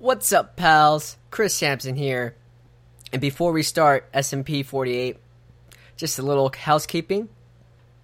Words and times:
What's 0.00 0.32
up, 0.32 0.54
pals? 0.54 1.16
Chris 1.32 1.52
Sampson 1.52 1.96
here. 1.96 2.36
And 3.12 3.20
before 3.20 3.50
we 3.50 3.64
start 3.64 4.12
SMP 4.12 4.64
48, 4.64 5.16
just 5.96 6.20
a 6.20 6.22
little 6.22 6.52
housekeeping. 6.56 7.28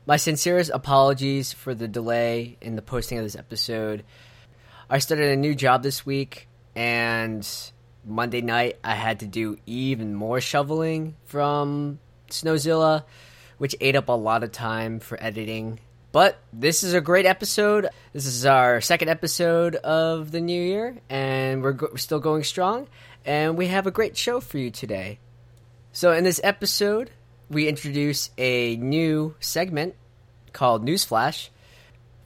My 0.05 0.17
sincerest 0.17 0.73
apologies 0.75 1.53
for 1.53 1.73
the 1.73 1.87
delay 1.87 2.57
in 2.61 2.75
the 2.75 2.83
posting 2.83 3.19
of 3.19 3.25
this 3.25 3.37
episode. 3.37 4.03
I 4.91 4.99
started 4.99 5.31
a 5.31 5.37
new 5.37 5.55
job 5.55 5.85
this 5.85 6.05
week, 6.05 6.49
and 6.75 7.49
Monday 8.05 8.41
night 8.41 8.77
I 8.83 8.97
had 8.97 9.21
to 9.21 9.29
do 9.29 9.57
even 9.65 10.17
more 10.17 10.41
shoveling 10.41 11.15
from 11.27 12.01
Snowzilla, 12.29 13.05
which 13.59 13.77
ate 13.81 13.95
up 13.95 14.09
a 14.09 14.13
lot 14.13 14.43
of 14.43 14.51
time 14.51 14.99
for 14.99 15.17
editing. 15.23 15.79
But 16.15 16.39
this 16.53 16.85
is 16.85 16.95
a 16.95 17.01
great 17.01 17.27
episode. 17.27 17.89
This 18.13 18.25
is 18.25 18.47
our 18.47 18.81
second 18.81 19.09
episode 19.09 19.75
of 19.75 20.31
the 20.31 20.41
new 20.41 20.63
year, 20.63 20.97
and 21.11 21.61
we're, 21.61 21.73
go- 21.73 21.89
we're 21.91 21.97
still 21.97 22.21
going 22.21 22.45
strong. 22.45 22.87
And 23.25 23.59
we 23.59 23.67
have 23.67 23.89
a 23.89 23.91
great 23.91 24.17
show 24.17 24.39
for 24.39 24.59
you 24.59 24.71
today. 24.71 25.19
So, 25.91 26.13
in 26.13 26.23
this 26.23 26.41
episode, 26.45 27.11
we 27.51 27.67
introduce 27.67 28.31
a 28.39 28.77
new 28.77 29.35
segment 29.41 29.97
called 30.53 30.87
Newsflash. 30.87 31.49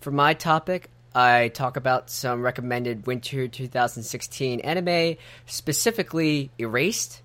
For 0.02 0.10
my 0.10 0.34
topic, 0.34 0.91
I 1.15 1.48
talk 1.48 1.79
about 1.79 2.10
some 2.10 2.43
recommended 2.43 3.07
winter 3.07 3.48
2016 3.48 4.60
anime, 4.60 5.16
specifically 5.46 6.51
Erased. 6.59 7.23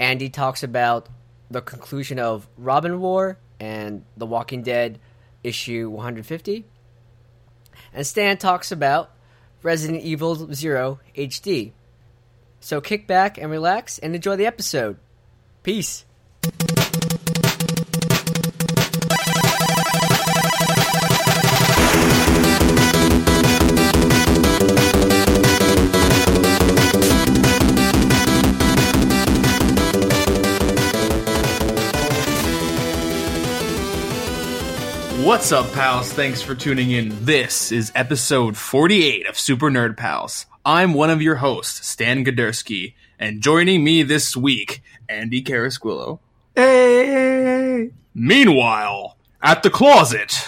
Andy 0.00 0.30
talks 0.30 0.64
about 0.64 1.08
the 1.48 1.62
conclusion 1.62 2.18
of 2.18 2.48
Robin 2.58 2.98
War 2.98 3.38
and 3.60 4.04
The 4.16 4.26
Walking 4.26 4.64
Dead 4.64 4.98
issue 5.42 5.88
150. 5.90 6.64
And 7.92 8.06
Stan 8.06 8.38
talks 8.38 8.72
about 8.72 9.10
Resident 9.62 10.02
Evil 10.02 10.52
Zero 10.52 11.00
HD. 11.16 11.72
So 12.60 12.80
kick 12.80 13.06
back 13.06 13.38
and 13.38 13.50
relax 13.50 13.98
and 13.98 14.14
enjoy 14.14 14.36
the 14.36 14.46
episode. 14.46 14.98
Peace. 15.62 16.04
What's 35.40 35.52
up, 35.52 35.72
pals? 35.72 36.12
Thanks 36.12 36.42
for 36.42 36.54
tuning 36.54 36.90
in. 36.90 37.24
This 37.24 37.72
is 37.72 37.90
episode 37.94 38.58
48 38.58 39.26
of 39.26 39.38
Super 39.38 39.70
Nerd 39.70 39.96
Pals. 39.96 40.44
I'm 40.66 40.92
one 40.92 41.08
of 41.08 41.22
your 41.22 41.36
hosts, 41.36 41.88
Stan 41.88 42.26
Gadersky, 42.26 42.92
and 43.18 43.40
joining 43.40 43.82
me 43.82 44.02
this 44.02 44.36
week, 44.36 44.82
Andy 45.08 45.42
Carasquillo. 45.42 46.18
Hey! 46.54 47.90
Meanwhile, 48.12 49.16
at 49.42 49.62
the 49.62 49.70
closet, 49.70 50.46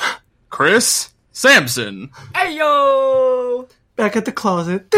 Chris 0.51 1.15
Sampson. 1.33 2.11
Hey 2.37 2.59
yo! 2.59 3.69
Back 3.97 4.15
at 4.17 4.27
the 4.27 4.31
closet. 4.33 4.89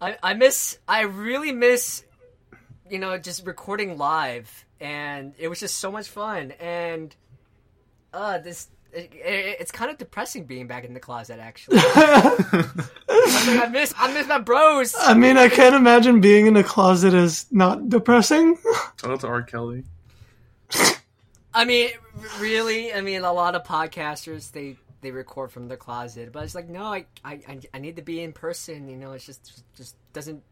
I, 0.00 0.16
I 0.20 0.34
miss 0.34 0.78
I 0.88 1.02
really 1.02 1.52
miss 1.52 2.02
you 2.90 2.98
know 2.98 3.16
just 3.18 3.46
recording 3.46 3.98
live 3.98 4.64
and 4.80 5.34
it 5.38 5.48
was 5.48 5.60
just 5.60 5.78
so 5.78 5.90
much 5.90 6.08
fun 6.08 6.52
and 6.60 7.14
uh 8.12 8.38
this 8.38 8.68
it, 8.92 9.12
it, 9.12 9.56
it's 9.60 9.70
kind 9.70 9.90
of 9.90 9.98
depressing 9.98 10.44
being 10.44 10.66
back 10.66 10.84
in 10.84 10.94
the 10.94 11.00
closet 11.00 11.38
actually 11.40 11.78
I, 11.80 12.36
mean, 13.46 13.60
I 13.60 13.68
miss 13.70 13.92
I 13.98 14.12
miss 14.14 14.26
my 14.26 14.38
bros 14.38 14.94
I 14.98 15.14
mean, 15.14 15.36
I 15.36 15.48
can't 15.48 15.74
imagine 15.74 16.20
being 16.20 16.46
in 16.46 16.56
a 16.56 16.64
closet 16.64 17.12
is 17.14 17.46
not 17.50 17.88
depressing. 17.88 18.56
Shout 19.00 19.10
out 19.10 19.20
to 19.20 19.26
R. 19.26 19.42
Kelly. 19.42 19.84
I 21.52 21.64
mean 21.64 21.90
really 22.40 22.92
I 22.92 23.00
mean 23.00 23.22
a 23.24 23.32
lot 23.32 23.54
of 23.54 23.64
podcasters 23.64 24.52
they 24.52 24.76
they 25.00 25.10
record 25.10 25.50
from 25.52 25.68
their 25.68 25.76
closet 25.76 26.32
but 26.32 26.44
it's 26.44 26.54
like 26.54 26.68
no 26.68 26.84
I 26.84 27.06
I, 27.24 27.32
I- 27.48 27.60
I 27.74 27.78
need 27.78 27.96
to 27.96 28.02
be 28.02 28.22
in 28.22 28.32
person 28.32 28.88
you 28.88 28.96
know 28.96 29.12
it's 29.12 29.26
just 29.26 29.62
just 29.76 29.96
doesn't 30.12 30.42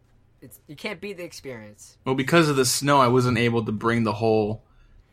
it's 0.47 0.61
you 0.67 0.77
can't 0.77 1.01
beat 1.01 1.17
the 1.17 1.25
experience 1.25 1.99
Well, 2.05 2.15
because 2.15 2.49
of 2.49 2.57
the 2.57 2.65
snow, 2.65 3.01
I 3.01 3.09
wasn't 3.09 3.37
able 3.37 3.65
to 3.65 3.73
bring 3.73 4.05
the 4.05 4.13
whole 4.13 4.63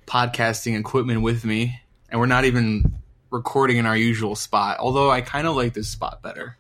podcasting 0.06 0.80
equipment 0.80 1.22
with 1.22 1.44
me, 1.44 1.82
and 2.10 2.20
we're 2.20 2.28
not 2.28 2.46
even 2.46 3.02
recording 3.32 3.78
in 3.78 3.86
our 3.86 3.98
usual 3.98 4.36
spot. 4.36 4.78
Although 4.80 5.10
I 5.10 5.22
kind 5.22 5.48
of 5.48 5.56
like 5.56 5.74
this 5.74 5.90
spot 5.90 6.22
better, 6.22 6.58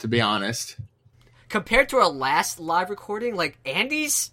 to 0.00 0.08
be 0.08 0.20
honest. 0.20 0.76
compared 1.48 1.88
to 1.90 1.96
our 1.98 2.08
last 2.08 2.58
live 2.58 2.90
recording, 2.90 3.36
like 3.36 3.58
Andy's 3.64 4.32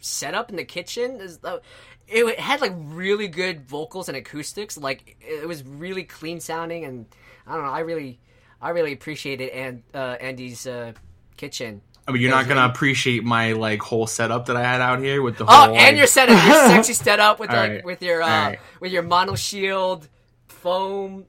setup 0.00 0.50
in 0.50 0.56
the 0.56 0.64
kitchen 0.64 1.20
is 1.20 1.38
uh, 1.42 1.58
it 2.06 2.38
had 2.38 2.60
like 2.60 2.72
really 2.76 3.28
good 3.28 3.68
vocals 3.68 4.08
and 4.08 4.16
acoustics. 4.16 4.78
Like 4.78 5.16
it 5.20 5.48
was 5.48 5.64
really 5.64 6.04
clean 6.04 6.40
sounding, 6.40 6.84
and 6.84 7.06
I 7.46 7.56
don't 7.56 7.64
know. 7.64 7.72
I 7.72 7.80
really, 7.80 8.20
I 8.60 8.70
really 8.70 8.92
appreciated 8.92 9.48
and 9.50 9.82
uh, 9.92 10.16
Andy's 10.20 10.66
uh, 10.66 10.92
kitchen. 11.36 11.82
I 12.06 12.10
mean, 12.12 12.20
you're 12.22 12.30
That 12.30 12.36
not 12.36 12.40
was 12.40 12.48
gonna 12.48 12.60
really- 12.62 12.70
appreciate 12.72 13.24
my 13.24 13.52
like 13.52 13.80
whole 13.82 14.06
setup 14.06 14.46
that 14.46 14.56
I 14.56 14.62
had 14.62 14.80
out 14.80 14.98
here 15.00 15.22
with 15.22 15.38
the 15.38 15.44
Oh, 15.44 15.46
whole. 15.52 15.64
and 15.66 15.74
like- 15.76 15.96
your 15.96 16.06
setup, 16.06 16.44
your 16.46 16.54
sexy 16.68 16.94
setup 16.94 17.38
with 17.38 17.50
like 17.50 17.58
right. 17.70 17.84
with 17.84 18.02
your 18.02 18.22
uh, 18.22 18.26
All 18.28 18.46
right. 18.48 18.58
with 18.80 18.92
your 18.92 19.02
mono 19.02 19.34
shield 19.36 20.08
foam. 20.48 21.26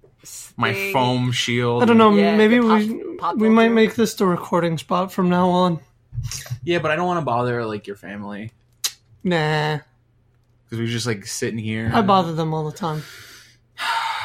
my 0.57 0.91
foam 0.93 1.31
shield. 1.31 1.83
I 1.83 1.85
don't 1.85 1.97
know. 1.97 2.13
Yeah, 2.15 2.35
maybe 2.35 2.59
pop- 2.59 2.79
we 2.79 3.15
pop 3.17 3.37
we 3.37 3.49
might 3.49 3.69
make 3.71 3.95
this 3.95 4.13
the 4.15 4.25
recording 4.25 4.77
spot 4.77 5.11
from 5.11 5.29
now 5.29 5.49
on. 5.49 5.79
Yeah, 6.63 6.79
but 6.79 6.91
I 6.91 6.95
don't 6.95 7.05
want 7.07 7.19
to 7.19 7.25
bother 7.25 7.65
like 7.65 7.85
your 7.87 7.95
family 7.97 8.51
Nah, 9.23 9.79
because 10.65 10.79
we're 10.79 10.87
just 10.87 11.05
like 11.07 11.25
sitting 11.25 11.59
here. 11.59 11.91
I 11.93 12.01
bother 12.01 12.33
them 12.33 12.53
all 12.53 12.69
the 12.69 12.75
time. 12.75 13.03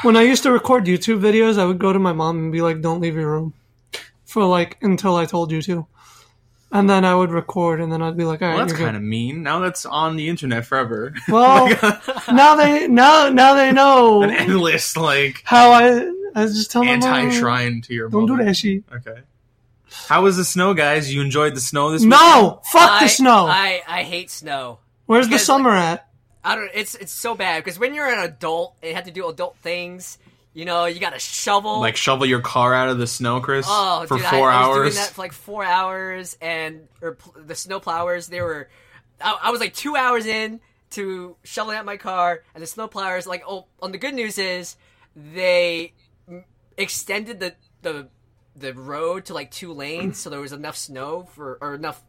When 0.02 0.16
I 0.16 0.22
used 0.22 0.42
to 0.44 0.52
record 0.52 0.84
YouTube 0.86 1.20
videos, 1.20 1.58
I 1.58 1.64
would 1.64 1.78
go 1.78 1.92
to 1.92 1.98
my 1.98 2.12
mom 2.12 2.38
and 2.38 2.52
be 2.52 2.62
like, 2.62 2.80
"Don't 2.80 3.00
leave 3.00 3.14
your 3.16 3.30
room," 3.32 3.52
for 4.24 4.44
like 4.44 4.78
until 4.82 5.16
I 5.16 5.24
told 5.26 5.50
you 5.50 5.60
to, 5.62 5.86
and 6.70 6.88
then 6.88 7.04
I 7.04 7.14
would 7.14 7.30
record, 7.30 7.80
and 7.80 7.90
then 7.90 8.02
I'd 8.02 8.16
be 8.16 8.24
like, 8.24 8.42
"All 8.42 8.48
right, 8.48 8.56
Well, 8.56 8.66
that's 8.66 8.78
kind 8.78 8.96
of 8.96 9.02
mean. 9.02 9.42
Now 9.42 9.60
that's 9.60 9.86
on 9.86 10.16
the 10.16 10.28
internet 10.28 10.66
forever. 10.66 11.10
good." 11.10 11.22
Well, 11.32 11.68
now 12.32 12.56
they 12.56 12.88
now 12.88 13.28
now 13.30 13.54
they 13.54 13.72
know 13.72 14.22
An 14.22 14.30
endless 14.30 14.96
like 14.96 15.42
how 15.44 15.72
I. 15.72 16.12
I 16.34 16.44
just 16.44 16.70
tell 16.70 16.84
anti-shrine 16.84 17.80
to 17.82 17.94
your. 17.94 18.08
Don't 18.08 18.26
do 18.26 18.36
that 18.36 18.54
shit. 18.56 18.84
Okay. 18.92 19.22
How 20.08 20.22
was 20.22 20.36
the 20.36 20.44
snow, 20.44 20.74
guys? 20.74 21.12
You 21.12 21.22
enjoyed 21.22 21.54
the 21.54 21.60
snow 21.60 21.90
this 21.90 22.02
week? 22.02 22.10
No, 22.10 22.60
fuck 22.70 22.90
I, 22.90 23.04
the 23.04 23.08
snow. 23.08 23.46
I 23.46 23.82
I 23.88 24.02
hate 24.02 24.30
snow. 24.30 24.78
Where's 25.06 25.26
the 25.26 25.30
because, 25.30 25.46
summer 25.46 25.70
at? 25.70 26.06
I 26.44 26.54
don't. 26.54 26.70
It's 26.74 26.94
it's 26.94 27.12
so 27.12 27.34
bad 27.34 27.64
because 27.64 27.78
when 27.78 27.94
you're 27.94 28.06
an 28.06 28.18
adult 28.20 28.76
and 28.82 28.90
you 28.90 28.94
have 28.94 29.04
to 29.04 29.10
do 29.10 29.28
adult 29.28 29.56
things, 29.62 30.18
you 30.58 30.64
know, 30.64 30.86
you 30.86 30.98
got 30.98 31.12
to 31.12 31.20
shovel. 31.20 31.78
Like 31.78 31.94
shovel 31.94 32.26
your 32.26 32.40
car 32.40 32.74
out 32.74 32.88
of 32.88 32.98
the 32.98 33.06
snow, 33.06 33.40
Chris, 33.40 33.64
oh, 33.68 34.04
for 34.08 34.16
dude, 34.16 34.26
four 34.26 34.50
I, 34.50 34.56
I 34.56 34.66
was 34.66 34.76
hours. 34.76 34.94
doing 34.94 35.04
that 35.04 35.10
for 35.14 35.20
like 35.20 35.32
four 35.32 35.62
hours, 35.62 36.36
and 36.40 36.88
or 37.00 37.12
pl- 37.12 37.44
the 37.46 37.54
snow 37.54 37.78
plowers 37.78 38.26
they 38.26 38.40
were. 38.40 38.68
I, 39.20 39.38
I 39.40 39.50
was 39.52 39.60
like 39.60 39.72
two 39.72 39.94
hours 39.94 40.26
in 40.26 40.58
to 40.90 41.36
shoveling 41.44 41.78
out 41.78 41.84
my 41.84 41.96
car, 41.96 42.42
and 42.54 42.62
the 42.62 42.66
snow 42.66 42.88
plowers 42.88 43.24
like 43.24 43.44
oh, 43.46 43.66
on 43.80 43.92
the 43.92 43.98
good 43.98 44.14
news 44.14 44.36
is 44.36 44.74
they 45.14 45.92
extended 46.76 47.38
the 47.38 47.54
the 47.82 48.08
the 48.56 48.74
road 48.74 49.26
to 49.26 49.34
like 49.34 49.52
two 49.52 49.72
lanes, 49.72 50.18
so 50.18 50.28
there 50.28 50.40
was 50.40 50.52
enough 50.52 50.76
snow 50.76 51.28
for 51.36 51.58
or 51.60 51.76
enough 51.76 52.02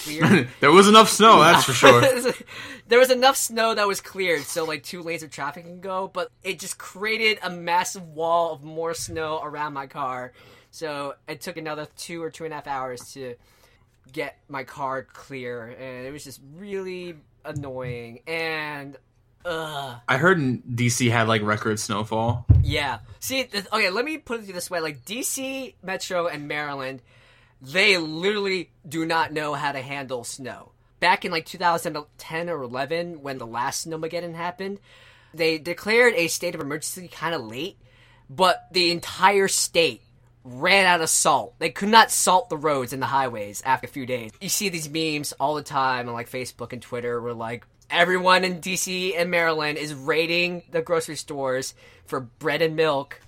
there 0.60 0.72
was 0.72 0.88
enough 0.88 1.08
snow, 1.08 1.40
that's 1.40 1.64
for 1.64 1.72
sure. 1.72 2.00
there 2.88 2.98
was 2.98 3.10
enough 3.10 3.36
snow 3.36 3.74
that 3.74 3.86
was 3.86 4.00
cleared, 4.00 4.42
so 4.42 4.64
like 4.64 4.82
two 4.82 5.02
lanes 5.02 5.22
of 5.22 5.30
traffic 5.30 5.64
can 5.64 5.80
go, 5.80 6.08
but 6.12 6.30
it 6.42 6.58
just 6.58 6.78
created 6.78 7.38
a 7.42 7.50
massive 7.50 8.06
wall 8.08 8.52
of 8.52 8.62
more 8.62 8.94
snow 8.94 9.40
around 9.42 9.72
my 9.72 9.86
car. 9.86 10.32
So 10.70 11.14
it 11.28 11.40
took 11.40 11.56
another 11.56 11.86
two 11.96 12.22
or 12.22 12.30
two 12.30 12.44
and 12.44 12.52
a 12.52 12.56
half 12.56 12.66
hours 12.66 13.12
to 13.12 13.34
get 14.12 14.38
my 14.48 14.64
car 14.64 15.02
clear, 15.02 15.66
and 15.66 16.06
it 16.06 16.12
was 16.12 16.24
just 16.24 16.40
really 16.56 17.16
annoying. 17.44 18.20
And 18.26 18.96
ugh, 19.44 19.96
I 20.08 20.16
heard 20.16 20.38
DC 20.38 21.10
had 21.10 21.28
like 21.28 21.42
record 21.42 21.78
snowfall. 21.78 22.46
yeah. 22.62 23.00
See, 23.20 23.44
th- 23.44 23.66
okay, 23.72 23.90
let 23.90 24.04
me 24.04 24.18
put 24.18 24.40
it 24.40 24.52
this 24.52 24.70
way: 24.70 24.80
like 24.80 25.04
DC, 25.04 25.74
Metro, 25.82 26.26
and 26.26 26.48
Maryland, 26.48 27.02
they 27.62 27.96
literally 27.96 28.70
do 28.86 29.06
not 29.06 29.32
know 29.32 29.54
how 29.54 29.72
to 29.72 29.80
handle 29.80 30.24
snow. 30.24 30.72
Back 31.00 31.24
in 31.24 31.30
like 31.32 31.46
2010 31.46 32.48
or 32.50 32.62
11, 32.62 33.22
when 33.22 33.38
the 33.38 33.46
last 33.46 33.86
snowmageddon 33.88 34.34
happened, 34.34 34.78
they 35.32 35.58
declared 35.58 36.14
a 36.14 36.28
state 36.28 36.54
of 36.54 36.60
emergency 36.60 37.08
kind 37.08 37.34
of 37.34 37.42
late, 37.42 37.78
but 38.28 38.66
the 38.72 38.90
entire 38.90 39.48
state 39.48 40.02
ran 40.44 40.86
out 40.86 41.00
of 41.00 41.08
salt. 41.08 41.54
They 41.58 41.70
could 41.70 41.88
not 41.88 42.10
salt 42.10 42.48
the 42.50 42.56
roads 42.56 42.92
and 42.92 43.00
the 43.00 43.06
highways 43.06 43.62
after 43.64 43.86
a 43.86 43.90
few 43.90 44.06
days. 44.06 44.32
You 44.40 44.48
see 44.48 44.68
these 44.68 44.88
memes 44.90 45.32
all 45.32 45.54
the 45.54 45.62
time 45.62 46.08
on 46.08 46.14
like 46.14 46.28
Facebook 46.30 46.72
and 46.72 46.82
Twitter 46.82 47.20
where 47.20 47.32
like 47.34 47.64
everyone 47.90 48.42
in 48.44 48.60
DC 48.60 49.14
and 49.16 49.30
Maryland 49.30 49.78
is 49.78 49.94
raiding 49.94 50.62
the 50.70 50.82
grocery 50.82 51.16
stores 51.16 51.74
for 52.06 52.20
bread 52.20 52.60
and 52.62 52.74
milk 52.74 53.20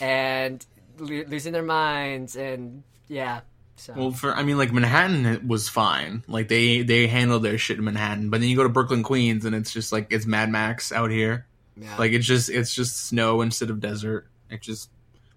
and 0.00 0.64
lo- 0.98 1.24
losing 1.26 1.52
their 1.52 1.62
minds 1.62 2.36
and 2.36 2.82
Yeah. 3.08 3.40
So 3.76 3.94
Well, 3.96 4.10
for 4.12 4.34
I 4.34 4.42
mean, 4.42 4.58
like 4.58 4.72
Manhattan 4.72 5.26
it 5.26 5.46
was 5.46 5.68
fine. 5.68 6.22
Like 6.28 6.48
they 6.48 6.82
they 6.82 7.06
handled 7.06 7.42
their 7.42 7.58
shit 7.58 7.78
in 7.78 7.84
Manhattan, 7.84 8.30
but 8.30 8.40
then 8.40 8.48
you 8.48 8.56
go 8.56 8.62
to 8.62 8.68
Brooklyn, 8.68 9.02
Queens, 9.02 9.44
and 9.44 9.54
it's 9.54 9.72
just 9.72 9.92
like 9.92 10.08
it's 10.10 10.26
Mad 10.26 10.50
Max 10.50 10.92
out 10.92 11.10
here. 11.10 11.46
yeah. 11.76 11.96
Like 11.96 12.12
it's 12.12 12.26
just 12.26 12.48
it's 12.50 12.74
just 12.74 13.06
snow 13.06 13.40
instead 13.40 13.70
of 13.70 13.80
desert. 13.80 14.28
It's 14.50 14.66
just 14.66 14.90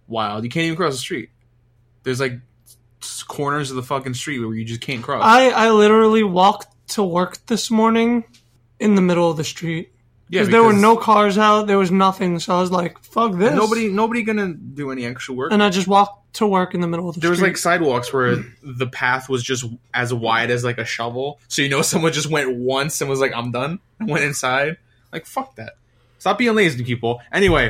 wild. 0.08 0.44
You 0.44 0.50
can't 0.50 0.66
even 0.66 0.76
cross 0.78 0.94
the 0.94 1.00
street. 1.00 1.30
There's 2.04 2.20
like 2.20 2.40
corners 3.28 3.70
of 3.70 3.76
the 3.76 3.84
fucking 3.84 4.14
street 4.14 4.40
where 4.40 4.54
you 4.54 4.66
just 4.66 4.82
can't 4.82 5.02
cross. 5.04 5.24
I 5.24 5.50
I 5.50 5.72
literally 5.72 6.24
walked 6.24 6.68
to 6.90 7.04
work 7.04 7.44
this 7.48 7.72
morning 7.72 8.26
in 8.80 8.96
the 8.96 9.02
middle 9.02 9.30
of 9.32 9.38
the 9.38 9.44
street. 9.44 9.92
yeah, 10.30 10.42
Because 10.42 10.52
there 10.52 10.64
were 10.64 10.74
no 10.74 10.98
cars 10.98 11.38
out, 11.38 11.66
there 11.68 11.78
was 11.78 11.92
nothing, 11.92 12.40
so 12.40 12.56
I 12.56 12.60
was 12.62 12.72
like, 12.72 13.00
"Fuck 13.04 13.34
this!" 13.38 13.54
nobody 13.56 13.90
nobody 13.90 14.24
gonna 14.24 14.54
do 14.54 14.92
any 14.92 15.06
extra 15.06 15.34
work. 15.34 15.52
and 15.52 15.64
I 15.64 15.70
just 15.70 15.88
walked 15.88 16.25
to 16.36 16.48
work 16.48 16.74
in 16.74 16.82
the 16.82 16.88
middle 16.88 17.10
of 17.10 17.16
the 17.16 17.22
There 17.22 17.30
was 17.30 17.42
like 17.42 17.58
sidewalks 17.58 18.14
where 18.14 18.38
the 18.62 18.88
path 18.88 19.30
was 19.30 19.44
just 19.44 19.66
as 19.94 20.14
wide 20.14 20.52
as 20.52 20.64
like 20.64 20.78
a 20.78 20.86
shovel, 20.86 21.40
so 21.48 21.62
you 21.62 21.70
know 21.70 21.82
someone 21.84 22.14
just 22.14 22.30
went 22.30 22.56
once 22.56 23.02
and 23.02 23.10
was 23.10 23.20
like, 23.20 23.34
"I'm 23.36 23.52
done," 23.52 23.80
and 24.00 24.10
went 24.10 24.24
inside. 24.24 24.78
Like 25.12 25.26
fuck 25.26 25.56
that. 25.56 25.74
Stop 26.20 26.38
being 26.38 26.56
lazy, 26.56 26.84
people. 26.84 27.22
Anyway, 27.32 27.70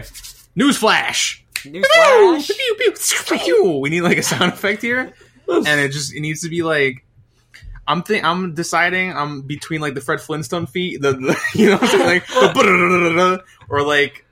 newsflash. 0.58 1.42
Newsflash. 1.56 2.48
Pew, 2.48 2.76
pew, 2.78 2.94
pew, 2.94 3.38
pew. 3.38 3.80
We 3.80 3.90
need 3.90 4.02
like 4.02 4.18
a 4.18 4.24
sound 4.24 4.54
effect 4.54 4.82
here, 4.82 5.14
and 5.48 5.80
it 5.80 5.92
just 5.92 6.14
it 6.14 6.20
needs 6.22 6.42
to 6.42 6.50
be 6.50 6.64
like. 6.64 7.04
I'm 7.88 8.02
think 8.02 8.24
I'm 8.24 8.56
deciding 8.56 9.16
I'm 9.16 9.44
between 9.44 9.80
like 9.80 9.94
the 9.94 10.02
Fred 10.02 10.20
Flintstone 10.20 10.66
feet, 10.66 11.04
the, 11.04 11.12
the 11.12 11.40
you 11.54 11.70
know 11.70 11.78
I'm 11.80 11.88
saying? 11.88 12.04
like 12.04 12.26
the 12.26 13.44
or 13.70 13.84
like 13.84 14.26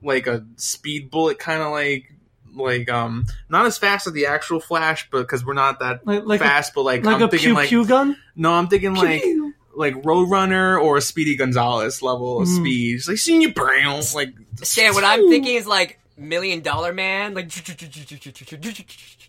like 0.00 0.26
a 0.26 0.46
speed 0.56 1.10
bullet 1.10 1.38
kind 1.38 1.60
of 1.60 1.70
like 1.70 2.14
like 2.54 2.88
um 2.90 3.26
not 3.48 3.66
as 3.66 3.76
fast 3.78 4.06
as 4.06 4.12
the 4.12 4.26
actual 4.26 4.60
Flash, 4.60 5.08
but 5.10 5.20
because 5.22 5.44
we're 5.44 5.54
not 5.54 5.80
that 5.80 6.06
like, 6.06 6.24
like 6.24 6.40
fast, 6.40 6.72
but 6.74 6.82
like, 6.82 7.02
a, 7.02 7.06
like 7.06 7.16
I'm 7.16 7.22
a 7.22 7.28
thinking 7.28 7.48
pew 7.48 7.54
like 7.54 7.68
pew 7.68 7.86
gun. 7.86 8.16
no, 8.36 8.52
I'm 8.52 8.68
thinking 8.68 8.94
like 8.94 9.22
Pew. 9.22 9.54
like 9.74 9.94
Roadrunner 10.02 10.80
or 10.82 10.96
a 10.96 11.00
Speedy 11.00 11.36
Gonzalez 11.36 12.02
level 12.02 12.40
of 12.40 12.48
Mm. 12.48 12.56
speed. 12.56 12.94
It's 12.96 13.08
like 13.08 13.18
seeing 13.18 13.42
you 13.42 13.52
brown 13.52 14.02
like 14.14 14.34
Stan, 14.62 14.94
what 14.94 15.04
I'm 15.04 15.28
thinking 15.28 15.54
is 15.54 15.66
like 15.66 15.98
Million 16.16 16.60
Dollar 16.60 16.92
Man, 16.92 17.34
like 17.34 17.46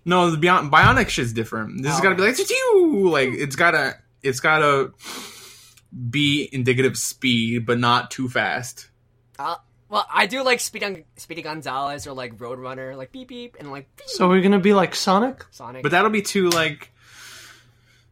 No, 0.06 0.30
the 0.30 0.38
Bion- 0.38 0.70
Bionic 0.70 1.10
shit's 1.10 1.34
different. 1.34 1.82
This 1.82 1.92
has 1.92 2.00
Oh. 2.00 2.04
got 2.04 2.10
to 2.10 2.16
be 2.16 2.22
like, 2.22 2.38
like 3.30 3.40
it's 3.40 3.56
gotta, 3.56 3.96
it's 4.22 4.40
gotta 4.40 4.92
be 6.10 6.48
indicative 6.52 6.98
speed, 6.98 7.66
but 7.66 7.80
not 7.80 8.12
too 8.12 8.30
fast. 8.30 8.90
Uh, 9.40 9.56
well, 9.90 10.06
I 10.12 10.26
do 10.26 10.44
like 10.44 10.60
Speedy, 10.60 11.06
Speedy 11.18 11.42
Gonzalez 11.42 12.08
or 12.08 12.14
like 12.14 12.38
Roadrunner, 12.38 12.96
like 12.98 13.12
beep 13.12 13.28
beep 13.30 13.56
and 13.60 13.72
like 13.72 13.88
beep, 13.96 14.08
So 14.08 14.28
we're 14.30 14.42
gonna 14.42 14.60
be 14.60 14.74
like 14.74 14.96
Sonic. 14.96 15.46
Sonic. 15.52 15.84
But 15.84 15.92
that'll 15.92 16.10
be 16.12 16.22
too 16.22 16.50
like 16.50 16.92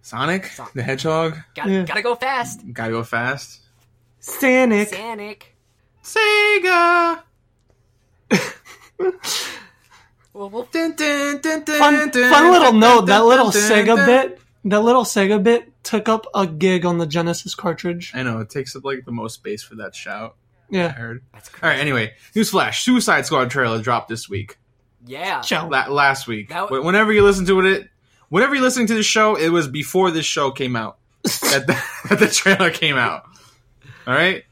Sonic 0.02 0.46
Son- 0.48 0.68
the 0.74 0.84
Hedgehog. 0.84 1.38
gotta, 1.56 1.72
Yeah. 1.72 1.84
gotta 1.84 2.02
go 2.02 2.16
fast. 2.16 2.62
Gotta 2.74 2.92
go 2.92 3.04
fast. 3.04 3.62
Sonic. 4.20 4.90
Sonic. 4.90 5.56
Sega. 6.04 7.22
Well, 10.34 10.50
well, 10.50 10.68
Dun, 10.72 10.96
dun, 10.96 11.42
dun, 11.42 11.64
dun, 11.64 11.78
Fun, 11.78 12.12
fun 12.12 12.52
little 12.52 12.74
note. 12.74 13.02
That 13.06 13.24
little 13.24 13.52
Sega 13.52 14.04
bit. 14.04 14.40
That 14.66 14.80
little 14.80 15.04
Sega 15.04 15.44
bit 15.44 15.72
took 15.84 16.10
up 16.10 16.26
a 16.34 16.48
gig 16.48 16.86
on 16.86 16.98
the 16.98 17.06
Genesis 17.06 17.54
cartridge. 17.54 18.12
I 18.16 18.24
know 18.24 18.40
it 18.40 18.50
takes 18.50 18.76
up 18.76 18.84
like 18.84 19.06
the 19.06 19.12
most 19.12 19.36
space 19.36 19.62
for 19.62 19.76
that 19.76 19.94
shout. 19.96 20.36
I 20.74 20.78
Yeah. 20.78 20.92
heard. 20.92 21.22
that's 21.34 21.50
All 21.50 21.60
crazy. 21.60 21.72
right. 21.76 21.80
Anyway, 21.80 22.14
newsflash: 22.36 22.82
Suicide 22.84 23.26
Squad 23.26 23.50
trailer 23.52 23.82
dropped 23.82 24.10
this 24.10 24.28
week. 24.30 24.58
Yeah. 25.06 25.42
Ciao. 25.42 25.68
La- 25.70 25.88
last 25.88 26.28
week. 26.28 26.50
That- 26.50 26.70
Wh- 26.70 26.84
whenever 26.84 27.12
you 27.12 27.24
listen 27.24 27.46
to 27.48 27.60
it, 27.62 27.90
whenever 28.30 28.56
you're 28.56 28.64
listening 28.64 28.88
to 28.88 28.94
the 28.96 29.04
show, 29.04 29.36
it 29.36 29.50
was 29.50 29.68
before 29.68 30.12
this 30.12 30.26
show 30.26 30.52
came 30.52 30.76
out 30.76 30.98
that 31.24 31.66
the, 31.68 31.82
that 32.10 32.20
the 32.20 32.28
trailer 32.28 32.70
came 32.72 32.96
out. 32.98 33.24
All 34.08 34.14
right. 34.14 34.44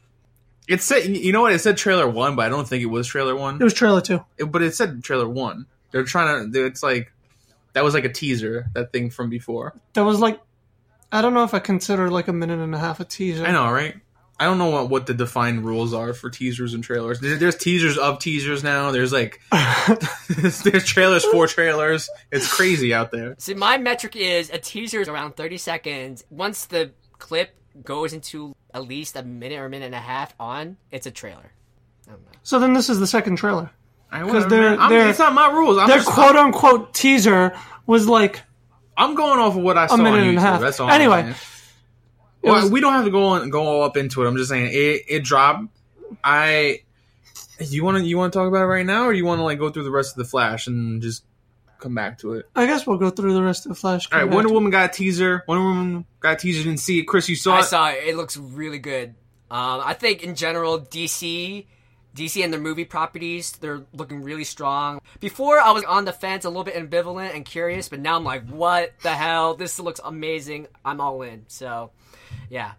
It 0.68 0.80
said, 0.80 1.04
you 1.16 1.32
know 1.32 1.42
what? 1.42 1.52
It 1.52 1.58
said 1.58 1.76
trailer 1.76 2.08
one, 2.08 2.36
but 2.36 2.46
I 2.46 2.48
don't 2.48 2.66
think 2.68 2.82
it 2.82 2.86
was 2.86 3.06
trailer 3.08 3.34
one. 3.36 3.60
It 3.60 3.64
was 3.64 3.74
trailer 3.74 4.00
two. 4.00 4.24
It- 4.38 4.44
but 4.52 4.62
it 4.62 4.74
said 4.74 5.02
trailer 5.02 5.28
one. 5.28 5.66
They're 5.90 6.04
trying 6.04 6.52
to. 6.52 6.64
It's 6.66 6.82
like 6.82 7.12
that 7.74 7.84
was 7.84 7.94
like 7.94 8.04
a 8.04 8.12
teaser. 8.12 8.66
That 8.74 8.92
thing 8.92 9.10
from 9.10 9.28
before. 9.28 9.74
That 9.94 10.02
was 10.04 10.20
like, 10.20 10.40
I 11.10 11.20
don't 11.20 11.34
know 11.34 11.44
if 11.44 11.52
I 11.52 11.58
consider 11.58 12.10
like 12.10 12.28
a 12.28 12.32
minute 12.32 12.58
and 12.60 12.74
a 12.74 12.78
half 12.78 13.00
a 13.00 13.04
teaser. 13.04 13.44
I 13.44 13.50
know, 13.52 13.70
right? 13.70 13.96
I 14.42 14.46
don't 14.46 14.58
know 14.58 14.70
what, 14.70 14.90
what 14.90 15.06
the 15.06 15.14
defined 15.14 15.64
rules 15.64 15.94
are 15.94 16.12
for 16.12 16.28
teasers 16.28 16.74
and 16.74 16.82
trailers. 16.82 17.20
There- 17.20 17.36
There's 17.36 17.54
teasers 17.56 17.96
of 17.96 18.18
teasers 18.18 18.64
now. 18.64 18.90
There's 18.90 19.12
like 19.12 19.40
there's 20.28 20.84
trailers 20.84 21.24
for 21.24 21.46
trailers. 21.46 22.10
It's 22.30 22.52
crazy 22.52 22.92
out 22.92 23.10
there. 23.12 23.34
See, 23.38 23.54
my 23.54 23.78
metric 23.78 24.16
is 24.16 24.50
a 24.50 24.58
teaser 24.58 25.00
is 25.00 25.08
around 25.08 25.36
30 25.36 25.58
seconds. 25.58 26.24
Once 26.30 26.66
the 26.66 26.90
clip 27.18 27.54
goes 27.84 28.12
into 28.12 28.54
at 28.74 28.86
least 28.86 29.16
a 29.16 29.22
minute 29.22 29.58
or 29.58 29.66
a 29.66 29.70
minute 29.70 29.86
and 29.86 29.94
a 29.94 29.98
half 29.98 30.34
on, 30.40 30.76
it's 30.90 31.06
a 31.06 31.10
trailer. 31.10 31.52
I 32.08 32.10
don't 32.12 32.22
know. 32.24 32.30
So 32.42 32.58
then 32.58 32.72
this 32.72 32.88
is 32.90 32.98
the 32.98 33.06
second 33.06 33.36
trailer. 33.36 33.70
I, 34.10 34.24
Because 34.24 34.46
they're- 34.48 34.76
they're- 34.88 35.08
it's 35.08 35.18
not 35.18 35.34
my 35.34 35.50
rules. 35.52 35.78
I'm, 35.78 35.86
Their 35.88 35.98
just, 35.98 36.08
quote 36.08 36.36
unquote 36.36 36.94
teaser 36.94 37.56
was 37.86 38.08
like 38.08 38.42
I'm 38.96 39.14
going 39.14 39.38
off 39.38 39.56
of 39.56 39.62
what 39.62 39.78
I 39.78 39.86
saw 39.86 39.96
minute 39.96 40.12
on 40.12 40.18
and 40.28 40.36
a 40.36 40.40
YouTube. 40.40 40.42
half. 40.42 40.60
That's 40.60 40.80
all. 40.80 40.90
Anyway, 40.90 41.14
I'm 41.16 41.22
saying. 41.22 41.30
it 41.34 41.36
well, 42.42 42.62
was- 42.62 42.70
we 42.70 42.80
don't 42.80 42.92
have 42.92 43.04
to 43.04 43.10
go 43.10 43.24
on 43.26 43.48
go 43.50 43.62
all 43.66 43.82
up 43.84 43.96
into 43.96 44.22
it. 44.24 44.28
I'm 44.28 44.36
just 44.36 44.50
saying 44.50 44.66
it, 44.72 45.02
it 45.08 45.24
dropped. 45.24 45.64
I 46.24 46.80
you 47.58 47.84
want 47.84 47.98
to 47.98 48.04
you 48.04 48.18
want 48.18 48.32
to 48.32 48.38
talk 48.38 48.48
about 48.48 48.62
it 48.62 48.66
right 48.66 48.86
now, 48.86 49.04
or 49.06 49.12
you 49.12 49.24
want 49.24 49.38
to 49.38 49.44
like 49.44 49.58
go 49.58 49.70
through 49.70 49.84
the 49.84 49.90
rest 49.90 50.12
of 50.12 50.18
the 50.18 50.24
Flash 50.28 50.66
and 50.66 51.00
just 51.02 51.24
come 51.78 51.94
back 51.94 52.18
to 52.18 52.34
it? 52.34 52.48
I 52.54 52.66
guess 52.66 52.86
we'll 52.86 52.98
go 52.98 53.10
through 53.10 53.34
the 53.34 53.42
rest 53.42 53.66
of 53.66 53.70
the 53.70 53.74
Flash. 53.76 54.08
All 54.12 54.18
right, 54.18 54.28
Wonder 54.28 54.48
to- 54.48 54.54
Woman 54.54 54.70
got 54.70 54.90
a 54.90 54.92
teaser. 54.92 55.44
Wonder 55.48 55.64
Woman 55.64 56.04
got 56.20 56.34
a 56.34 56.36
teaser. 56.36 56.62
Didn't 56.64 56.80
see 56.80 57.00
it. 57.00 57.04
Chris, 57.04 57.28
you 57.28 57.36
saw 57.36 57.56
I 57.56 57.60
it. 57.60 57.64
saw 57.64 57.88
it. 57.90 58.04
It 58.06 58.16
looks 58.16 58.36
really 58.36 58.78
good. 58.78 59.10
Um, 59.50 59.82
I 59.84 59.92
think 59.94 60.22
in 60.22 60.34
general, 60.34 60.80
DC, 60.80 61.66
DC 62.16 62.42
and 62.44 62.52
their 62.52 62.60
movie 62.60 62.84
properties, 62.86 63.52
they're 63.52 63.82
looking 63.92 64.22
really 64.22 64.44
strong. 64.44 65.00
Before, 65.20 65.58
I 65.60 65.72
was 65.72 65.84
on 65.84 66.04
the 66.06 66.12
fence, 66.12 66.44
a 66.44 66.48
little 66.48 66.64
bit 66.64 66.74
ambivalent 66.74 67.34
and 67.34 67.44
curious, 67.44 67.88
but 67.88 68.00
now 68.00 68.16
I'm 68.16 68.24
like, 68.24 68.48
what 68.48 68.92
the 69.02 69.10
hell? 69.10 69.54
This 69.54 69.78
looks 69.78 70.00
amazing. 70.02 70.68
I'm 70.86 71.00
all 71.02 71.20
in. 71.22 71.44
So, 71.48 71.90
yeah. 72.52 72.72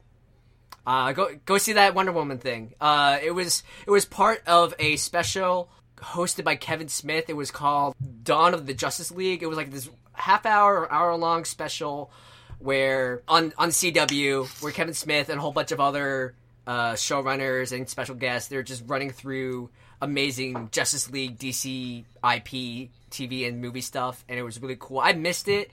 Uh, 0.86 1.14
go 1.14 1.30
go 1.46 1.58
see 1.58 1.74
that 1.74 1.96
Wonder 1.96 2.12
Woman 2.12 2.38
thing. 2.38 2.76
Uh, 2.80 3.18
it 3.24 3.32
was 3.32 3.64
it 3.88 3.90
was 3.90 4.06
part 4.06 4.44
of 4.48 4.76
a 4.78 4.98
special 4.98 5.70
hosted 5.98 6.44
by 6.44 6.56
Kevin 6.56 6.90
Smith. 6.90 7.26
It 7.28 7.36
was 7.36 7.50
called 7.50 7.96
Dawn 8.24 8.54
of 8.54 8.68
the 8.68 8.76
Justice 8.76 9.12
League. 9.12 9.42
It 9.42 9.48
was 9.48 9.58
like 9.58 9.72
this 9.72 9.90
half 10.14 10.46
hour 10.46 10.82
or 10.82 10.92
hour 10.92 11.16
long 11.18 11.44
special 11.44 12.12
where 12.60 13.24
on 13.28 13.52
on 13.58 13.70
CW 13.70 14.62
where 14.62 14.72
Kevin 14.72 14.94
Smith 14.94 15.30
and 15.30 15.40
a 15.40 15.42
whole 15.42 15.52
bunch 15.52 15.72
of 15.72 15.80
other 15.80 16.36
uh, 16.68 16.94
showrunners 16.94 17.76
and 17.76 17.90
special 17.90 18.16
guests 18.16 18.50
they're 18.50 18.62
just 18.62 18.84
running 18.86 19.10
through 19.10 19.72
amazing 20.02 20.70
Justice 20.72 21.10
League 21.10 21.40
DC 21.40 22.02
IP 22.24 22.92
TV 23.10 23.48
and 23.48 23.60
movie 23.60 23.82
stuff 23.82 24.24
and 24.30 24.38
it 24.38 24.44
was 24.44 24.62
really 24.62 24.78
cool. 24.80 25.00
I 25.00 25.14
missed 25.14 25.48
it. 25.48 25.72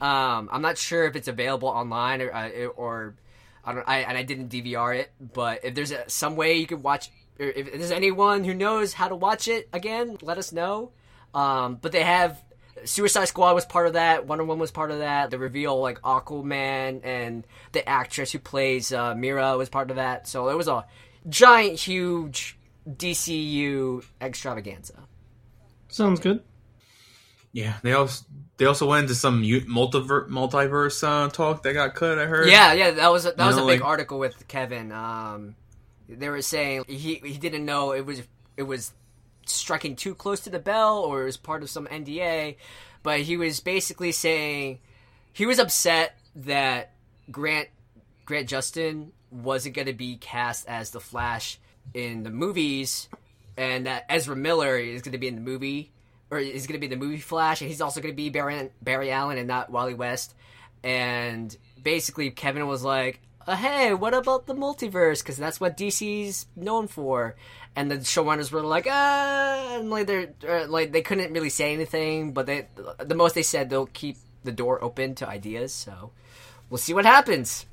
Um, 0.00 0.48
I'm 0.50 0.62
not 0.62 0.78
sure 0.78 1.04
if 1.04 1.16
it's 1.16 1.28
available 1.28 1.68
online 1.68 2.22
or 2.22 2.32
uh, 2.32 2.48
or 2.76 3.14
I 3.64 3.72
don't 3.72 3.88
I 3.88 3.98
and 3.98 4.16
I 4.18 4.22
didn't 4.22 4.50
DVR 4.50 4.96
it, 4.96 5.12
but 5.20 5.64
if 5.64 5.74
there's 5.74 5.90
a, 5.90 6.08
some 6.08 6.36
way 6.36 6.56
you 6.56 6.66
could 6.66 6.82
watch 6.82 7.10
or 7.38 7.46
if 7.46 7.72
there's 7.72 7.90
anyone 7.90 8.44
who 8.44 8.54
knows 8.54 8.92
how 8.92 9.08
to 9.08 9.16
watch 9.16 9.48
it 9.48 9.68
again, 9.72 10.18
let 10.22 10.38
us 10.38 10.52
know. 10.52 10.92
Um, 11.34 11.78
but 11.80 11.92
they 11.92 12.02
have 12.02 12.42
Suicide 12.84 13.26
Squad 13.26 13.54
was 13.54 13.64
part 13.64 13.86
of 13.86 13.94
that. 13.94 14.26
Wonder 14.26 14.44
Woman 14.44 14.60
was 14.60 14.70
part 14.70 14.90
of 14.90 14.98
that. 14.98 15.30
The 15.30 15.38
reveal, 15.38 15.80
like 15.80 16.00
Aquaman 16.02 17.00
and 17.04 17.46
the 17.72 17.86
actress 17.88 18.32
who 18.32 18.38
plays 18.38 18.92
uh, 18.92 19.14
Mera 19.14 19.56
was 19.56 19.68
part 19.68 19.90
of 19.90 19.96
that. 19.96 20.26
So 20.28 20.48
it 20.48 20.56
was 20.56 20.68
a 20.68 20.84
giant, 21.28 21.78
huge 21.78 22.58
DCU 22.88 24.04
extravaganza. 24.20 24.94
Sounds 25.88 26.20
good. 26.20 26.42
Yeah, 27.52 27.74
they 27.82 27.92
also 27.92 28.24
they 28.56 28.64
also 28.66 28.88
went 28.88 29.04
into 29.04 29.14
some 29.14 29.42
multiverse 29.42 30.28
multiverse 30.28 31.02
uh, 31.06 31.28
talk 31.28 31.62
that 31.62 31.72
got 31.74 31.94
cut. 31.94 32.18
I 32.18 32.26
heard. 32.26 32.48
Yeah, 32.48 32.72
yeah, 32.72 32.90
that 32.92 33.12
was 33.12 33.26
a, 33.26 33.32
that 33.32 33.46
was 33.46 33.56
know, 33.56 33.64
a 33.64 33.66
big 33.66 33.80
like- 33.80 33.88
article 33.88 34.18
with 34.18 34.48
Kevin. 34.48 34.92
Um, 34.92 35.56
they 36.08 36.28
were 36.28 36.42
saying 36.42 36.84
he 36.88 37.16
he 37.16 37.38
didn't 37.38 37.64
know 37.64 37.92
it 37.92 38.06
was 38.06 38.22
it 38.56 38.62
was 38.62 38.92
striking 39.46 39.96
too 39.96 40.14
close 40.14 40.40
to 40.40 40.50
the 40.50 40.58
bell 40.58 40.98
or 40.98 41.22
it 41.22 41.24
was 41.24 41.36
part 41.36 41.62
of 41.62 41.70
some 41.70 41.86
NDA, 41.86 42.56
but 43.02 43.20
he 43.20 43.36
was 43.36 43.60
basically 43.60 44.12
saying 44.12 44.78
he 45.32 45.46
was 45.46 45.58
upset 45.58 46.16
that 46.36 46.92
Grant 47.30 47.68
Grant 48.24 48.48
Gustin 48.48 49.10
wasn't 49.30 49.74
going 49.74 49.86
to 49.86 49.92
be 49.92 50.16
cast 50.16 50.68
as 50.68 50.90
the 50.90 51.00
Flash 51.00 51.58
in 51.94 52.22
the 52.22 52.30
movies, 52.30 53.08
and 53.56 53.86
that 53.86 54.04
Ezra 54.08 54.36
Miller 54.36 54.76
is 54.76 55.02
going 55.02 55.12
to 55.12 55.18
be 55.18 55.28
in 55.28 55.34
the 55.34 55.40
movie, 55.40 55.90
or 56.32 56.38
is 56.38 56.66
going 56.66 56.80
to 56.80 56.84
be 56.84 56.92
the 56.92 56.96
movie 56.96 57.18
Flash, 57.18 57.60
and 57.60 57.68
he's 57.68 57.82
also 57.82 58.00
going 58.00 58.12
to 58.12 58.16
be 58.16 58.30
Barry, 58.30 58.70
Barry 58.80 59.12
Allen 59.12 59.36
and 59.36 59.46
not 59.46 59.70
Wally 59.70 59.92
West. 59.92 60.34
And 60.82 61.54
basically, 61.80 62.30
Kevin 62.30 62.66
was 62.66 62.82
like, 62.82 63.20
uh, 63.46 63.54
"Hey, 63.54 63.92
what 63.92 64.14
about 64.14 64.46
the 64.46 64.54
multiverse? 64.54 65.22
Because 65.22 65.36
that's 65.36 65.60
what 65.60 65.76
DC's 65.76 66.46
known 66.56 66.88
for." 66.88 67.36
And 67.76 67.90
the 67.90 67.98
showrunners 67.98 68.50
were 68.50 68.62
like, 68.62 68.86
"Ah," 68.88 69.76
and 69.76 69.90
like 69.90 70.06
they're 70.06 70.32
uh, 70.48 70.66
like 70.68 70.92
they 70.92 71.02
couldn't 71.02 71.34
really 71.34 71.50
say 71.50 71.74
anything, 71.74 72.32
but 72.32 72.46
they 72.46 72.66
the 72.98 73.14
most 73.14 73.34
they 73.34 73.42
said 73.42 73.68
they'll 73.68 73.86
keep 73.86 74.16
the 74.42 74.52
door 74.52 74.82
open 74.82 75.14
to 75.16 75.28
ideas. 75.28 75.74
So 75.74 76.12
we'll 76.70 76.78
see 76.78 76.94
what 76.94 77.04
happens. 77.04 77.66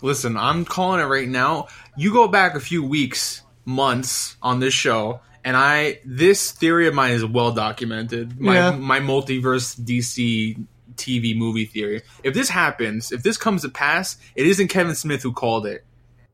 Listen, 0.00 0.36
I'm 0.36 0.64
calling 0.64 1.00
it 1.00 1.04
right 1.04 1.28
now. 1.28 1.66
You 1.96 2.12
go 2.12 2.28
back 2.28 2.54
a 2.54 2.60
few 2.60 2.84
weeks, 2.84 3.42
months 3.64 4.36
on 4.40 4.60
this 4.60 4.72
show, 4.72 5.20
and 5.44 5.56
I 5.56 6.00
this 6.04 6.50
theory 6.52 6.86
of 6.86 6.94
mine 6.94 7.12
is 7.12 7.24
well 7.24 7.52
documented. 7.52 8.40
My 8.40 8.54
Yeah. 8.54 8.70
my 8.72 9.00
multiverse 9.00 9.78
DC 9.80 10.56
TV 10.96 11.36
movie 11.36 11.64
theory. 11.64 12.02
If 12.22 12.34
this 12.34 12.48
happens, 12.50 13.12
if 13.12 13.22
this 13.22 13.36
comes 13.36 13.62
to 13.62 13.68
pass, 13.68 14.16
it 14.34 14.46
isn't 14.46 14.68
Kevin 14.68 14.94
Smith 14.94 15.22
who 15.22 15.32
called 15.32 15.66
it. 15.66 15.84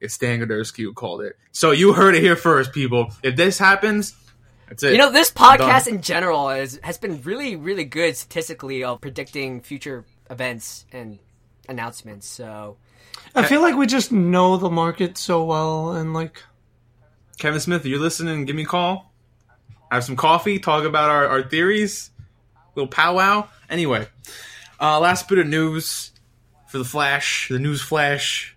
It's 0.00 0.14
Stan 0.14 0.40
Godersky 0.40 0.82
who 0.82 0.92
called 0.92 1.22
it. 1.22 1.38
So 1.52 1.70
you 1.70 1.92
heard 1.92 2.14
it 2.14 2.22
here 2.22 2.36
first, 2.36 2.72
people. 2.72 3.12
If 3.22 3.36
this 3.36 3.58
happens, 3.58 4.14
that's 4.68 4.82
it. 4.82 4.92
You 4.92 4.98
know, 4.98 5.10
this 5.10 5.30
podcast 5.30 5.86
in 5.86 6.02
general 6.02 6.50
is, 6.50 6.78
has 6.82 6.98
been 6.98 7.22
really, 7.22 7.56
really 7.56 7.84
good 7.84 8.16
statistically 8.16 8.84
of 8.84 9.00
predicting 9.00 9.60
future 9.60 10.04
events 10.28 10.84
and 10.92 11.18
announcements. 11.68 12.26
So 12.26 12.76
I 13.34 13.44
feel 13.44 13.62
like 13.62 13.76
we 13.76 13.86
just 13.86 14.12
know 14.12 14.56
the 14.56 14.68
market 14.70 15.16
so 15.16 15.44
well, 15.44 15.92
and 15.92 16.12
like, 16.12 16.42
Kevin 17.38 17.60
Smith, 17.60 17.82
if 17.82 17.86
you're 17.86 18.00
listening, 18.00 18.44
give 18.44 18.56
me 18.56 18.62
a 18.62 18.66
call. 18.66 19.12
Have 19.90 20.04
some 20.04 20.16
coffee, 20.16 20.58
talk 20.58 20.84
about 20.84 21.10
our, 21.10 21.26
our 21.26 21.42
theories. 21.42 22.10
Little 22.74 22.88
powwow. 22.88 23.48
Anyway, 23.70 24.06
uh, 24.80 25.00
last 25.00 25.28
bit 25.28 25.38
of 25.38 25.46
news 25.46 26.12
for 26.68 26.78
the 26.78 26.84
Flash, 26.84 27.48
the 27.48 27.58
news 27.58 27.80
flash. 27.80 28.56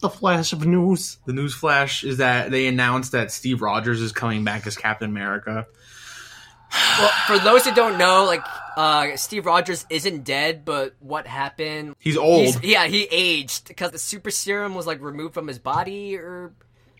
the 0.00 0.08
flash 0.08 0.52
of 0.52 0.64
news. 0.64 1.18
The 1.26 1.32
news 1.32 1.54
flash 1.54 2.04
is 2.04 2.18
that 2.18 2.50
they 2.50 2.66
announced 2.66 3.12
that 3.12 3.30
Steve 3.32 3.62
Rogers 3.62 4.00
is 4.00 4.12
coming 4.12 4.44
back 4.44 4.66
as 4.66 4.76
Captain 4.76 5.10
America. 5.10 5.66
Well, 6.98 7.10
for 7.26 7.38
those 7.38 7.64
that 7.64 7.76
don't 7.76 7.98
know, 7.98 8.24
like 8.24 8.42
uh, 8.76 9.16
Steve 9.16 9.44
Rogers 9.44 9.84
isn't 9.90 10.24
dead, 10.24 10.64
but 10.64 10.94
what 11.00 11.26
happened? 11.26 11.94
He's 11.98 12.16
old. 12.16 12.46
He's, 12.46 12.62
yeah, 12.62 12.86
he 12.86 13.06
aged 13.10 13.68
because 13.68 13.90
the 13.90 13.98
super 13.98 14.30
serum 14.30 14.74
was 14.74 14.86
like 14.86 15.02
removed 15.02 15.34
from 15.34 15.46
his 15.48 15.58
body 15.58 16.16
or 16.16 16.52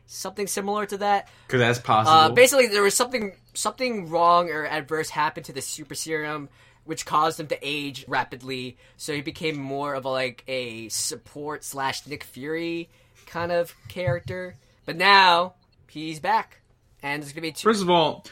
something 0.07 0.47
similar 0.47 0.87
to 0.87 0.99
that. 0.99 1.29
Because 1.47 1.61
that's 1.61 1.79
possible. 1.79 2.17
Uh, 2.17 2.29
basically, 2.31 2.67
there 2.69 2.83
was 2.83 2.95
something 2.95 3.33
something 3.55 4.09
wrong 4.09 4.51
or 4.51 4.67
adverse 4.67 5.11
happened 5.11 5.47
to 5.47 5.53
the 5.53 5.63
super 5.63 5.95
serum, 5.95 6.49
which 6.85 7.07
caused 7.07 7.39
him 7.41 7.47
to 7.49 7.59
age 7.63 8.05
rapidly. 8.09 8.77
So 8.97 9.15
he 9.15 9.21
became 9.21 9.57
more 9.57 9.95
of 9.95 10.05
a 10.05 10.09
like 10.09 10.45
a 10.49 10.89
support 10.89 11.65
slash 11.65 12.07
Nick 12.07 12.25
Fury 12.25 12.89
kind 13.27 13.53
of 13.53 13.75
character. 13.89 14.57
But 14.85 14.97
now 14.97 15.55
he's 15.89 16.21
back, 16.21 16.61
and 17.03 17.23
there's 17.23 17.33
gonna 17.33 17.43
be 17.43 17.53
two. 17.53 17.69
First 17.69 17.83
of 17.83 17.91
all, 17.91 18.25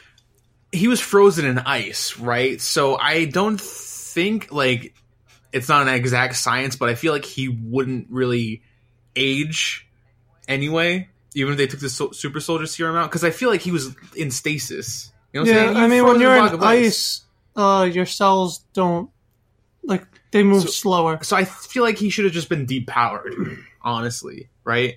he 0.71 0.87
was 0.87 0.99
frozen 0.99 1.45
in 1.45 1.59
ice, 1.59 2.17
right? 2.17 2.59
So 2.59 2.97
I 2.97 3.25
don't 3.25 3.59
think 3.59 4.51
like 4.51 4.93
it's 5.51 5.69
not 5.69 5.87
an 5.87 5.93
exact 5.93 6.35
science, 6.35 6.75
but 6.75 6.89
I 6.89 6.95
feel 6.95 7.13
like 7.13 7.25
he 7.25 7.47
wouldn't 7.49 8.07
really 8.09 8.63
age 9.15 9.87
anyway, 10.47 11.09
even 11.35 11.53
if 11.53 11.57
they 11.57 11.67
took 11.67 11.79
the 11.79 11.89
so- 11.89 12.11
super 12.11 12.39
soldier 12.39 12.65
serum 12.67 12.95
out, 12.95 13.09
because 13.09 13.23
I 13.23 13.31
feel 13.31 13.49
like 13.49 13.61
he 13.61 13.71
was 13.71 13.95
in 14.15 14.31
stasis. 14.31 15.11
You 15.33 15.39
know 15.39 15.43
what 15.45 15.49
I'm 15.51 15.55
Yeah, 15.55 15.65
saying? 15.73 15.77
I 15.77 15.87
mean, 15.87 16.03
when 16.05 16.19
you're 16.19 16.35
in 16.35 16.53
of 16.53 16.61
ice, 16.61 17.21
uh, 17.55 17.89
your 17.91 18.05
cells 18.05 18.59
don't 18.73 19.09
like 19.83 20.05
they 20.31 20.43
move 20.43 20.63
So- 20.63 20.69
slower. 20.69 21.19
so 21.23 21.35
I 21.35 21.45
feel 21.45 21.83
like 21.83 21.97
he 21.97 22.09
should 22.09 22.25
have 22.25 22.33
just 22.33 22.49
been 22.49 22.65
depowered, 22.67 23.57
honestly, 23.81 24.49
right? 24.63 24.95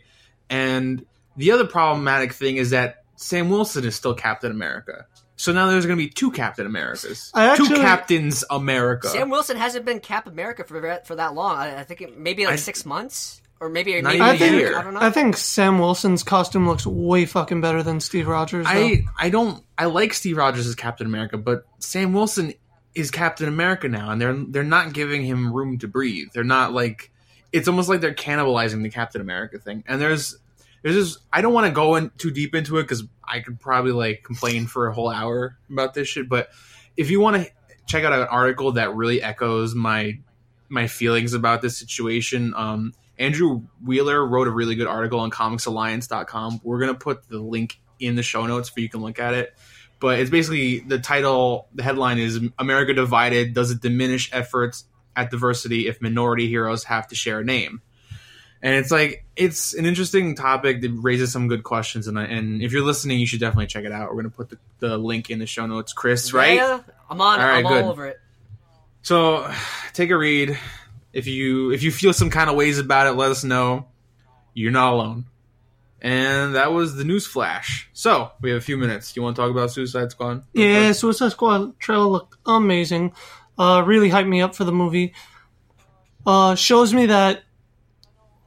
And 0.51 1.05
the 1.37 1.53
other 1.53 1.67
problematic 1.67 2.33
thing 2.33 2.57
is 2.57 2.71
that 2.71 3.05
Sam 3.17 3.49
Wilson 3.49 3.85
is 3.85 3.95
still 3.95 4.15
Captain 4.15 4.51
America. 4.51 5.07
So 5.37 5.53
now 5.53 5.69
there's 5.69 5.87
going 5.87 5.99
to 5.99 6.05
be 6.05 6.09
two 6.11 6.31
Captain 6.31 6.65
Americas, 6.67 7.31
I 7.35 7.57
two 7.57 7.67
Captains 7.69 8.45
America. 8.51 9.09
Sam 9.09 9.31
Wilson 9.31 9.57
hasn't 9.57 9.85
been 9.85 9.99
Cap 10.01 10.29
America 10.29 10.63
for 10.65 10.81
that- 10.81 11.07
for 11.09 11.17
that 11.17 11.35
long. 11.35 11.57
I, 11.57 11.81
I 11.81 11.85
think 11.85 12.03
it, 12.03 12.19
maybe 12.19 12.45
like 12.45 12.55
I- 12.55 12.57
six 12.57 12.85
months, 12.87 13.41
or 13.61 13.69
maybe 13.69 14.01
Not 14.01 14.15
maybe 14.15 14.17
even 14.17 14.27
I 14.27 14.31
a 14.31 14.35
a 14.35 14.39
think 14.39 14.53
year. 14.53 14.61
year. 14.61 14.79
I 14.79 14.83
don't 14.83 14.95
know. 14.95 15.01
I 15.01 15.11
think 15.11 15.37
Sam 15.37 15.79
Wilson's 15.79 16.23
costume 16.23 16.67
looks 16.67 16.87
way 16.87 17.25
fucking 17.25 17.61
better 17.61 17.83
than 17.83 18.01
Steve 18.01 18.29
Rogers. 18.29 18.67
Though. 18.67 18.73
I 18.73 19.05
I 19.19 19.31
don't 19.31 19.65
I 19.79 19.87
like 19.87 20.13
Steve 20.15 20.37
Rogers 20.37 20.67
as 20.67 20.75
Captain 20.75 21.07
America, 21.07 21.39
but 21.39 21.65
Sam 21.79 22.13
Wilson 22.13 22.55
is 22.95 23.11
Captain 23.11 23.49
America 23.49 23.89
now, 23.89 24.11
and 24.11 24.21
they're 24.21 24.35
they're 24.35 24.63
not 24.63 24.93
giving 24.93 25.25
him 25.25 25.53
room 25.53 25.79
to 25.79 25.89
breathe. 25.89 26.29
They're 26.33 26.45
not 26.45 26.73
like 26.73 27.11
it's 27.53 27.69
almost 27.69 27.89
like 27.89 28.01
they're 28.01 28.15
cannibalizing 28.15 28.83
the 28.83 28.91
Captain 28.91 29.21
America 29.21 29.59
thing. 29.59 29.85
And 29.87 30.01
there's 30.01 30.37
there's 30.83 30.97
this 30.97 31.19
I 31.33 31.41
don't 31.41 31.53
want 31.53 31.67
to 31.67 31.73
go 31.73 31.95
in 31.97 32.11
too 32.19 32.31
deep 32.31 32.55
into 32.55 32.79
it 32.79 32.83
because 32.83 33.05
I 33.23 33.41
could 33.41 33.61
probably 33.61 33.93
like 33.93 34.23
complain 34.25 34.67
for 34.67 34.89
a 34.89 34.95
whole 34.95 35.09
hour 35.09 35.57
about 35.71 35.95
this 35.95 36.09
shit. 36.09 36.29
But 36.29 36.51
if 36.97 37.11
you 37.11 37.21
want 37.21 37.37
to 37.37 37.51
check 37.87 38.05
out 38.05 38.13
an 38.13 38.27
article 38.29 38.73
that 38.73 38.95
really 38.95 39.23
echoes 39.23 39.75
my 39.75 40.19
my 40.69 40.87
feelings 40.87 41.33
about 41.33 41.63
this 41.63 41.77
situation, 41.79 42.53
um, 42.57 42.93
Andrew 43.19 43.63
Wheeler 43.85 44.25
wrote 44.25 44.49
a 44.49 44.51
really 44.51 44.75
good 44.75 44.87
article 44.87 45.21
on 45.21 45.31
comicsalliance.com. 45.31 46.61
We're 46.65 46.81
going 46.81 46.93
to 46.93 46.99
put 46.99 47.29
the 47.29 47.39
link 47.39 47.81
in 48.01 48.17
the 48.17 48.23
show 48.23 48.47
notes 48.47 48.69
for 48.69 48.81
you 48.81 48.89
can 48.89 49.01
look 49.01 49.19
at 49.19 49.35
it. 49.35 49.55
But 50.01 50.19
it's 50.19 50.31
basically 50.31 50.81
the 50.81 50.99
title, 50.99 51.69
the 51.75 51.83
headline 51.83 52.19
is 52.19 52.41
America 52.59 52.93
Divided 52.93 53.55
Does 53.55 53.71
It 53.71 53.81
Diminish 53.81 54.31
Efforts 54.33 54.85
at 55.17 55.31
Diversity 55.31 55.87
If 55.87 56.03
Minority 56.03 56.49
Heroes 56.49 56.85
Have 56.85 57.09
to 57.09 57.15
Share 57.15 57.41
a 57.41 57.45
Name? 57.45 57.81
And 58.61 58.75
it's 58.75 58.91
like, 58.91 59.25
it's 59.37 59.75
an 59.75 59.85
interesting 59.85 60.35
topic 60.35 60.81
that 60.81 60.91
raises 60.91 61.31
some 61.31 61.49
good 61.49 61.63
questions. 61.63 62.07
And, 62.07 62.19
and 62.19 62.63
if 62.63 62.73
you're 62.73 62.85
listening, 62.85 63.19
you 63.19 63.27
should 63.27 63.41
definitely 63.41 63.67
check 63.67 63.85
it 63.85 63.93
out. 63.93 64.09
We're 64.09 64.23
going 64.23 64.31
to 64.31 64.37
put 64.37 64.49
the, 64.51 64.59
the 64.79 64.99
link 64.99 65.31
in 65.31 65.39
the 65.39 65.47
show 65.47 65.67
notes. 65.67 65.93
Chris, 65.93 66.33
right? 66.33 66.55
Yeah, 66.55 66.81
I'm 67.11 67.21
on. 67.21 67.41
All 67.41 67.47
right, 67.47 67.59
I'm 67.59 67.63
good. 67.65 67.85
all 67.85 67.91
over 67.91 68.07
it. 68.07 68.19
So 69.03 69.53
take 69.93 70.11
a 70.11 70.17
read. 70.17 70.59
If 71.15 71.27
you 71.27 71.71
if 71.71 71.83
you 71.83 71.93
feel 71.93 72.13
some 72.13 72.29
kind 72.29 72.51
of 72.51 72.57
ways 72.57 72.79
about 72.79 73.07
it, 73.07 73.13
let 73.13 73.31
us 73.31 73.45
know. 73.45 73.87
You're 74.53 74.73
not 74.73 74.93
alone. 74.93 75.27
And 76.03 76.55
that 76.55 76.73
was 76.73 76.97
the 76.97 77.05
news 77.05 77.27
flash. 77.27 77.89
So 77.95 78.33
we 78.43 78.51
have 78.51 78.59
a 78.59 78.61
few 78.61 78.77
minutes. 78.77 79.13
Do 79.13 79.21
you 79.21 79.25
want 79.25 79.37
to 79.37 79.43
talk 79.43 79.51
about 79.51 79.71
Suicide 79.71 80.11
Squad? 80.11 80.45
Yeah, 80.53 80.93
Suicide 80.93 81.31
Squad 81.31 81.79
trailer 81.79 82.05
looked 82.05 82.37
amazing. 82.45 83.15
Uh, 83.57 83.83
really 83.87 84.11
hyped 84.11 84.29
me 84.29 84.43
up 84.43 84.55
for 84.55 84.65
the 84.65 84.73
movie. 84.73 85.15
Uh, 86.27 86.57
shows 86.57 86.93
me 86.93 87.07
that 87.07 87.45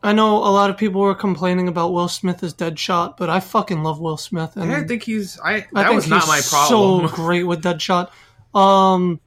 I 0.04 0.14
know 0.14 0.38
a 0.38 0.52
lot 0.52 0.70
of 0.70 0.78
people 0.78 1.02
were 1.02 1.16
complaining 1.16 1.68
about 1.68 1.94
Will 1.94 2.08
Smith 2.08 2.44
as 2.44 2.54
Deadshot, 2.54 3.18
but 3.18 3.30
I 3.30 3.40
fucking 3.40 3.82
love 3.82 4.00
Will 4.00 4.18
Smith, 4.18 4.56
and 4.56 4.72
I 4.72 4.84
think 4.84 5.04
he's. 5.04 5.40
I 5.40 5.54
I 5.54 5.60
that 5.74 5.88
think 5.88 5.96
was 5.96 6.08
not 6.08 6.28
my 6.28 6.42
problem. 6.42 7.10
So 7.10 7.16
great 7.16 7.44
with 7.44 7.64
Deadshot. 7.64 8.12
Um, 8.54 9.20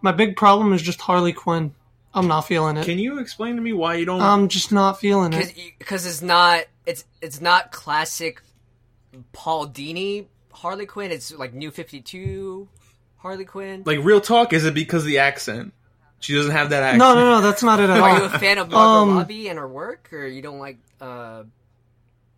my 0.00 0.12
big 0.12 0.36
problem 0.36 0.72
is 0.72 0.80
just 0.80 1.00
Harley 1.00 1.32
Quinn. 1.32 1.74
I'm 2.14 2.28
not 2.28 2.42
feeling 2.42 2.76
it. 2.76 2.84
Can 2.84 2.98
you 2.98 3.18
explain 3.18 3.56
to 3.56 3.62
me 3.62 3.72
why 3.72 3.94
you 3.94 4.04
don't? 4.04 4.20
I'm 4.20 4.48
just 4.48 4.70
not 4.72 5.00
feeling 5.00 5.32
it. 5.32 5.54
because 5.78 6.04
it's 6.06 6.22
not 6.22 6.64
it's 6.86 7.04
it's 7.20 7.40
not 7.40 7.72
classic 7.72 8.42
Paul 9.32 9.68
Dini 9.68 10.26
Harley 10.52 10.86
Quinn. 10.86 11.10
It's 11.10 11.32
like 11.32 11.54
New 11.54 11.70
Fifty 11.70 12.00
Two 12.00 12.68
Harley 13.18 13.44
Quinn. 13.44 13.82
like 13.86 14.00
real 14.02 14.20
talk, 14.20 14.52
is 14.52 14.64
it 14.64 14.74
because 14.74 15.02
of 15.02 15.06
the 15.08 15.18
accent? 15.18 15.72
She 16.20 16.34
doesn't 16.34 16.52
have 16.52 16.70
that 16.70 16.82
accent. 16.82 16.98
No, 17.00 17.14
no, 17.14 17.30
no, 17.32 17.40
that's 17.40 17.62
not 17.62 17.80
it 17.80 17.90
at 17.90 17.98
Are 17.98 18.18
you 18.18 18.24
a 18.24 18.28
fan 18.38 18.58
of 18.58 18.70
Margot 18.70 19.10
Um, 19.10 19.16
Robbie 19.18 19.48
and 19.48 19.58
her 19.58 19.66
work, 19.66 20.08
or 20.12 20.26
you 20.26 20.42
don't 20.42 20.58
like? 20.58 20.78
uh 21.00 21.44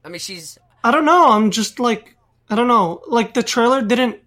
I 0.04 0.09
mean, 0.09 0.19
she's 0.21 0.59
I 0.83 0.90
don't 0.90 1.04
know. 1.04 1.31
I'm 1.31 1.50
just 1.50 1.81
like 1.81 2.14
I 2.49 2.54
don't 2.54 2.69
know. 2.69 3.02
Like 3.09 3.35
the 3.35 3.43
trailer 3.43 3.83
didn't 3.83 4.21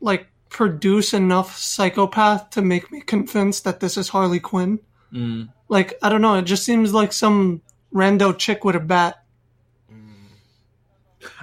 like 0.00 0.27
produce 0.48 1.14
enough 1.14 1.56
psychopath 1.56 2.50
to 2.50 2.62
make 2.62 2.90
me 2.90 3.00
convinced 3.00 3.64
that 3.64 3.80
this 3.80 3.96
is 3.96 4.08
Harley 4.08 4.40
Quinn. 4.40 4.80
Mm. 5.12 5.52
Like 5.68 5.98
I 6.02 6.08
don't 6.08 6.22
know. 6.22 6.36
It 6.36 6.44
just 6.44 6.64
seems 6.64 6.92
like 6.92 7.12
some 7.12 7.62
rando 7.92 8.36
chick 8.36 8.64
with 8.64 8.76
a 8.76 8.80
bat 8.80 9.22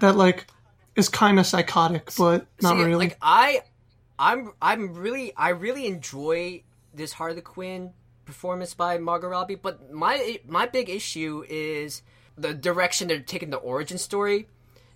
that 0.02 0.16
like 0.16 0.48
is 0.96 1.10
kind 1.10 1.40
of 1.40 1.46
psychotic, 1.46 2.12
but 2.18 2.48
not 2.62 2.78
See, 2.78 2.84
really. 2.84 3.08
Like 3.08 3.18
I, 3.22 3.62
I'm 4.18 4.54
I'm 4.62 4.94
really 4.94 5.34
I 5.36 5.50
really 5.50 5.88
enjoy 5.88 6.64
this 6.94 7.14
Harley 7.14 7.42
Quinn 7.42 7.92
performance 8.26 8.74
by 8.74 8.98
Margot 8.98 9.28
Robbie, 9.28 9.56
but 9.56 9.92
my 9.92 10.40
my 10.48 10.66
big 10.66 10.90
issue 10.90 11.44
is 11.50 12.02
the 12.38 12.54
direction 12.54 13.08
they're 13.08 13.20
taking 13.20 13.50
the 13.50 13.58
origin 13.58 13.98
story. 13.98 14.48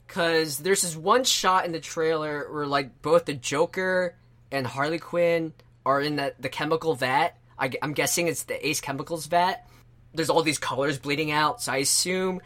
Because 0.09 0.57
there's 0.57 0.81
this 0.81 0.95
one 0.95 1.23
shot 1.23 1.65
in 1.65 1.71
the 1.71 1.79
trailer 1.79 2.51
where 2.51 2.65
like 2.65 3.03
both 3.03 3.25
the 3.25 3.35
Joker 3.35 4.15
and 4.51 4.65
Harley 4.65 4.97
Quinn 4.97 5.53
are 5.85 6.01
in 6.01 6.15
the 6.15 6.33
the 6.39 6.49
chemical 6.49 6.95
vat. 6.95 7.37
I, 7.59 7.69
am 7.83 7.93
guessing 7.93 8.27
it's 8.27 8.43
the 8.43 8.67
Ace 8.67 8.81
Chemicals 8.81 9.27
vat. 9.27 9.69
There's 10.15 10.31
all 10.31 10.41
these 10.41 10.57
colors 10.57 10.97
bleeding 10.97 11.29
out, 11.29 11.61
so 11.61 11.73
I 11.73 11.77
assume 11.77 12.41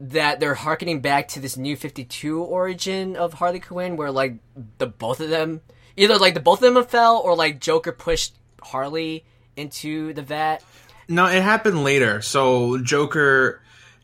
that 0.00 0.40
they're 0.40 0.54
harkening 0.54 1.02
back 1.02 1.28
to 1.28 1.40
this 1.40 1.58
new 1.58 1.76
52 1.76 2.42
origin 2.42 3.14
of 3.14 3.34
Harley 3.34 3.60
Quinn 3.60 3.96
where 3.98 4.10
like 4.10 4.38
the 4.78 4.86
both 4.86 5.20
of 5.20 5.28
them 5.28 5.60
either 5.98 6.16
like 6.16 6.32
the 6.32 6.40
both 6.40 6.62
of 6.62 6.72
them 6.72 6.84
fell 6.86 7.18
or 7.18 7.36
like 7.36 7.60
Joker 7.60 7.92
pushed 7.92 8.34
Harley 8.62 9.26
into 9.54 10.14
the 10.14 10.22
vat. 10.22 10.64
No, 11.08 11.26
it 11.26 11.42
happened 11.42 11.84
later. 11.84 12.22
So 12.22 12.78
Joker, 12.78 13.60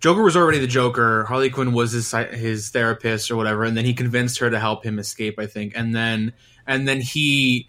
Joker 0.06 0.22
was 0.22 0.36
already 0.36 0.60
the 0.60 0.68
Joker. 0.68 1.24
Harley 1.24 1.50
Quinn 1.50 1.72
was 1.72 1.90
his 1.90 2.12
his 2.12 2.68
therapist 2.68 3.28
or 3.28 3.34
whatever, 3.34 3.64
and 3.64 3.76
then 3.76 3.84
he 3.84 3.92
convinced 3.92 4.38
her 4.38 4.48
to 4.48 4.60
help 4.60 4.84
him 4.86 5.00
escape. 5.00 5.36
I 5.36 5.46
think, 5.46 5.72
and 5.74 5.92
then 5.92 6.32
and 6.64 6.86
then 6.86 7.00
he, 7.00 7.68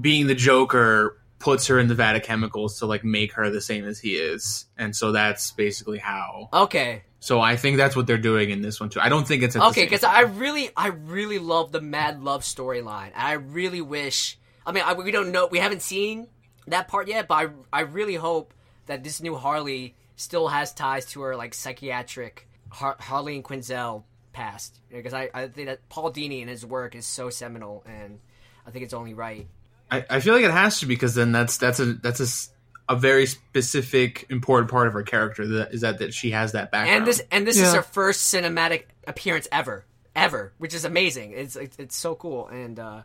being 0.00 0.28
the 0.28 0.34
Joker, 0.34 1.20
puts 1.38 1.66
her 1.66 1.78
in 1.78 1.88
the 1.88 1.94
vat 1.94 2.16
of 2.16 2.22
chemicals 2.22 2.78
to 2.78 2.86
like 2.86 3.04
make 3.04 3.34
her 3.34 3.50
the 3.50 3.60
same 3.60 3.84
as 3.84 4.00
he 4.00 4.12
is, 4.12 4.64
and 4.78 4.96
so 4.96 5.12
that's 5.12 5.50
basically 5.50 5.98
how. 5.98 6.48
Okay. 6.54 7.02
So 7.20 7.38
I 7.38 7.56
think 7.56 7.76
that's 7.76 7.94
what 7.94 8.06
they're 8.06 8.16
doing 8.16 8.48
in 8.48 8.62
this 8.62 8.80
one 8.80 8.88
too. 8.88 9.00
I 9.00 9.10
don't 9.10 9.28
think 9.28 9.42
it's 9.42 9.54
Okay, 9.54 9.84
because 9.84 10.04
I 10.04 10.22
really, 10.22 10.70
I 10.74 10.86
really 10.86 11.38
love 11.38 11.70
the 11.70 11.82
Mad 11.82 12.22
Love 12.22 12.44
storyline. 12.44 13.10
I 13.14 13.32
really 13.34 13.82
wish. 13.82 14.38
I 14.64 14.72
mean, 14.72 14.84
I, 14.86 14.94
we 14.94 15.10
don't 15.10 15.32
know. 15.32 15.48
We 15.48 15.58
haven't 15.58 15.82
seen 15.82 16.28
that 16.68 16.88
part 16.88 17.08
yet, 17.08 17.28
but 17.28 17.34
I, 17.34 17.48
I 17.70 17.80
really 17.82 18.14
hope 18.14 18.54
that 18.86 19.04
this 19.04 19.20
new 19.20 19.36
Harley 19.36 19.94
still 20.22 20.48
has 20.48 20.72
ties 20.72 21.06
to 21.06 21.20
her 21.22 21.36
like 21.36 21.52
psychiatric 21.54 22.48
Har- 22.70 22.96
Harleen 23.00 23.42
Quinzel 23.42 24.04
past. 24.32 24.80
Because 24.90 25.12
I, 25.12 25.28
I 25.34 25.48
think 25.48 25.68
that 25.68 25.86
Paul 25.88 26.12
Dini 26.12 26.40
and 26.40 26.48
his 26.48 26.64
work 26.64 26.94
is 26.94 27.06
so 27.06 27.28
seminal, 27.30 27.82
and 27.86 28.20
I 28.66 28.70
think 28.70 28.84
it's 28.84 28.94
only 28.94 29.14
right. 29.14 29.46
I, 29.90 30.04
I 30.08 30.20
feel 30.20 30.34
like 30.34 30.44
it 30.44 30.50
has 30.50 30.80
to 30.80 30.86
because 30.86 31.14
then 31.14 31.32
that's 31.32 31.58
that's 31.58 31.80
a 31.80 31.92
that's 31.94 32.20
a, 32.20 32.24
s- 32.24 32.50
a 32.88 32.96
very 32.96 33.26
specific 33.26 34.26
important 34.30 34.70
part 34.70 34.86
of 34.86 34.94
her 34.94 35.02
character 35.02 35.46
that 35.46 35.74
is 35.74 35.82
that 35.82 35.98
that 35.98 36.14
she 36.14 36.30
has 36.30 36.52
that 36.52 36.70
background. 36.70 36.98
And 36.98 37.06
this 37.06 37.22
and 37.30 37.46
this 37.46 37.58
is 37.58 37.74
her 37.74 37.82
first 37.82 38.32
cinematic 38.32 38.84
appearance 39.06 39.48
ever, 39.52 39.84
ever, 40.16 40.52
which 40.58 40.72
is 40.72 40.84
amazing. 40.86 41.32
It's 41.32 41.56
it's, 41.56 41.78
it's 41.78 41.96
so 41.96 42.14
cool, 42.14 42.48
and 42.48 42.78
uh, 42.78 43.02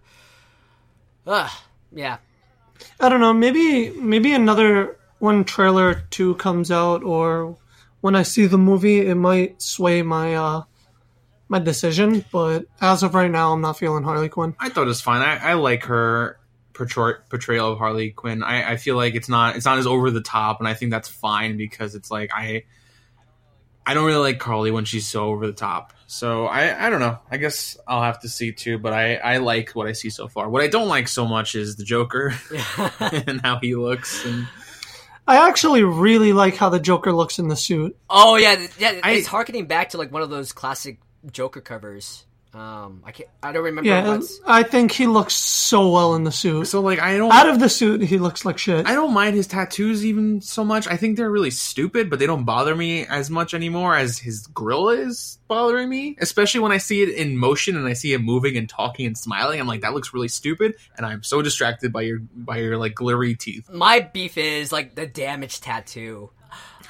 uh, 1.25 1.49
yeah, 1.91 2.17
I 3.01 3.09
don't 3.09 3.19
know. 3.19 3.33
Maybe 3.33 3.89
maybe 3.89 4.31
another 4.33 4.97
when 5.19 5.43
trailer 5.43 6.03
two 6.09 6.35
comes 6.35 6.71
out, 6.71 7.03
or 7.03 7.57
when 8.01 8.15
I 8.15 8.23
see 8.23 8.45
the 8.45 8.57
movie, 8.57 9.05
it 9.07 9.15
might 9.15 9.61
sway 9.61 10.01
my 10.01 10.35
uh 10.35 10.63
my 11.49 11.59
decision. 11.59 12.23
But 12.31 12.65
as 12.81 13.03
of 13.03 13.15
right 13.15 13.31
now, 13.31 13.53
I'm 13.53 13.61
not 13.61 13.77
feeling 13.77 14.03
Harley 14.03 14.29
Quinn. 14.29 14.55
I 14.59 14.69
thought 14.69 14.83
it 14.83 14.87
was 14.87 15.01
fine. 15.01 15.21
I, 15.21 15.51
I 15.51 15.53
like 15.53 15.83
her 15.85 16.39
portray- 16.73 17.19
portrayal 17.29 17.71
of 17.71 17.79
Harley 17.79 18.11
Quinn. 18.11 18.43
I, 18.43 18.73
I 18.73 18.77
feel 18.77 18.95
like 18.95 19.15
it's 19.15 19.29
not 19.29 19.55
it's 19.55 19.65
not 19.65 19.77
as 19.77 19.87
over 19.87 20.11
the 20.11 20.21
top, 20.21 20.59
and 20.59 20.67
I 20.67 20.73
think 20.73 20.91
that's 20.91 21.09
fine 21.09 21.57
because 21.57 21.95
it's 21.95 22.11
like 22.11 22.31
I 22.33 22.63
I 23.85 23.93
don't 23.93 24.05
really 24.05 24.19
like 24.19 24.41
Harley 24.41 24.71
Quinn 24.71 24.85
she's 24.85 25.07
so 25.07 25.25
over 25.25 25.47
the 25.47 25.53
top. 25.53 25.93
So 26.07 26.45
I 26.45 26.87
I 26.87 26.89
don't 26.89 26.99
know. 26.99 27.17
I 27.31 27.37
guess 27.37 27.77
I'll 27.87 28.03
have 28.03 28.19
to 28.21 28.29
see 28.29 28.51
too. 28.51 28.77
But 28.77 28.93
I 28.93 29.15
I 29.15 29.37
like 29.37 29.71
what 29.71 29.87
I 29.87 29.93
see 29.93 30.09
so 30.09 30.27
far. 30.27 30.49
What 30.49 30.61
I 30.61 30.67
don't 30.67 30.87
like 30.87 31.07
so 31.07 31.25
much 31.25 31.55
is 31.55 31.75
the 31.75 31.83
Joker 31.83 32.33
and 32.99 33.41
how 33.41 33.59
he 33.59 33.75
looks. 33.75 34.25
And 34.25 34.47
I 35.27 35.47
actually 35.49 35.83
really 35.83 36.31
like 36.33 36.55
how 36.55 36.69
the 36.69 36.79
Joker 36.79 37.11
looks 37.11 37.37
in 37.39 37.47
the 37.49 37.55
suit. 37.55 37.97
Oh 38.09 38.35
yeah, 38.37 38.55
th- 38.55 38.71
yeah. 38.79 38.99
I- 39.03 39.11
it's 39.13 39.27
harkening 39.27 39.65
back 39.65 39.89
to 39.89 39.97
like 39.97 40.11
one 40.11 40.21
of 40.21 40.29
those 40.29 40.53
classic 40.53 40.99
Joker 41.31 41.59
covers. 41.61 42.25
Um, 42.57 43.03
I 43.05 43.11
can't. 43.11 43.29
I 43.43 43.51
don't 43.51 43.63
remember 43.65 43.87
Yeah, 43.87 44.07
what's. 44.07 44.39
I 44.45 44.63
think 44.63 44.91
he 44.91 45.05
looks 45.05 45.35
so 45.35 45.89
well 45.91 46.15
in 46.15 46.23
the 46.23 46.31
suit. 46.31 46.65
so 46.65 46.81
like 46.81 46.99
I 46.99 47.15
don't 47.17 47.31
Out 47.31 47.47
of 47.49 47.59
the 47.59 47.69
suit, 47.69 48.01
he 48.01 48.17
looks 48.17 48.45
like 48.45 48.57
shit. 48.57 48.87
I 48.87 48.93
don't 48.93 49.13
mind 49.13 49.35
his 49.35 49.45
tattoos 49.45 50.03
even 50.05 50.41
so 50.41 50.63
much. 50.63 50.87
I 50.87 50.97
think 50.97 51.17
they're 51.17 51.29
really 51.29 51.51
stupid, 51.51 52.09
but 52.09 52.17
they 52.19 52.25
don't 52.25 52.45
bother 52.45 52.75
me 52.75 53.05
as 53.05 53.29
much 53.29 53.53
anymore 53.53 53.95
as 53.95 54.17
his 54.17 54.47
grill 54.47 54.89
is 54.89 55.37
bothering 55.47 55.87
me. 55.87 56.15
Especially 56.19 56.59
when 56.59 56.71
I 56.71 56.77
see 56.79 57.03
it 57.03 57.09
in 57.09 57.37
motion 57.37 57.77
and 57.77 57.85
I 57.87 57.93
see 57.93 58.11
him 58.13 58.23
moving 58.23 58.57
and 58.57 58.67
talking 58.67 59.05
and 59.05 59.17
smiling. 59.17 59.59
I'm 59.59 59.67
like, 59.67 59.81
that 59.81 59.93
looks 59.93 60.13
really 60.13 60.27
stupid, 60.29 60.75
and 60.97 61.05
I'm 61.05 61.21
so 61.23 61.41
distracted 61.43 61.93
by 61.93 62.01
your 62.01 62.19
by 62.33 62.57
your 62.57 62.77
like 62.77 62.95
glittery 62.95 63.35
teeth. 63.35 63.69
My 63.69 63.99
beef 63.99 64.37
is 64.37 64.71
like 64.71 64.95
the 64.95 65.05
damage 65.05 65.61
tattoo. 65.61 66.31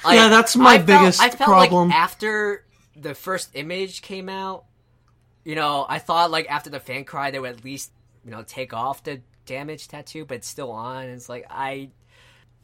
Like, 0.04 0.16
Yeah, 0.16 0.28
that's 0.28 0.56
my 0.56 0.74
I 0.74 0.76
felt- 0.76 0.86
biggest 0.86 1.20
I 1.20 1.30
felt 1.30 1.50
problem. 1.50 1.88
like 1.88 1.96
after 1.98 2.64
the 2.96 3.14
first 3.14 3.50
image 3.54 4.00
came 4.02 4.28
out, 4.28 4.64
you 5.48 5.54
know, 5.54 5.86
I 5.88 5.98
thought 5.98 6.30
like 6.30 6.46
after 6.50 6.68
the 6.68 6.78
fan 6.80 7.04
cry 7.04 7.30
they 7.30 7.38
would 7.40 7.50
at 7.56 7.64
least 7.64 7.90
you 8.24 8.30
know 8.30 8.42
take 8.42 8.72
off 8.74 9.02
the 9.02 9.22
damage 9.46 9.88
tattoo, 9.88 10.26
but 10.26 10.36
it's 10.38 10.48
still 10.48 10.70
on. 10.70 11.04
And 11.04 11.14
it's 11.14 11.28
like 11.28 11.46
I. 11.48 11.90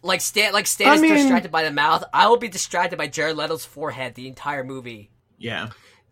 Like 0.02 0.20
Stan, 0.20 0.52
like 0.52 0.66
Stan 0.66 0.88
I 0.88 0.94
is 0.96 1.00
mean- 1.00 1.14
distracted 1.14 1.50
by 1.50 1.62
the 1.64 1.70
mouth. 1.70 2.04
I 2.12 2.28
will 2.28 2.36
be 2.36 2.48
distracted 2.48 2.98
by 2.98 3.06
Jared 3.06 3.36
Leto's 3.38 3.64
forehead 3.64 4.14
the 4.14 4.28
entire 4.28 4.62
movie. 4.62 5.10
Yeah, 5.38 5.70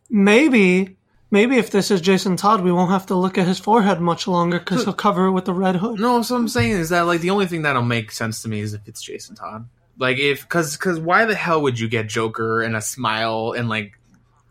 Maybe, 0.08 0.96
maybe 1.30 1.56
if 1.58 1.70
this 1.70 1.90
is 1.90 2.00
Jason 2.00 2.36
Todd, 2.36 2.62
we 2.62 2.72
won't 2.72 2.90
have 2.90 3.06
to 3.06 3.14
look 3.14 3.36
at 3.38 3.46
his 3.46 3.58
forehead 3.58 4.00
much 4.00 4.26
longer 4.26 4.58
because 4.58 4.84
he'll 4.84 4.94
cover 4.94 5.26
it 5.26 5.32
with 5.32 5.44
the 5.44 5.52
red 5.54 5.76
hood. 5.76 6.00
no. 6.00 6.22
So 6.22 6.36
I'm 6.36 6.48
saying 6.48 6.72
is 6.72 6.88
that 6.88 7.02
like 7.02 7.20
the 7.20 7.30
only 7.30 7.46
thing 7.46 7.62
that'll 7.62 7.82
make 7.82 8.12
sense 8.12 8.42
to 8.42 8.48
me 8.48 8.60
is 8.60 8.72
if 8.72 8.86
it's 8.88 9.02
Jason 9.02 9.36
Todd. 9.36 9.68
Like 9.98 10.18
if 10.18 10.40
because 10.42 10.76
because 10.76 10.98
why 10.98 11.26
the 11.26 11.34
hell 11.34 11.60
would 11.62 11.78
you 11.78 11.88
get 11.88 12.08
Joker 12.08 12.62
and 12.62 12.74
a 12.74 12.80
smile 12.80 13.52
and 13.56 13.68
like 13.68 13.98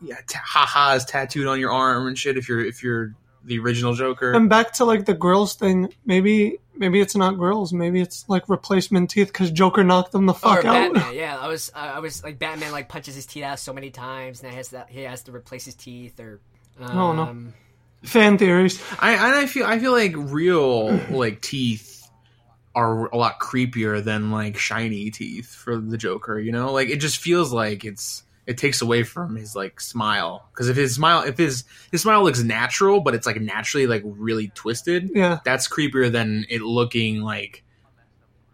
yeah 0.02 0.18
t- 0.28 0.38
ha-has 0.44 1.06
tattooed 1.06 1.48
on 1.48 1.60
your 1.60 1.72
arm 1.72 2.08
and 2.08 2.18
shit 2.18 2.38
if 2.38 2.50
you're 2.50 2.64
if 2.64 2.84
you're 2.84 3.14
the 3.44 3.60
original 3.60 3.94
Joker. 3.94 4.32
And 4.34 4.50
back 4.50 4.74
to 4.74 4.86
like 4.86 5.06
the 5.06 5.14
grills 5.14 5.56
thing. 5.56 5.92
Maybe, 6.06 6.60
maybe 6.76 7.02
it's 7.02 7.16
not 7.16 7.38
grills. 7.38 7.74
Maybe 7.74 8.00
it's 8.00 8.24
like 8.30 8.48
replacement 8.50 9.10
teeth 9.10 9.28
because 9.30 9.50
Joker 9.50 9.84
knocked 9.84 10.12
them 10.12 10.28
the 10.28 10.34
Or 10.34 10.38
fuck 10.40 10.66
out. 10.66 10.94
Batman, 10.94 11.14
yeah. 11.16 11.40
I 11.40 11.48
was, 11.48 11.72
uh, 11.74 11.80
I 11.96 12.00
was 12.00 12.24
like 12.24 12.38
Batman, 12.38 12.72
like 12.72 12.88
punches 12.88 13.16
his 13.16 13.26
teeth 13.26 13.44
out 13.44 13.60
so 13.60 13.74
many 13.74 13.90
times, 13.90 14.42
and 14.42 14.52
he 14.52 14.58
has 14.58 14.70
that 14.70 14.90
he 14.90 15.02
has 15.02 15.24
to 15.24 15.32
replace 15.32 15.66
his 15.66 15.74
teeth, 15.74 16.20
or 16.20 16.40
um, 16.80 16.98
Oh, 16.98 17.14
no. 17.14 17.54
Fan 18.04 18.38
theories. 18.38 18.80
I 19.00 19.14
and 19.14 19.36
I 19.36 19.46
feel 19.48 19.66
I 19.66 19.80
feel 19.80 19.92
like 19.92 20.14
real 20.16 20.92
like 21.10 21.42
teeth 21.42 22.08
are 22.76 23.08
a 23.08 23.18
lot 23.18 23.40
creepier 23.40 24.04
than 24.04 24.32
like 24.32 24.58
shiny 24.58 25.10
teeth 25.12 25.54
for 25.54 25.78
the 25.78 25.98
Joker. 25.98 26.40
You 26.40 26.52
know, 26.52 26.72
like 26.72 26.90
it 26.90 26.98
just 26.98 27.18
feels 27.18 27.52
like 27.52 27.86
it's 27.86 28.24
it 28.48 28.58
takes 28.58 28.82
away 28.82 29.04
from 29.04 29.36
his 29.36 29.56
like 29.56 29.80
smile 29.80 30.48
because 30.52 30.68
if 30.68 30.76
his 30.76 30.96
smile 30.96 31.22
if 31.24 31.38
his 31.38 31.64
his 31.92 32.02
smile 32.02 32.24
looks 32.24 32.42
natural 32.42 33.00
but 33.00 33.14
it's 33.14 33.26
like 33.28 33.40
naturally 33.40 33.88
like 33.88 34.02
really 34.06 34.50
twisted, 34.56 35.12
Yeah, 35.14 35.40
that's 35.46 35.68
creepier 35.68 36.12
than 36.12 36.46
it 36.50 36.62
looking 36.62 37.22
like 37.22 37.64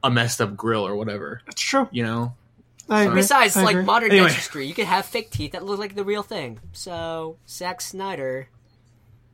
a 0.03 0.11
messed 0.11 0.41
up 0.41 0.55
grill 0.55 0.85
or 0.85 0.95
whatever. 0.95 1.41
that's 1.45 1.61
true. 1.61 1.87
You 1.91 2.03
know, 2.03 2.33
I 2.89 3.03
agree. 3.03 3.15
Besides, 3.21 3.57
I 3.57 3.63
like 3.63 3.75
agree. 3.75 3.85
modern 3.85 4.11
Anyway. 4.11 4.27
dentistry, 4.27 4.67
you 4.67 4.73
could 4.73 4.85
have 4.85 5.05
fake 5.05 5.31
teeth 5.31 5.53
that 5.53 5.63
look 5.65 5.79
like 5.79 5.95
the 5.95 6.03
real 6.05 6.23
thing. 6.23 6.59
So 6.73 7.37
Zack 7.49 7.81
Snyder, 7.81 8.49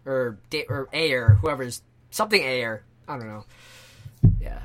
or 0.06 0.38
Da- 0.50 0.66
or 0.70 0.88
Ayer, 0.94 1.38
whoever's 1.42 1.82
something 2.12 2.42
Ayer, 2.42 2.84
I 3.08 3.18
don't 3.18 3.28
know. 3.28 3.46
Yeah, 4.40 4.62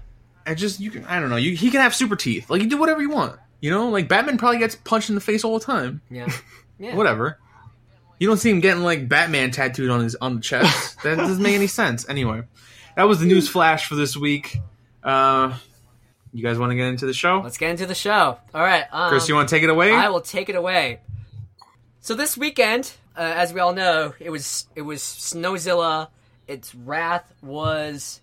I 0.47 0.55
just 0.55 0.81
you 0.81 0.91
can 0.91 1.05
I 1.07 1.19
don't 1.21 1.31
know 1.31 1.37
you 1.37 1.57
he 1.57 1.71
can 1.71 1.81
have 1.81 1.95
super 1.95 2.15
teeth 2.17 2.49
like 2.49 2.63
you 2.63 2.69
do 2.69 2.77
whatever 2.79 3.01
you 3.03 3.11
want. 3.11 3.39
You 3.61 3.71
know, 3.71 3.89
like 3.89 4.09
Batman 4.09 4.39
probably 4.39 4.59
gets 4.59 4.77
punched 4.77 5.09
in 5.09 5.15
the 5.15 5.21
face 5.21 5.45
all 5.45 5.59
the 5.59 5.65
time. 5.65 6.01
yeah, 6.11 6.29
yeah. 6.79 6.95
whatever. 6.95 7.39
You 8.19 8.27
don't 8.27 8.39
see 8.39 8.51
him 8.51 8.61
getting 8.61 8.83
like 8.83 9.09
Batman 9.09 9.51
tattooed 9.51 9.91
on 9.91 10.01
his 10.01 10.15
on 10.17 10.37
the 10.37 10.41
chest. 10.41 11.01
that 11.03 11.17
doesn't 11.17 11.43
make 11.43 11.55
any 11.55 11.67
sense. 11.67 12.09
Anyway, 12.09 12.43
that 12.97 13.05
was 13.05 13.21
the 13.21 13.27
news 13.27 13.49
flash 13.49 13.87
for 13.89 13.95
this 13.95 14.17
week. 14.17 14.59
Uh, 15.03 15.57
you 16.33 16.43
guys 16.43 16.59
want 16.59 16.71
to 16.71 16.77
get 16.77 16.87
into 16.87 17.07
the 17.07 17.13
show? 17.13 17.41
Let's 17.43 17.57
get 17.57 17.71
into 17.71 17.87
the 17.87 17.95
show. 17.95 18.39
All 18.55 18.63
right, 18.63 18.85
um, 18.91 19.11
Chris, 19.11 19.29
you 19.29 19.35
want 19.35 19.49
to 19.49 19.55
take 19.55 19.63
it 19.63 19.71
away? 19.71 19.93
I 19.93 20.09
will 20.09 20.21
take 20.21 20.49
it 20.49 20.57
away. 20.57 21.01
So 22.01 22.15
this 22.15 22.37
weekend, 22.37 22.93
uh, 23.17 23.21
as 23.37 23.53
we 23.53 23.61
all 23.61 23.73
know, 23.73 24.15
it 24.21 24.31
was 24.31 24.67
it 24.75 24.83
was 24.83 25.01
Snowzilla. 25.03 26.09
Its 26.47 26.75
wrath 26.75 27.33
was 27.43 28.21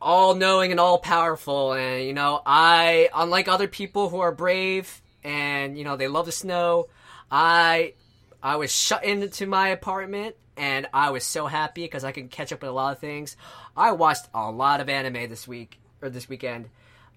all 0.00 0.34
knowing 0.34 0.70
and 0.70 0.80
all 0.80 0.98
powerful, 0.98 1.72
and 1.72 2.04
you 2.04 2.12
know, 2.12 2.40
I 2.44 3.08
unlike 3.14 3.48
other 3.48 3.68
people 3.68 4.08
who 4.08 4.20
are 4.20 4.32
brave 4.32 5.00
and 5.22 5.76
you 5.76 5.84
know 5.84 5.96
they 5.96 6.08
love 6.08 6.26
the 6.26 6.32
snow, 6.32 6.88
I 7.30 7.94
I 8.42 8.56
was 8.56 8.72
shut 8.72 9.04
into 9.04 9.46
my 9.46 9.68
apartment 9.68 10.36
and 10.56 10.86
I 10.92 11.10
was 11.10 11.24
so 11.24 11.46
happy 11.46 11.82
because 11.82 12.04
I 12.04 12.12
can 12.12 12.28
catch 12.28 12.52
up 12.52 12.62
with 12.62 12.70
a 12.70 12.72
lot 12.72 12.92
of 12.92 12.98
things. 12.98 13.36
I 13.76 13.92
watched 13.92 14.26
a 14.34 14.50
lot 14.50 14.80
of 14.80 14.88
anime 14.88 15.28
this 15.28 15.48
week 15.48 15.78
or 16.02 16.10
this 16.10 16.28
weekend. 16.28 16.68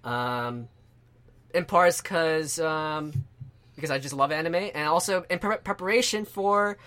Um, 0.02 0.68
in 1.54 1.64
parts 1.64 2.02
because 2.02 2.58
um, 2.58 3.24
because 3.74 3.90
I 3.90 3.98
just 3.98 4.14
love 4.14 4.32
anime, 4.32 4.54
and 4.54 4.88
also 4.88 5.24
in 5.30 5.38
pre- 5.38 5.58
preparation 5.58 6.24
for 6.24 6.78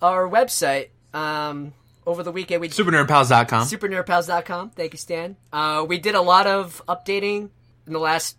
our 0.00 0.28
website. 0.28 0.88
Um, 1.12 1.72
over 2.06 2.22
the 2.22 2.32
weekend, 2.32 2.60
we 2.60 2.68
SuperNerdPals.com. 2.68 3.66
supernerdpals.com. 3.66 4.70
Thank 4.70 4.92
you, 4.92 4.98
Stan. 4.98 5.36
Uh, 5.52 5.84
we 5.88 5.98
did 5.98 6.14
a 6.14 6.22
lot 6.22 6.46
of 6.46 6.82
updating 6.88 7.50
in 7.86 7.92
the 7.92 7.98
last 7.98 8.36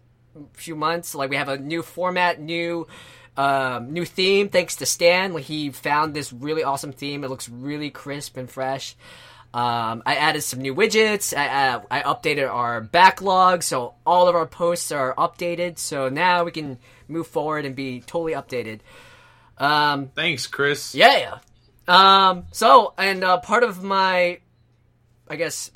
few 0.54 0.76
months. 0.76 1.14
Like 1.14 1.30
we 1.30 1.36
have 1.36 1.50
a 1.50 1.58
new 1.58 1.82
format, 1.82 2.40
new 2.40 2.88
um, 3.36 3.94
new 3.94 4.06
theme. 4.06 4.50
Thanks 4.50 4.78
to 4.78 4.86
Stan, 4.86 5.38
he 5.38 5.70
found 5.70 6.14
this 6.14 6.34
really 6.34 6.64
awesome 6.64 6.92
theme. 6.92 7.24
It 7.24 7.30
looks 7.30 7.48
really 7.48 7.92
crisp 7.92 8.36
and 8.36 8.50
fresh. 8.50 8.96
Um, 9.54 10.04
I 10.06 10.16
added 10.16 10.42
some 10.42 10.60
new 10.62 10.76
widgets. 10.76 11.36
I, 11.36 11.70
uh, 11.70 11.82
I 11.90 12.02
updated 12.02 12.52
our 12.52 12.82
backlog, 12.82 13.64
so 13.64 13.94
all 14.06 14.28
of 14.28 14.36
our 14.36 14.46
posts 14.46 14.92
are 14.92 15.16
updated. 15.16 15.78
So 15.78 16.10
now 16.10 16.44
we 16.44 16.52
can 16.52 16.80
move 17.08 17.28
forward 17.28 17.66
and 17.66 17.76
be 17.76 18.02
totally 18.02 18.34
updated. 18.34 18.80
Um, 19.58 20.10
Thanks, 20.16 20.48
Chris. 20.48 20.94
yeah. 20.94 21.40
Um. 21.88 22.46
So, 22.52 22.94
and 22.98 23.24
uh, 23.24 23.38
part 23.38 23.64
of 23.64 23.84
my, 23.84 24.40
I 25.28 25.36
guess, 25.36 25.72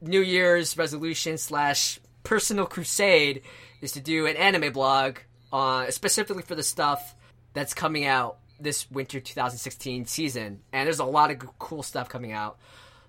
New 0.00 0.20
Year's 0.20 0.76
resolution 0.76 1.38
slash 1.38 2.00
personal 2.22 2.66
crusade 2.66 3.42
is 3.80 3.92
to 3.92 4.00
do 4.00 4.26
an 4.26 4.36
anime 4.36 4.72
blog 4.72 5.18
on 5.52 5.90
specifically 5.92 6.42
for 6.42 6.54
the 6.54 6.62
stuff 6.62 7.14
that's 7.52 7.74
coming 7.74 8.04
out 8.04 8.38
this 8.60 8.90
winter 8.90 9.20
2016 9.20 10.06
season, 10.06 10.60
and 10.72 10.86
there's 10.86 11.00
a 11.00 11.04
lot 11.04 11.30
of 11.30 11.58
cool 11.58 11.82
stuff 11.82 12.08
coming 12.08 12.32
out. 12.32 12.58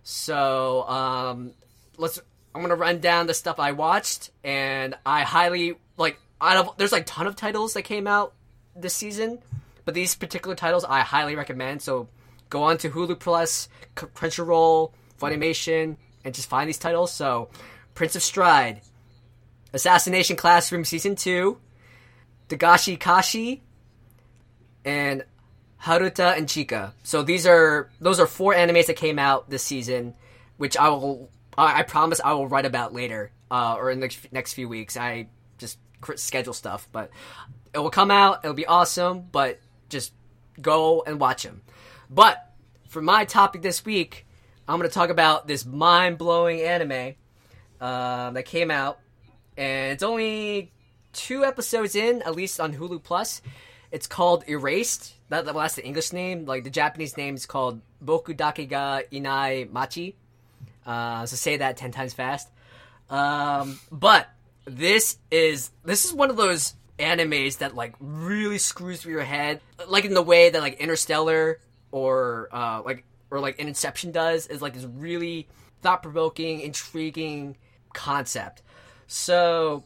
So 0.04 0.88
um, 0.88 1.54
let's. 1.98 2.20
I'm 2.56 2.62
gonna 2.62 2.76
run 2.76 3.00
down 3.00 3.26
the 3.26 3.34
stuff 3.34 3.60
I 3.60 3.72
watched, 3.72 4.30
and 4.44 4.96
I 5.06 5.24
highly 5.24 5.76
like. 5.98 6.20
Out 6.42 6.58
of 6.58 6.78
there's 6.78 6.92
like 6.92 7.06
ton 7.06 7.26
of 7.26 7.38
titles 7.38 7.74
that 7.74 7.84
came 7.84 8.06
out 8.06 8.34
this 8.76 8.94
season, 8.94 9.40
but 9.86 9.94
these 9.94 10.16
particular 10.16 10.56
titles 10.56 10.86
I 10.86 11.02
highly 11.02 11.36
recommend. 11.36 11.82
So 11.82 12.10
go 12.50 12.64
on 12.64 12.78
to 12.80 12.90
Hulu 12.90 13.20
Plus, 13.20 13.70
Crunchyroll, 13.96 14.92
Funimation, 15.20 15.98
and 16.24 16.34
just 16.34 16.50
find 16.50 16.68
these 16.68 16.78
titles. 16.78 17.12
So 17.12 17.50
Prince 17.96 18.16
of 18.16 18.24
Stride, 18.24 18.82
Assassination 19.74 20.36
Classroom 20.36 20.86
Season 20.86 21.16
Two, 21.16 21.60
Dagashi 22.50 23.00
Kashi, 23.00 23.64
and 24.86 25.24
Haruta 25.82 26.38
and 26.38 26.48
Chika. 26.48 26.94
So 27.04 27.24
these 27.24 27.46
are 27.46 27.90
those 28.00 28.20
are 28.20 28.28
four 28.28 28.54
animes 28.54 28.88
that 28.88 28.96
came 28.96 29.20
out 29.20 29.50
this 29.50 29.64
season, 29.64 30.14
which 30.58 30.78
I 30.78 30.90
will 30.90 31.30
I, 31.58 31.80
I 31.80 31.84
promise 31.84 32.22
I 32.24 32.34
will 32.34 32.48
write 32.48 32.66
about 32.66 32.94
later 32.94 33.32
uh, 33.52 33.76
or 33.78 33.92
in 33.92 34.00
the 34.00 34.16
next 34.32 34.54
few 34.54 34.70
weeks. 34.70 34.96
I 34.98 35.28
just 35.58 35.78
schedule 36.16 36.54
stuff, 36.54 36.88
but 36.92 37.12
it 37.74 37.80
will 37.80 37.90
come 37.90 38.12
out. 38.12 38.40
It'll 38.44 38.56
be 38.56 38.66
awesome, 38.66 39.26
but 39.32 39.60
just 39.94 40.14
go 40.62 41.04
and 41.08 41.20
watch 41.20 41.44
them. 41.44 41.62
But 42.10 42.38
for 42.90 43.02
my 43.02 43.26
topic 43.26 43.62
this 43.62 43.86
week, 43.86 44.26
I'm 44.68 44.78
going 44.78 44.90
to 44.90 44.94
talk 44.94 45.10
about 45.10 45.48
this 45.48 45.66
mind 45.66 46.18
blowing 46.18 46.62
anime 46.62 47.16
uh, 47.80 48.32
that 48.32 48.46
came 48.46 48.70
out, 48.70 49.00
and 49.58 49.94
it's 49.94 50.04
only 50.04 50.72
two 51.14 51.44
episodes 51.46 51.96
in, 51.96 52.22
at 52.24 52.36
least 52.36 52.60
on 52.60 52.74
Hulu 52.74 53.02
Plus. 53.04 53.42
It's 53.92 54.08
called 54.08 54.44
Erased. 54.48 55.14
That, 55.30 55.46
that's 55.46 55.76
the 55.76 55.86
English 55.86 56.14
name. 56.14 56.46
Like 56.46 56.64
the 56.64 56.70
Japanese 56.70 57.16
name 57.16 57.36
is 57.36 57.46
called 57.46 57.82
Boku 58.04 58.36
Dake 58.36 58.70
ga 58.70 59.02
Inai 59.12 59.72
Machi. 59.72 60.16
Uh, 60.86 61.26
so 61.26 61.36
say 61.36 61.58
that 61.58 61.78
ten 61.78 61.92
times 61.92 62.14
fast. 62.14 62.50
Um, 63.10 63.80
but 63.92 64.28
this 64.66 65.18
is 65.30 65.72
this 65.84 66.06
is 66.06 66.14
one 66.14 66.30
of 66.30 66.38
those 66.38 66.74
animes 67.04 67.60
that 67.60 67.76
like 67.76 67.94
really 68.00 68.58
screws 68.58 69.02
through 69.02 69.14
your 69.14 69.24
head, 69.24 69.62
like 69.88 70.06
in 70.06 70.14
the 70.14 70.22
way 70.22 70.50
that 70.50 70.62
like 70.62 70.80
Interstellar 70.80 71.60
or 71.92 72.50
uh, 72.52 72.82
like 72.84 73.04
or 73.30 73.40
like 73.40 73.60
Inception 73.60 74.12
does. 74.12 74.48
Is 74.48 74.62
like 74.62 74.74
this 74.74 74.86
really 74.86 75.48
thought 75.82 76.02
provoking, 76.02 76.62
intriguing 76.62 77.58
concept. 77.94 78.62
So 79.08 79.84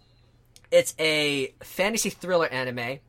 it's 0.71 0.93
a 0.99 1.53
fantasy 1.62 2.10
thriller 2.10 2.47
anime 2.47 2.99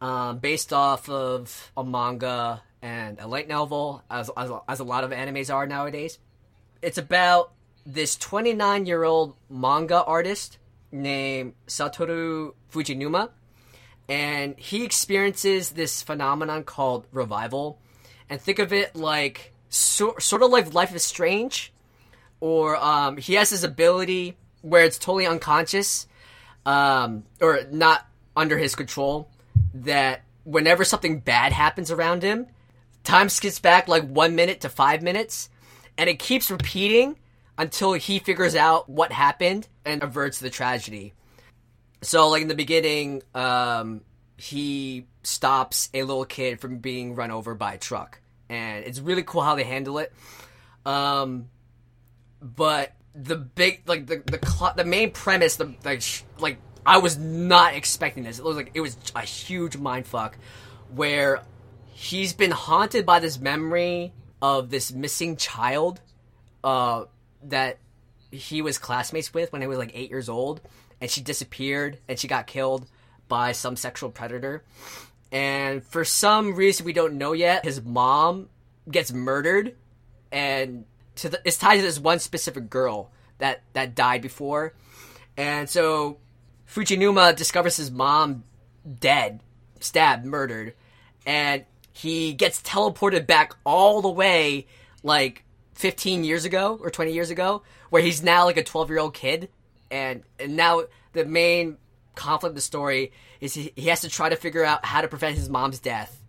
um, 0.00 0.38
based 0.38 0.72
off 0.72 1.08
of 1.08 1.72
a 1.76 1.84
manga 1.84 2.62
and 2.82 3.18
a 3.18 3.26
light 3.26 3.48
novel, 3.48 4.02
as, 4.10 4.30
as, 4.36 4.50
as 4.68 4.80
a 4.80 4.84
lot 4.84 5.04
of 5.04 5.10
animes 5.10 5.52
are 5.52 5.66
nowadays. 5.66 6.18
It's 6.82 6.98
about 6.98 7.52
this 7.84 8.16
29 8.16 8.86
year 8.86 9.04
old 9.04 9.34
manga 9.48 10.02
artist 10.02 10.58
named 10.92 11.54
Satoru 11.66 12.54
Fujinuma, 12.72 13.30
and 14.08 14.58
he 14.58 14.84
experiences 14.84 15.70
this 15.70 16.02
phenomenon 16.02 16.64
called 16.64 17.06
revival. 17.12 17.78
And 18.28 18.40
think 18.40 18.58
of 18.58 18.72
it 18.72 18.96
like 18.96 19.52
so, 19.68 20.14
sort 20.18 20.42
of 20.42 20.50
like 20.50 20.74
Life 20.74 20.94
is 20.94 21.04
Strange, 21.04 21.72
or 22.40 22.76
um, 22.76 23.16
he 23.16 23.34
has 23.34 23.50
this 23.50 23.62
ability 23.62 24.36
where 24.62 24.84
it's 24.84 24.98
totally 24.98 25.26
unconscious 25.26 26.06
um, 26.64 27.24
or 27.40 27.60
not 27.70 28.06
under 28.36 28.58
his 28.58 28.74
control 28.74 29.28
that 29.74 30.22
whenever 30.44 30.84
something 30.84 31.20
bad 31.20 31.52
happens 31.52 31.90
around 31.90 32.22
him, 32.22 32.46
time 33.04 33.28
skips 33.28 33.58
back 33.58 33.88
like 33.88 34.06
one 34.08 34.34
minute 34.34 34.60
to 34.60 34.68
five 34.68 35.02
minutes, 35.02 35.48
and 35.96 36.10
it 36.10 36.18
keeps 36.18 36.50
repeating 36.50 37.16
until 37.58 37.94
he 37.94 38.18
figures 38.18 38.54
out 38.54 38.88
what 38.88 39.12
happened 39.12 39.68
and 39.84 40.02
averts 40.02 40.38
the 40.38 40.50
tragedy. 40.50 41.14
So, 42.02 42.28
like 42.28 42.42
in 42.42 42.48
the 42.48 42.54
beginning, 42.54 43.22
um, 43.34 44.02
he 44.36 45.06
stops 45.22 45.88
a 45.94 46.02
little 46.02 46.24
kid 46.24 46.60
from 46.60 46.78
being 46.78 47.14
run 47.14 47.30
over 47.30 47.54
by 47.54 47.74
a 47.74 47.78
truck, 47.78 48.20
and 48.48 48.84
it's 48.84 49.00
really 49.00 49.22
cool 49.22 49.42
how 49.42 49.54
they 49.54 49.64
handle 49.64 49.98
it. 49.98 50.12
Um, 50.84 51.48
but 52.40 52.92
the 53.14 53.36
big, 53.36 53.82
like 53.86 54.06
the 54.06 54.22
the 54.26 54.38
cl- 54.46 54.74
the 54.76 54.84
main 54.84 55.10
premise, 55.10 55.56
the 55.56 55.74
like 55.84 56.02
sh- 56.02 56.22
like 56.38 56.58
I 56.84 56.98
was 56.98 57.16
not 57.16 57.74
expecting 57.74 58.22
this. 58.22 58.38
It 58.38 58.44
was 58.44 58.56
like 58.56 58.70
it 58.74 58.80
was 58.80 58.96
a 59.14 59.22
huge 59.22 59.76
mind 59.76 60.06
fuck, 60.06 60.36
where 60.94 61.42
he's 61.86 62.34
been 62.34 62.50
haunted 62.50 63.06
by 63.06 63.20
this 63.20 63.38
memory 63.38 64.12
of 64.42 64.70
this 64.70 64.92
missing 64.92 65.36
child, 65.36 66.00
uh, 66.62 67.04
that 67.50 67.78
he 68.30 68.62
was 68.62 68.78
classmates 68.78 69.32
with 69.32 69.52
when 69.52 69.62
he 69.62 69.68
was 69.68 69.78
like 69.78 69.92
eight 69.94 70.10
years 70.10 70.28
old, 70.28 70.60
and 71.00 71.10
she 71.10 71.20
disappeared 71.20 71.98
and 72.08 72.18
she 72.18 72.28
got 72.28 72.46
killed 72.46 72.86
by 73.28 73.52
some 73.52 73.76
sexual 73.76 74.10
predator. 74.10 74.64
And 75.32 75.84
for 75.84 76.04
some 76.04 76.54
reason 76.54 76.86
we 76.86 76.92
don't 76.92 77.14
know 77.14 77.32
yet, 77.32 77.64
his 77.64 77.82
mom 77.82 78.48
gets 78.90 79.12
murdered, 79.12 79.74
and 80.30 80.84
to 81.16 81.28
the, 81.30 81.40
it's 81.44 81.58
tied 81.58 81.76
to 81.76 81.82
this 81.82 81.98
one 81.98 82.18
specific 82.18 82.70
girl 82.70 83.10
that 83.38 83.62
that 83.72 83.94
died 83.94 84.22
before. 84.22 84.74
And 85.36 85.68
so 85.68 86.18
Fujinuma 86.68 87.34
discovers 87.36 87.76
his 87.76 87.90
mom 87.90 88.44
dead, 89.00 89.40
stabbed, 89.80 90.24
murdered, 90.24 90.74
and 91.26 91.64
he 91.92 92.34
gets 92.34 92.60
teleported 92.62 93.26
back 93.26 93.54
all 93.64 94.02
the 94.02 94.10
way 94.10 94.66
like 95.02 95.44
15 95.76 96.24
years 96.24 96.44
ago 96.44 96.78
or 96.82 96.90
20 96.90 97.12
years 97.12 97.30
ago, 97.30 97.62
where 97.90 98.02
he's 98.02 98.22
now 98.22 98.44
like 98.44 98.56
a 98.56 98.64
12 98.64 98.90
year 98.90 98.98
old 98.98 99.14
kid, 99.14 99.48
and 99.90 100.22
and 100.40 100.56
now 100.56 100.84
the 101.12 101.24
main 101.24 101.76
conflict 102.14 102.50
of 102.50 102.54
the 102.54 102.60
story 102.60 103.12
is 103.40 103.54
he, 103.54 103.72
he 103.76 103.88
has 103.88 104.00
to 104.00 104.08
try 104.08 104.28
to 104.28 104.36
figure 104.36 104.64
out 104.64 104.84
how 104.84 105.02
to 105.02 105.08
prevent 105.08 105.36
his 105.36 105.48
mom's 105.48 105.78
death, 105.78 106.22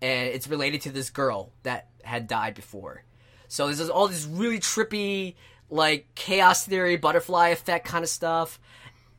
and 0.00 0.28
it's 0.28 0.48
related 0.48 0.82
to 0.82 0.90
this 0.90 1.10
girl 1.10 1.52
that 1.64 1.88
had 2.02 2.26
died 2.26 2.54
before. 2.54 3.02
So 3.48 3.66
there's 3.66 3.90
all 3.90 4.08
this 4.08 4.24
really 4.24 4.60
trippy, 4.60 5.34
like 5.68 6.06
chaos 6.14 6.64
theory, 6.64 6.96
butterfly 6.96 7.48
effect 7.48 7.86
kind 7.86 8.04
of 8.04 8.08
stuff. 8.08 8.60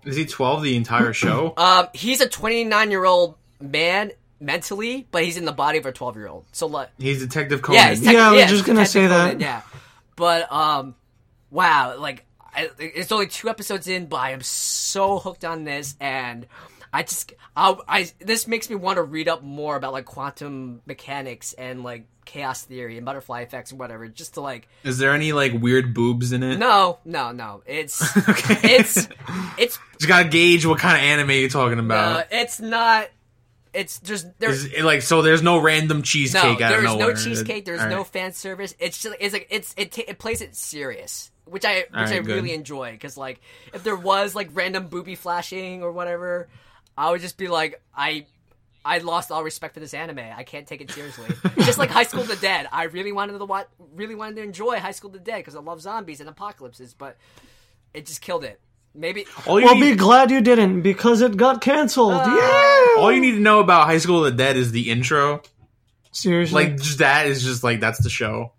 Is 0.06 0.16
he 0.16 0.26
12 0.26 0.64
the 0.64 0.76
entire 0.76 1.14
show? 1.14 1.54
Um, 1.58 1.88
he's 1.94 2.22
a 2.22 2.30
29 2.30 2.92
year 2.92 3.06
old 3.06 3.36
man 3.60 4.12
mentally, 4.40 5.08
but 5.12 5.24
he's 5.24 5.38
in 5.38 5.46
the 5.46 5.52
body 5.52 5.78
of 5.80 5.86
a 5.86 5.92
12 5.92 6.16
year 6.16 6.28
old. 6.28 6.46
So 6.52 6.68
like, 6.68 6.90
he's 6.98 7.20
Detective 7.20 7.62
Conan. 7.62 7.76
yeah, 7.82 7.90
he's 7.90 8.02
Yeah, 8.02 8.28
I 8.30 8.32
was 8.32 8.40
yeah, 8.40 8.48
just 8.48 8.66
gonna 8.66 8.80
Detective 8.86 8.92
say 8.92 9.08
that. 9.08 9.26
Conan, 9.32 9.40
Yeah, 9.40 9.62
but 10.16 10.52
um, 10.52 10.96
wow, 11.52 11.98
like 11.98 12.26
I, 12.54 12.70
it's 12.80 13.12
only 13.12 13.28
two 13.28 13.50
episodes 13.50 13.88
in, 13.88 14.08
but 14.08 14.18
I 14.18 14.32
am 14.32 14.42
so 14.42 15.20
hooked 15.20 15.46
on 15.46 15.64
this, 15.64 15.96
and 16.00 16.48
I 16.94 17.04
just 17.04 17.34
I, 17.56 17.76
I 17.88 18.10
this 18.20 18.48
makes 18.48 18.70
me 18.70 18.76
want 18.76 18.98
to 18.98 19.04
read 19.04 19.28
up 19.28 19.44
more 19.44 19.76
about 19.76 19.94
like 19.94 20.06
quantum 20.06 20.82
mechanics 20.86 21.54
and 21.54 21.84
like 21.84 22.06
chaos 22.26 22.64
theory 22.64 22.98
and 22.98 23.06
butterfly 23.06 23.42
effects 23.42 23.72
and 23.72 23.80
whatever, 23.80 24.08
just 24.08 24.34
to 24.34 24.42
like 24.42 24.68
Is 24.84 24.98
there 24.98 25.14
any 25.14 25.34
like 25.34 25.54
weird 25.54 25.94
boobs 25.94 26.32
in 26.32 26.44
it? 26.44 26.58
no, 26.58 26.98
no, 27.06 27.32
no, 27.32 27.62
it's 27.66 28.02
Okay. 28.30 28.76
it's 28.76 29.08
it's 29.58 29.80
Just 30.00 30.08
gotta 30.08 30.28
gauge 30.28 30.66
what 30.66 30.80
kind 30.80 30.98
of 30.98 31.04
anime 31.04 31.32
you're 31.32 31.50
talking 31.50 31.80
uh, 31.80 31.84
about. 31.84 32.28
it's 32.32 32.60
not. 32.60 33.08
It's 33.78 34.00
just 34.00 34.40
there's 34.40 34.66
it, 34.66 34.84
like 34.84 35.04
so? 35.04 35.22
There's 35.22 35.44
no 35.44 35.60
random 35.60 35.98
no 35.98 36.04
cheesecake 36.04 36.60
of 36.62 36.70
there's 36.70 36.96
no 36.96 37.14
cheesecake. 37.14 37.64
There's 37.64 37.82
All 37.82 37.90
no 37.90 37.98
right. 37.98 38.08
fan 38.08 38.34
service. 38.34 38.74
It's 38.80 39.02
just 39.02 39.16
it's 39.20 39.34
like 39.34 39.48
it's 39.52 39.76
it, 39.78 39.92
ta 39.92 40.02
it 40.08 40.18
plays 40.18 40.42
it 40.42 40.56
serious, 40.56 41.30
which 41.46 41.64
I 41.64 41.82
which 41.82 42.10
I 42.10 42.20
good. 42.20 42.28
really 42.28 42.54
enjoy 42.54 42.92
because 42.94 43.18
like 43.18 43.40
if 43.74 43.84
there 43.84 43.96
was 43.96 44.34
like 44.34 44.50
random 44.54 44.88
booby 44.88 45.14
flashing 45.14 45.84
or 45.84 45.92
whatever, 45.92 46.48
I 46.98 47.12
would 47.12 47.22
just 47.22 47.38
be 47.38 47.48
like 47.48 47.82
I. 47.96 48.26
I 48.86 49.00
lost 49.00 49.32
all 49.34 49.44
respect 49.44 49.74
for 49.74 49.82
this 49.82 49.94
anime. 49.94 50.20
I 50.20 50.44
can't 50.44 50.66
take 50.66 50.80
it 50.80 50.90
seriously. 50.90 51.28
just 51.58 51.78
like 51.78 51.90
High 51.90 52.04
School 52.04 52.22
of 52.22 52.30
the 52.30 52.38
Dead, 52.38 52.70
I 52.72 52.84
really 52.84 53.12
wanted 53.12 53.38
to 53.38 53.44
watch, 53.44 53.68
really 53.94 54.16
wanted 54.16 54.38
to 54.38 54.44
enjoy 54.44 54.80
High 54.80 54.92
School 54.92 55.10
of 55.10 55.14
the 55.14 55.20
Dead 55.20 55.40
because 55.40 55.58
I 55.58 55.60
love 55.60 55.82
zombies 55.82 56.22
and 56.22 56.30
apocalypses, 56.30 56.94
but 56.94 57.18
it 57.94 58.06
just 58.06 58.22
killed 58.22 58.46
it. 58.46 58.62
Maybe 58.98 59.26
All 59.46 59.60
you, 59.60 59.68
Well, 59.68 59.76
need, 59.76 59.92
be 59.92 59.96
glad 59.96 60.32
you 60.32 60.42
didn't 60.42 60.82
because 60.82 61.22
it 61.22 61.38
got 61.38 61.62
canceled. 61.62 62.14
Uh, 62.14 62.26
yeah. 62.26 63.02
all 63.02 63.12
you 63.12 63.22
need 63.22 63.34
to 63.34 63.40
know 63.40 63.60
about 63.60 63.86
High 63.86 64.00
School 64.00 64.26
of 64.26 64.32
the 64.32 64.38
Dead 64.44 64.58
is 64.58 64.72
the 64.72 64.90
intro. 64.90 65.44
Seriously. 66.12 66.64
Like 66.64 66.78
just 66.78 66.98
that 66.98 67.28
is 67.28 67.44
just 67.44 67.64
like 67.64 67.80
that's 67.80 68.02
the 68.02 68.10
show. 68.10 68.54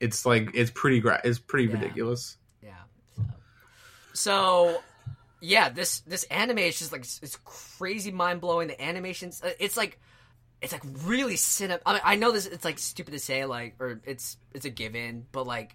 It's 0.00 0.26
like 0.26 0.50
it's 0.54 0.70
pretty 0.70 1.00
gra- 1.00 1.22
it's 1.24 1.38
pretty 1.38 1.66
Yeah. 1.68 1.80
ridiculous. 1.80 2.36
Yeah. 2.62 2.74
So, 4.12 4.82
yeah, 5.40 5.70
this 5.70 6.00
this 6.00 6.24
anime 6.24 6.58
is 6.58 6.78
just 6.78 6.92
like 6.92 7.02
it's 7.02 7.38
crazy 7.44 8.10
mind 8.10 8.40
blowing. 8.40 8.68
The 8.68 8.82
animations, 8.82 9.42
uh, 9.42 9.50
it's 9.58 9.76
like 9.76 9.98
it's 10.60 10.72
like 10.72 10.82
really 11.04 11.36
cinema. 11.36 11.80
I 11.86 11.92
mean, 11.94 12.02
I 12.04 12.16
know 12.16 12.32
this. 12.32 12.46
It's 12.46 12.64
like 12.64 12.78
stupid 12.78 13.12
to 13.12 13.18
say, 13.18 13.44
like, 13.46 13.76
or 13.80 14.00
it's 14.04 14.36
it's 14.52 14.64
a 14.66 14.70
given, 14.70 15.24
but 15.32 15.46
like 15.46 15.74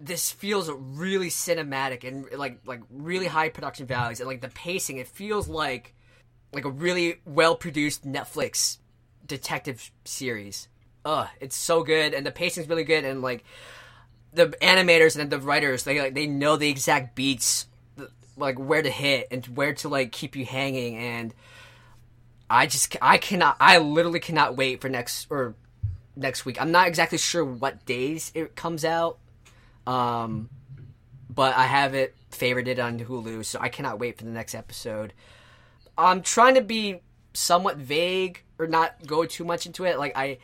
this 0.00 0.30
feels 0.30 0.70
really 0.70 1.28
cinematic 1.28 2.06
and 2.06 2.26
like 2.38 2.60
like 2.64 2.80
really 2.90 3.26
high 3.26 3.48
production 3.48 3.86
values 3.86 4.20
and 4.20 4.28
like 4.28 4.40
the 4.40 4.48
pacing. 4.48 4.98
It 4.98 5.08
feels 5.08 5.48
like 5.48 5.94
like 6.52 6.64
a 6.64 6.70
really 6.70 7.20
well 7.24 7.56
produced 7.56 8.06
Netflix 8.06 8.78
detective 9.26 9.90
series. 10.04 10.68
Ugh, 11.04 11.28
it's 11.40 11.56
so 11.56 11.82
good 11.82 12.14
and 12.14 12.24
the 12.24 12.30
pacing's 12.30 12.68
really 12.68 12.84
good 12.84 13.04
and 13.04 13.22
like 13.22 13.44
the 14.32 14.48
animators 14.62 15.18
and 15.18 15.30
the 15.30 15.40
writers 15.40 15.84
they 15.84 16.00
like 16.00 16.14
they 16.14 16.26
know 16.26 16.56
the 16.56 16.68
exact 16.68 17.14
beats 17.14 17.66
like 18.36 18.58
where 18.58 18.82
to 18.82 18.90
hit 18.90 19.26
and 19.30 19.44
where 19.46 19.74
to 19.74 19.88
like 19.88 20.12
keep 20.12 20.36
you 20.36 20.44
hanging 20.44 20.96
and 20.96 21.34
I 22.50 22.66
just 22.66 22.96
I 23.02 23.18
cannot 23.18 23.56
I 23.60 23.78
literally 23.78 24.20
cannot 24.20 24.56
wait 24.56 24.80
for 24.80 24.88
next 24.88 25.26
or 25.30 25.54
next 26.16 26.44
week. 26.44 26.60
I'm 26.60 26.72
not 26.72 26.88
exactly 26.88 27.18
sure 27.18 27.44
what 27.44 27.84
days 27.84 28.32
it 28.34 28.56
comes 28.56 28.84
out. 28.84 29.18
Um 29.88 30.50
but 31.30 31.56
I 31.56 31.66
have 31.66 31.94
it 31.94 32.14
favorited 32.30 32.82
on 32.82 32.98
Hulu, 32.98 33.44
so 33.44 33.58
I 33.60 33.68
cannot 33.68 33.98
wait 33.98 34.18
for 34.18 34.24
the 34.24 34.30
next 34.30 34.54
episode. 34.54 35.12
I'm 35.96 36.22
trying 36.22 36.54
to 36.54 36.62
be 36.62 37.00
somewhat 37.32 37.76
vague 37.76 38.42
or 38.58 38.66
not 38.66 39.06
go 39.06 39.24
too 39.24 39.44
much 39.44 39.66
into 39.66 39.84
it 39.84 39.98
like 39.98 40.16
I 40.16 40.38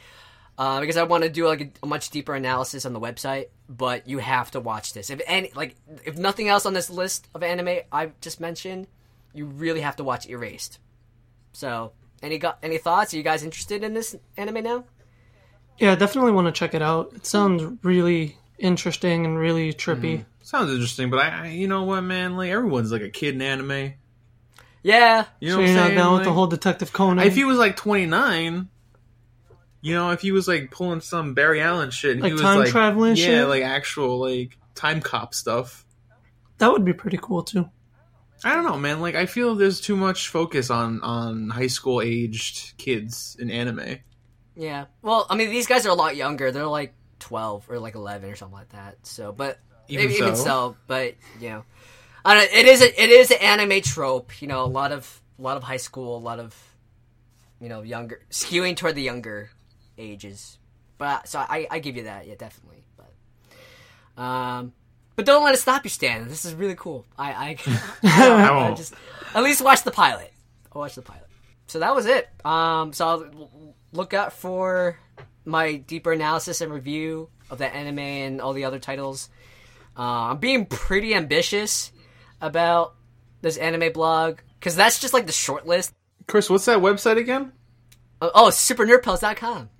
uh, 0.57 0.80
because 0.80 0.96
I 0.96 1.02
want 1.02 1.24
to 1.24 1.30
do 1.30 1.48
like 1.48 1.76
a, 1.83 1.87
much 1.87 2.11
deeper 2.11 2.35
analysis 2.35 2.87
on 2.87 2.92
the 2.92 3.00
website. 3.00 3.46
But 3.68 4.09
you 4.09 4.18
have 4.18 4.50
to 4.52 4.61
watch 4.61 4.92
this. 4.92 5.11
If 5.11 5.20
any, 5.26 5.50
like, 5.54 5.74
if 6.04 6.16
nothing 6.16 6.48
else 6.48 6.66
on 6.66 6.74
this 6.74 6.90
list 6.90 7.28
of 7.35 7.42
anime 7.42 7.78
I've 7.90 8.18
just 8.20 8.40
mentioned, 8.40 8.87
you 9.33 9.46
really 9.46 9.80
have 9.80 9.96
to 9.96 10.04
watch 10.04 10.28
Erased. 10.28 10.78
So, 11.52 11.92
any 12.22 12.38
got 12.38 12.59
any 12.62 12.78
thoughts? 12.78 13.14
Are 13.14 13.16
you 13.16 13.22
guys 13.22 13.42
interested 13.42 13.83
in 13.83 13.94
this 13.94 14.14
anime 14.37 14.62
now? 14.62 14.85
Yeah, 15.78 15.92
I 15.92 15.94
definitely 15.96 16.33
want 16.33 16.46
to 16.46 16.52
check 16.52 16.74
it 16.74 16.83
out. 16.83 17.12
It 17.14 17.26
sounds 17.26 17.78
really 17.83 18.37
interesting 18.59 19.25
and 19.25 19.38
really 19.38 19.73
trippy. 19.73 20.19
Mm. 20.19 20.25
Sounds 20.43 20.71
interesting, 20.71 21.11
but 21.11 21.21
I, 21.21 21.29
I, 21.29 21.47
you 21.49 21.69
know 21.69 21.85
what, 21.85 22.03
man? 22.03 22.37
Like 22.37 22.51
everyone's 22.51 22.93
like 22.93 23.03
a 23.03 23.11
kid 23.11 23.35
in 23.35 23.43
anime. 23.43 23.95
Yeah, 24.83 25.25
you 25.40 25.49
know, 25.49 25.57
so 25.57 25.61
you're 25.61 25.75
not 25.75 25.95
down 25.95 26.12
like, 26.12 26.19
with 26.21 26.25
the 26.25 26.33
whole 26.33 26.47
Detective 26.47 26.93
Conan. 26.93 27.27
If 27.27 27.35
he 27.35 27.45
was 27.45 27.57
like 27.57 27.77
29, 27.77 28.69
you 29.81 29.95
know, 29.95 30.11
if 30.11 30.21
he 30.21 30.33
was 30.33 30.47
like 30.47 30.71
pulling 30.71 31.01
some 31.01 31.33
Barry 31.33 31.62
Allen 31.62 31.90
shit, 31.90 32.19
like 32.21 32.29
he 32.29 32.33
was 32.35 32.43
time 32.43 32.59
like, 32.59 32.69
traveling, 32.69 33.17
yeah, 33.17 33.25
shit? 33.25 33.49
like 33.49 33.62
actual 33.62 34.19
like 34.19 34.59
time 34.75 35.01
cop 35.01 35.35
stuff. 35.35 35.87
That 36.59 36.71
would 36.71 36.85
be 36.85 36.93
pretty 36.93 37.19
cool 37.21 37.43
too. 37.43 37.69
I 38.45 38.55
don't 38.55 38.64
know, 38.64 38.77
man. 38.77 39.01
Like 39.01 39.14
I 39.14 39.25
feel 39.25 39.55
there's 39.55 39.81
too 39.81 39.97
much 39.97 40.29
focus 40.29 40.69
on 40.69 41.01
on 41.01 41.49
high 41.49 41.69
school 41.69 42.03
aged 42.03 42.77
kids 42.77 43.38
in 43.40 43.51
anime. 43.51 44.01
Yeah. 44.55 44.85
Well, 45.01 45.27
I 45.31 45.37
mean, 45.37 45.49
these 45.51 45.67
guys 45.67 45.87
are 45.87 45.90
a 45.90 45.95
lot 45.95 46.14
younger. 46.14 46.53
They're 46.53 46.67
like 46.67 46.95
12 47.25 47.71
or 47.71 47.79
like 47.79 47.95
11 47.95 48.31
or 48.31 48.37
something 48.37 48.57
like 48.57 48.69
that. 48.71 48.99
So, 49.03 49.33
but 49.33 49.59
even, 49.89 50.11
so, 50.11 50.17
even 50.17 50.37
so 50.37 50.77
but 50.87 51.15
you 51.41 51.49
know, 51.49 51.65
I 52.25 52.35
don't, 52.35 52.53
it 52.53 52.67
is 52.67 52.83
a, 52.83 53.03
it 53.03 53.11
is 53.11 53.31
an 53.31 53.39
anime 53.39 53.81
trope. 53.81 54.43
You 54.43 54.49
know, 54.49 54.63
a 54.63 54.67
lot 54.67 54.93
of 54.93 55.21
a 55.39 55.43
lot 55.43 55.57
of 55.57 55.63
high 55.63 55.79
school, 55.79 56.19
a 56.19 56.21
lot 56.21 56.39
of 56.39 56.55
you 57.61 57.69
know 57.69 57.83
younger, 57.83 58.21
skewing 58.31 58.77
toward 58.77 58.95
the 58.95 59.03
younger 59.03 59.51
ages. 59.97 60.59
But 60.99 61.29
so 61.29 61.39
I, 61.39 61.67
I 61.71 61.79
give 61.79 61.97
you 61.97 62.05
that, 62.05 62.27
yeah, 62.27 62.35
definitely. 62.37 62.85
But 62.97 64.23
um, 64.23 64.73
but 65.17 65.25
don't 65.25 65.45
let 65.45 65.55
it 65.55 65.59
stop 65.59 65.85
you, 65.85 65.91
Stan. 65.91 66.29
This 66.29 66.45
is 66.45 66.55
really 66.55 66.77
cool. 66.77 67.07
I 67.19 67.33
I, 67.33 67.57
I, 68.03 68.69
I 68.71 68.75
just 68.75 68.95
at 69.35 69.43
least 69.43 69.63
watch 69.63 69.83
the 69.83 69.91
pilot. 69.91 70.33
I'll 70.73 70.83
watch 70.83 70.95
the 70.95 71.03
pilot. 71.03 71.29
So 71.69 71.79
that 71.79 71.95
was 71.95 72.05
it. 72.05 72.29
Um, 72.45 72.93
so 72.93 73.09
I'll 73.09 73.51
look 73.93 74.13
out 74.13 74.35
for 74.35 74.99
my 75.44 75.76
deeper 75.76 76.12
analysis 76.12 76.61
and 76.61 76.72
review 76.72 77.28
of 77.50 77.59
that 77.59 77.74
anime 77.74 77.98
and 77.98 78.40
all 78.40 78.52
the 78.52 78.64
other 78.64 78.78
titles. 78.78 79.28
Uh, 79.96 80.30
I'm 80.30 80.38
being 80.38 80.66
pretty 80.66 81.14
ambitious 81.14 81.92
about 82.40 82.94
this 83.42 83.57
anime 83.57 83.92
blog 83.92 84.38
because 84.59 84.76
that's 84.76 85.00
just 85.00 85.14
like 85.14 85.26
the 85.26 85.33
short 85.33 85.66
list. 85.66 85.92
Chris, 86.26 86.48
what's 86.48 86.64
that 86.64 86.78
website 86.78 87.18
again? 87.18 87.52
Uh, 88.20 88.30
oh, 88.35 88.48
supernerdpals.com. 88.48 89.70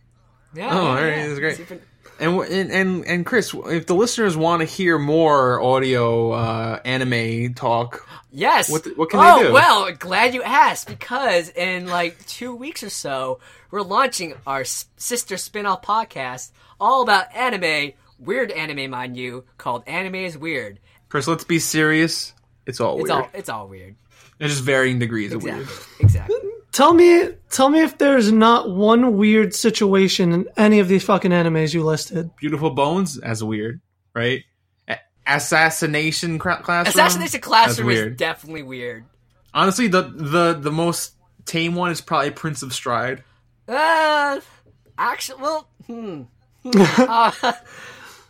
Yeah. 0.55 0.69
Oh, 0.73 0.87
all 0.87 0.95
right, 0.95 1.09
yeah. 1.17 1.27
that's 1.27 1.39
great. 1.39 1.57
Super... 1.57 1.81
And, 2.21 2.41
and 2.41 3.05
and 3.05 3.27
Chris, 3.27 3.55
if 3.67 3.87
the 3.87 3.95
listeners 3.95 4.37
want 4.37 4.61
to 4.61 4.67
hear 4.67 4.99
more 4.99 5.61
audio 5.61 6.31
uh, 6.31 6.81
anime 6.85 7.55
talk, 7.55 8.09
yes, 8.31 8.71
what, 8.71 8.87
what 8.97 9.11
can 9.11 9.21
oh, 9.21 9.39
they 9.39 9.43
do? 9.45 9.49
Oh 9.49 9.53
well, 9.53 9.93
glad 9.93 10.33
you 10.33 10.43
asked 10.43 10.87
because 10.87 11.49
in 11.51 11.89
like 11.89 12.25
two 12.27 12.55
weeks 12.55 12.83
or 12.85 12.91
so, 12.91 13.41
we're 13.71 13.83
launching 13.83 14.35
our 14.47 14.65
sister 14.65 15.37
spin-off 15.37 15.83
podcast 15.83 16.53
all 16.81 17.03
about 17.03 17.35
anime, 17.35 17.93
weird 18.19 18.53
anime, 18.53 18.91
mind 18.91 19.17
you, 19.17 19.45
called 19.59 19.83
Anime 19.87 20.17
is 20.17 20.39
Weird. 20.39 20.79
Chris, 21.09 21.27
let's 21.27 21.45
be 21.45 21.59
serious. 21.59 22.33
It's 22.67 22.81
all 22.81 23.01
it's 23.01 23.09
weird. 23.09 23.25
all 23.25 23.31
it's 23.35 23.49
all 23.49 23.67
weird. 23.69 23.97
It's 24.39 24.53
just 24.53 24.65
varying 24.65 24.99
degrees 24.99 25.33
exactly. 25.33 25.63
of 25.63 25.69
weird. 25.69 25.79
Exactly. 26.01 26.34
Tell 26.75 26.93
me, 26.93 27.29
tell 27.51 27.69
me 27.69 27.83
if 27.83 27.99
there's 27.99 28.33
not 28.33 28.69
one 28.69 29.17
weird 29.17 29.55
situation 29.55 30.33
in 30.33 30.49
any 30.57 30.81
of 30.81 30.89
these 30.89 31.05
fucking 31.05 31.31
animes 31.31 31.73
you 31.73 31.85
listed. 31.85 32.35
Beautiful 32.35 32.71
Bones 32.71 33.17
as 33.17 33.45
weird, 33.45 33.81
right? 34.13 34.43
A- 34.89 34.99
Assassination 35.25 36.37
Classroom. 36.41 36.85
Assassination 36.85 37.41
Classroom 37.41 37.91
is 37.91 38.17
definitely 38.17 38.65
weird. 38.65 39.05
Honestly, 39.55 39.87
the 39.87 40.03
the 40.03 40.55
the 40.55 40.73
most 40.73 41.15
tame 41.45 41.77
one 41.77 41.93
is 41.93 42.01
probably 42.01 42.33
Prince 42.33 42.65
of 42.65 42.75
Stride. 42.75 43.23
Uh, 43.69 44.41
actually, 44.99 45.41
well, 45.41 45.69
hmm. 45.87 46.23
uh, 46.75 47.53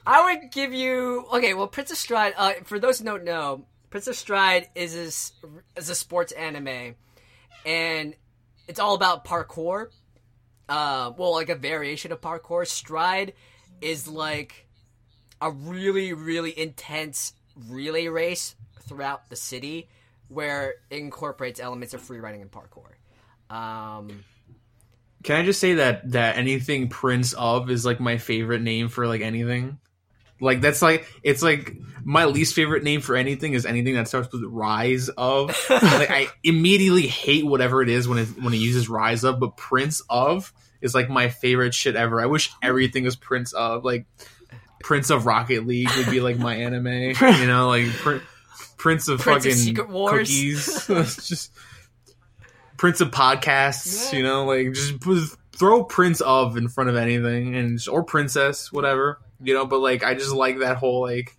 I 0.07 0.25
would 0.27 0.53
give 0.53 0.75
you 0.75 1.25
okay. 1.33 1.55
Well, 1.55 1.69
Prince 1.69 1.93
of 1.93 1.97
Stride. 1.97 2.35
Uh, 2.37 2.53
for 2.65 2.79
those 2.79 2.99
who 2.99 3.07
don't 3.07 3.25
know, 3.25 3.65
Prince 3.89 4.07
of 4.07 4.17
Stride 4.17 4.69
is 4.75 4.95
a, 4.95 5.79
is 5.81 5.89
a 5.89 5.95
sports 5.95 6.33
anime, 6.33 6.95
and 7.65 8.15
it's 8.69 8.81
all 8.81 8.95
about 8.95 9.25
parkour. 9.25 9.89
Uh, 10.69 11.13
well, 11.17 11.33
like 11.33 11.51
a 11.51 11.55
variation 11.55 12.13
of 12.13 12.21
parkour. 12.21 12.67
Stride 12.67 13.35
is 13.81 14.09
like 14.09 14.67
a 15.41 15.51
really, 15.51 16.13
really 16.13 16.59
intense 16.59 17.35
relay 17.69 18.09
race 18.09 18.55
throughout 18.83 19.29
the 19.29 19.37
city 19.37 19.89
where 20.29 20.75
it 20.91 20.99
incorporates 20.99 21.61
elements 21.61 21.95
of 21.95 22.01
free 22.01 22.19
riding 22.19 22.43
and 22.43 22.51
parkour. 22.51 22.95
Um, 23.55 24.25
Can 25.23 25.37
I 25.37 25.45
just 25.45 25.61
say 25.61 25.75
that 25.75 26.13
that 26.13 26.37
anything 26.37 26.89
Prince 26.89 27.35
of 27.35 27.71
is 27.71 27.85
like 27.85 28.01
my 28.01 28.19
favorite 28.19 28.63
name 28.63 28.89
for 28.89 29.07
like 29.07 29.21
anything? 29.21 29.79
Like 30.41 30.61
that's 30.61 30.83
like 30.83 31.07
it's 31.23 31.43
like 31.43 31.77
my 32.05 32.27
least 32.27 32.55
favorite 32.55 32.83
name 32.83 33.01
for 33.01 33.17
anything 33.17 33.55
is 33.55 33.65
anything 33.65 33.95
that 33.95 34.09
starts 34.09 34.33
with 34.33 34.43
rise 34.45 35.09
of. 35.11 35.49
like 35.71 36.11
I 36.11 36.29
immediately 36.43 37.07
hate 37.07 37.47
whatever 37.47 37.83
it 37.83 37.89
is 37.89 38.09
when 38.09 38.19
it 38.19 38.29
when 38.43 38.53
it 38.53 38.59
uses 38.59 38.89
rise 38.89 39.25
of, 39.25 39.41
but 39.41 39.57
Prince 39.57 40.03
of 40.11 40.53
is 40.81 40.95
like 40.95 41.09
my 41.09 41.29
favorite 41.29 41.73
shit 41.73 41.97
ever. 41.97 42.21
I 42.21 42.27
wish 42.27 42.51
everything 42.63 43.05
was 43.05 43.17
Prince 43.17 43.53
of. 43.53 43.85
Like 43.85 44.07
Prince 44.83 45.11
of 45.11 45.25
Rocket 45.25 45.67
League 45.67 45.91
would 45.97 46.11
be 46.11 46.21
like 46.21 46.37
my 46.37 46.57
anime. 46.57 46.87
you 47.41 47.47
know, 47.47 47.69
like 47.69 47.87
pr- 47.87 48.19
Prince 48.77 49.09
of 49.09 49.21
Prince 49.21 49.45
fucking 49.45 49.53
of 49.53 49.59
Secret 49.59 49.89
Wars. 49.89 50.29
cookies. 50.29 50.87
just 51.27 51.53
Prince 52.77 53.01
of 53.01 53.13
podcasts. 53.13 54.13
Yeah. 54.13 54.19
You 54.19 54.25
know, 54.25 54.45
like 54.47 54.73
just 54.73 55.39
throw 55.53 55.85
Prince 55.85 56.21
of 56.21 56.57
in 56.57 56.69
front 56.69 56.91
of 56.91 56.97
anything 56.97 57.55
and 57.55 57.81
or 57.89 58.03
princess, 58.03 58.73
whatever 58.73 59.21
you 59.45 59.55
know. 59.55 59.67
But 59.67 59.81
like, 59.81 60.03
I 60.03 60.15
just 60.15 60.33
like 60.33 60.59
that 60.59 60.77
whole 60.77 61.03
like 61.03 61.37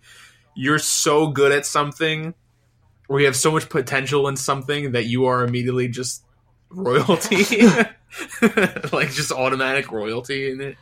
you're 0.54 0.78
so 0.78 1.28
good 1.28 1.52
at 1.52 1.66
something, 1.66 2.34
or 3.08 3.20
you 3.20 3.26
have 3.26 3.36
so 3.36 3.50
much 3.50 3.68
potential 3.68 4.28
in 4.28 4.36
something 4.36 4.92
that 4.92 5.04
you 5.04 5.26
are 5.26 5.44
immediately 5.44 5.88
just 5.88 6.24
royalty, 6.70 7.66
like 8.92 9.12
just 9.12 9.32
automatic 9.32 9.92
royalty 9.92 10.50
in 10.50 10.60
it. 10.60 10.76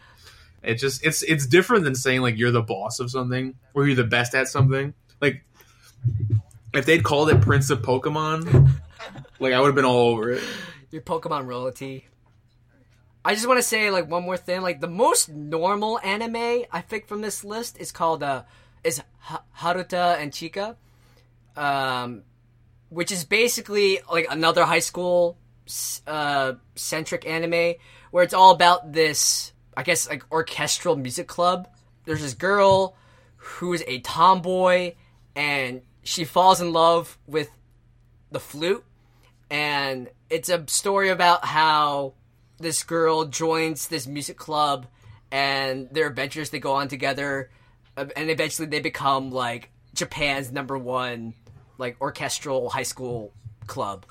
It 0.63 0.77
just 0.77 1.05
it's 1.05 1.23
it's 1.23 1.47
different 1.47 1.85
than 1.85 1.95
saying 1.95 2.23
like 2.23 2.39
you're 2.39 2.51
the 2.51 2.63
boss 2.63 2.99
of 2.99 3.11
something 3.11 3.55
or 3.75 3.87
you're 3.87 3.97
the 3.97 4.05
best 4.05 4.35
at 4.35 4.49
something. 4.49 4.95
Like 5.21 5.45
if 6.73 6.87
they'd 6.87 7.05
called 7.05 7.29
it 7.31 7.41
Prince 7.41 7.71
of 7.71 7.83
Pokemon, 7.83 8.71
like 9.39 9.53
I 9.53 9.61
would 9.61 9.67
have 9.67 9.75
been 9.75 9.85
all 9.85 10.09
over 10.11 10.31
it. 10.31 10.43
Your 10.91 11.03
Pokemon 11.03 11.47
royalty. 11.47 12.07
I 13.25 13.35
just 13.35 13.49
want 13.49 13.59
to 13.59 13.63
say 13.63 13.91
like 13.91 14.11
one 14.11 14.23
more 14.23 14.37
thing. 14.37 14.61
Like 14.61 14.81
the 14.81 14.89
most 14.89 15.31
normal 15.31 15.99
anime 16.01 16.65
I 16.71 16.81
think 16.83 17.07
from 17.07 17.23
this 17.23 17.43
list 17.43 17.81
is 17.81 17.91
called 17.91 18.23
uh 18.23 18.43
is 18.83 19.03
Haruta 19.59 20.19
and 20.19 20.31
Chika, 20.31 20.77
um, 21.57 22.23
which 22.91 23.11
is 23.11 23.25
basically 23.25 24.01
like 24.13 24.27
another 24.31 24.65
high 24.65 24.81
school 24.81 25.39
uh 26.07 26.53
centric 26.75 27.27
anime 27.27 27.75
where 28.11 28.23
it's 28.23 28.35
all 28.35 28.51
about 28.51 28.93
this 28.93 29.53
I 29.75 29.83
guess 29.83 30.07
like 30.09 30.31
orchestral 30.31 30.95
music 30.95 31.27
club. 31.27 31.69
There's 32.05 32.21
this 32.21 32.35
girl 32.35 32.95
who's 33.37 33.83
a 33.87 34.01
tomboy 34.01 34.95
and 35.35 35.81
she 36.03 36.25
falls 36.25 36.61
in 36.61 36.75
love 36.75 37.17
with 37.27 37.51
the 38.31 38.41
flute 38.41 38.85
and 39.49 40.11
it's 40.29 40.51
a 40.51 40.65
story 40.69 41.09
about 41.09 41.47
how 41.47 42.13
this 42.65 42.83
girl 42.83 43.25
joins 43.27 43.87
this 43.89 44.07
music 44.09 44.37
club 44.37 44.87
and 45.31 45.89
their 45.93 46.09
adventures 46.09 46.51
they 46.51 46.59
go 46.59 46.73
on 46.75 46.89
together 46.89 47.51
uh, 47.97 48.07
and 48.17 48.31
eventually 48.31 48.67
they 48.67 48.81
become 48.81 49.31
like 49.31 49.71
Japan's 49.95 50.51
number 50.51 50.77
one 50.77 51.35
like 51.79 51.97
orchestral 52.01 52.69
high 52.71 52.83
school 52.83 53.33
club. 53.67 54.05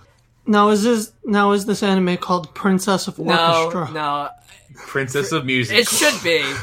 Now 0.46 0.70
is 0.70 0.84
this 0.84 1.12
now 1.26 1.52
is 1.52 1.66
this 1.66 1.84
anime 1.84 2.18
called 2.18 2.54
Princess 2.56 3.08
of 3.08 3.20
No, 3.20 3.66
Orchestra? 3.66 3.92
no, 3.94 4.30
Princess 4.76 5.32
of 5.32 5.46
Music. 5.46 5.78
it 5.78 5.88
should 5.90 6.24
be. 6.24 6.42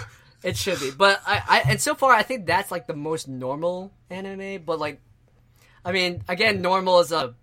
It 0.43 0.57
should 0.57 0.81
be, 0.81 0.91
but 0.91 1.21
I, 1.27 1.43
I, 1.47 1.71
and 1.71 1.79
so 1.79 1.95
far 1.95 2.15
I 2.15 2.23
think 2.23 2.47
that's 2.47 2.71
like 2.71 2.87
the 2.87 2.95
most 2.97 3.29
normal 3.29 3.93
anime. 4.09 4.63
But 4.65 4.79
like, 4.79 4.99
I 5.85 5.93
mean, 5.93 6.25
again, 6.29 6.63
normal 6.63 7.01
is 7.01 7.13
a 7.13 7.35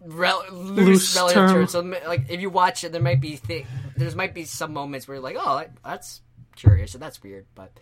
rel- 0.00 0.44
loose, 0.50 0.86
Loose 0.86 1.16
relative 1.16 1.50
term. 1.50 1.66
So 1.66 1.80
like, 1.80 2.30
if 2.30 2.40
you 2.40 2.50
watch 2.50 2.84
it, 2.84 2.92
there 2.92 3.00
might 3.02 3.20
be 3.20 3.36
thi- 3.36 3.66
there 3.96 4.10
might 4.14 4.34
be 4.34 4.44
some 4.44 4.72
moments 4.72 5.06
where 5.06 5.16
you're 5.16 5.22
like, 5.24 5.36
oh, 5.38 5.58
that- 5.58 5.72
that's 5.84 6.20
curious 6.56 6.94
and 6.94 7.02
that's 7.02 7.22
weird. 7.22 7.46
But 7.54 7.72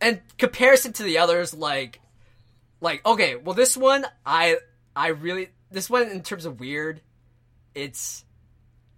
and 0.00 0.20
comparison 0.38 0.92
to 0.94 1.02
the 1.02 1.18
others, 1.18 1.54
like, 1.54 2.00
like 2.80 3.04
okay, 3.06 3.36
well, 3.36 3.54
this 3.54 3.76
one 3.76 4.04
I 4.26 4.56
I 4.94 5.08
really 5.08 5.48
this 5.70 5.88
one 5.88 6.08
in 6.08 6.22
terms 6.22 6.44
of 6.44 6.60
weird, 6.60 7.00
it's 7.74 8.24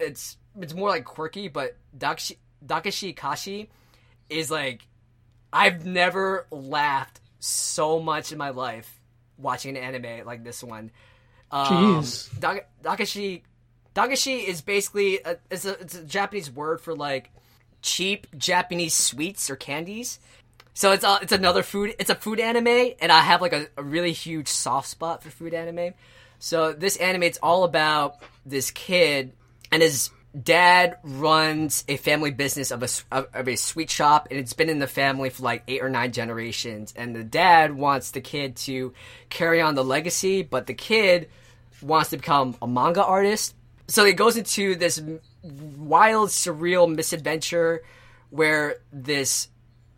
it's 0.00 0.36
it's 0.60 0.74
more 0.74 0.88
like 0.88 1.04
quirky, 1.04 1.48
but 1.48 1.76
Dagashi, 1.96 2.36
Dagashi 2.64 3.14
Kashi 3.14 3.70
is 4.28 4.50
like 4.50 4.86
I've 5.52 5.84
never 5.86 6.46
laughed 6.50 7.20
so 7.38 8.00
much 8.00 8.32
in 8.32 8.38
my 8.38 8.50
life 8.50 9.00
watching 9.36 9.76
an 9.76 9.82
anime 9.82 10.26
like 10.26 10.42
this 10.42 10.62
one. 10.64 10.90
Um, 11.50 12.02
Jeez. 12.02 12.62
Dagashi 12.82 13.42
Dagashi 13.94 14.44
is 14.44 14.60
basically 14.60 15.20
a, 15.24 15.36
it's 15.50 15.64
a 15.64 15.78
it's 15.80 15.94
a 15.94 16.04
Japanese 16.04 16.50
word 16.50 16.80
for 16.80 16.94
like 16.94 17.30
cheap 17.82 18.26
Japanese 18.36 18.94
sweets 18.94 19.50
or 19.50 19.56
candies. 19.56 20.18
So 20.76 20.90
it's 20.90 21.04
a, 21.04 21.18
it's 21.22 21.32
another 21.32 21.62
food. 21.62 21.94
It's 22.00 22.10
a 22.10 22.16
food 22.16 22.40
anime, 22.40 22.94
and 23.00 23.12
I 23.12 23.20
have 23.20 23.40
like 23.40 23.52
a, 23.52 23.68
a 23.76 23.82
really 23.82 24.12
huge 24.12 24.48
soft 24.48 24.88
spot 24.88 25.22
for 25.22 25.30
food 25.30 25.54
anime. 25.54 25.94
So 26.40 26.72
this 26.72 26.96
anime, 26.96 27.22
it's 27.22 27.38
all 27.42 27.62
about 27.62 28.16
this 28.44 28.72
kid 28.72 29.32
and 29.70 29.82
his 29.82 30.10
dad 30.42 30.98
runs 31.04 31.84
a 31.88 31.96
family 31.96 32.30
business 32.30 32.70
of 32.70 32.82
a 32.82 32.88
of, 33.12 33.48
a 33.48 33.56
sweet 33.56 33.90
shop, 33.90 34.28
and 34.30 34.40
it's 34.40 34.52
been 34.52 34.68
in 34.68 34.78
the 34.78 34.86
family 34.86 35.30
for 35.30 35.42
like 35.42 35.62
eight 35.68 35.82
or 35.82 35.88
nine 35.88 36.12
generations. 36.12 36.92
And 36.96 37.14
the 37.14 37.24
dad 37.24 37.74
wants 37.74 38.10
the 38.10 38.20
kid 38.20 38.56
to 38.56 38.92
carry 39.28 39.60
on 39.60 39.74
the 39.74 39.84
legacy, 39.84 40.42
but 40.42 40.66
the 40.66 40.74
kid 40.74 41.28
wants 41.80 42.10
to 42.10 42.16
become 42.16 42.56
a 42.60 42.66
manga 42.66 43.04
artist. 43.04 43.54
So 43.86 44.04
it 44.04 44.16
goes 44.16 44.36
into 44.36 44.74
this 44.74 45.00
wild, 45.42 46.30
surreal 46.30 46.92
misadventure 46.92 47.82
where 48.30 48.76
this 48.92 49.48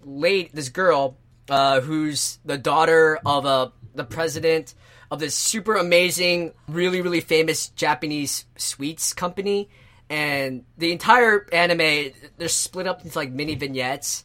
late 0.05 0.55
this 0.55 0.69
girl 0.69 1.17
uh, 1.49 1.81
who's 1.81 2.39
the 2.45 2.59
daughter 2.59 3.19
of 3.25 3.47
a 3.47 3.73
the 3.95 4.05
president 4.05 4.75
of 5.11 5.21
this 5.21 5.35
super 5.35 5.77
amazing, 5.77 6.53
really 6.69 7.01
really 7.01 7.21
famous 7.21 7.69
Japanese 7.71 8.45
sweets 8.57 9.15
company, 9.15 9.71
and 10.09 10.65
the 10.79 10.93
entire 10.93 11.47
anime 11.53 12.13
they're 12.39 12.49
split 12.49 12.87
up 12.87 13.05
into 13.05 13.19
like 13.19 13.31
mini 13.31 13.55
vignettes, 13.55 14.25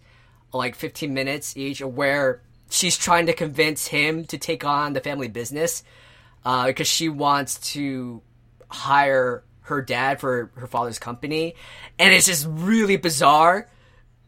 like 0.53 0.75
15 0.75 1.13
minutes 1.13 1.57
each, 1.57 1.81
where 1.81 2.41
she's 2.69 2.97
trying 2.97 3.25
to 3.27 3.33
convince 3.33 3.87
him 3.87 4.25
to 4.25 4.37
take 4.37 4.63
on 4.63 4.93
the 4.93 5.01
family 5.01 5.27
business 5.27 5.83
uh, 6.45 6.67
because 6.67 6.87
she 6.87 7.09
wants 7.09 7.73
to 7.73 8.21
hire 8.69 9.43
her 9.61 9.81
dad 9.81 10.19
for 10.19 10.51
her 10.55 10.67
father's 10.67 10.99
company, 10.99 11.55
and 11.99 12.13
it's 12.13 12.25
just 12.25 12.47
really 12.49 12.97
bizarre 12.97 13.69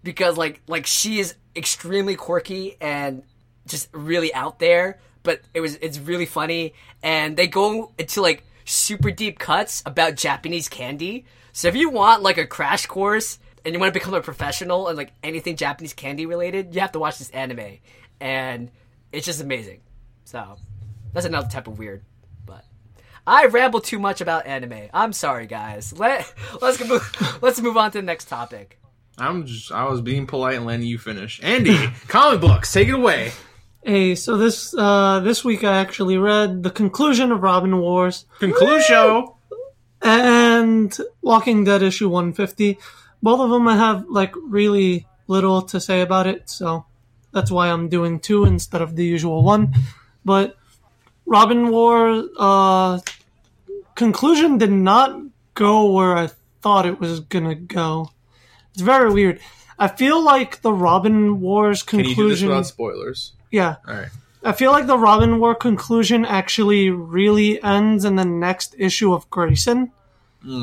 because 0.03 0.37
like 0.37 0.61
like 0.67 0.85
she 0.85 1.19
is 1.19 1.35
extremely 1.55 2.15
quirky 2.15 2.77
and 2.81 3.23
just 3.67 3.87
really 3.93 4.33
out 4.33 4.59
there 4.59 4.99
but 5.23 5.41
it 5.53 5.61
was 5.61 5.75
it's 5.77 5.97
really 5.97 6.25
funny. 6.25 6.73
And 7.01 7.35
they 7.35 7.47
go 7.47 7.91
into 7.97 8.21
like 8.21 8.43
super 8.65 9.11
deep 9.11 9.39
cuts 9.39 9.83
about 9.85 10.15
japanese 10.15 10.69
candy 10.69 11.25
so 11.53 11.69
if 11.69 11.75
you 11.75 11.89
want 11.89 12.21
like 12.21 12.37
a 12.37 12.45
crash 12.45 12.85
course 12.85 13.39
and 13.63 13.73
you 13.73 13.79
want 13.79 13.93
to 13.93 13.97
become 13.97 14.13
a 14.13 14.21
professional 14.21 14.89
and 14.89 14.97
like 14.97 15.13
anything 15.23 15.55
japanese 15.55 15.93
candy 15.93 16.25
related 16.25 16.75
you 16.75 16.81
have 16.81 16.91
to 16.91 16.99
watch 16.99 17.17
this 17.17 17.29
anime 17.29 17.77
and 18.19 18.69
it's 19.13 19.25
just 19.25 19.39
amazing 19.39 19.79
so 20.25 20.57
that's 21.13 21.25
another 21.25 21.47
type 21.47 21.67
of 21.67 21.79
weird 21.79 22.03
but 22.45 22.65
I 23.25 23.45
ramble 23.45 23.79
too 23.79 23.99
much 23.99 24.19
about 24.19 24.47
anime. 24.47 24.89
I'm 24.93 25.13
sorry, 25.13 25.47
guys. 25.47 25.97
Let 25.97 26.31
let's 26.61 26.85
move, 26.85 27.37
let's 27.41 27.61
move 27.61 27.77
on 27.77 27.91
to 27.91 27.99
the 27.99 28.01
next 28.01 28.27
topic. 28.27 28.79
I'm 29.17 29.45
just 29.45 29.71
I 29.71 29.85
was 29.85 30.01
being 30.01 30.25
polite 30.25 30.55
and 30.55 30.65
letting 30.65 30.85
you 30.85 30.97
finish. 30.97 31.39
Andy, 31.43 31.77
comic 32.07 32.41
books, 32.41 32.71
take 32.71 32.87
it 32.87 32.95
away. 32.95 33.31
Hey, 33.83 34.15
so 34.15 34.37
this 34.37 34.73
uh, 34.77 35.19
this 35.19 35.43
week 35.43 35.63
I 35.63 35.77
actually 35.77 36.17
read 36.17 36.63
the 36.63 36.69
conclusion 36.69 37.31
of 37.31 37.43
Robin 37.43 37.79
Wars 37.79 38.25
Conclusion. 38.39 39.27
And 40.03 40.95
Walking 41.21 41.63
Dead 41.63 41.81
issue 41.81 42.09
150. 42.09 42.77
Both 43.21 43.39
of 43.39 43.49
them 43.49 43.67
I 43.67 43.77
have 43.77 44.05
like 44.09 44.33
really 44.35 45.07
little 45.27 45.61
to 45.63 45.79
say 45.79 46.01
about 46.01 46.27
it, 46.27 46.49
so 46.49 46.85
that's 47.31 47.49
why 47.49 47.69
I'm 47.69 47.89
doing 47.89 48.19
two 48.19 48.43
instead 48.45 48.81
of 48.81 48.95
the 48.95 49.05
usual 49.05 49.43
one. 49.43 49.73
But 50.25 50.57
Robin 51.25 51.69
War 51.69 52.23
uh, 52.37 52.99
conclusion 53.95 54.57
did 54.57 54.71
not 54.71 55.19
go 55.53 55.91
where 55.91 56.17
I 56.17 56.29
thought 56.61 56.85
it 56.85 56.99
was 56.99 57.21
gonna 57.21 57.55
go. 57.55 58.11
It's 58.73 58.81
very 58.81 59.11
weird. 59.11 59.39
I 59.79 59.87
feel 59.87 60.23
like 60.23 60.61
the 60.61 60.73
Robin 60.73 61.39
Wars 61.41 61.83
conclusion. 61.83 62.15
Can 62.15 62.23
you 62.23 62.29
do 62.29 62.35
this 62.35 62.43
without 62.43 62.65
spoilers? 62.65 63.33
yeah, 63.51 63.75
All 63.87 63.93
right. 63.93 64.09
I 64.43 64.51
feel 64.51 64.71
like 64.71 64.87
the 64.87 64.97
Robin 64.97 65.39
War 65.39 65.55
conclusion 65.55 66.25
actually 66.25 66.89
really 66.89 67.61
ends 67.63 68.05
in 68.05 68.15
the 68.15 68.25
next 68.25 68.75
issue 68.77 69.13
of 69.13 69.29
Grayson 69.29 69.91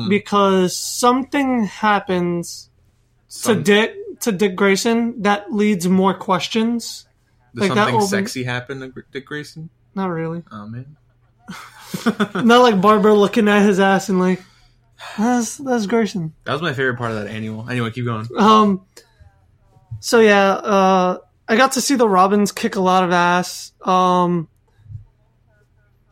because 0.09 0.75
something 0.77 1.63
happens 1.65 2.69
to 3.43 3.55
Dick 3.55 3.95
to 4.21 4.31
Dick 4.31 4.55
Grayson 4.55 5.23
that 5.23 5.51
leads 5.51 5.87
more 5.87 6.13
questions. 6.13 7.07
Does 7.55 7.69
like 7.69 7.77
something 7.77 8.01
sexy 8.01 8.43
happen 8.43 8.79
to 8.81 9.03
Dick 9.11 9.25
Grayson? 9.25 9.69
Not 9.95 10.07
really. 10.07 10.43
Oh 10.51 10.67
man. 10.67 10.95
Not 12.35 12.61
like 12.61 12.79
Barbara 12.79 13.13
looking 13.13 13.47
at 13.47 13.65
his 13.65 13.79
ass 13.79 14.09
and 14.09 14.19
like 14.19 14.41
that's 15.17 15.57
that's 15.57 15.87
Grayson. 15.87 16.33
That 16.45 16.53
was 16.53 16.61
my 16.61 16.73
favorite 16.73 16.97
part 16.97 17.11
of 17.11 17.17
that 17.17 17.27
annual. 17.27 17.69
Anyway, 17.69 17.89
keep 17.91 18.05
going. 18.05 18.27
Um. 18.37 18.85
So 19.99 20.19
yeah, 20.19 20.51
uh, 20.51 21.17
I 21.51 21.57
got 21.57 21.73
to 21.73 21.81
see 21.81 21.95
the 21.95 22.07
Robins 22.07 22.53
kick 22.53 22.77
a 22.77 22.79
lot 22.79 23.03
of 23.03 23.11
ass. 23.11 23.73
Um, 23.81 24.47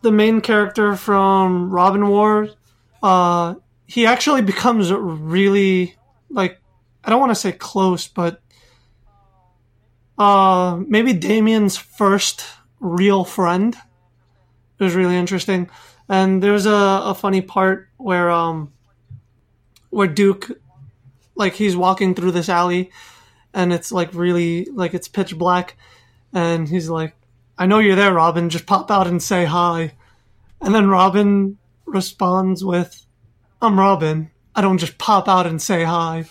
the 0.02 0.12
main 0.12 0.42
character 0.42 0.98
from 0.98 1.70
Robin 1.70 2.10
War, 2.10 2.50
uh, 3.02 3.56
he 3.88 4.06
actually 4.06 4.42
becomes 4.42 4.92
really 4.92 5.96
like 6.30 6.60
I 7.06 7.10
don't 7.10 7.22
want 7.22 7.30
to 7.30 7.36
say 7.36 7.54
close, 7.54 8.06
but 8.06 8.42
uh, 10.18 10.78
maybe 10.86 11.14
Damian's 11.14 11.78
first 11.78 12.44
real 12.82 13.24
friend. 13.24 13.78
It 14.78 14.84
was 14.84 14.94
really 14.94 15.16
interesting, 15.16 15.70
and 16.10 16.44
there 16.44 16.52
was 16.52 16.66
a, 16.66 17.02
a 17.06 17.16
funny 17.16 17.40
part 17.40 17.88
where 17.96 18.30
um 18.30 18.74
where 19.90 20.08
Duke 20.08 20.52
like 21.36 21.54
he's 21.54 21.78
walking 21.78 22.14
through 22.14 22.32
this 22.32 22.50
alley 22.50 22.92
and 23.54 23.74
it's 23.74 23.92
like 23.92 24.14
really 24.14 24.66
like 24.66 24.94
it's 24.94 25.08
pitch 25.08 25.38
black 25.38 25.76
and 26.34 26.68
he's 26.68 26.90
like 26.90 27.14
i 27.58 27.66
know 27.66 27.80
you're 27.80 27.96
there 27.96 28.14
robin. 28.14 28.50
Just 28.50 28.66
pop 28.66 28.92
out 28.92 29.08
and 29.08 29.22
say 29.22 29.46
hi. 29.46 29.94
And 30.62 30.74
then 30.74 30.88
robin 30.88 31.58
responds 31.86 32.64
with 32.64 33.06
i'm 33.62 33.80
robin. 33.80 34.32
I 34.56 34.62
don't 34.62 34.78
just 34.78 34.98
pop 34.98 35.28
out 35.28 35.48
and 35.48 35.62
say 35.62 35.84
hi. 35.84 36.26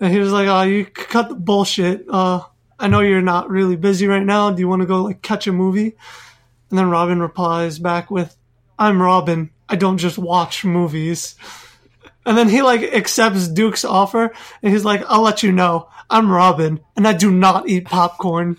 And 0.00 0.12
he 0.12 0.18
was 0.18 0.32
like 0.32 0.48
oh 0.48 0.62
you 0.62 0.84
cut 0.84 1.28
the 1.28 1.34
bullshit. 1.34 2.06
Uh 2.08 2.42
i 2.78 2.88
know 2.88 3.00
you're 3.00 3.22
not 3.22 3.50
really 3.50 3.76
busy 3.76 4.06
right 4.06 4.24
now. 4.24 4.50
Do 4.50 4.60
you 4.60 4.68
want 4.68 4.82
to 4.82 4.86
go 4.86 5.02
like 5.02 5.22
catch 5.22 5.46
a 5.46 5.52
movie? 5.52 5.96
And 6.70 6.78
then 6.78 6.90
robin 6.90 7.20
replies 7.20 7.78
back 7.78 8.10
with 8.10 8.36
i'm 8.78 9.00
robin. 9.00 9.50
I 9.68 9.76
don't 9.76 9.98
just 9.98 10.18
watch 10.18 10.64
movies 10.64 11.34
and 12.24 12.36
then 12.36 12.48
he 12.48 12.62
like 12.62 12.82
accepts 12.82 13.48
Duke's 13.48 13.84
offer 13.84 14.32
and 14.62 14.72
he's 14.72 14.84
like, 14.84 15.04
I'll 15.08 15.22
let 15.22 15.42
you 15.42 15.52
know. 15.52 15.88
I'm 16.08 16.30
Robin 16.30 16.80
and 16.96 17.06
I 17.06 17.14
do 17.14 17.30
not 17.30 17.68
eat 17.68 17.86
popcorn. 17.86 18.58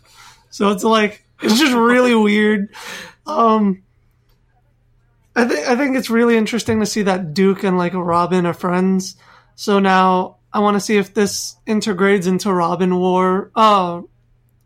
So 0.49 0.71
it's 0.71 0.83
like 0.83 1.23
it's 1.41 1.59
just 1.59 1.73
really 1.73 2.15
weird. 2.15 2.73
Um 3.25 3.83
I 5.35 5.45
think 5.45 5.67
I 5.67 5.75
think 5.75 5.95
it's 5.95 6.09
really 6.09 6.38
interesting 6.38 6.79
to 6.79 6.85
see 6.85 7.03
that 7.03 7.33
Duke 7.33 7.63
and 7.63 7.77
like 7.77 7.93
Robin 7.93 8.45
are 8.45 8.53
friends. 8.53 9.15
So 9.55 9.79
now 9.79 10.38
I 10.51 10.59
want 10.59 10.75
to 10.75 10.81
see 10.81 10.97
if 10.97 11.13
this 11.13 11.55
integrates 11.65 12.27
into 12.27 12.51
Robin 12.51 12.95
War. 12.95 13.51
Uh 13.55 14.01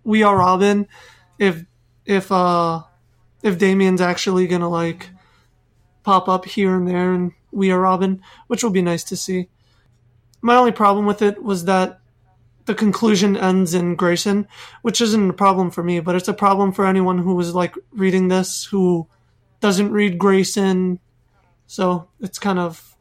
we 0.04 0.24
are 0.24 0.38
Robin 0.38 0.88
if 1.38 1.64
if 2.06 2.32
uh 2.32 2.82
if 3.44 3.60
Damian's 3.60 4.02
actually 4.02 4.48
gonna 4.48 4.70
like 4.70 5.10
pop 6.04 6.30
up 6.30 6.46
here 6.46 6.76
and 6.76 6.88
there 6.88 7.14
and 7.14 7.34
we 7.58 7.72
are 7.72 7.80
Robin, 7.80 8.22
which 8.46 8.64
will 8.64 8.70
be 8.70 8.84
nice 8.84 9.04
to 9.06 9.18
see. 9.18 9.50
My 10.42 10.56
only 10.56 10.72
problem 10.72 11.08
with 11.08 11.24
it 11.24 11.42
was 11.42 11.66
that 11.66 12.00
the 12.66 12.76
conclusion 12.76 13.36
ends 13.36 13.74
in 13.74 13.96
Grayson, 13.96 14.48
which 14.84 15.02
isn't 15.02 15.30
a 15.32 15.34
problem 15.34 15.72
for 15.72 15.84
me, 15.84 16.00
but 16.00 16.16
it's 16.16 16.28
a 16.28 16.34
problem 16.34 16.72
for 16.72 16.86
anyone 16.86 17.18
who 17.18 17.34
was 17.34 17.56
like 17.56 17.74
reading 17.92 18.28
this 18.28 18.66
who 18.66 19.08
doesn't 19.60 19.92
read 19.92 20.20
Grayson. 20.20 21.00
So 21.66 22.08
it's 22.22 22.38
kind 22.38 22.60
of 22.60 22.96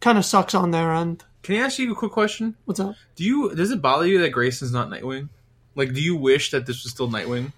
kind 0.00 0.18
of 0.18 0.24
sucks 0.24 0.54
on 0.54 0.70
their 0.70 0.92
end. 0.92 1.24
Can 1.42 1.56
I 1.56 1.58
ask 1.58 1.78
you 1.78 1.90
a 1.90 1.96
quick 1.96 2.12
question? 2.12 2.54
What's 2.64 2.78
up? 2.78 2.94
Do 3.16 3.24
you 3.24 3.54
does 3.56 3.72
it 3.72 3.82
bother 3.82 4.06
you 4.06 4.20
that 4.20 4.30
Grayson's 4.30 4.72
not 4.72 4.88
Nightwing? 4.88 5.30
Like, 5.74 5.92
do 5.92 6.00
you 6.00 6.16
wish 6.16 6.52
that 6.52 6.64
this 6.64 6.84
was 6.84 6.92
still 6.92 7.08
Nightwing? 7.08 7.52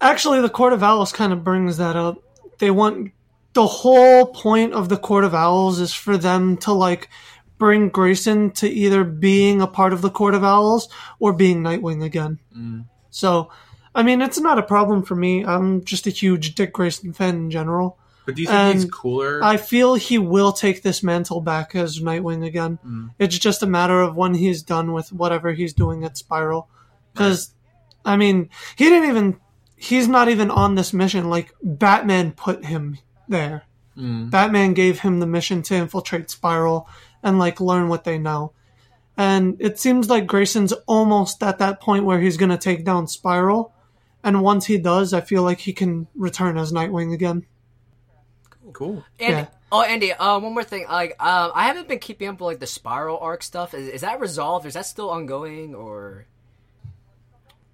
Actually, 0.00 0.40
the 0.40 0.48
Court 0.48 0.72
of 0.72 0.84
Owls 0.84 1.10
kind 1.10 1.32
of 1.32 1.42
brings 1.42 1.78
that 1.78 1.96
up. 1.96 2.22
They 2.58 2.70
want 2.70 3.12
the 3.58 3.66
whole 3.66 4.26
point 4.26 4.72
of 4.72 4.88
the 4.88 4.96
Court 4.96 5.24
of 5.24 5.34
Owls 5.34 5.80
is 5.80 5.92
for 5.92 6.16
them 6.16 6.58
to 6.58 6.72
like 6.72 7.08
bring 7.58 7.88
Grayson 7.88 8.52
to 8.52 8.68
either 8.68 9.02
being 9.02 9.60
a 9.60 9.66
part 9.66 9.92
of 9.92 10.00
the 10.00 10.10
Court 10.10 10.34
of 10.34 10.44
Owls 10.44 10.88
or 11.18 11.32
being 11.32 11.64
Nightwing 11.64 12.04
again. 12.04 12.38
Mm. 12.56 12.84
So, 13.10 13.50
I 13.96 14.04
mean, 14.04 14.22
it's 14.22 14.38
not 14.38 14.58
a 14.58 14.62
problem 14.62 15.02
for 15.02 15.16
me. 15.16 15.44
I'm 15.44 15.84
just 15.84 16.06
a 16.06 16.10
huge 16.10 16.54
Dick 16.54 16.72
Grayson 16.72 17.12
fan 17.12 17.34
in 17.34 17.50
general. 17.50 17.98
But 18.26 18.36
do 18.36 18.42
you 18.42 18.46
think 18.46 18.74
he's 18.74 18.84
cooler? 18.84 19.42
I 19.42 19.56
feel 19.56 19.96
he 19.96 20.18
will 20.18 20.52
take 20.52 20.84
this 20.84 21.02
mantle 21.02 21.40
back 21.40 21.74
as 21.74 21.98
Nightwing 21.98 22.46
again. 22.46 22.78
Mm. 22.86 23.10
It's 23.18 23.40
just 23.40 23.64
a 23.64 23.66
matter 23.66 24.00
of 24.00 24.14
when 24.14 24.34
he's 24.34 24.62
done 24.62 24.92
with 24.92 25.12
whatever 25.12 25.52
he's 25.52 25.72
doing 25.72 26.04
at 26.04 26.16
Spiral. 26.16 26.68
Because, 27.12 27.52
I 28.04 28.16
mean, 28.16 28.50
he 28.76 28.84
didn't 28.84 29.08
even. 29.08 29.40
He's 29.74 30.06
not 30.06 30.28
even 30.28 30.52
on 30.52 30.76
this 30.76 30.92
mission. 30.92 31.28
Like, 31.28 31.56
Batman 31.60 32.30
put 32.32 32.64
him 32.64 32.98
there. 33.28 33.64
Batman 33.96 34.74
gave 34.74 35.00
him 35.00 35.18
the 35.18 35.26
mission 35.26 35.62
to 35.62 35.74
infiltrate 35.74 36.30
Spiral 36.30 36.88
and, 37.22 37.38
like, 37.38 37.60
learn 37.60 37.88
what 37.88 38.04
they 38.04 38.16
know. 38.16 38.52
And 39.16 39.56
it 39.58 39.80
seems 39.80 40.08
like 40.08 40.28
Grayson's 40.28 40.72
almost 40.86 41.42
at 41.42 41.58
that 41.58 41.80
point 41.80 42.04
where 42.04 42.20
he's 42.20 42.36
going 42.36 42.50
to 42.50 42.56
take 42.58 42.84
down 42.84 43.08
Spiral. 43.08 43.72
And 44.22 44.42
once 44.42 44.66
he 44.66 44.78
does, 44.78 45.12
I 45.12 45.20
feel 45.20 45.42
like 45.42 45.58
he 45.58 45.72
can 45.72 46.06
return 46.14 46.56
as 46.56 46.72
Nightwing 46.72 47.12
again. 47.12 47.44
cool. 48.72 49.04
Andy, 49.18 49.32
Yeah. 49.34 49.46
Oh, 49.72 49.82
Andy. 49.82 50.12
Uh, 50.12 50.38
one 50.38 50.54
more 50.54 50.62
thing. 50.62 50.86
Like, 50.88 51.20
um, 51.20 51.50
I 51.54 51.64
haven't 51.64 51.88
been 51.88 51.98
keeping 51.98 52.28
up 52.28 52.34
with 52.34 52.46
like 52.46 52.60
the 52.60 52.66
Spiral 52.68 53.18
arc 53.18 53.42
stuff. 53.42 53.74
Is, 53.74 53.88
is 53.88 54.00
that 54.02 54.20
resolved? 54.20 54.66
Is 54.66 54.74
that 54.74 54.86
still 54.86 55.10
ongoing, 55.10 55.74
or 55.74 56.26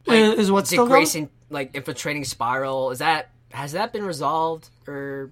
is, 0.07 0.39
is 0.39 0.51
what's 0.51 0.71
Dick 0.71 0.77
still 0.77 0.87
going? 0.87 1.01
Grayson 1.01 1.31
like 1.51 1.75
infiltrating 1.75 2.25
Spiral? 2.25 2.91
Is 2.91 2.99
that 3.01 3.31
has 3.53 3.73
that 3.73 3.93
been 3.93 4.05
resolved? 4.05 4.71
Or 4.89 5.31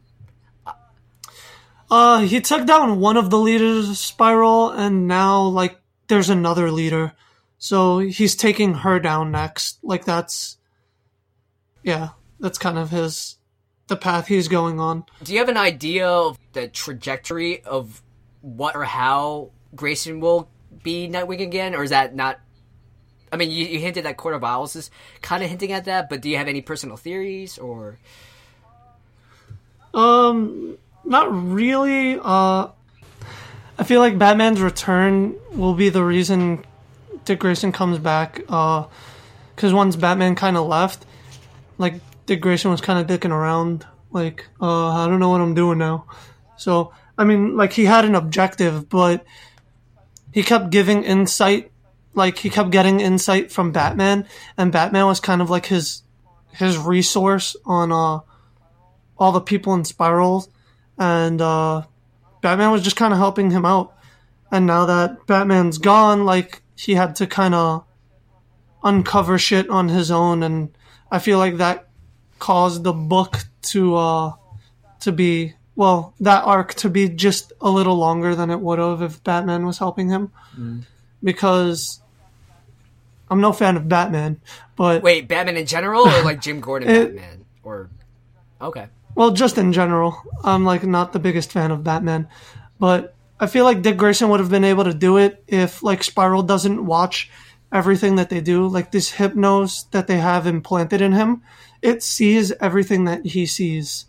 Uh, 1.93 2.20
he 2.20 2.40
took 2.40 2.64
down 2.64 3.01
one 3.01 3.18
of 3.18 3.28
the 3.28 3.38
leaders 3.38 3.90
of 3.90 3.99
Spiral, 3.99 4.70
and 4.70 5.07
now 5.07 5.43
like 5.43 5.78
there's 6.09 6.30
another 6.30 6.70
leader, 6.70 7.12
so 7.59 7.99
he's 7.99 8.34
taking 8.34 8.72
her 8.72 8.99
down 8.99 9.30
next. 9.30 9.78
Like 9.82 10.07
that's, 10.07 10.57
yeah, 11.82 12.09
that's 12.40 12.57
kind 12.57 12.78
of 12.78 12.88
his, 12.88 13.36
the 13.88 13.97
path 13.97 14.26
he's 14.26 14.49
going 14.49 14.80
on. 14.80 15.05
do 15.22 15.34
you 15.34 15.38
have 15.40 15.51
an 15.51 15.59
idea 15.59 16.09
of 16.09 16.38
the 16.55 16.66
trajectory 16.66 17.62
of 17.62 18.01
what 18.40 18.74
or 18.74 18.84
how 18.84 19.51
Grayson 19.76 20.18
will 20.18 20.49
be 20.82 21.11
Nightwing 21.11 21.43
again, 21.43 21.74
or 21.74 21.82
is 21.82 21.90
that 21.90 22.14
not? 22.14 22.40
I 23.30 23.36
mean, 23.36 23.51
you, 23.51 23.66
you 23.66 23.80
hinted 23.80 24.07
that 24.07 24.16
Court 24.16 24.34
of 24.34 24.43
Owls 24.43 24.76
is 24.76 24.90
kind 25.20 25.45
of 25.45 25.51
hinting 25.51 25.72
at 25.72 25.84
that, 25.84 26.09
but 26.09 26.22
do 26.22 26.30
you 26.30 26.38
have 26.38 26.49
any 26.49 26.62
personal 26.62 26.97
theories 26.97 27.59
or? 27.59 27.99
Um, 29.93 30.78
not 31.05 31.32
really. 31.32 32.18
Uh, 32.18 32.68
I 33.78 33.84
feel 33.84 34.00
like 34.00 34.18
Batman's 34.18 34.61
return 34.61 35.36
will 35.53 35.74
be 35.74 35.88
the 35.88 36.05
reason 36.05 36.64
Dick 37.24 37.40
Grayson 37.40 37.72
comes 37.72 37.98
back. 37.98 38.42
Uh, 38.48 38.84
because 39.55 39.72
once 39.72 39.96
Batman 39.96 40.34
kind 40.34 40.57
of 40.57 40.66
left, 40.66 41.05
like 41.78 41.94
Dick 42.26 42.40
Grayson 42.40 42.70
was 42.70 42.80
kind 42.80 42.98
of 42.98 43.07
dicking 43.07 43.30
around. 43.30 43.86
Like, 44.11 44.46
uh, 44.61 44.88
I 44.88 45.07
don't 45.07 45.20
know 45.20 45.30
what 45.30 45.40
I'm 45.40 45.55
doing 45.55 45.78
now. 45.78 46.07
So, 46.57 46.92
I 47.16 47.24
mean, 47.24 47.57
like 47.57 47.72
he 47.72 47.84
had 47.84 48.05
an 48.05 48.14
objective, 48.14 48.88
but 48.88 49.24
he 50.32 50.42
kept 50.42 50.70
giving 50.70 51.05
insight. 51.05 51.70
Like 52.14 52.38
he 52.38 52.50
kept 52.50 52.70
getting 52.70 53.00
insight 53.00 53.50
from 53.50 53.72
Batman, 53.72 54.26
and 54.59 54.70
Batman 54.70 55.07
was 55.07 55.20
kind 55.20 55.40
of 55.40 55.48
like 55.48 55.66
his 55.66 56.03
his 56.53 56.76
resource 56.76 57.57
on 57.64 57.90
uh 57.90 58.20
all 59.18 59.32
the 59.32 59.40
people 59.40 59.72
in 59.74 59.84
Spiral, 59.84 60.46
and 60.99 61.40
uh, 61.40 61.82
Batman 62.40 62.70
was 62.70 62.82
just 62.82 62.97
kind 62.97 63.12
of 63.12 63.18
helping 63.18 63.51
him 63.51 63.64
out. 63.64 63.95
And 64.51 64.66
now 64.66 64.86
that 64.86 65.26
Batman's 65.26 65.78
gone, 65.78 66.24
like 66.24 66.62
he 66.76 66.95
had 66.95 67.16
to 67.16 67.26
kind 67.26 67.55
of 67.55 67.84
uncover 68.84 69.38
shit 69.38 69.68
on 69.70 69.88
his 69.88 70.11
own, 70.11 70.43
and 70.43 70.70
I 71.11 71.18
feel 71.18 71.38
like 71.38 71.57
that 71.57 71.88
caused 72.38 72.82
the 72.84 72.93
book 72.93 73.38
to 73.62 73.95
uh, 73.97 74.32
to 75.01 75.12
be 75.12 75.55
well 75.76 76.14
that 76.20 76.45
arc 76.45 76.74
to 76.74 76.90
be 76.90 77.09
just 77.09 77.53
a 77.61 77.70
little 77.70 77.97
longer 77.97 78.34
than 78.34 78.51
it 78.51 78.61
would 78.61 78.78
have 78.78 79.01
if 79.03 79.22
Batman 79.24 79.64
was 79.66 79.78
helping 79.78 80.09
him, 80.09 80.32
because. 81.22 81.99
I'm 83.30 83.40
no 83.40 83.55
fan 83.55 83.78
of 83.78 83.88
Batman, 83.88 84.43
but 84.76 85.03
Wait, 85.03 85.26
Batman 85.26 85.57
in 85.57 85.64
general, 85.64 86.07
or 86.07 86.22
like 86.22 86.43
Jim 86.43 86.61
Gordon 86.61 86.90
It- 86.95 87.14
Batman, 87.16 87.47
or 87.62 87.88
okay. 88.61 88.88
Well, 89.14 89.30
just 89.32 89.58
in 89.58 89.72
general, 89.72 90.16
I'm 90.42 90.64
like 90.64 90.84
not 90.84 91.12
the 91.12 91.18
biggest 91.18 91.52
fan 91.52 91.70
of 91.70 91.84
Batman, 91.84 92.28
but 92.78 93.14
I 93.38 93.46
feel 93.46 93.64
like 93.64 93.82
Dick 93.82 93.96
Grayson 93.96 94.28
would 94.28 94.40
have 94.40 94.50
been 94.50 94.64
able 94.64 94.84
to 94.84 94.94
do 94.94 95.18
it 95.18 95.42
if 95.46 95.82
like 95.82 96.02
Spiral 96.02 96.42
doesn't 96.42 96.84
watch 96.84 97.30
everything 97.72 98.16
that 98.16 98.30
they 98.30 98.40
do, 98.40 98.66
like 98.66 98.92
this 98.92 99.12
hypnos 99.12 99.90
that 99.90 100.06
they 100.06 100.18
have 100.18 100.46
implanted 100.46 101.00
in 101.00 101.12
him. 101.12 101.42
It 101.80 102.02
sees 102.02 102.52
everything 102.52 103.04
that 103.06 103.26
he 103.26 103.46
sees. 103.46 104.06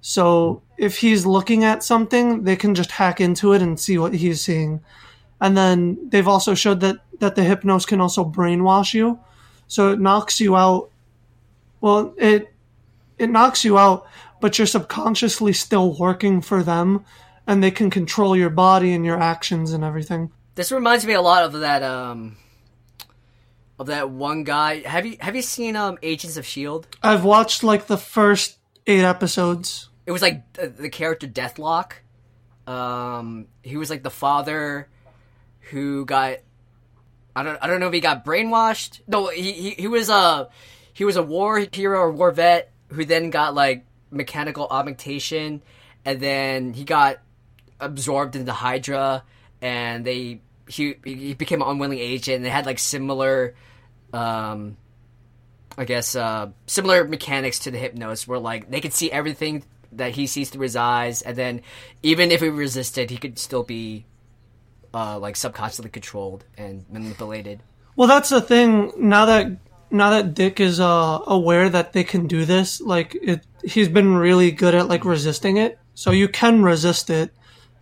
So 0.00 0.62
if 0.78 0.98
he's 0.98 1.26
looking 1.26 1.64
at 1.64 1.84
something, 1.84 2.44
they 2.44 2.56
can 2.56 2.74
just 2.74 2.92
hack 2.92 3.20
into 3.20 3.52
it 3.52 3.62
and 3.62 3.78
see 3.78 3.98
what 3.98 4.14
he's 4.14 4.40
seeing. 4.40 4.80
And 5.40 5.56
then 5.56 6.08
they've 6.08 6.26
also 6.26 6.54
showed 6.54 6.80
that 6.80 6.98
that 7.18 7.34
the 7.34 7.42
hypnos 7.42 7.86
can 7.86 8.00
also 8.00 8.24
brainwash 8.24 8.94
you. 8.94 9.18
So 9.66 9.92
it 9.92 10.00
knocks 10.00 10.40
you 10.40 10.56
out. 10.56 10.90
Well, 11.80 12.14
it 12.16 12.52
it 13.18 13.30
knocks 13.30 13.64
you 13.64 13.78
out, 13.78 14.06
but 14.40 14.58
you're 14.58 14.66
subconsciously 14.66 15.52
still 15.52 15.96
working 15.98 16.40
for 16.40 16.62
them, 16.62 17.04
and 17.46 17.62
they 17.62 17.70
can 17.70 17.90
control 17.90 18.36
your 18.36 18.50
body 18.50 18.92
and 18.92 19.04
your 19.04 19.20
actions 19.20 19.72
and 19.72 19.84
everything. 19.84 20.30
This 20.54 20.72
reminds 20.72 21.06
me 21.06 21.12
a 21.14 21.20
lot 21.20 21.44
of 21.44 21.52
that 21.60 21.82
um 21.82 22.36
of 23.78 23.86
that 23.86 24.10
one 24.10 24.44
guy. 24.44 24.80
Have 24.80 25.06
you 25.06 25.16
have 25.20 25.36
you 25.36 25.42
seen 25.42 25.76
um 25.76 25.98
Agents 26.02 26.36
of 26.36 26.44
Shield? 26.46 26.88
I've 27.02 27.24
watched 27.24 27.62
like 27.62 27.86
the 27.86 27.98
first 27.98 28.58
eight 28.86 29.04
episodes. 29.04 29.88
It 30.06 30.12
was 30.12 30.22
like 30.22 30.52
the, 30.54 30.68
the 30.68 30.88
character 30.88 31.26
Deathlok. 31.26 31.92
Um, 32.66 33.46
he 33.62 33.76
was 33.76 33.88
like 33.90 34.02
the 34.02 34.10
father 34.10 34.88
who 35.70 36.04
got. 36.04 36.38
I 37.36 37.42
don't. 37.42 37.58
I 37.62 37.66
don't 37.66 37.78
know 37.78 37.86
if 37.86 37.92
he 37.92 38.00
got 38.00 38.24
brainwashed. 38.24 39.00
No, 39.06 39.28
he 39.28 39.52
he, 39.52 39.70
he 39.70 39.86
was 39.86 40.08
a 40.08 40.48
he 40.92 41.04
was 41.04 41.16
a 41.16 41.22
war 41.22 41.64
hero 41.72 42.00
or 42.00 42.10
war 42.10 42.32
vet 42.32 42.72
who 42.88 43.04
then 43.04 43.30
got 43.30 43.54
like 43.54 43.84
mechanical 44.10 44.66
augmentation, 44.70 45.62
and 46.04 46.20
then 46.20 46.72
he 46.72 46.84
got 46.84 47.18
absorbed 47.80 48.36
into 48.36 48.52
Hydra, 48.52 49.22
and 49.60 50.04
they 50.04 50.40
he 50.68 50.96
he 51.04 51.34
became 51.34 51.62
an 51.62 51.68
unwilling 51.68 51.98
agent. 51.98 52.36
And 52.36 52.44
they 52.44 52.50
had 52.50 52.66
like 52.66 52.78
similar, 52.78 53.54
um, 54.12 54.76
I 55.76 55.84
guess, 55.84 56.16
uh, 56.16 56.50
similar 56.66 57.04
mechanics 57.04 57.60
to 57.60 57.70
the 57.70 57.78
Hypnos, 57.78 58.26
where 58.26 58.38
like 58.38 58.70
they 58.70 58.80
could 58.80 58.94
see 58.94 59.10
everything 59.10 59.64
that 59.92 60.12
he 60.12 60.26
sees 60.26 60.50
through 60.50 60.62
his 60.62 60.76
eyes, 60.76 61.22
and 61.22 61.36
then 61.36 61.62
even 62.02 62.30
if 62.30 62.40
he 62.40 62.48
resisted, 62.48 63.10
he 63.10 63.16
could 63.16 63.38
still 63.38 63.62
be 63.62 64.04
uh, 64.92 65.18
like 65.18 65.36
subconsciously 65.36 65.90
controlled 65.90 66.44
and 66.56 66.84
manipulated. 66.90 67.60
Well, 67.96 68.08
that's 68.08 68.28
the 68.28 68.40
thing. 68.40 68.92
Now 68.96 69.26
that 69.26 69.52
now 69.90 70.10
that 70.10 70.34
Dick 70.34 70.60
is 70.60 70.80
uh, 70.80 71.20
aware 71.26 71.68
that 71.68 71.92
they 71.92 72.04
can 72.04 72.26
do 72.26 72.44
this, 72.44 72.80
like 72.80 73.16
it, 73.20 73.46
he's 73.62 73.88
been 73.88 74.16
really 74.16 74.50
good 74.50 74.74
at 74.74 74.88
like 74.88 75.04
resisting 75.04 75.56
it. 75.56 75.78
So 75.94 76.10
you 76.10 76.28
can 76.28 76.62
resist 76.62 77.10
it. 77.10 77.32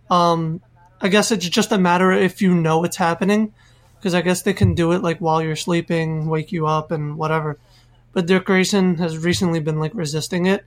Um, 0.09 0.61
I 0.99 1.09
guess 1.09 1.31
it's 1.31 1.47
just 1.47 1.71
a 1.71 1.77
matter 1.77 2.11
if 2.11 2.41
you 2.41 2.55
know 2.55 2.83
it's 2.83 2.97
happening, 2.97 3.53
because 3.95 4.15
I 4.15 4.21
guess 4.21 4.41
they 4.41 4.53
can 4.53 4.73
do 4.73 4.93
it 4.93 5.03
like 5.03 5.19
while 5.19 5.43
you're 5.43 5.55
sleeping, 5.55 6.27
wake 6.27 6.51
you 6.51 6.65
up, 6.65 6.91
and 6.91 7.17
whatever. 7.17 7.59
But 8.13 8.25
Dick 8.25 8.45
Grayson 8.45 8.95
has 8.95 9.17
recently 9.17 9.59
been 9.59 9.79
like 9.79 9.93
resisting 9.93 10.47
it, 10.47 10.65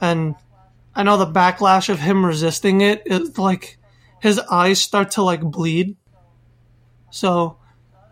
and 0.00 0.36
I 0.94 1.02
know 1.02 1.16
the 1.16 1.26
backlash 1.26 1.88
of 1.88 1.98
him 1.98 2.24
resisting 2.24 2.82
it 2.82 3.02
is 3.06 3.36
like 3.36 3.78
his 4.20 4.38
eyes 4.38 4.80
start 4.80 5.12
to 5.12 5.22
like 5.22 5.40
bleed. 5.40 5.96
So 7.10 7.56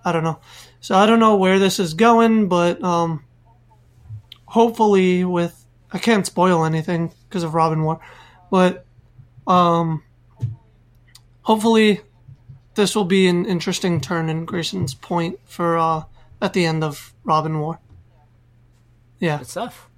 I 0.05 0.11
don't 0.11 0.25
know. 0.25 0.41
So 0.83 0.97
I 0.97 1.07
don't 1.07 1.21
know 1.21 1.37
where 1.37 1.61
this 1.61 1.79
is 1.79 1.95
going, 1.95 2.49
but 2.49 2.83
um, 2.83 3.25
hopefully 4.47 5.25
with 5.25 5.65
I 5.93 5.99
can't 5.99 6.27
spoil 6.27 6.65
anything 6.65 7.13
because 7.29 7.45
of 7.45 7.55
Robin 7.55 7.85
War, 7.85 8.01
but 8.51 8.85
um, 9.47 10.03
hopefully 11.43 12.01
this 12.75 12.97
will 12.97 13.05
be 13.05 13.29
an 13.29 13.47
interesting 13.47 14.01
turn 14.01 14.29
in 14.29 14.45
Grayson's 14.45 14.93
point 14.93 15.39
for 15.45 15.79
uh, 15.79 16.03
at 16.41 16.53
the 16.53 16.65
end 16.65 16.83
of 16.83 17.15
Robin 17.23 17.61
War. 17.61 17.79
Yeah. 19.21 19.39
Good 19.39 19.47
stuff. 19.47 19.89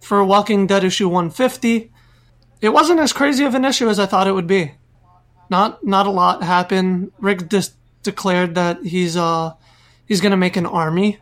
For 0.00 0.24
Walking 0.24 0.66
Dead 0.66 0.84
issue 0.84 1.08
150, 1.08 1.92
it 2.62 2.70
wasn't 2.70 3.00
as 3.00 3.12
crazy 3.12 3.44
of 3.44 3.54
an 3.54 3.66
issue 3.66 3.90
as 3.90 3.98
I 3.98 4.06
thought 4.06 4.26
it 4.26 4.32
would 4.32 4.46
be. 4.46 4.72
Not 5.50 5.84
not 5.84 6.06
a 6.06 6.10
lot 6.10 6.42
happened. 6.42 7.12
Rick 7.18 7.50
just 7.50 7.74
declared 8.02 8.54
that 8.54 8.84
he's 8.84 9.16
uh 9.16 9.54
he's 10.06 10.20
gonna 10.20 10.36
make 10.36 10.56
an 10.56 10.66
army, 10.66 11.18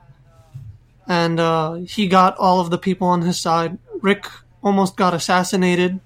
and 1.07 1.41
uh, 1.41 1.75
he 1.75 2.07
got 2.07 2.37
all 2.39 2.61
of 2.61 2.71
the 2.71 2.79
people 2.79 3.09
on 3.09 3.23
his 3.23 3.39
side. 3.39 3.79
Rick 4.01 4.27
almost 4.63 4.97
got 4.97 5.15
assassinated, 5.15 6.01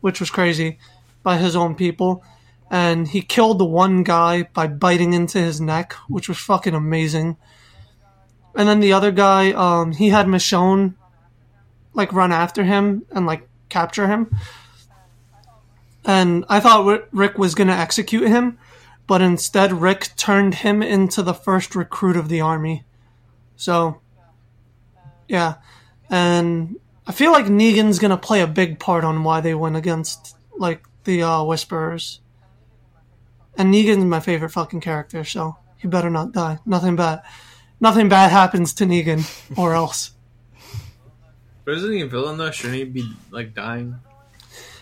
which 0.00 0.20
was 0.20 0.30
crazy, 0.30 0.78
by 1.22 1.38
his 1.38 1.56
own 1.56 1.74
people, 1.74 2.22
and 2.70 3.08
he 3.08 3.22
killed 3.22 3.58
the 3.58 3.64
one 3.64 4.02
guy 4.02 4.42
by 4.42 4.66
biting 4.66 5.12
into 5.12 5.38
his 5.38 5.60
neck, 5.60 5.94
which 6.08 6.28
was 6.28 6.38
fucking 6.38 6.74
amazing. 6.74 7.36
And 8.54 8.68
then 8.68 8.80
the 8.80 8.92
other 8.92 9.10
guy, 9.10 9.52
um, 9.52 9.92
he 9.92 10.10
had 10.10 10.26
Michonne 10.26 10.94
like 11.92 12.12
run 12.12 12.32
after 12.32 12.64
him 12.64 13.04
and 13.10 13.26
like 13.26 13.48
capture 13.68 14.06
him. 14.06 14.36
And 16.04 16.44
I 16.48 16.60
thought 16.60 17.08
Rick 17.12 17.38
was 17.38 17.54
going 17.54 17.68
to 17.68 17.74
execute 17.74 18.28
him, 18.28 18.58
but 19.06 19.20
instead 19.20 19.72
Rick 19.72 20.10
turned 20.16 20.56
him 20.56 20.82
into 20.82 21.22
the 21.22 21.34
first 21.34 21.74
recruit 21.74 22.16
of 22.16 22.28
the 22.28 22.40
army. 22.40 22.84
So, 23.56 24.00
yeah. 25.28 25.54
And 26.10 26.76
I 27.06 27.12
feel 27.12 27.32
like 27.32 27.46
Negan's 27.46 27.98
going 27.98 28.10
to 28.10 28.16
play 28.16 28.40
a 28.40 28.46
big 28.46 28.78
part 28.78 29.04
on 29.04 29.24
why 29.24 29.40
they 29.40 29.54
win 29.54 29.76
against 29.76 30.36
like 30.56 30.84
the 31.04 31.22
uh, 31.22 31.44
Whisperers. 31.44 32.20
And 33.56 33.72
Negan's 33.72 34.04
my 34.04 34.20
favorite 34.20 34.50
fucking 34.50 34.80
character, 34.80 35.22
so 35.24 35.56
he 35.76 35.86
better 35.86 36.10
not 36.10 36.32
die. 36.32 36.58
Nothing 36.66 36.96
bad. 36.96 37.22
Nothing 37.80 38.08
bad 38.08 38.30
happens 38.30 38.72
to 38.74 38.84
Negan, 38.84 39.24
or 39.58 39.74
else. 39.74 40.12
But 41.64 41.74
isn't 41.74 41.92
he 41.92 42.00
a 42.00 42.06
villain 42.06 42.36
though? 42.36 42.50
Shouldn't 42.50 42.78
he 42.78 42.84
be 42.84 43.12
like 43.30 43.54
dying? 43.54 44.00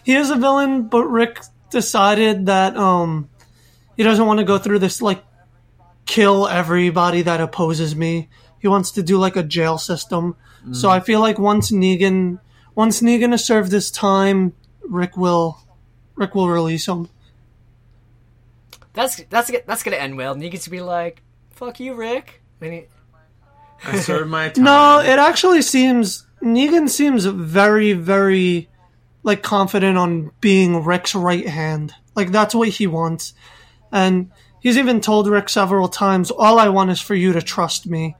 he 0.05 0.15
is 0.15 0.31
a 0.31 0.37
villain, 0.37 0.89
but 0.89 1.05
Rick 1.05 1.41
decided 1.71 2.47
that 2.47 2.77
um 2.77 3.29
he 3.97 4.03
doesn't 4.03 4.27
want 4.27 4.39
to 4.39 4.45
go 4.45 4.59
through 4.59 4.79
this 4.79 5.03
like 5.03 5.23
kill 6.07 6.49
everybody 6.49 7.23
that 7.23 7.41
opposes 7.41 7.95
me. 7.95 8.29
He 8.59 8.69
wants 8.69 8.93
to 8.93 9.03
do 9.03 9.19
like 9.19 9.37
a 9.37 9.43
jail 9.43 9.79
system. 9.79 10.37
Mm. 10.67 10.77
So 10.77 10.89
I 10.89 11.01
feel 11.01 11.21
like 11.21 11.39
once 11.39 11.71
Negan 11.71 12.39
once 12.75 13.01
Negan 13.01 13.33
has 13.33 13.45
served 13.45 13.73
his 13.73 13.91
time, 13.91 14.55
Rick 14.83 15.17
will 15.17 15.59
Rick 16.15 16.35
will 16.35 16.49
release 16.49 16.87
him. 16.87 17.09
That's 18.93 19.23
that's 19.25 19.51
that's 19.67 19.83
gonna 19.83 19.97
end 19.97 20.17
well. 20.17 20.35
Negan's 20.35 20.65
to 20.65 20.71
be 20.71 20.81
like, 20.81 21.23
"Fuck 21.51 21.81
you, 21.81 21.95
Rick." 21.95 22.43
He... 22.61 22.85
I 23.85 23.99
served 23.99 24.31
my 24.31 24.49
time. 24.51 24.65
No, 24.65 25.01
it 25.01 25.19
actually 25.19 25.63
seems 25.63 26.27
Negan 26.43 26.89
seems 26.89 27.25
very 27.25 27.93
very 27.93 28.69
like 29.23 29.43
confident 29.43 29.97
on 29.99 30.33
being 30.41 30.85
Rick's 30.85 31.15
right 31.15 31.47
hand. 31.47 31.95
Like 32.15 32.33
that's 32.33 32.55
what 32.55 32.69
he 32.69 32.87
wants. 32.87 33.35
And 33.93 34.31
he's 34.61 34.79
even 34.79 35.01
told 35.01 35.29
Rick 35.29 35.49
several 35.49 35.89
times, 35.89 36.31
all 36.31 36.59
I 36.59 36.69
want 36.71 36.91
is 36.91 37.01
for 37.01 37.15
you 37.15 37.35
to 37.35 37.43
trust 37.43 37.87
me. 37.87 38.17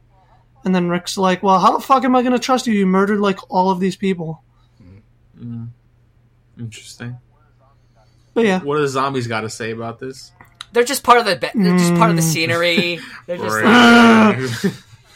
And 0.65 0.75
then 0.75 0.89
Rick's 0.89 1.17
like, 1.17 1.43
well, 1.43 1.59
how 1.59 1.77
the 1.77 1.83
fuck 1.83 2.05
am 2.05 2.15
I 2.15 2.23
going 2.23 2.35
to 2.35 2.39
trust 2.39 2.67
you? 2.67 2.75
You 2.75 2.87
murdered 2.87 3.19
like 3.19 3.39
all 3.51 3.71
of 3.71 3.81
these 3.81 3.97
people. 3.97 4.45
Mm. 5.37 5.71
Interesting. 6.59 7.17
But 8.35 8.45
yeah. 8.45 8.61
What 8.61 8.77
do 8.77 8.83
the 8.83 8.89
zombies 8.89 9.27
got 9.27 9.41
to 9.41 9.51
say 9.51 9.73
about 9.73 9.99
this? 9.99 10.31
They're 10.73 10.85
just 10.85 11.03
part 11.03 11.19
of 11.19 11.25
the, 11.27 11.35
they're 11.55 11.79
just 11.79 11.95
part 11.95 12.11
of 12.11 12.17
the 12.17 12.23
scenery. 12.23 12.99
They're 13.27 13.37
just 13.37 14.65
like... 14.65 14.73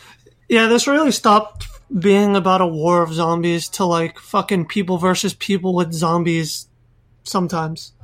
yeah, 0.50 0.66
this 0.66 0.86
really 0.86 1.12
stopped 1.12 1.66
being 1.98 2.36
about 2.36 2.60
a 2.60 2.66
war 2.66 3.02
of 3.02 3.14
zombies 3.14 3.70
to 3.70 3.86
like 3.86 4.18
fucking 4.18 4.66
people 4.66 4.98
versus 4.98 5.32
people 5.32 5.74
with 5.74 5.94
zombies 5.94 6.68
sometimes. 7.22 7.94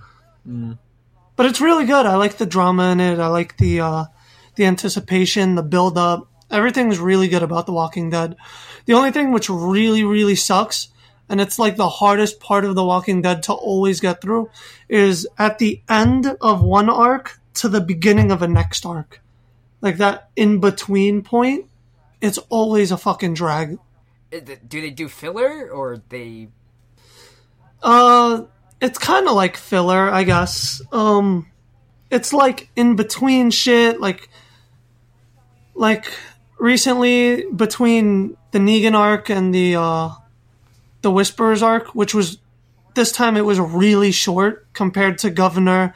Mm. 0.48 0.78
But 1.42 1.50
it's 1.50 1.60
really 1.60 1.86
good. 1.86 2.06
I 2.06 2.14
like 2.14 2.36
the 2.36 2.46
drama 2.46 2.92
in 2.92 3.00
it. 3.00 3.18
I 3.18 3.26
like 3.26 3.56
the 3.56 3.80
uh, 3.80 4.04
the 4.54 4.64
anticipation, 4.64 5.56
the 5.56 5.64
build 5.64 5.98
up. 5.98 6.30
Everything's 6.52 7.00
really 7.00 7.26
good 7.26 7.42
about 7.42 7.66
The 7.66 7.72
Walking 7.72 8.10
Dead. 8.10 8.36
The 8.84 8.92
only 8.92 9.10
thing 9.10 9.32
which 9.32 9.50
really, 9.50 10.04
really 10.04 10.36
sucks, 10.36 10.90
and 11.28 11.40
it's 11.40 11.58
like 11.58 11.74
the 11.74 11.88
hardest 11.88 12.38
part 12.38 12.64
of 12.64 12.76
The 12.76 12.84
Walking 12.84 13.22
Dead 13.22 13.42
to 13.42 13.54
always 13.54 13.98
get 13.98 14.20
through, 14.20 14.50
is 14.88 15.26
at 15.36 15.58
the 15.58 15.82
end 15.88 16.28
of 16.40 16.62
one 16.62 16.88
arc 16.88 17.40
to 17.54 17.68
the 17.68 17.80
beginning 17.80 18.30
of 18.30 18.42
a 18.42 18.46
next 18.46 18.86
arc. 18.86 19.20
Like 19.80 19.96
that 19.96 20.30
in 20.36 20.60
between 20.60 21.22
point 21.22 21.68
it's 22.20 22.38
always 22.50 22.92
a 22.92 22.96
fucking 22.96 23.34
drag. 23.34 23.80
Do 24.30 24.80
they 24.80 24.90
do 24.90 25.08
filler 25.08 25.68
or 25.72 26.00
they? 26.08 26.50
Uh, 27.82 28.42
it's 28.82 28.98
kind 28.98 29.28
of 29.28 29.34
like 29.34 29.56
filler, 29.56 30.10
I 30.10 30.24
guess. 30.24 30.82
Um, 30.90 31.46
it's 32.10 32.32
like 32.32 32.68
in 32.74 32.96
between 32.96 33.52
shit, 33.52 34.00
like, 34.00 34.28
like 35.74 36.12
recently 36.58 37.46
between 37.46 38.36
the 38.50 38.58
Negan 38.58 38.94
arc 38.94 39.30
and 39.30 39.54
the 39.54 39.76
uh, 39.76 40.10
the 41.00 41.12
Whisperers 41.12 41.62
arc, 41.62 41.94
which 41.94 42.12
was 42.12 42.38
this 42.94 43.12
time 43.12 43.36
it 43.36 43.44
was 43.44 43.60
really 43.60 44.10
short 44.10 44.66
compared 44.74 45.18
to 45.18 45.30
Governor 45.30 45.94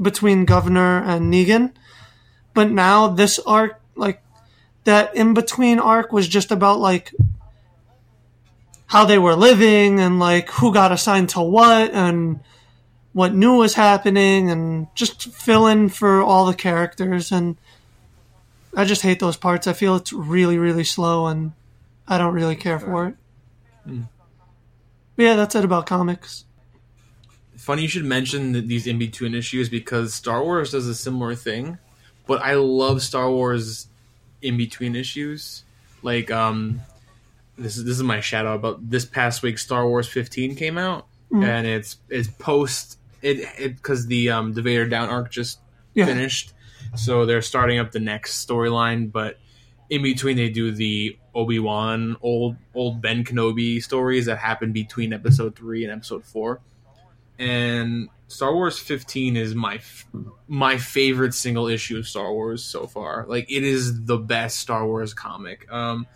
between 0.00 0.46
Governor 0.46 1.02
and 1.04 1.32
Negan, 1.32 1.72
but 2.54 2.70
now 2.70 3.08
this 3.08 3.38
arc 3.40 3.78
like 3.94 4.22
that 4.84 5.14
in 5.14 5.34
between 5.34 5.78
arc 5.78 6.12
was 6.12 6.26
just 6.26 6.50
about 6.50 6.80
like 6.80 7.14
how 8.90 9.04
they 9.04 9.18
were 9.18 9.36
living 9.36 10.00
and 10.00 10.18
like 10.18 10.50
who 10.50 10.74
got 10.74 10.90
assigned 10.90 11.28
to 11.28 11.40
what 11.40 11.92
and 11.92 12.40
what 13.12 13.32
new 13.32 13.54
was 13.54 13.74
happening 13.74 14.50
and 14.50 14.88
just 14.96 15.32
fill 15.32 15.68
in 15.68 15.88
for 15.88 16.20
all 16.20 16.44
the 16.44 16.54
characters 16.54 17.30
and 17.30 17.56
I 18.74 18.84
just 18.84 19.02
hate 19.02 19.20
those 19.20 19.36
parts. 19.36 19.68
I 19.68 19.74
feel 19.74 19.94
it's 19.94 20.12
really 20.12 20.58
really 20.58 20.82
slow 20.82 21.28
and 21.28 21.52
I 22.08 22.18
don't 22.18 22.34
really 22.34 22.56
care 22.56 22.80
for 22.80 23.06
it. 23.06 23.14
Mm. 23.88 24.08
yeah, 25.16 25.36
that's 25.36 25.54
it 25.54 25.64
about 25.64 25.86
comics. 25.86 26.44
Funny 27.56 27.82
you 27.82 27.88
should 27.88 28.04
mention 28.04 28.66
these 28.66 28.88
in 28.88 28.98
between 28.98 29.36
issues 29.36 29.68
because 29.68 30.14
Star 30.14 30.42
Wars 30.42 30.72
does 30.72 30.88
a 30.88 30.96
similar 30.96 31.36
thing, 31.36 31.78
but 32.26 32.42
I 32.42 32.54
love 32.54 33.02
Star 33.02 33.30
Wars 33.30 33.86
in 34.42 34.56
between 34.56 34.96
issues. 34.96 35.62
Like 36.02 36.32
um, 36.32 36.80
this 37.60 37.76
is 37.76 37.84
this 37.84 37.96
is 37.96 38.02
my 38.02 38.20
shadow. 38.20 38.54
About 38.54 38.88
this 38.88 39.04
past 39.04 39.42
week, 39.42 39.58
Star 39.58 39.86
Wars 39.86 40.08
15 40.08 40.56
came 40.56 40.78
out, 40.78 41.06
mm. 41.30 41.44
and 41.44 41.66
it's 41.66 41.96
it's 42.08 42.28
post 42.28 42.98
it 43.22 43.38
it 43.58 43.76
because 43.76 44.06
the 44.06 44.30
um 44.30 44.52
the 44.54 44.62
Vader 44.62 44.86
down 44.86 45.08
arc 45.08 45.30
just 45.30 45.60
yeah. 45.94 46.06
finished, 46.06 46.52
so 46.96 47.26
they're 47.26 47.42
starting 47.42 47.78
up 47.78 47.92
the 47.92 48.00
next 48.00 48.46
storyline. 48.46 49.12
But 49.12 49.38
in 49.88 50.02
between, 50.02 50.36
they 50.36 50.48
do 50.48 50.72
the 50.72 51.18
Obi 51.34 51.58
Wan 51.58 52.16
old 52.22 52.56
old 52.74 53.02
Ben 53.02 53.24
Kenobi 53.24 53.82
stories 53.82 54.26
that 54.26 54.38
happen 54.38 54.72
between 54.72 55.12
Episode 55.12 55.54
three 55.54 55.84
and 55.84 55.92
Episode 55.92 56.24
four, 56.24 56.60
and 57.38 58.08
Star 58.28 58.54
Wars 58.54 58.78
15 58.78 59.36
is 59.36 59.54
my 59.54 59.80
my 60.46 60.78
favorite 60.78 61.34
single 61.34 61.66
issue 61.66 61.98
of 61.98 62.06
Star 62.06 62.32
Wars 62.32 62.62
so 62.62 62.86
far. 62.86 63.26
Like 63.28 63.50
it 63.50 63.64
is 63.64 64.04
the 64.04 64.18
best 64.18 64.58
Star 64.58 64.86
Wars 64.86 65.12
comic. 65.12 65.70
Um, 65.70 66.06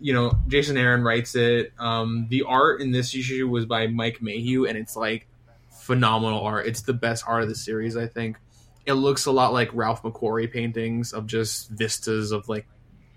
you 0.00 0.12
know, 0.12 0.32
Jason 0.48 0.76
Aaron 0.76 1.02
writes 1.02 1.34
it. 1.34 1.72
Um, 1.78 2.26
the 2.30 2.44
art 2.44 2.80
in 2.80 2.90
this 2.90 3.14
issue 3.14 3.48
was 3.48 3.66
by 3.66 3.86
Mike 3.86 4.22
Mayhew, 4.22 4.66
and 4.66 4.78
it's 4.78 4.96
like 4.96 5.26
phenomenal 5.70 6.40
art. 6.40 6.66
It's 6.66 6.82
the 6.82 6.92
best 6.92 7.24
art 7.26 7.42
of 7.42 7.48
the 7.48 7.54
series, 7.54 7.96
I 7.96 8.06
think. 8.06 8.36
It 8.86 8.94
looks 8.94 9.26
a 9.26 9.30
lot 9.30 9.52
like 9.52 9.70
Ralph 9.74 10.02
McQuarrie 10.02 10.50
paintings 10.50 11.12
of 11.12 11.26
just 11.26 11.68
vistas 11.70 12.32
of 12.32 12.48
like 12.48 12.66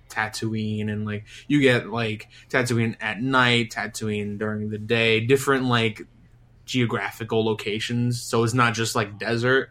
Tatooine, 0.09 0.91
and 0.91 1.05
like 1.05 1.25
you 1.47 1.61
get 1.61 1.87
like 1.87 2.27
Tatooine 2.49 2.95
at 2.99 3.21
night, 3.21 3.71
Tatooine 3.71 4.37
during 4.37 4.69
the 4.69 4.77
day, 4.77 5.19
different 5.21 5.65
like 5.65 6.01
geographical 6.65 7.45
locations. 7.45 8.21
So 8.21 8.43
it's 8.43 8.53
not 8.53 8.73
just 8.73 8.95
like 8.95 9.17
desert. 9.17 9.69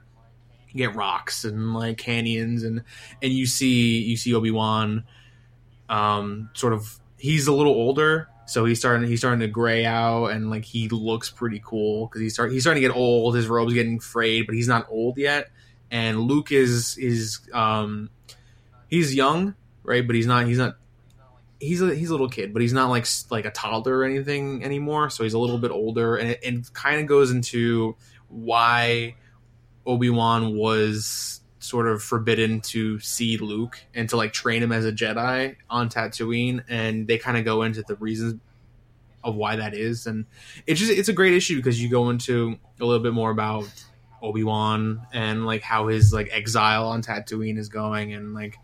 You 0.71 0.79
get 0.79 0.97
rocks 0.97 1.45
and 1.45 1.75
like 1.75 1.99
canyons 1.99 2.63
and 2.63 2.83
and 3.21 3.33
you 3.33 3.47
see 3.47 4.03
you 4.03 4.17
see 4.17 4.35
Obi 4.35 4.51
Wan, 4.51 5.05
um, 5.89 6.51
sort 6.55 6.73
of. 6.73 6.99
He's 7.23 7.47
a 7.47 7.53
little 7.53 7.73
older, 7.73 8.29
so 8.47 8.65
he's 8.65 8.81
starting 8.81 9.09
he's 9.09 9.21
starting 9.21 9.39
to 9.39 9.47
gray 9.47 9.85
out 9.85 10.27
and 10.33 10.51
like 10.51 10.65
he 10.65 10.89
looks 10.89 11.31
pretty 11.31 11.63
cool 11.65 12.09
because 12.09 12.21
he's 12.21 12.35
start 12.35 12.51
he's 12.51 12.65
starting 12.65 12.83
to 12.83 12.89
get 12.89 12.97
old. 12.97 13.37
His 13.37 13.47
robe's 13.47 13.75
getting 13.75 14.01
frayed, 14.01 14.47
but 14.47 14.57
he's 14.57 14.67
not 14.67 14.89
old 14.91 15.19
yet. 15.19 15.49
And 15.93 16.19
Luke 16.19 16.51
is 16.51 16.99
is 16.99 17.39
um, 17.53 18.11
he's 18.89 19.15
young, 19.15 19.55
right? 19.85 20.05
But 20.05 20.17
he's 20.17 20.27
not 20.27 20.49
he's 20.49 20.59
not 20.59 20.79
he's 21.61 21.81
a 21.81 21.95
he's 21.95 22.11
a 22.11 22.13
little 22.13 22.29
kid, 22.29 22.53
but 22.53 22.61
he's 22.61 22.73
not 22.73 22.91
like 22.91 23.07
like 23.31 23.45
a 23.45 23.53
toddler 23.53 23.99
or 23.99 24.05
anything 24.05 24.65
anymore. 24.65 25.09
So 25.09 25.23
he's 25.23 25.35
a 25.35 25.39
little 25.39 25.59
bit 25.59 25.71
older, 25.71 26.17
and 26.17 26.31
it, 26.31 26.41
it 26.43 26.73
kind 26.73 27.01
of 27.01 27.07
goes 27.07 27.31
into 27.31 27.95
why 28.27 29.15
Obi 29.87 30.11
Wan 30.11 30.57
was 30.57 31.41
sort 31.63 31.87
of 31.87 32.03
forbidden 32.03 32.61
to 32.61 32.99
see 32.99 33.37
Luke 33.39 33.81
and 33.95 34.09
to 34.09 34.17
like 34.17 34.33
train 34.33 34.63
him 34.63 34.73
as 34.73 34.85
a 34.85 34.93
Jedi 34.93 35.57
on 35.71 35.89
Tatooine, 35.89 36.65
and 36.69 37.07
they 37.07 37.19
kind 37.19 37.37
of 37.37 37.45
go 37.45 37.63
into 37.63 37.83
the 37.83 37.97
reasons 37.97 38.41
of 39.25 39.37
why 39.37 39.57
that 39.57 39.75
is, 39.75 40.07
and 40.07 40.27
it's 40.67 40.81
just 40.81 40.93
it's 40.93 41.09
a 41.09 41.13
great 41.13 41.33
issue 41.33 41.57
because 41.57 41.81
you 41.81 41.89
go 41.89 42.11
into 42.11 42.59
a 42.81 42.85
little 42.85 43.03
bit 43.03 43.13
more 43.13 43.31
about 43.31 43.69
Obi 44.21 44.43
Wan 44.43 45.07
and 45.13 45.47
like 45.47 45.63
how 45.63 45.89
his 45.89 46.13
like 46.13 46.29
exile 46.33 46.89
on 46.89 47.03
Tatooine 47.03 47.59
is 47.59 47.69
going, 47.69 48.13
and 48.13 48.35
like 48.35 48.59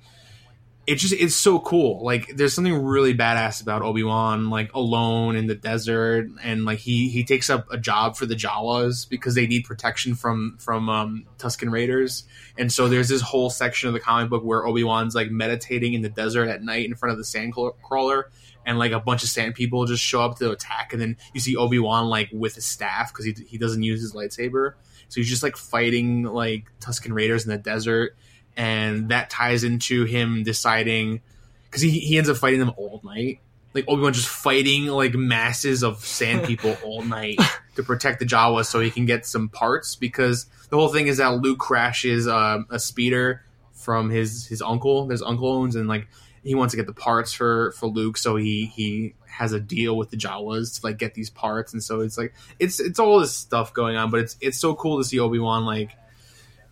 it 0.89 0.95
just 0.95 1.13
it's 1.13 1.35
so 1.35 1.61
cool. 1.61 2.03
Like 2.03 2.35
there's 2.35 2.55
something 2.55 2.83
really 2.83 3.15
badass 3.15 3.61
about 3.61 3.83
Obi 3.83 4.03
Wan, 4.03 4.49
like 4.49 4.73
alone 4.73 5.37
in 5.37 5.47
the 5.47 5.55
desert, 5.55 6.29
and 6.43 6.65
like 6.65 6.79
he 6.79 7.11
he 7.11 7.25
takes 7.25 7.51
up 7.51 7.67
a 7.71 7.77
job 7.77 8.17
for 8.17 8.25
the 8.25 8.35
Jawas 8.35 9.07
because 9.07 9.35
they 9.35 9.47
need 9.47 9.67
protection 9.67 10.15
from 10.15 10.57
from 10.59 10.89
um, 10.89 11.27
Tusken 11.37 11.71
Raiders, 11.71 12.25
and 12.57 12.73
so 12.73 12.89
there's 12.89 13.11
this 13.11 13.21
whole 13.21 13.51
section 13.51 13.89
of 13.89 13.93
the 13.93 14.01
comic 14.01 14.31
book 14.31 14.43
where 14.43 14.67
Obi 14.67 14.83
Wan's 14.83 15.15
like 15.15 15.31
meditating 15.31 15.93
in 15.93 16.01
the 16.01 16.09
desert 16.09 16.49
at 16.49 16.63
night 16.63 16.87
in 16.87 16.95
front 16.95 17.13
of 17.13 17.19
the 17.19 17.25
sand 17.25 17.53
crawler. 17.53 18.31
And 18.65 18.79
like 18.79 18.93
a 18.93 19.01
bunch 19.01 19.23
of 19.23 19.31
sand 19.31 19.55
people 19.55 19.87
just 19.87 20.03
show 20.03 20.21
up 20.21 20.37
to 20.39 20.51
attack, 20.51 20.93
and 20.93 21.01
then 21.01 21.17
you 21.33 21.41
see 21.41 21.57
Obi 21.57 21.79
Wan 21.79 22.09
like 22.09 22.29
with 22.33 22.55
his 22.55 22.67
staff 22.67 23.13
because 23.13 23.25
he, 23.25 23.35
he 23.47 23.57
doesn't 23.57 23.83
use 23.83 24.01
his 24.03 24.13
lightsaber, 24.13 24.75
so 25.09 25.21
he's 25.21 25.29
just 25.29 25.43
like 25.43 25.57
fighting 25.57 26.25
like 26.25 26.65
Tusken 26.79 27.15
Raiders 27.15 27.45
in 27.45 27.51
the 27.51 27.57
desert 27.57 28.15
and 28.59 29.11
that 29.11 29.31
ties 29.31 29.63
into 29.63 30.05
him 30.05 30.43
deciding 30.43 31.23
because 31.65 31.81
he, 31.81 31.91
he 31.91 32.19
ends 32.19 32.29
up 32.29 32.37
fighting 32.37 32.59
them 32.59 32.73
all 32.77 33.01
night. 33.05 33.39
Like 33.73 33.85
Obi 33.87 34.03
Wan 34.03 34.13
just 34.13 34.29
fighting 34.29 34.87
like 34.87 35.15
masses 35.15 35.85
of 35.85 36.05
sand 36.05 36.45
people 36.47 36.77
all 36.85 37.03
night 37.03 37.39
to 37.77 37.83
protect 37.85 38.19
the 38.19 38.27
Jawas 38.27 38.67
so 38.67 38.81
he 38.81 38.91
can 38.91 39.07
get 39.07 39.25
some 39.25 39.49
parts 39.49 39.95
because 39.95 40.47
the 40.71 40.77
whole 40.77 40.89
thing 40.89 41.07
is 41.07 41.19
that 41.19 41.41
Luke 41.41 41.61
crashes 41.61 42.27
um, 42.27 42.67
a 42.69 42.81
speeder 42.81 43.45
from 43.73 44.11
his 44.11 44.47
his 44.47 44.61
uncle, 44.61 45.09
his 45.09 45.23
uncle 45.23 45.49
owns, 45.49 45.77
and 45.77 45.89
like 45.89 46.09
he 46.43 46.57
wants 46.57 46.73
to 46.73 46.77
get 46.77 46.87
the 46.87 46.93
parts 46.93 47.33
for 47.33 47.73
for 47.73 47.87
Luke, 47.87 48.17
so 48.17 48.35
he 48.35 48.67
he 48.67 49.15
has 49.27 49.53
a 49.53 49.61
deal 49.61 49.97
with 49.97 50.11
the 50.11 50.17
Jawas 50.17 50.81
to 50.81 50.87
like 50.87 50.99
get 50.99 51.15
these 51.15 51.31
parts, 51.31 51.73
and 51.73 51.83
so 51.83 52.01
it's 52.01 52.19
like 52.19 52.35
it's 52.59 52.81
it's 52.81 52.99
all 52.99 53.21
this 53.21 53.33
stuff 53.33 53.73
going 53.73 53.97
on, 53.97 54.11
but 54.11 54.21
it's 54.21 54.37
it's 54.41 54.59
so 54.59 54.75
cool 54.75 54.99
to 54.99 55.05
see 55.05 55.21
Obi 55.21 55.39
Wan 55.39 55.65
like 55.65 55.91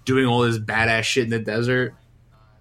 doing 0.06 0.24
all 0.24 0.40
this 0.40 0.58
badass 0.58 1.02
shit 1.02 1.24
in 1.24 1.30
the 1.30 1.38
desert 1.38 1.94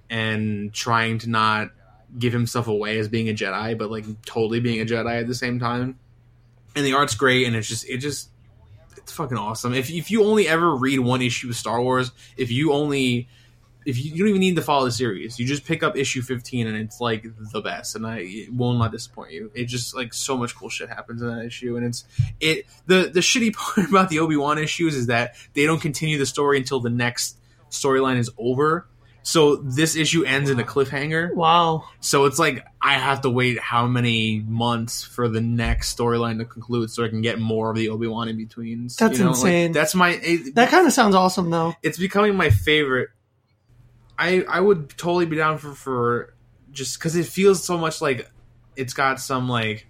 and 0.10 0.74
trying 0.74 1.20
to 1.20 1.30
not 1.30 1.70
give 2.18 2.34
himself 2.34 2.68
away 2.68 3.00
as 3.00 3.08
being 3.08 3.30
a 3.30 3.34
Jedi, 3.34 3.78
but 3.78 3.90
like 3.90 4.06
totally 4.26 4.60
being 4.60 4.82
a 4.82 4.86
Jedi 4.86 5.22
at 5.22 5.28
the 5.28 5.36
same 5.36 5.60
time. 5.60 5.98
And 6.76 6.86
the 6.86 6.94
art's 6.94 7.16
great, 7.16 7.48
and 7.48 7.56
it's 7.56 7.70
just 7.70 7.88
it 7.88 8.00
just 8.00 8.30
it's 8.98 9.14
fucking 9.14 9.38
awesome. 9.38 9.74
If 9.74 9.90
if 9.90 10.12
you 10.12 10.26
only 10.26 10.48
ever 10.48 10.76
read 10.76 11.00
one 11.00 11.22
issue 11.22 11.50
of 11.50 11.56
Star 11.56 11.82
Wars, 11.82 12.12
if 12.36 12.52
you 12.52 12.74
only 12.74 13.30
if 13.86 14.04
you, 14.04 14.12
you 14.12 14.18
don't 14.20 14.30
even 14.30 14.42
need 14.42 14.56
to 14.56 14.62
follow 14.62 14.86
the 14.86 14.92
series, 14.92 15.40
you 15.40 15.46
just 15.46 15.66
pick 15.66 15.84
up 15.84 15.96
issue 15.96 16.22
fifteen, 16.22 16.68
and 16.68 16.76
it's 16.76 17.00
like 17.00 17.26
the 17.52 17.62
best, 17.62 17.96
and 17.96 18.06
I 18.06 18.20
it 18.20 18.54
will 18.54 18.74
not 18.74 18.92
disappoint 18.92 19.32
you. 19.32 19.52
It 19.54 19.66
just 19.66 19.96
like 19.96 20.14
so 20.14 20.38
much 20.38 20.56
cool 20.56 20.70
shit 20.70 20.90
happens 20.90 21.22
in 21.22 21.28
that 21.28 21.46
issue, 21.46 21.78
and 21.78 21.86
it's 21.86 22.06
it 22.40 22.66
the 22.88 23.10
the 23.14 23.20
shitty 23.20 23.54
part 23.56 23.90
about 23.90 24.10
the 24.10 24.20
Obi 24.20 24.36
Wan 24.36 24.58
issues 24.58 24.96
is 24.96 25.08
that 25.08 25.36
they 25.54 25.66
don't 25.66 25.82
continue 25.82 26.18
the 26.18 26.26
story 26.26 26.58
until 26.58 26.80
the 26.80 26.90
next 26.90 27.38
storyline 27.70 28.18
is 28.18 28.30
over. 28.38 28.88
So 29.26 29.56
this 29.56 29.96
issue 29.96 30.24
ends 30.24 30.52
in 30.52 30.60
a 30.60 30.64
cliffhanger. 30.64 31.34
Wow. 31.34 31.86
So 32.00 32.26
it's 32.26 32.38
like 32.38 32.64
I 32.80 32.94
have 32.94 33.22
to 33.22 33.30
wait 33.32 33.60
how 33.60 33.88
many 33.88 34.40
months 34.48 35.04
for 35.04 35.28
the 35.28 35.42
next 35.42 35.98
storyline 35.98 36.38
to 36.38 36.46
conclude 36.46 36.92
so 36.92 37.04
I 37.04 37.10
can 37.10 37.22
get 37.22 37.40
more 37.40 37.72
of 37.72 37.76
the 37.76 37.90
Obi 37.90 38.06
Wan 38.06 38.28
in 38.30 38.38
betweens. 38.38 38.96
That's 38.98 39.18
you 39.18 39.24
know? 39.24 39.32
insane. 39.32 39.70
Like, 39.70 39.74
that's 39.74 39.96
my. 39.96 40.10
It, 40.12 40.54
that 40.56 40.70
kind 40.70 40.86
of 40.86 40.94
sounds 40.94 41.16
awesome, 41.16 41.50
though. 41.50 41.74
It's 41.82 41.98
becoming 41.98 42.36
my 42.36 42.52
favorite. 42.52 43.10
I 44.18 44.44
I 44.48 44.60
would 44.60 44.90
totally 44.92 45.26
be 45.26 45.36
down 45.36 45.58
for 45.58 45.74
for 45.74 46.34
just 46.72 47.00
because 47.00 47.16
it 47.16 47.26
feels 47.26 47.64
so 47.64 47.78
much 47.78 48.02
like 48.02 48.30
it's 48.76 48.94
got 48.94 49.20
some 49.20 49.48
like 49.50 49.88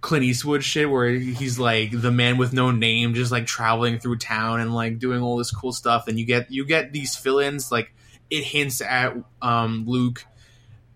Clint 0.00 0.24
Eastwood 0.24 0.62
shit 0.62 0.90
where 0.90 1.10
he's 1.10 1.58
like 1.58 1.90
the 1.92 2.10
man 2.10 2.36
with 2.36 2.52
no 2.52 2.70
name, 2.70 3.14
just 3.14 3.32
like 3.32 3.46
traveling 3.46 3.98
through 3.98 4.18
town 4.18 4.60
and 4.60 4.74
like 4.74 4.98
doing 4.98 5.22
all 5.22 5.36
this 5.36 5.50
cool 5.50 5.72
stuff. 5.72 6.08
And 6.08 6.18
you 6.18 6.24
get 6.24 6.50
you 6.50 6.64
get 6.64 6.92
these 6.92 7.16
fill-ins 7.16 7.72
like 7.72 7.92
it 8.30 8.44
hints 8.44 8.80
at 8.80 9.16
um, 9.42 9.84
Luke 9.86 10.24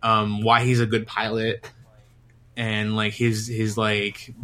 um, 0.03 0.43
why 0.43 0.64
he's 0.64 0.81
a 0.81 0.87
good 0.87 1.07
pilot 1.07 1.68
and 2.57 2.97
like 2.97 3.12
his 3.12 3.47
his 3.47 3.77
like 3.77 4.35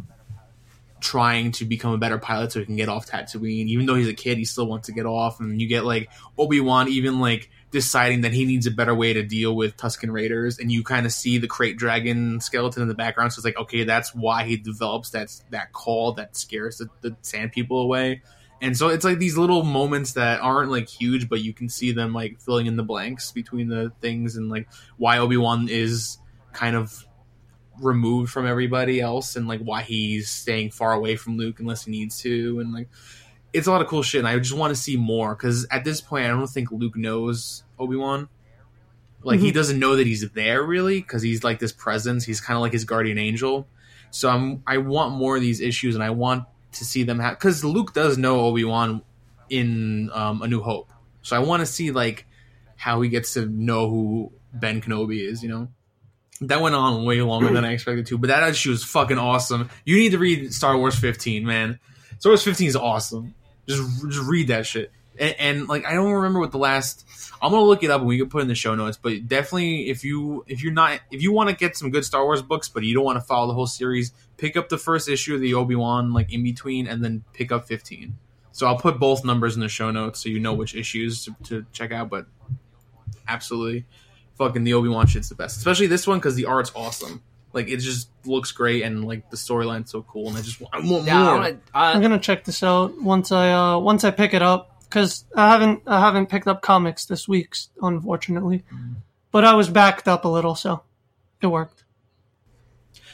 trying 1.00 1.52
to 1.52 1.64
become 1.64 1.92
a 1.92 1.98
better 1.98 2.18
pilot 2.18 2.50
so 2.52 2.58
he 2.58 2.66
can 2.66 2.76
get 2.76 2.88
off 2.88 3.06
Tatooine. 3.06 3.66
Even 3.66 3.86
though 3.86 3.94
he's 3.94 4.08
a 4.08 4.14
kid, 4.14 4.38
he 4.38 4.44
still 4.44 4.66
wants 4.66 4.86
to 4.86 4.92
get 4.92 5.06
off. 5.06 5.38
And 5.40 5.60
you 5.60 5.68
get 5.68 5.84
like 5.84 6.10
Obi 6.38 6.60
Wan 6.60 6.88
even 6.88 7.20
like 7.20 7.50
deciding 7.76 8.22
that 8.22 8.32
he 8.32 8.46
needs 8.46 8.66
a 8.66 8.70
better 8.70 8.94
way 8.94 9.12
to 9.12 9.22
deal 9.22 9.54
with 9.54 9.76
Tusken 9.76 10.10
Raiders, 10.10 10.58
and 10.58 10.72
you 10.72 10.82
kind 10.82 11.04
of 11.04 11.12
see 11.12 11.36
the 11.36 11.46
krayt 11.46 11.76
dragon 11.76 12.40
skeleton 12.40 12.80
in 12.80 12.88
the 12.88 12.94
background. 12.94 13.34
So 13.34 13.40
it's 13.40 13.44
like, 13.44 13.58
okay, 13.58 13.84
that's 13.84 14.14
why 14.14 14.44
he 14.44 14.56
develops 14.56 15.10
that 15.10 15.28
that 15.50 15.74
call 15.74 16.14
that 16.14 16.34
scares 16.36 16.78
the, 16.78 16.88
the 17.02 17.14
sand 17.20 17.52
people 17.52 17.82
away. 17.82 18.22
And 18.62 18.74
so 18.74 18.88
it's 18.88 19.04
like 19.04 19.18
these 19.18 19.36
little 19.36 19.62
moments 19.62 20.14
that 20.14 20.40
aren't 20.40 20.70
like 20.70 20.88
huge, 20.88 21.28
but 21.28 21.42
you 21.42 21.52
can 21.52 21.68
see 21.68 21.92
them 21.92 22.14
like 22.14 22.40
filling 22.40 22.64
in 22.64 22.76
the 22.76 22.82
blanks 22.82 23.30
between 23.30 23.68
the 23.68 23.92
things, 24.00 24.36
and 24.36 24.48
like 24.48 24.68
why 24.96 25.18
Obi 25.18 25.36
Wan 25.36 25.68
is 25.68 26.16
kind 26.54 26.76
of 26.76 27.04
removed 27.82 28.32
from 28.32 28.46
everybody 28.46 29.02
else, 29.02 29.36
and 29.36 29.46
like 29.46 29.60
why 29.60 29.82
he's 29.82 30.30
staying 30.30 30.70
far 30.70 30.94
away 30.94 31.16
from 31.16 31.36
Luke 31.36 31.60
unless 31.60 31.84
he 31.84 31.90
needs 31.90 32.18
to, 32.22 32.58
and 32.58 32.72
like 32.72 32.88
it's 33.56 33.66
a 33.66 33.70
lot 33.70 33.80
of 33.80 33.88
cool 33.88 34.02
shit, 34.02 34.18
and 34.18 34.28
I 34.28 34.38
just 34.38 34.54
want 34.54 34.74
to 34.74 34.80
see 34.80 34.96
more 34.96 35.34
because 35.34 35.66
at 35.70 35.82
this 35.82 36.02
point, 36.02 36.26
I 36.26 36.28
don't 36.28 36.46
think 36.46 36.70
Luke 36.70 36.94
knows 36.94 37.64
Obi 37.78 37.96
Wan. 37.96 38.28
Like 39.22 39.38
mm-hmm. 39.38 39.46
he 39.46 39.52
doesn't 39.52 39.78
know 39.78 39.96
that 39.96 40.06
he's 40.06 40.28
there 40.32 40.62
really 40.62 41.00
because 41.00 41.22
he's 41.22 41.42
like 41.42 41.58
this 41.58 41.72
presence. 41.72 42.24
He's 42.24 42.40
kind 42.40 42.56
of 42.56 42.60
like 42.60 42.72
his 42.72 42.84
guardian 42.84 43.16
angel. 43.16 43.66
So 44.10 44.28
I'm 44.28 44.62
I 44.66 44.78
want 44.78 45.14
more 45.14 45.36
of 45.36 45.42
these 45.42 45.60
issues, 45.60 45.94
and 45.94 46.04
I 46.04 46.10
want 46.10 46.44
to 46.72 46.84
see 46.84 47.02
them 47.02 47.18
have 47.18 47.38
because 47.38 47.64
Luke 47.64 47.94
does 47.94 48.18
know 48.18 48.40
Obi 48.40 48.64
Wan 48.64 49.00
in 49.48 50.10
um, 50.12 50.42
A 50.42 50.48
New 50.48 50.60
Hope. 50.60 50.92
So 51.22 51.34
I 51.34 51.38
want 51.38 51.60
to 51.60 51.66
see 51.66 51.92
like 51.92 52.26
how 52.76 53.00
he 53.00 53.08
gets 53.08 53.34
to 53.34 53.46
know 53.46 53.88
who 53.88 54.32
Ben 54.52 54.82
Kenobi 54.82 55.26
is. 55.26 55.42
You 55.42 55.48
know, 55.48 55.68
that 56.42 56.60
went 56.60 56.74
on 56.74 57.06
way 57.06 57.22
longer 57.22 57.50
than 57.52 57.64
I 57.64 57.72
expected 57.72 58.06
to, 58.08 58.18
but 58.18 58.28
that 58.28 58.46
issue 58.50 58.70
was 58.70 58.84
fucking 58.84 59.18
awesome. 59.18 59.70
You 59.86 59.96
need 59.96 60.12
to 60.12 60.18
read 60.18 60.52
Star 60.52 60.76
Wars 60.76 60.94
15, 60.94 61.46
man. 61.46 61.80
Star 62.18 62.30
Wars 62.30 62.42
15 62.42 62.68
is 62.68 62.76
awesome. 62.76 63.34
Just 63.68 64.02
just 64.08 64.28
read 64.28 64.48
that 64.48 64.66
shit. 64.66 64.90
And, 65.18 65.34
and, 65.38 65.68
like 65.68 65.86
I 65.86 65.94
don't 65.94 66.12
remember 66.12 66.40
what 66.40 66.52
the 66.52 66.58
last. 66.58 67.04
I'm 67.40 67.50
gonna 67.50 67.64
look 67.64 67.82
it 67.82 67.90
up 67.90 68.00
and 68.00 68.08
we 68.08 68.18
can 68.18 68.28
put 68.28 68.42
in 68.42 68.48
the 68.48 68.54
show 68.54 68.74
notes. 68.74 68.98
But 69.00 69.28
definitely, 69.28 69.88
if 69.88 70.04
you 70.04 70.44
if 70.46 70.62
you're 70.62 70.72
not 70.72 71.00
if 71.10 71.22
you 71.22 71.32
want 71.32 71.50
to 71.50 71.56
get 71.56 71.76
some 71.76 71.90
good 71.90 72.04
Star 72.04 72.24
Wars 72.24 72.42
books, 72.42 72.68
but 72.68 72.82
you 72.82 72.94
don't 72.94 73.04
want 73.04 73.16
to 73.16 73.24
follow 73.24 73.46
the 73.46 73.54
whole 73.54 73.66
series, 73.66 74.12
pick 74.36 74.56
up 74.56 74.68
the 74.68 74.78
first 74.78 75.08
issue 75.08 75.34
of 75.34 75.40
the 75.40 75.54
Obi 75.54 75.74
Wan 75.74 76.12
like 76.12 76.32
in 76.32 76.42
between, 76.42 76.86
and 76.86 77.04
then 77.04 77.24
pick 77.32 77.52
up 77.52 77.66
15. 77.66 78.16
So 78.52 78.66
I'll 78.66 78.78
put 78.78 78.98
both 78.98 79.24
numbers 79.24 79.54
in 79.54 79.60
the 79.60 79.68
show 79.68 79.90
notes 79.90 80.22
so 80.22 80.30
you 80.30 80.40
know 80.40 80.54
which 80.54 80.74
issues 80.74 81.24
to, 81.24 81.36
to 81.44 81.66
check 81.72 81.92
out. 81.92 82.08
But 82.08 82.26
absolutely, 83.28 83.84
fucking 84.36 84.64
the 84.64 84.74
Obi 84.74 84.88
Wan 84.88 85.06
shit's 85.06 85.28
the 85.28 85.34
best, 85.34 85.58
especially 85.58 85.88
this 85.88 86.06
one 86.06 86.18
because 86.18 86.36
the 86.36 86.46
art's 86.46 86.72
awesome. 86.74 87.22
Like 87.56 87.68
it 87.70 87.78
just 87.78 88.10
looks 88.26 88.52
great 88.52 88.82
and 88.82 89.06
like 89.06 89.30
the 89.30 89.36
storyline's 89.38 89.90
so 89.90 90.02
cool, 90.02 90.28
and 90.28 90.36
I 90.36 90.42
just 90.42 90.60
I 90.74 90.80
want 90.80 91.06
yeah, 91.06 91.24
more. 91.24 91.38
Wanna, 91.38 91.48
uh, 91.48 91.78
I'm 91.94 92.02
gonna 92.02 92.18
check 92.18 92.44
this 92.44 92.62
out 92.62 93.00
once 93.00 93.32
I 93.32 93.50
uh 93.50 93.78
once 93.78 94.04
I 94.04 94.10
pick 94.10 94.34
it 94.34 94.42
up 94.42 94.82
because 94.82 95.24
I 95.34 95.48
haven't 95.48 95.82
I 95.86 95.98
haven't 96.00 96.26
picked 96.26 96.48
up 96.48 96.60
comics 96.60 97.06
this 97.06 97.26
week, 97.26 97.56
unfortunately. 97.80 98.58
Mm-hmm. 98.58 98.92
But 99.30 99.44
I 99.44 99.54
was 99.54 99.70
backed 99.70 100.06
up 100.06 100.26
a 100.26 100.28
little, 100.28 100.54
so 100.54 100.82
it 101.40 101.46
worked. 101.46 101.84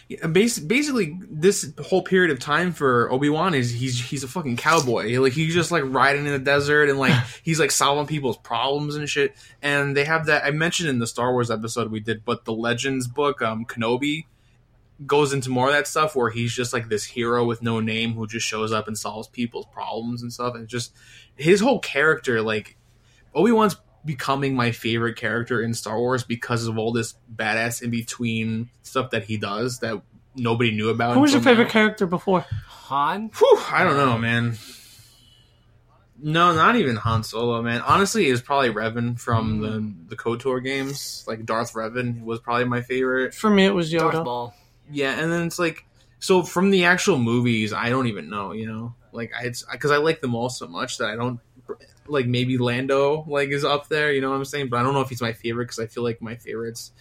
Yeah, 0.09 0.27
basically, 0.27 1.21
this 1.31 1.73
whole 1.81 2.03
period 2.03 2.33
of 2.33 2.41
time 2.41 2.73
for 2.73 3.11
Obi 3.13 3.29
Wan 3.29 3.55
is 3.55 3.71
he's 3.71 4.05
he's 4.05 4.25
a 4.25 4.29
fucking 4.29 4.57
cowboy. 4.57 5.21
Like 5.21 5.35
he's 5.35 5.55
just 5.55 5.71
like 5.71 5.85
riding 5.87 6.27
in 6.27 6.33
the 6.33 6.41
desert 6.41 6.89
and 6.89 6.99
like 6.99 7.15
he's 7.45 7.61
like 7.61 7.71
solving 7.71 8.07
people's 8.07 8.39
problems 8.39 8.97
and 8.97 9.09
shit. 9.09 9.37
And 9.63 9.97
they 9.97 10.05
have 10.05 10.27
that 10.27 10.45
I 10.45 10.51
mentioned 10.51 10.89
in 10.89 10.99
the 10.99 11.07
Star 11.07 11.31
Wars 11.31 11.49
episode 11.49 11.93
we 11.93 12.01
did, 12.01 12.25
but 12.25 12.45
the 12.45 12.53
Legends 12.53 13.07
book, 13.07 13.41
um, 13.41 13.65
Kenobi 13.65 14.27
goes 15.07 15.33
into 15.33 15.51
more 15.51 15.69
of 15.69 15.75
that 15.75 15.87
stuff 15.87 16.15
where 16.15 16.31
he's 16.31 16.53
just 16.53 16.73
like 16.73 16.89
this 16.89 17.05
hero 17.05 17.45
with 17.45 17.63
no 17.63 17.81
name 17.81 18.13
who 18.13 18.27
just 18.27 18.47
shows 18.47 18.73
up 18.73 18.89
and 18.89 18.97
solves 18.97 19.29
people's 19.29 19.67
problems 19.67 20.23
and 20.23 20.33
stuff. 20.33 20.55
And 20.55 20.69
just 20.69 20.95
his 21.37 21.61
whole 21.61 21.79
character, 21.79 22.43
like 22.43 22.77
Obi 23.35 23.53
Wan's 23.53 23.77
becoming 24.05 24.55
my 24.55 24.73
favorite 24.73 25.17
character 25.17 25.63
in 25.63 25.75
Star 25.75 25.99
Wars 25.99 26.25
because 26.25 26.67
of 26.67 26.79
all 26.79 26.93
this 26.93 27.15
badass 27.35 27.83
in 27.83 27.91
between 27.91 28.71
stuff 28.83 29.11
that 29.11 29.25
he 29.25 29.37
does 29.37 29.79
that 29.81 30.03
nobody 30.35 30.73
knew 30.73 30.91
about. 30.91 31.15
Who 31.15 31.21
was 31.21 31.33
your 31.33 31.43
favorite 31.43 31.67
now. 31.67 31.71
character 31.71 32.07
before? 32.07 32.45
Han? 32.69 33.31
Whew, 33.39 33.61
I 33.71 33.85
don't 33.85 33.97
know, 33.97 34.19
man. 34.19 34.59
No, 36.25 36.55
not 36.55 36.77
even 36.77 36.97
Han 36.97 37.25
Solo, 37.25 37.63
man. 37.63 37.81
Honestly, 37.81 38.29
it 38.29 38.33
was 38.33 38.43
probably 38.43 38.71
Revan 38.71 39.19
from 39.19 39.61
mm-hmm. 39.61 40.07
the 40.09 40.15
the 40.15 40.17
KOTOR 40.17 40.63
games. 40.63 41.25
Like 41.27 41.45
Darth 41.45 41.73
Revan 41.73 42.23
was 42.23 42.39
probably 42.39 42.65
my 42.65 42.81
favorite. 42.81 43.35
For 43.35 43.51
me, 43.51 43.65
it 43.67 43.75
was 43.75 43.93
Yoda. 43.93 44.53
Yeah, 44.91 45.19
and 45.19 45.31
then 45.33 45.47
it's 45.47 45.59
like 45.59 45.85
so 46.19 46.43
from 46.43 46.71
the 46.71 46.85
actual 46.85 47.19
movies, 47.19 47.73
I 47.73 47.91
don't 47.91 48.07
even 48.07 48.29
know. 48.29 48.53
You 48.53 48.67
know, 48.67 48.95
like 49.13 49.33
I 49.39 49.53
because 49.73 49.91
I 49.91 49.97
like 49.99 50.21
them 50.21 50.35
all 50.35 50.51
so 50.51 50.67
much 50.67 50.99
that 50.99 51.11
I 51.11 51.17
don't. 51.17 51.41
like 52.09 52.27
maybe 52.27 52.59
Lando 52.59 53.25
like 53.29 53.51
is 53.51 53.65
up 53.65 53.89
there. 53.89 54.13
You 54.13 54.21
know 54.21 54.31
what 54.31 54.37
I'm 54.37 54.45
saying? 54.45 54.69
But 54.69 54.81
I 54.81 54.83
don't 54.83 54.95
know 54.95 55.01
if 55.01 55.09
he's 55.09 55.23
my 55.23 55.33
favorite 55.33 55.67
because 55.67 55.79
I 55.79 55.87
feel 55.87 56.03
like 56.03 56.21
my 56.21 56.37
favorites 56.37 56.93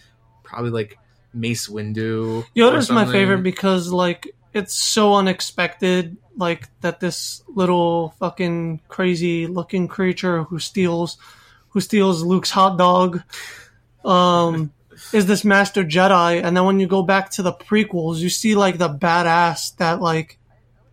probably 0.42 0.70
like 0.70 0.98
Mace 1.34 1.68
Windu. 1.68 2.44
Yoda's 2.54 2.90
my 2.90 3.04
favorite 3.10 3.42
because 3.42 3.90
like 3.90 4.34
it's 4.52 4.74
so 4.74 5.14
unexpected, 5.14 6.16
like 6.36 6.68
that 6.80 7.00
this 7.00 7.42
little 7.48 8.10
fucking 8.18 8.80
crazy 8.88 9.46
looking 9.46 9.88
creature 9.88 10.44
who 10.44 10.58
steals 10.58 11.18
who 11.70 11.80
steals 11.80 12.22
Luke's 12.22 12.50
hot 12.50 12.76
dog 12.76 13.22
um 14.04 14.72
is 15.12 15.26
this 15.26 15.44
master 15.44 15.84
Jedi 15.84 16.42
and 16.42 16.56
then 16.56 16.64
when 16.64 16.80
you 16.80 16.86
go 16.86 17.02
back 17.02 17.30
to 17.32 17.42
the 17.42 17.52
prequels 17.52 18.18
you 18.18 18.28
see 18.30 18.54
like 18.54 18.78
the 18.78 18.88
badass 18.88 19.76
that 19.76 20.00
like 20.00 20.38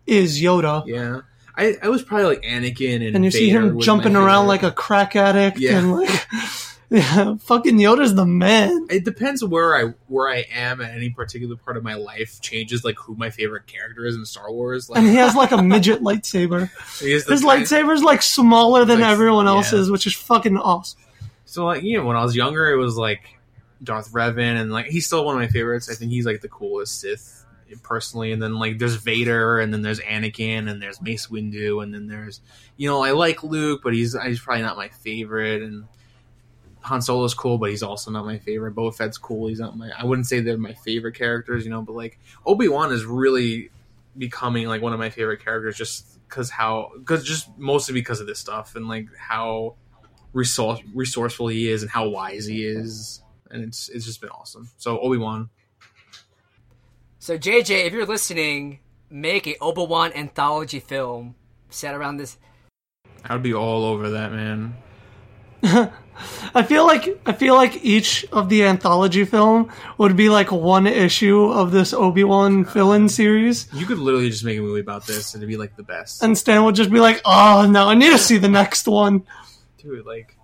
is 0.06 0.40
Yoda. 0.42 0.84
Yeah, 0.86 1.20
I, 1.56 1.76
I 1.82 1.88
was 1.88 2.02
probably 2.02 2.26
like 2.26 2.42
Anakin 2.42 3.06
and 3.06 3.16
And 3.16 3.24
you 3.24 3.30
see 3.30 3.48
him 3.50 3.80
jumping 3.80 4.16
around 4.16 4.46
like 4.46 4.62
a 4.62 4.70
crack 4.72 5.14
addict 5.16 5.58
Yeah. 5.58 5.78
and 5.78 5.92
like 5.92 6.26
yeah, 6.90 7.36
fucking 7.36 7.76
Yoda's 7.76 8.14
the 8.16 8.26
man. 8.26 8.88
It 8.90 9.04
depends 9.04 9.44
where 9.44 9.76
I 9.76 9.92
where 10.08 10.28
I 10.28 10.44
am 10.52 10.80
at 10.80 10.92
any 10.92 11.10
particular 11.10 11.54
part 11.54 11.76
of 11.76 11.84
my 11.84 11.94
life 11.94 12.40
changes 12.40 12.84
like 12.84 12.98
who 12.98 13.14
my 13.14 13.30
favorite 13.30 13.66
character 13.68 14.04
is 14.04 14.16
in 14.16 14.24
Star 14.24 14.50
Wars. 14.50 14.90
Like 14.90 14.98
And 14.98 15.06
he 15.08 15.14
has 15.16 15.36
like 15.36 15.52
a 15.52 15.62
midget 15.62 16.02
lightsaber. 16.02 16.68
he 17.00 17.12
is 17.12 17.24
the 17.26 17.32
His 17.32 17.42
kind- 17.44 17.62
lightsaber's 17.64 18.02
like 18.02 18.22
smaller 18.22 18.84
than 18.84 19.00
Like, 19.00 19.12
everyone 19.12 19.44
yeah. 19.46 19.52
else's, 19.52 19.90
which 19.90 20.06
is 20.08 20.14
fucking 20.14 20.56
awesome. 20.56 20.98
So 21.44 21.64
like 21.66 21.84
you 21.84 21.98
know 21.98 22.04
when 22.06 22.16
I 22.16 22.24
was 22.24 22.34
younger 22.34 22.68
it 22.72 22.76
was 22.76 22.96
like 22.96 23.20
Darth 23.82 24.12
Revan 24.12 24.60
and 24.60 24.72
like 24.72 24.86
he's 24.86 25.06
still 25.06 25.24
one 25.24 25.34
of 25.36 25.40
my 25.40 25.48
favorites. 25.48 25.90
I 25.90 25.94
think 25.94 26.10
he's 26.10 26.26
like 26.26 26.40
the 26.40 26.48
coolest 26.48 27.00
Sith 27.00 27.44
personally. 27.82 28.32
And 28.32 28.42
then 28.42 28.58
like 28.58 28.78
there's 28.78 28.96
Vader 28.96 29.60
and 29.60 29.72
then 29.72 29.82
there's 29.82 30.00
Anakin 30.00 30.68
and 30.68 30.82
there's 30.82 31.00
Mace 31.00 31.28
Windu 31.28 31.82
and 31.82 31.94
then 31.94 32.06
there's 32.06 32.40
you 32.76 32.88
know 32.88 33.02
I 33.02 33.12
like 33.12 33.42
Luke 33.42 33.80
but 33.82 33.94
he's 33.94 34.20
he's 34.22 34.40
probably 34.40 34.62
not 34.62 34.76
my 34.76 34.88
favorite 34.88 35.62
and 35.62 35.84
Han 36.82 37.02
Solo's 37.02 37.34
cool 37.34 37.58
but 37.58 37.70
he's 37.70 37.82
also 37.82 38.10
not 38.10 38.24
my 38.24 38.38
favorite. 38.38 38.74
Boba 38.74 38.94
Fett's 38.94 39.18
cool. 39.18 39.48
He's 39.48 39.60
not 39.60 39.76
my 39.76 39.90
I 39.96 40.04
wouldn't 40.04 40.26
say 40.26 40.40
they're 40.40 40.58
my 40.58 40.74
favorite 40.74 41.14
characters 41.14 41.64
you 41.64 41.70
know 41.70 41.82
but 41.82 41.94
like 41.94 42.18
Obi 42.44 42.68
Wan 42.68 42.92
is 42.92 43.04
really 43.04 43.70
becoming 44.18 44.66
like 44.66 44.82
one 44.82 44.92
of 44.92 44.98
my 44.98 45.10
favorite 45.10 45.42
characters 45.42 45.76
just 45.76 46.18
because 46.28 46.50
how 46.50 46.90
because 46.98 47.24
just 47.24 47.56
mostly 47.58 47.94
because 47.94 48.20
of 48.20 48.26
this 48.26 48.38
stuff 48.38 48.76
and 48.76 48.88
like 48.88 49.06
how 49.16 49.76
resource, 50.32 50.80
resourceful 50.94 51.48
he 51.48 51.68
is 51.68 51.82
and 51.82 51.90
how 51.90 52.08
wise 52.08 52.46
he 52.46 52.64
is, 52.64 53.22
and 53.50 53.62
it's 53.62 53.88
it's 53.88 54.04
just 54.04 54.20
been 54.20 54.30
awesome. 54.30 54.70
So 54.78 54.98
Obi 55.00 55.18
Wan, 55.18 55.50
So 57.18 57.36
JJ, 57.38 57.86
if 57.86 57.92
you're 57.92 58.06
listening, 58.06 58.80
make 59.10 59.46
a 59.46 59.56
Obi 59.60 59.84
Wan 59.86 60.12
anthology 60.12 60.80
film 60.80 61.34
set 61.68 61.94
around 61.94 62.16
this. 62.16 62.38
I 63.24 63.34
would 63.34 63.42
be 63.42 63.54
all 63.54 63.84
over 63.84 64.10
that 64.10 64.32
man. 64.32 64.76
I 66.54 66.62
feel 66.62 66.86
like 66.86 67.20
I 67.26 67.32
feel 67.32 67.54
like 67.54 67.84
each 67.84 68.24
of 68.32 68.48
the 68.48 68.64
anthology 68.64 69.24
film 69.24 69.70
would 69.98 70.16
be 70.16 70.28
like 70.28 70.50
one 70.52 70.86
issue 70.86 71.44
of 71.44 71.70
this 71.70 71.92
Obi 71.92 72.24
Wan 72.24 72.64
fill-in 72.64 73.08
series, 73.08 73.68
You 73.72 73.86
could 73.86 73.98
literally 73.98 74.30
just 74.30 74.44
make 74.44 74.58
a 74.58 74.62
movie 74.62 74.80
about 74.80 75.06
this 75.06 75.34
and 75.34 75.42
it'd 75.42 75.48
be 75.50 75.56
like 75.56 75.76
the 75.76 75.82
best, 75.82 76.22
and 76.22 76.36
Stan 76.36 76.64
would 76.64 76.74
just 76.74 76.90
be 76.90 77.00
like, 77.00 77.20
"Oh 77.24 77.66
no, 77.70 77.88
I 77.88 77.94
need 77.94 78.10
to 78.10 78.18
see 78.18 78.38
the 78.38 78.48
next 78.48 78.86
one." 78.86 79.24
dude. 79.78 80.04
Like, 80.06 80.36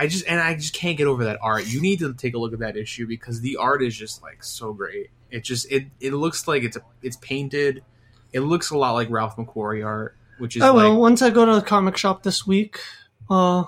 I 0.00 0.06
just 0.06 0.26
and 0.26 0.40
I 0.40 0.54
just 0.54 0.72
can't 0.72 0.96
get 0.96 1.06
over 1.06 1.24
that 1.24 1.40
art. 1.42 1.66
You 1.66 1.82
need 1.82 1.98
to 1.98 2.14
take 2.14 2.32
a 2.32 2.38
look 2.38 2.54
at 2.54 2.60
that 2.60 2.74
issue 2.74 3.06
because 3.06 3.42
the 3.42 3.56
art 3.56 3.82
is 3.82 3.94
just 3.94 4.22
like 4.22 4.42
so 4.42 4.72
great. 4.72 5.10
It 5.30 5.44
just 5.44 5.70
it 5.70 5.88
it 6.00 6.14
looks 6.14 6.48
like 6.48 6.62
it's 6.62 6.78
a, 6.78 6.80
it's 7.02 7.16
painted. 7.16 7.84
It 8.32 8.40
looks 8.40 8.70
a 8.70 8.78
lot 8.78 8.92
like 8.92 9.10
Ralph 9.10 9.36
McQuarrie 9.36 9.84
art, 9.84 10.16
which 10.38 10.56
is 10.56 10.62
I 10.62 10.70
will 10.70 10.92
like 10.92 10.98
once 10.98 11.20
I 11.20 11.28
go 11.28 11.44
to 11.44 11.54
the 11.54 11.60
comic 11.60 11.98
shop 11.98 12.22
this 12.22 12.46
week. 12.46 12.80
Uh, 13.28 13.64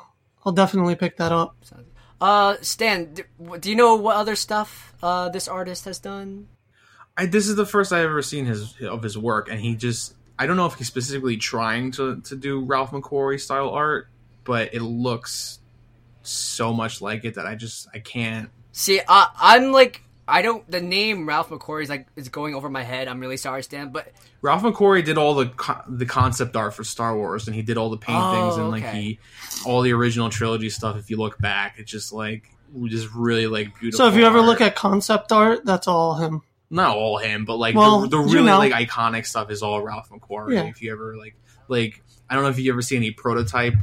I'll 0.46 0.52
definitely 0.54 0.94
pick 0.94 1.18
that 1.18 1.32
up. 1.32 1.54
Uh, 2.18 2.56
Stan, 2.62 3.12
do, 3.12 3.24
do 3.60 3.68
you 3.68 3.76
know 3.76 3.96
what 3.96 4.16
other 4.16 4.34
stuff 4.34 4.94
uh 5.02 5.28
this 5.28 5.48
artist 5.48 5.84
has 5.84 5.98
done? 5.98 6.48
I, 7.14 7.26
this 7.26 7.46
is 7.46 7.56
the 7.56 7.66
first 7.66 7.92
I've 7.92 8.06
ever 8.06 8.22
seen 8.22 8.46
his 8.46 8.74
of 8.80 9.02
his 9.02 9.18
work, 9.18 9.50
and 9.50 9.60
he 9.60 9.76
just 9.76 10.14
I 10.38 10.46
don't 10.46 10.56
know 10.56 10.64
if 10.64 10.76
he's 10.76 10.86
specifically 10.86 11.36
trying 11.36 11.90
to 11.92 12.22
to 12.22 12.36
do 12.36 12.64
Ralph 12.64 12.92
McQuarrie 12.92 13.38
style 13.38 13.68
art, 13.68 14.08
but 14.44 14.72
it 14.72 14.80
looks 14.80 15.58
so 16.22 16.72
much 16.72 17.00
like 17.00 17.24
it 17.24 17.34
that 17.34 17.46
I 17.46 17.54
just 17.54 17.88
I 17.94 17.98
can't. 17.98 18.50
See, 18.72 19.00
I, 19.06 19.28
I'm 19.38 19.72
like, 19.72 20.02
I 20.26 20.42
don't. 20.42 20.68
The 20.70 20.80
name 20.80 21.28
Ralph 21.28 21.50
McQuarrie 21.50 21.82
is 21.82 21.88
like 21.88 22.06
is 22.16 22.28
going 22.28 22.54
over 22.54 22.68
my 22.70 22.82
head. 22.82 23.08
I'm 23.08 23.20
really 23.20 23.36
sorry, 23.36 23.62
Stan, 23.62 23.90
but 23.90 24.10
Ralph 24.40 24.62
McQuarrie 24.62 25.04
did 25.04 25.18
all 25.18 25.34
the 25.34 25.46
co- 25.48 25.82
the 25.88 26.06
concept 26.06 26.56
art 26.56 26.74
for 26.74 26.84
Star 26.84 27.14
Wars, 27.16 27.46
and 27.46 27.54
he 27.56 27.62
did 27.62 27.76
all 27.76 27.90
the 27.90 27.98
paintings 27.98 28.56
Oh, 28.56 28.60
and 28.62 28.70
like 28.70 28.84
okay. 28.84 29.00
he 29.02 29.18
all 29.66 29.82
the 29.82 29.92
original 29.92 30.30
trilogy 30.30 30.70
stuff. 30.70 30.96
If 30.96 31.10
you 31.10 31.16
look 31.16 31.38
back, 31.38 31.74
it's 31.78 31.90
just 31.90 32.12
like 32.12 32.44
just 32.86 33.12
really 33.14 33.46
like 33.46 33.78
beautiful. 33.78 33.98
So 34.06 34.08
if 34.08 34.16
you 34.16 34.24
ever 34.24 34.38
art. 34.38 34.46
look 34.46 34.60
at 34.60 34.74
concept 34.74 35.32
art, 35.32 35.64
that's 35.64 35.86
all 35.88 36.14
him. 36.14 36.40
not 36.70 36.96
all 36.96 37.18
him, 37.18 37.44
but 37.44 37.56
like 37.56 37.74
Well, 37.74 38.02
the, 38.02 38.08
the 38.08 38.18
you 38.22 38.34
really 38.34 38.46
know. 38.46 38.58
like 38.58 38.72
iconic 38.72 39.26
stuff 39.26 39.50
is 39.50 39.62
all 39.62 39.82
Ralph 39.82 40.08
McQuarrie. 40.08 40.54
Yeah. 40.54 40.62
If 40.64 40.80
you 40.80 40.92
ever 40.92 41.16
like 41.18 41.36
like 41.68 42.02
I 42.30 42.34
don't 42.34 42.44
know 42.44 42.50
if 42.50 42.58
you 42.58 42.72
ever 42.72 42.80
see 42.80 42.96
any 42.96 43.10
prototype 43.10 43.74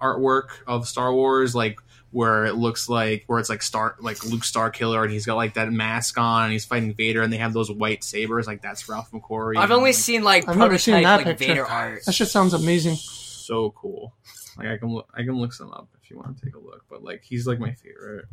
artwork 0.00 0.48
of 0.66 0.86
Star 0.88 1.12
Wars, 1.12 1.54
like 1.54 1.78
where 2.12 2.46
it 2.46 2.54
looks 2.54 2.88
like 2.88 3.24
where 3.26 3.38
it's 3.38 3.48
like 3.50 3.62
Star 3.62 3.96
like 4.00 4.24
Luke 4.24 4.42
Starkiller 4.42 5.02
and 5.02 5.12
he's 5.12 5.26
got 5.26 5.34
like 5.36 5.54
that 5.54 5.70
mask 5.72 6.16
on 6.18 6.44
and 6.44 6.52
he's 6.52 6.64
fighting 6.64 6.94
Vader 6.94 7.20
and 7.22 7.32
they 7.32 7.36
have 7.38 7.52
those 7.52 7.70
white 7.70 8.02
sabers, 8.04 8.46
like 8.46 8.62
that's 8.62 8.88
Ralph 8.88 9.10
McQuarrie. 9.10 9.56
I've 9.56 9.70
only 9.70 9.90
Like, 9.90 9.94
seen 9.96 10.22
like 10.24 10.48
I've 10.48 10.56
never 10.56 10.78
seen 10.78 10.94
prototype 10.94 11.20
that 11.20 11.26
like 11.26 11.38
picture. 11.38 11.52
Vader 11.54 11.66
art. 11.66 12.04
That 12.06 12.12
shit 12.12 12.28
sounds 12.28 12.54
amazing. 12.54 12.94
so 12.96 13.70
cool. 13.72 14.14
Like 14.56 14.68
I 14.68 14.76
can 14.78 14.88
look 14.94 15.08
I 15.14 15.22
can 15.24 15.34
look 15.36 15.52
some 15.52 15.72
up 15.72 15.88
if 16.02 16.10
you 16.10 16.16
want 16.16 16.38
to 16.38 16.44
take 16.44 16.54
a 16.54 16.58
look. 16.58 16.84
But 16.88 17.02
like 17.02 17.22
he's 17.24 17.46
like 17.46 17.58
my 17.58 17.72
favorite. 17.72 18.26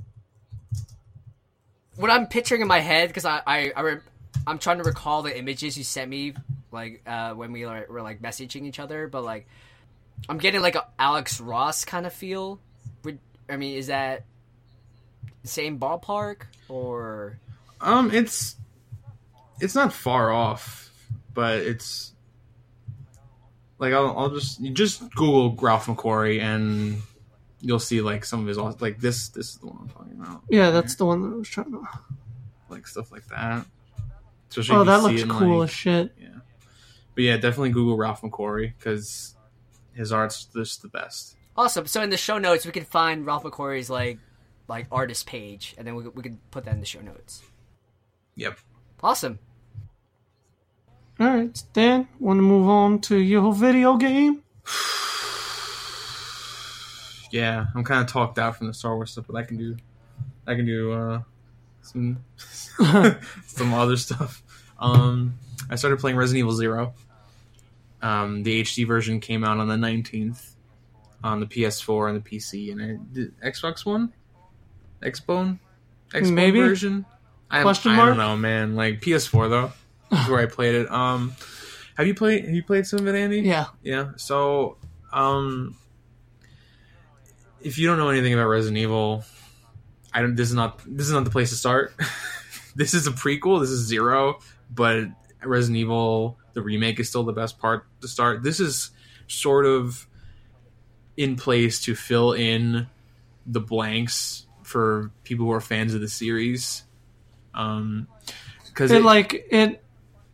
what 1.96 2.10
I'm 2.10 2.28
picturing 2.28 2.62
in 2.62 2.68
my 2.68 2.80
head 2.80 3.10
because 3.10 3.26
I 3.26 3.42
I, 3.46 3.72
I 3.76 3.82
re- 3.82 3.98
I'm 4.48 4.58
trying 4.60 4.78
to 4.78 4.84
recall 4.84 5.22
the 5.22 5.38
images 5.38 5.78
you 5.78 5.84
sent 5.84 6.10
me 6.10 6.34
like 6.72 7.02
uh, 7.06 7.34
when 7.34 7.52
we 7.52 7.66
were, 7.66 7.86
were 7.90 8.02
like 8.02 8.22
messaging 8.22 8.64
each 8.66 8.80
other, 8.80 9.08
but 9.08 9.24
like 9.24 9.48
I'm 10.30 10.38
getting 10.38 10.62
like 10.62 10.76
a 10.76 10.86
Alex 11.00 11.40
Ross 11.42 11.86
kind 11.86 12.06
of 12.06 12.14
feel. 12.14 12.60
Would 13.04 13.20
I 13.50 13.58
mean 13.58 13.78
is 13.78 13.88
that 13.88 14.24
same 15.44 15.78
ballpark 15.80 16.44
or 16.70 17.38
Um, 17.82 18.12
it's 18.12 18.56
it's 19.60 19.76
not 19.76 19.92
far 19.94 20.32
off, 20.32 20.90
but 21.34 21.58
it's 21.60 22.14
like 23.80 23.94
I'll, 23.94 24.18
I'll 24.18 24.30
just 24.30 24.60
you 24.62 24.72
just 24.72 25.14
Google 25.16 25.56
Ralph 25.56 25.88
McQuarrie 25.88 26.40
and 26.42 27.02
you'll 27.60 27.80
see 27.80 28.02
like 28.02 28.24
some 28.26 28.42
of 28.42 28.48
his 28.48 28.58
like 28.58 29.00
this. 29.00 29.30
This 29.30 29.50
is 29.50 29.56
the 29.58 29.68
one 29.68 29.78
I'm 29.82 29.90
talking 29.90 30.14
about. 30.20 30.42
Yeah, 30.50 30.70
that's 30.70 30.96
the 30.96 31.06
one 31.06 31.22
that 31.24 31.30
I 31.30 31.38
was 31.38 31.50
trying 31.50 31.72
to. 31.72 31.86
like 32.70 32.88
stuff 32.88 33.12
like 33.12 33.26
that. 33.28 33.66
Especially 34.50 34.76
Oh, 34.76 34.82
if 34.82 34.86
you 34.88 34.92
that 34.92 35.04
looks 35.04 35.24
cool 35.40 35.60
like- 35.60 35.70
as 35.70 35.74
shit. 35.76 36.14
yeah, 36.20 36.28
but 37.16 37.24
yeah, 37.24 37.36
definitely 37.38 37.72
Google 37.72 37.98
Ralph 37.98 38.22
McQuarrie 38.22 38.74
because 38.78 39.36
his 39.96 40.12
art's 40.12 40.46
just 40.46 40.82
the 40.82 40.88
best. 40.88 41.36
awesome? 41.56 41.86
So 41.88 42.02
in 42.02 42.10
the 42.10 42.18
show 42.18 42.38
notes 42.38 42.66
we 42.66 42.72
can 42.72 42.86
find 42.86 43.26
Ralph 43.26 43.44
McQuarrie's 43.44 43.90
like 43.90 44.20
like 44.68 44.88
artist 44.92 45.26
page, 45.26 45.76
and 45.78 45.86
then 45.86 45.96
we 45.96 46.08
we 46.10 46.24
can 46.24 46.40
put 46.52 46.66
that 46.66 46.74
in 46.74 46.80
the 46.80 46.86
show 46.86 47.02
notes. 47.02 47.42
Yep. 48.36 48.58
Awesome. 49.02 49.40
All 51.20 51.28
right, 51.28 51.56
Stan, 51.56 52.08
want 52.20 52.40
to 52.40 52.42
move 52.42 52.68
on 52.68 53.00
to 53.02 53.18
your 53.18 53.54
video 53.54 53.98
game? 53.98 54.42
Yeah, 57.32 57.66
I'm 57.74 57.84
kind 57.84 58.00
of 58.00 58.08
talked 58.08 58.38
out 58.38 58.58
from 58.58 58.68
the 58.68 58.76
Star 58.76 58.96
Wars 58.96 59.10
stuff, 59.12 59.26
but 59.28 59.36
I 59.36 59.42
can 59.42 59.58
do, 59.58 59.76
I 60.46 60.54
can 60.54 60.68
do 60.68 60.92
uh, 60.94 61.22
some 61.82 62.24
some 63.48 63.74
other 63.74 63.98
stuff. 63.98 64.44
Um, 64.78 65.40
I 65.68 65.76
started 65.76 66.00
playing 66.00 66.16
Resident 66.16 66.40
Evil 66.42 66.52
Zero. 66.54 66.94
Um, 68.04 68.44
the 68.44 68.62
HD 68.62 68.86
version 68.86 69.22
came 69.22 69.46
out 69.46 69.60
on 69.60 69.70
the 69.70 69.78
19th 69.78 70.56
on 71.24 71.40
the 71.40 71.46
PS4 71.46 72.10
and 72.10 72.22
the 72.22 72.30
PC, 72.30 72.70
and 72.70 72.82
I 72.82 72.98
did 73.14 73.40
Xbox 73.40 73.86
One, 73.86 74.12
Xbone, 75.02 75.58
Xbone 76.12 76.34
Maybe? 76.34 76.60
version. 76.60 77.06
I, 77.50 77.62
Question 77.62 77.94
I 77.94 77.96
mark? 77.96 78.10
don't 78.10 78.18
know, 78.18 78.36
man. 78.36 78.76
Like 78.76 79.00
PS4 79.00 79.50
though, 79.50 79.72
is 80.18 80.28
where 80.28 80.42
I 80.42 80.48
played 80.48 80.76
it. 80.76 80.92
Um, 80.92 81.34
have 81.96 82.06
you 82.06 82.14
played? 82.14 82.44
Have 82.44 82.54
you 82.54 82.64
played 82.64 82.86
some 82.86 83.00
of 83.00 83.08
it, 83.08 83.16
Andy? 83.16 83.40
Yeah. 83.40 83.68
Yeah. 83.82 84.12
So, 84.18 84.78
um, 85.14 85.78
if 87.62 87.78
you 87.78 87.88
don't 87.88 87.98
know 87.98 88.10
anything 88.10 88.34
about 88.34 88.48
Resident 88.48 88.80
Evil, 88.80 89.24
I 90.14 90.22
don't. 90.22 90.36
This 90.36 90.50
is 90.50 90.56
not. 90.56 90.82
This 90.86 91.08
is 91.08 91.14
not 91.14 91.24
the 91.24 91.32
place 91.32 91.52
to 91.52 91.56
start. 91.56 91.94
this 92.76 92.94
is 92.94 93.08
a 93.08 93.12
prequel. 93.12 93.62
This 93.62 93.70
is 93.70 93.86
zero, 93.88 94.40
but 94.70 95.06
Resident 95.42 95.78
Evil 95.78 96.38
the 96.54 96.62
remake 96.62 97.00
is 97.00 97.10
still 97.10 97.24
the 97.24 97.34
best 97.34 97.60
part 97.60 97.86
to 98.04 98.08
start. 98.08 98.44
This 98.44 98.60
is 98.60 98.92
sort 99.28 99.66
of 99.66 100.08
in 101.18 101.36
place 101.36 101.82
to 101.84 101.96
fill 101.96 102.34
in 102.34 102.88
the 103.46 103.60
blanks 103.60 104.46
for 104.64 105.12
people 105.24 105.46
who 105.46 105.52
are 105.52 105.62
fans 105.62 105.94
of 105.94 106.02
the 106.02 106.08
series. 106.08 106.84
Um, 107.54 108.08
because 108.68 108.92
It 108.92 109.04
like 109.04 109.48
it 109.52 109.84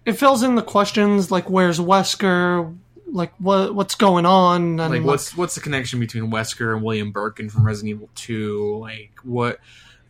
it 0.06 0.14
fills 0.14 0.44
in 0.44 0.56
the 0.56 0.62
questions 0.62 1.30
like 1.30 1.50
where's 1.50 1.80
Wesker, 1.80 2.78
like 3.12 3.34
what 3.38 3.76
what's 3.76 3.96
going 3.96 4.26
on 4.26 4.80
and 4.80 4.94
like 4.94 5.04
what's 5.04 5.36
what's 5.36 5.56
the 5.56 5.62
connection 5.62 6.00
between 6.00 6.32
Wesker 6.32 6.74
and 6.74 6.84
William 6.84 7.12
Birkin 7.12 7.50
from 7.50 7.66
Resident 7.66 7.90
Evil 7.90 8.10
Two? 8.16 8.78
Like 8.78 9.12
what 9.24 9.60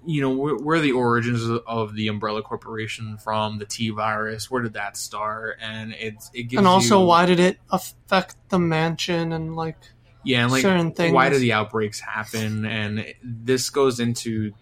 you 0.06 0.22
know 0.22 0.32
where, 0.32 0.56
where 0.56 0.78
are 0.78 0.82
the 0.82 0.94
origins 0.94 1.48
of, 1.66 1.94
the 1.94 2.08
Umbrella 2.08 2.42
Corporation 2.42 3.18
from 3.18 3.58
the 3.58 3.66
T 3.66 3.90
virus? 3.90 4.50
Where 4.50 4.62
did 4.62 4.74
that 4.74 4.98
start? 4.98 5.58
And 5.62 5.94
it's 5.94 6.30
it 6.34 6.44
gives 6.44 6.60
and 6.60 6.68
also 6.68 7.02
you, 7.02 7.06
why 7.06 7.26
did 7.26 7.40
it 7.40 7.60
affect 7.70 8.36
the 8.50 8.60
mansion 8.60 9.34
and 9.34 9.56
like 9.56 9.78
yeah 10.24 10.44
and 10.44 10.52
like 10.52 10.62
certain 10.62 10.92
things. 10.92 11.14
why 11.14 11.30
do 11.30 11.38
the 11.38 11.54
outbreaks 11.54 12.00
happen? 12.00 12.66
And 12.66 13.14
this 13.24 13.70
goes 13.70 14.00
into 14.00 14.54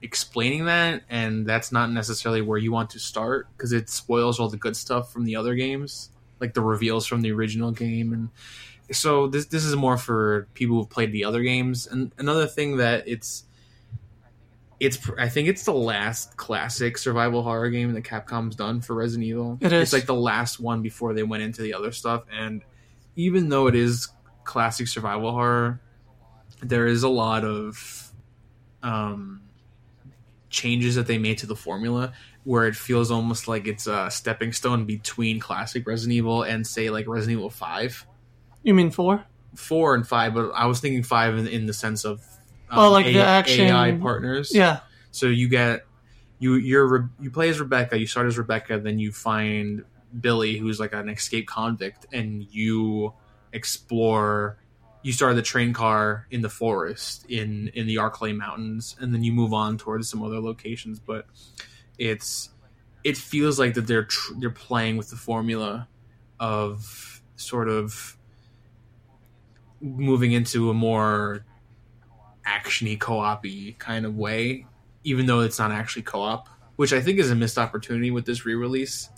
explaining 0.00 0.66
that, 0.66 1.02
and 1.08 1.46
that's 1.46 1.72
not 1.72 1.90
necessarily 1.90 2.40
where 2.40 2.58
you 2.58 2.72
want 2.72 2.90
to 2.90 2.98
start 2.98 3.48
because 3.56 3.72
it 3.72 3.90
spoils 3.90 4.40
all 4.40 4.48
the 4.48 4.56
good 4.56 4.76
stuff 4.76 5.12
from 5.12 5.24
the 5.24 5.36
other 5.36 5.54
games, 5.54 6.10
like 6.40 6.54
the 6.54 6.62
reveals 6.62 7.06
from 7.06 7.20
the 7.20 7.32
original 7.32 7.72
game 7.72 8.12
and 8.12 8.30
so 8.90 9.26
this 9.26 9.46
this 9.46 9.64
is 9.64 9.76
more 9.76 9.98
for 9.98 10.48
people 10.54 10.76
who've 10.76 10.88
played 10.88 11.12
the 11.12 11.24
other 11.24 11.42
games. 11.42 11.86
And 11.86 12.12
another 12.18 12.46
thing 12.46 12.78
that 12.78 13.06
it's 13.06 13.44
it's 14.80 14.98
I 15.18 15.28
think 15.28 15.48
it's 15.48 15.64
the 15.64 15.74
last 15.74 16.36
classic 16.36 16.98
survival 16.98 17.42
horror 17.42 17.70
game 17.70 17.92
that 17.92 18.04
Capcom's 18.04 18.56
done 18.56 18.80
for 18.80 18.94
Resident 18.94 19.26
Evil. 19.26 19.58
It 19.60 19.72
is. 19.72 19.82
It's 19.82 19.92
like 19.92 20.06
the 20.06 20.14
last 20.14 20.60
one 20.60 20.82
before 20.82 21.14
they 21.14 21.22
went 21.22 21.42
into 21.42 21.62
the 21.62 21.74
other 21.74 21.92
stuff. 21.92 22.24
And 22.32 22.62
even 23.16 23.48
though 23.48 23.66
it 23.66 23.74
is 23.74 24.08
classic 24.44 24.88
survival 24.88 25.32
horror, 25.32 25.80
there 26.62 26.86
is 26.86 27.02
a 27.02 27.08
lot 27.08 27.44
of 27.44 28.12
um, 28.82 29.42
changes 30.48 30.94
that 30.94 31.06
they 31.06 31.18
made 31.18 31.38
to 31.38 31.46
the 31.46 31.56
formula 31.56 32.12
where 32.44 32.66
it 32.66 32.76
feels 32.76 33.10
almost 33.10 33.48
like 33.48 33.66
it's 33.66 33.86
a 33.86 34.10
stepping 34.10 34.52
stone 34.52 34.84
between 34.84 35.40
classic 35.40 35.86
Resident 35.86 36.14
Evil 36.14 36.42
and 36.44 36.66
say 36.66 36.88
like 36.88 37.06
Resident 37.08 37.38
Evil 37.38 37.50
Five 37.50 38.06
you 38.62 38.74
mean 38.74 38.90
four? 38.90 39.24
four 39.54 39.94
and 39.94 40.06
five, 40.06 40.34
but 40.34 40.50
I 40.50 40.66
was 40.66 40.80
thinking 40.80 41.02
five 41.02 41.36
in, 41.36 41.46
in 41.46 41.66
the 41.66 41.72
sense 41.72 42.04
of 42.04 42.22
um, 42.70 42.78
Oh, 42.78 42.90
like 42.90 43.06
the 43.06 43.20
action- 43.24 43.66
AI 43.66 43.92
partners. 43.92 44.54
Yeah. 44.54 44.80
So 45.10 45.26
you 45.26 45.48
get 45.48 45.84
you 46.38 46.54
you're 46.54 46.86
Re- 46.86 47.08
you 47.20 47.30
play 47.30 47.48
as 47.48 47.58
Rebecca. 47.60 47.98
You 47.98 48.06
start 48.06 48.26
as 48.26 48.38
Rebecca, 48.38 48.78
then 48.78 48.98
you 48.98 49.10
find 49.12 49.84
Billy, 50.20 50.56
who's 50.56 50.78
like 50.80 50.92
an 50.92 51.08
escaped 51.08 51.48
convict, 51.48 52.06
and 52.12 52.46
you 52.50 53.12
explore. 53.52 54.58
You 55.02 55.12
start 55.12 55.36
the 55.36 55.42
train 55.42 55.72
car 55.72 56.26
in 56.30 56.42
the 56.42 56.48
forest 56.48 57.24
in 57.28 57.68
in 57.74 57.86
the 57.86 57.96
Arklay 57.96 58.36
Mountains, 58.36 58.96
and 59.00 59.12
then 59.14 59.22
you 59.24 59.32
move 59.32 59.52
on 59.52 59.78
towards 59.78 60.08
some 60.08 60.22
other 60.22 60.40
locations. 60.40 60.98
But 60.98 61.26
it's 61.98 62.50
it 63.04 63.16
feels 63.16 63.58
like 63.58 63.74
that 63.74 63.86
they're 63.86 64.04
tr- 64.04 64.34
they're 64.38 64.50
playing 64.50 64.96
with 64.96 65.08
the 65.10 65.16
formula 65.16 65.88
of 66.40 67.22
sort 67.36 67.68
of 67.68 68.16
moving 69.80 70.32
into 70.32 70.70
a 70.70 70.74
more 70.74 71.44
actiony 72.48 72.98
co-op-y 72.98 73.74
kind 73.78 74.06
of 74.06 74.16
way 74.16 74.64
even 75.04 75.26
though 75.26 75.40
it's 75.40 75.58
not 75.58 75.70
actually 75.70 76.02
co-op 76.02 76.48
which 76.76 76.92
i 76.92 77.00
think 77.00 77.18
is 77.18 77.30
a 77.30 77.34
missed 77.34 77.58
opportunity 77.58 78.10
with 78.10 78.24
this 78.26 78.44
re-release 78.46 79.10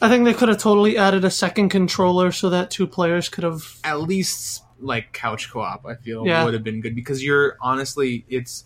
I 0.00 0.08
think 0.08 0.24
they 0.26 0.32
could 0.34 0.48
have 0.48 0.58
totally 0.58 0.96
added 0.96 1.24
a 1.24 1.30
second 1.30 1.70
controller 1.70 2.30
so 2.30 2.50
that 2.50 2.70
two 2.70 2.86
players 2.86 3.28
could 3.28 3.42
have. 3.42 3.64
at 3.82 4.00
least 4.00 4.62
like 4.78 5.12
couch 5.12 5.50
co-op 5.50 5.84
i 5.86 5.96
feel 5.96 6.24
Yeah. 6.24 6.44
would 6.44 6.54
have 6.54 6.62
been 6.62 6.80
good 6.80 6.94
because 6.94 7.22
you're 7.24 7.56
honestly 7.60 8.24
it's 8.28 8.64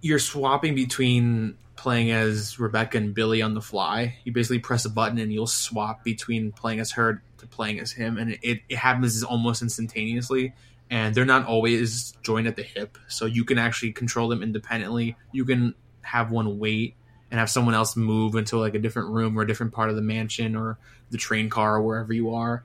you're 0.00 0.18
swapping 0.18 0.74
between 0.74 1.56
playing 1.76 2.10
as 2.10 2.58
rebecca 2.58 2.98
and 2.98 3.14
billy 3.14 3.40
on 3.42 3.54
the 3.54 3.60
fly 3.60 4.16
you 4.24 4.32
basically 4.32 4.58
press 4.58 4.84
a 4.84 4.90
button 4.90 5.18
and 5.18 5.32
you'll 5.32 5.46
swap 5.46 6.02
between 6.04 6.50
playing 6.52 6.80
as 6.80 6.90
her 6.92 7.22
to 7.38 7.46
playing 7.46 7.78
as 7.80 7.92
him 7.92 8.18
and 8.18 8.32
it, 8.42 8.60
it 8.68 8.76
happens 8.76 9.22
almost 9.22 9.62
instantaneously 9.62 10.52
and 10.92 11.14
they're 11.14 11.24
not 11.24 11.46
always 11.46 12.12
joined 12.22 12.46
at 12.46 12.54
the 12.54 12.62
hip 12.62 12.98
so 13.08 13.24
you 13.24 13.44
can 13.44 13.58
actually 13.58 13.90
control 13.90 14.28
them 14.28 14.42
independently 14.42 15.16
you 15.32 15.44
can 15.44 15.74
have 16.02 16.30
one 16.30 16.58
wait 16.58 16.94
and 17.30 17.40
have 17.40 17.48
someone 17.48 17.74
else 17.74 17.96
move 17.96 18.34
into 18.36 18.58
like 18.58 18.74
a 18.74 18.78
different 18.78 19.08
room 19.08 19.36
or 19.36 19.42
a 19.42 19.46
different 19.46 19.72
part 19.72 19.88
of 19.88 19.96
the 19.96 20.02
mansion 20.02 20.54
or 20.54 20.78
the 21.10 21.18
train 21.18 21.48
car 21.48 21.76
or 21.76 21.82
wherever 21.82 22.12
you 22.12 22.34
are 22.34 22.62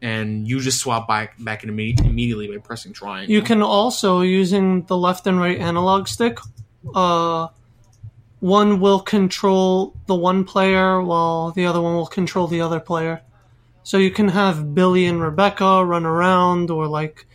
and 0.00 0.46
you 0.46 0.60
just 0.60 0.78
swap 0.78 1.08
back 1.08 1.34
back 1.42 1.64
in 1.64 1.70
imme- 1.70 2.04
immediately 2.04 2.46
by 2.46 2.58
pressing 2.58 2.92
triangle. 2.92 3.32
You 3.32 3.40
can 3.40 3.62
also 3.62 4.20
using 4.20 4.82
the 4.82 4.98
left 4.98 5.26
and 5.26 5.40
right 5.40 5.58
analog 5.58 6.08
stick. 6.08 6.38
Uh, 6.94 7.48
one 8.40 8.80
will 8.80 9.00
control 9.00 9.96
the 10.06 10.14
one 10.14 10.44
player 10.44 11.00
while 11.00 11.52
the 11.52 11.64
other 11.64 11.80
one 11.80 11.94
will 11.94 12.06
control 12.06 12.46
the 12.46 12.60
other 12.60 12.80
player. 12.80 13.22
So 13.82 13.96
you 13.96 14.10
can 14.10 14.28
have 14.28 14.74
Billy 14.74 15.06
and 15.06 15.22
Rebecca 15.22 15.82
run 15.82 16.04
around 16.04 16.70
or 16.70 16.86
like 16.86 17.26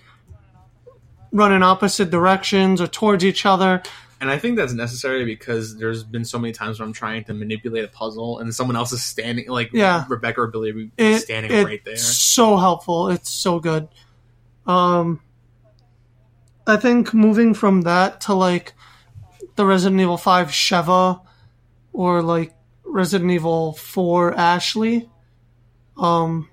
run 1.32 1.54
in 1.54 1.64
opposite 1.64 2.10
directions 2.10 2.82
or 2.82 2.88
towards 2.88 3.24
each 3.24 3.46
other. 3.46 3.82
and 4.22 4.30
I 4.30 4.38
think 4.38 4.58
that's 4.58 4.74
necessary 4.74 5.24
because 5.24 5.78
there's 5.78 6.04
been 6.04 6.26
so 6.26 6.38
many 6.40 6.52
times 6.52 6.78
where 6.80 6.86
I'm 6.86 6.92
trying 6.94 7.24
to 7.26 7.34
manipulate 7.34 7.86
a 7.86 7.88
puzzle 7.88 8.40
and 8.40 8.54
someone 8.54 8.76
else 8.76 8.92
is 8.92 9.02
standing, 9.04 9.48
like 9.48 9.70
Yeah. 9.72 10.04
Rebecca 10.10 10.42
or 10.42 10.48
Billy, 10.48 10.72
would 10.74 10.96
be 10.96 11.04
It, 11.04 11.20
standing 11.22 11.52
it's 11.52 11.66
right 11.66 11.84
there. 11.86 11.96
so 11.98 12.58
helpful. 12.58 13.10
It's 13.10 13.30
so 13.30 13.60
good. 13.60 13.88
Um, 14.68 15.22
I 16.68 16.76
think 16.78 17.14
moving 17.14 17.54
from 17.54 17.82
that 17.84 18.22
to 18.22 18.34
like 18.34 18.74
the 19.56 19.66
Resident 19.66 20.00
Evil 20.02 20.18
5 20.18 20.48
Sheva 20.50 21.22
or 21.94 22.22
like 22.22 22.54
Resident 22.84 23.32
Evil 23.32 23.74
4 23.74 24.34
Ashley, 24.36 25.10
um, 25.98 26.50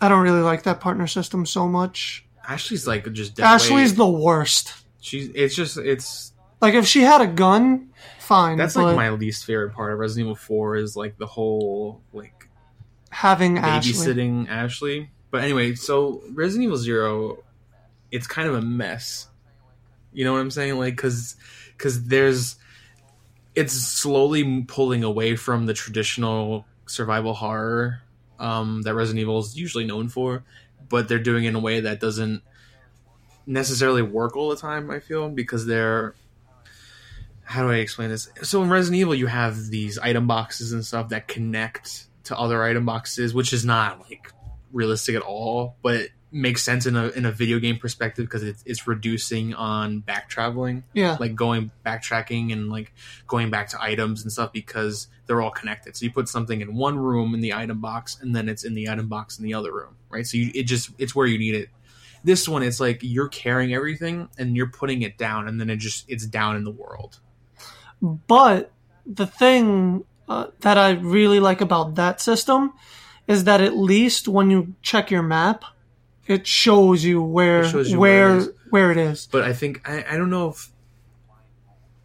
I 0.00 0.08
don't 0.08 0.22
really 0.22 0.42
like 0.42 0.64
that 0.64 0.80
partner 0.80 1.06
system 1.06 1.46
so 1.46 1.66
much. 1.68 2.26
Ashley's 2.48 2.86
like 2.86 3.10
just 3.12 3.36
dead 3.36 3.44
Ashley's 3.44 3.90
weight. 3.90 3.96
the 3.96 4.08
worst. 4.08 4.74
she's 5.00 5.30
it's 5.34 5.54
just 5.54 5.76
it's 5.78 6.32
Like 6.60 6.74
if 6.74 6.86
she 6.86 7.02
had 7.02 7.20
a 7.20 7.26
gun, 7.26 7.90
fine. 8.18 8.56
that's 8.56 8.76
like 8.76 8.96
my 8.96 9.10
least 9.10 9.44
favorite 9.44 9.72
part 9.74 9.92
of 9.92 9.98
Resident 9.98 10.26
Evil 10.26 10.36
Four 10.36 10.76
is 10.76 10.96
like 10.96 11.18
the 11.18 11.26
whole 11.26 12.00
like 12.12 12.48
having 13.10 13.58
Ashley. 13.58 13.92
babysitting 13.92 14.48
Ashley. 14.48 15.10
But 15.30 15.44
anyway, 15.44 15.74
so 15.74 16.22
Resident 16.32 16.64
Evil 16.64 16.76
Zero, 16.76 17.38
it's 18.10 18.26
kind 18.26 18.48
of 18.48 18.54
a 18.54 18.60
mess. 18.62 19.28
You 20.12 20.24
know 20.24 20.32
what 20.34 20.40
I'm 20.40 20.50
saying? 20.50 20.76
Like, 20.78 20.96
cause, 20.98 21.36
cause 21.78 22.04
there's, 22.04 22.56
it's 23.54 23.72
slowly 23.72 24.62
pulling 24.64 25.04
away 25.04 25.36
from 25.36 25.64
the 25.64 25.72
traditional 25.72 26.66
survival 26.84 27.32
horror 27.32 28.02
um, 28.38 28.82
that 28.82 28.94
Resident 28.94 29.20
Evil 29.20 29.38
is 29.38 29.56
usually 29.56 29.84
known 29.84 30.10
for, 30.10 30.44
but 30.92 31.08
they're 31.08 31.18
doing 31.18 31.44
it 31.44 31.48
in 31.48 31.54
a 31.56 31.60
way 31.60 31.80
that 31.80 31.98
doesn't 31.98 32.42
necessarily 33.46 34.02
work 34.02 34.36
all 34.36 34.50
the 34.50 34.56
time. 34.56 34.90
I 34.90 35.00
feel 35.00 35.28
because 35.28 35.66
they're 35.66 36.14
how 37.44 37.62
do 37.62 37.70
I 37.70 37.76
explain 37.76 38.08
this? 38.10 38.28
So 38.42 38.62
in 38.62 38.70
Resident 38.70 39.00
Evil, 39.00 39.14
you 39.14 39.26
have 39.26 39.66
these 39.66 39.98
item 39.98 40.26
boxes 40.26 40.72
and 40.72 40.84
stuff 40.84 41.08
that 41.08 41.26
connect 41.28 42.06
to 42.24 42.38
other 42.38 42.62
item 42.62 42.86
boxes, 42.86 43.34
which 43.34 43.52
is 43.52 43.64
not 43.64 44.00
like 44.08 44.32
realistic 44.72 45.16
at 45.16 45.22
all, 45.22 45.74
but 45.82 46.08
makes 46.30 46.62
sense 46.62 46.86
in 46.86 46.96
a 46.96 47.08
in 47.08 47.26
a 47.26 47.32
video 47.32 47.58
game 47.58 47.76
perspective 47.76 48.24
because 48.24 48.42
it's, 48.42 48.62
it's 48.64 48.86
reducing 48.86 49.52
on 49.54 50.00
back 50.00 50.28
traveling, 50.30 50.84
Yeah. 50.94 51.16
like 51.20 51.34
going 51.34 51.70
backtracking 51.84 52.52
and 52.52 52.70
like 52.70 52.92
going 53.26 53.50
back 53.50 53.68
to 53.70 53.82
items 53.82 54.22
and 54.22 54.32
stuff 54.32 54.52
because 54.52 55.08
they're 55.26 55.40
all 55.40 55.50
connected. 55.50 55.96
So 55.96 56.04
you 56.04 56.12
put 56.12 56.28
something 56.28 56.60
in 56.60 56.74
one 56.74 56.98
room 56.98 57.34
in 57.34 57.40
the 57.40 57.54
item 57.54 57.80
box, 57.80 58.18
and 58.20 58.34
then 58.34 58.48
it's 58.48 58.64
in 58.64 58.74
the 58.74 58.88
item 58.88 59.08
box 59.08 59.38
in 59.38 59.44
the 59.44 59.54
other 59.54 59.72
room, 59.72 59.96
right? 60.10 60.26
So 60.26 60.36
you, 60.36 60.50
it 60.54 60.64
just 60.64 60.90
it's 60.98 61.14
where 61.14 61.26
you 61.26 61.38
need 61.38 61.54
it. 61.54 61.68
This 62.24 62.48
one, 62.48 62.62
it's 62.62 62.78
like 62.80 63.00
you're 63.02 63.28
carrying 63.28 63.74
everything 63.74 64.28
and 64.38 64.56
you're 64.56 64.68
putting 64.70 65.02
it 65.02 65.18
down, 65.18 65.48
and 65.48 65.60
then 65.60 65.70
it 65.70 65.76
just 65.76 66.04
it's 66.08 66.26
down 66.26 66.56
in 66.56 66.64
the 66.64 66.70
world. 66.70 67.18
But 68.00 68.72
the 69.06 69.26
thing 69.26 70.04
uh, 70.28 70.48
that 70.60 70.78
I 70.78 70.90
really 70.90 71.40
like 71.40 71.60
about 71.60 71.94
that 71.96 72.20
system 72.20 72.72
is 73.26 73.44
that 73.44 73.60
at 73.60 73.76
least 73.76 74.28
when 74.28 74.50
you 74.50 74.74
check 74.82 75.10
your 75.10 75.22
map, 75.22 75.64
it 76.26 76.46
shows 76.46 77.04
you 77.04 77.22
where 77.22 77.62
It 77.62 77.70
shows 77.70 77.90
you 77.90 77.98
where 77.98 78.28
where 78.28 78.36
it 78.36 78.38
is. 78.38 78.50
where 78.70 78.90
it 78.92 78.96
is. 78.98 79.28
But 79.30 79.42
I 79.44 79.52
think 79.52 79.88
I, 79.88 80.04
I 80.10 80.16
don't 80.16 80.30
know 80.30 80.48
if 80.50 80.70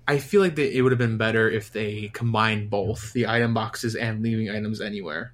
I 0.07 0.19
feel 0.19 0.41
like 0.41 0.55
that 0.55 0.75
it 0.75 0.81
would 0.81 0.91
have 0.91 0.99
been 0.99 1.17
better 1.17 1.49
if 1.49 1.71
they 1.71 2.09
combined 2.13 2.69
both 2.69 3.11
the 3.13 3.27
item 3.27 3.53
boxes 3.53 3.95
and 3.95 4.23
leaving 4.23 4.49
items 4.49 4.79
anywhere. 4.79 5.33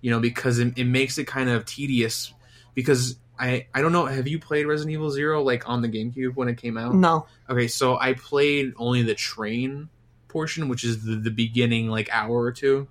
You 0.00 0.10
know, 0.10 0.20
because 0.20 0.58
it, 0.58 0.78
it 0.78 0.84
makes 0.84 1.18
it 1.18 1.26
kind 1.26 1.48
of 1.50 1.64
tedious. 1.64 2.32
Because 2.74 3.16
I 3.38 3.66
I 3.74 3.82
don't 3.82 3.92
know. 3.92 4.06
Have 4.06 4.28
you 4.28 4.38
played 4.38 4.66
Resident 4.66 4.92
Evil 4.94 5.10
Zero 5.10 5.42
like 5.42 5.68
on 5.68 5.82
the 5.82 5.88
GameCube 5.88 6.36
when 6.36 6.48
it 6.48 6.56
came 6.56 6.78
out? 6.78 6.94
No, 6.94 7.26
Okay, 7.50 7.66
so 7.68 7.98
I 7.98 8.14
played 8.14 8.72
only 8.76 9.02
the 9.02 9.14
train 9.14 9.88
portion, 10.28 10.68
which 10.68 10.84
is 10.84 11.04
the, 11.04 11.16
the 11.16 11.30
beginning 11.30 11.88
like 11.88 12.08
hour 12.12 12.40
or 12.40 12.52
two, 12.52 12.88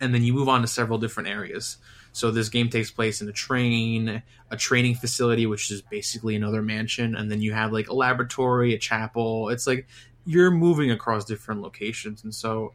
and 0.00 0.14
then 0.14 0.22
you 0.22 0.32
move 0.32 0.48
on 0.48 0.60
to 0.60 0.66
several 0.68 0.98
different 0.98 1.28
areas. 1.28 1.78
So 2.12 2.30
this 2.30 2.50
game 2.50 2.68
takes 2.68 2.90
place 2.90 3.22
in 3.22 3.28
a 3.28 3.32
train, 3.32 4.22
a 4.50 4.56
training 4.56 4.96
facility, 4.96 5.46
which 5.46 5.70
is 5.70 5.80
basically 5.80 6.36
another 6.36 6.60
mansion, 6.60 7.16
and 7.16 7.30
then 7.30 7.40
you 7.40 7.52
have 7.54 7.72
like 7.72 7.88
a 7.88 7.94
laboratory, 7.94 8.74
a 8.74 8.78
chapel. 8.78 9.48
It's 9.48 9.66
like 9.66 9.88
you're 10.24 10.50
moving 10.50 10.90
across 10.90 11.24
different 11.24 11.62
locations, 11.62 12.24
and 12.24 12.34
so 12.34 12.72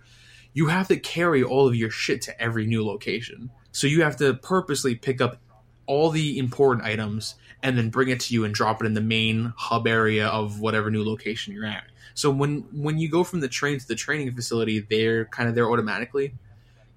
you 0.53 0.67
have 0.67 0.87
to 0.87 0.97
carry 0.97 1.43
all 1.43 1.67
of 1.67 1.75
your 1.75 1.89
shit 1.89 2.21
to 2.23 2.41
every 2.41 2.65
new 2.65 2.85
location. 2.85 3.51
So 3.71 3.87
you 3.87 4.03
have 4.03 4.17
to 4.17 4.33
purposely 4.33 4.95
pick 4.95 5.21
up 5.21 5.39
all 5.85 6.09
the 6.09 6.37
important 6.37 6.85
items 6.85 7.35
and 7.63 7.77
then 7.77 7.89
bring 7.89 8.09
it 8.09 8.19
to 8.19 8.33
you 8.33 8.43
and 8.43 8.53
drop 8.53 8.81
it 8.81 8.85
in 8.85 8.93
the 8.93 9.01
main 9.01 9.53
hub 9.55 9.87
area 9.87 10.27
of 10.27 10.59
whatever 10.59 10.91
new 10.91 11.03
location 11.03 11.53
you're 11.53 11.65
at. 11.65 11.85
So 12.13 12.31
when 12.31 12.65
when 12.71 12.97
you 12.97 13.09
go 13.09 13.23
from 13.23 13.39
the 13.39 13.47
train 13.47 13.79
to 13.79 13.87
the 13.87 13.95
training 13.95 14.33
facility, 14.35 14.79
they're 14.79 15.25
kind 15.25 15.47
of 15.47 15.55
there 15.55 15.69
automatically, 15.69 16.33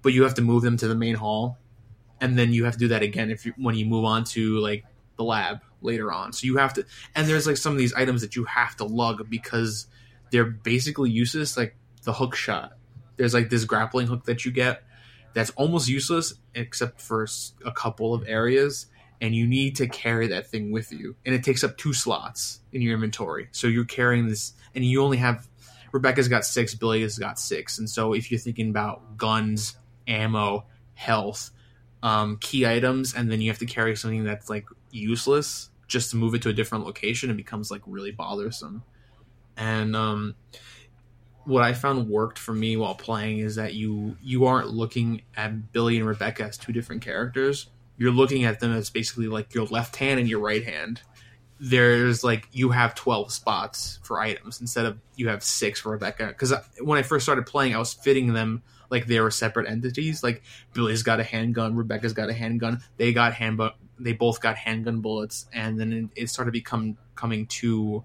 but 0.01 0.13
you 0.13 0.23
have 0.23 0.33
to 0.35 0.41
move 0.41 0.63
them 0.63 0.77
to 0.77 0.87
the 0.87 0.95
main 0.95 1.15
hall, 1.15 1.57
and 2.19 2.37
then 2.37 2.53
you 2.53 2.65
have 2.65 2.73
to 2.73 2.79
do 2.79 2.87
that 2.89 3.03
again 3.03 3.29
if 3.29 3.45
you 3.45 3.53
when 3.57 3.75
you 3.75 3.85
move 3.85 4.05
on 4.05 4.23
to 4.25 4.57
like 4.57 4.83
the 5.17 5.23
lab 5.23 5.61
later 5.81 6.11
on. 6.11 6.33
So 6.33 6.45
you 6.45 6.57
have 6.57 6.73
to, 6.73 6.85
and 7.15 7.27
there's 7.27 7.47
like 7.47 7.57
some 7.57 7.73
of 7.73 7.77
these 7.77 7.93
items 7.93 8.21
that 8.21 8.35
you 8.35 8.45
have 8.45 8.75
to 8.77 8.85
lug 8.85 9.29
because 9.29 9.87
they're 10.31 10.45
basically 10.45 11.09
useless, 11.09 11.55
like 11.55 11.75
the 12.03 12.13
hook 12.13 12.35
shot. 12.35 12.73
There's 13.17 13.33
like 13.33 13.49
this 13.49 13.65
grappling 13.65 14.07
hook 14.07 14.25
that 14.25 14.45
you 14.45 14.51
get 14.51 14.83
that's 15.33 15.51
almost 15.51 15.87
useless 15.87 16.33
except 16.55 16.99
for 16.99 17.27
a 17.63 17.71
couple 17.71 18.13
of 18.13 18.23
areas 18.27 18.87
and 19.21 19.35
you 19.35 19.45
need 19.45 19.75
to 19.75 19.87
carry 19.87 20.27
that 20.27 20.47
thing 20.47 20.71
with 20.71 20.91
you. 20.91 21.15
And 21.25 21.35
it 21.35 21.43
takes 21.43 21.63
up 21.63 21.77
two 21.77 21.93
slots 21.93 22.59
in 22.71 22.81
your 22.81 22.95
inventory. 22.95 23.49
So 23.51 23.67
you're 23.67 23.85
carrying 23.85 24.27
this 24.27 24.53
and 24.73 24.83
you 24.83 25.03
only 25.03 25.17
have 25.17 25.47
rebecca's 25.91 26.27
got 26.27 26.45
six 26.45 26.73
billy 26.73 27.01
has 27.03 27.19
got 27.19 27.37
six. 27.37 27.77
And 27.77 27.89
so 27.89 28.13
if 28.13 28.31
you're 28.31 28.39
thinking 28.39 28.69
about 28.69 29.17
guns 29.17 29.75
ammo 30.07 30.65
health 30.95 31.51
um, 32.03 32.37
key 32.37 32.65
items 32.65 33.13
and 33.13 33.31
then 33.31 33.41
you 33.41 33.49
have 33.49 33.59
to 33.59 33.65
carry 33.65 33.95
something 33.95 34.23
that's 34.23 34.49
like 34.49 34.65
useless 34.89 35.69
just 35.87 36.11
to 36.11 36.17
move 36.17 36.33
it 36.33 36.41
to 36.41 36.49
a 36.49 36.53
different 36.53 36.85
location 36.85 37.29
it 37.29 37.37
becomes 37.37 37.69
like 37.69 37.81
really 37.85 38.11
bothersome 38.11 38.83
and 39.57 39.95
um, 39.95 40.35
what 41.45 41.63
I 41.63 41.73
found 41.73 42.09
worked 42.09 42.37
for 42.37 42.53
me 42.53 42.77
while 42.77 42.95
playing 42.95 43.39
is 43.39 43.55
that 43.55 43.73
you 43.73 44.17
you 44.21 44.45
aren't 44.45 44.69
looking 44.69 45.21
at 45.35 45.71
Billy 45.71 45.97
and 45.97 46.07
Rebecca 46.07 46.43
as 46.43 46.57
two 46.57 46.71
different 46.71 47.01
characters. 47.01 47.67
You're 47.97 48.11
looking 48.11 48.45
at 48.45 48.59
them 48.59 48.73
as 48.73 48.89
basically 48.89 49.27
like 49.27 49.53
your 49.53 49.65
left 49.65 49.95
hand 49.95 50.19
and 50.19 50.29
your 50.29 50.39
right 50.39 50.63
hand. 50.63 51.01
There's 51.59 52.23
like 52.23 52.47
you 52.51 52.71
have 52.71 52.95
12 52.95 53.31
spots 53.31 53.99
for 54.03 54.19
items 54.19 54.61
instead 54.61 54.85
of 54.85 54.99
you 55.15 55.27
have 55.27 55.43
six 55.43 55.79
for 55.79 55.91
Rebecca. 55.91 56.27
Because 56.27 56.53
when 56.79 56.97
I 56.97 57.03
first 57.03 57.23
started 57.23 57.45
playing, 57.45 57.75
I 57.75 57.77
was 57.77 57.93
fitting 57.93 58.33
them 58.33 58.63
like 58.89 59.07
they 59.07 59.19
were 59.19 59.31
separate 59.31 59.67
entities. 59.67 60.23
Like 60.23 60.43
Billy's 60.73 61.03
got 61.03 61.19
a 61.19 61.23
handgun, 61.23 61.75
Rebecca's 61.75 62.13
got 62.13 62.29
a 62.29 62.33
handgun. 62.33 62.81
They 62.97 63.13
got 63.13 63.33
handgun. 63.33 63.71
They 63.99 64.13
both 64.13 64.41
got 64.41 64.57
handgun 64.57 65.01
bullets, 65.01 65.45
and 65.53 65.79
then 65.79 66.09
it, 66.15 66.29
started 66.29 66.51
become 66.51 66.97
coming 67.15 67.45
too 67.45 68.03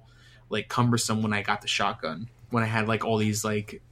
like 0.48 0.68
cumbersome 0.68 1.22
when 1.22 1.32
I 1.32 1.42
got 1.42 1.62
the 1.62 1.68
shotgun 1.68 2.28
when 2.50 2.62
I 2.62 2.66
had 2.66 2.88
like 2.88 3.04
all 3.04 3.18
these 3.18 3.44
like 3.44 3.82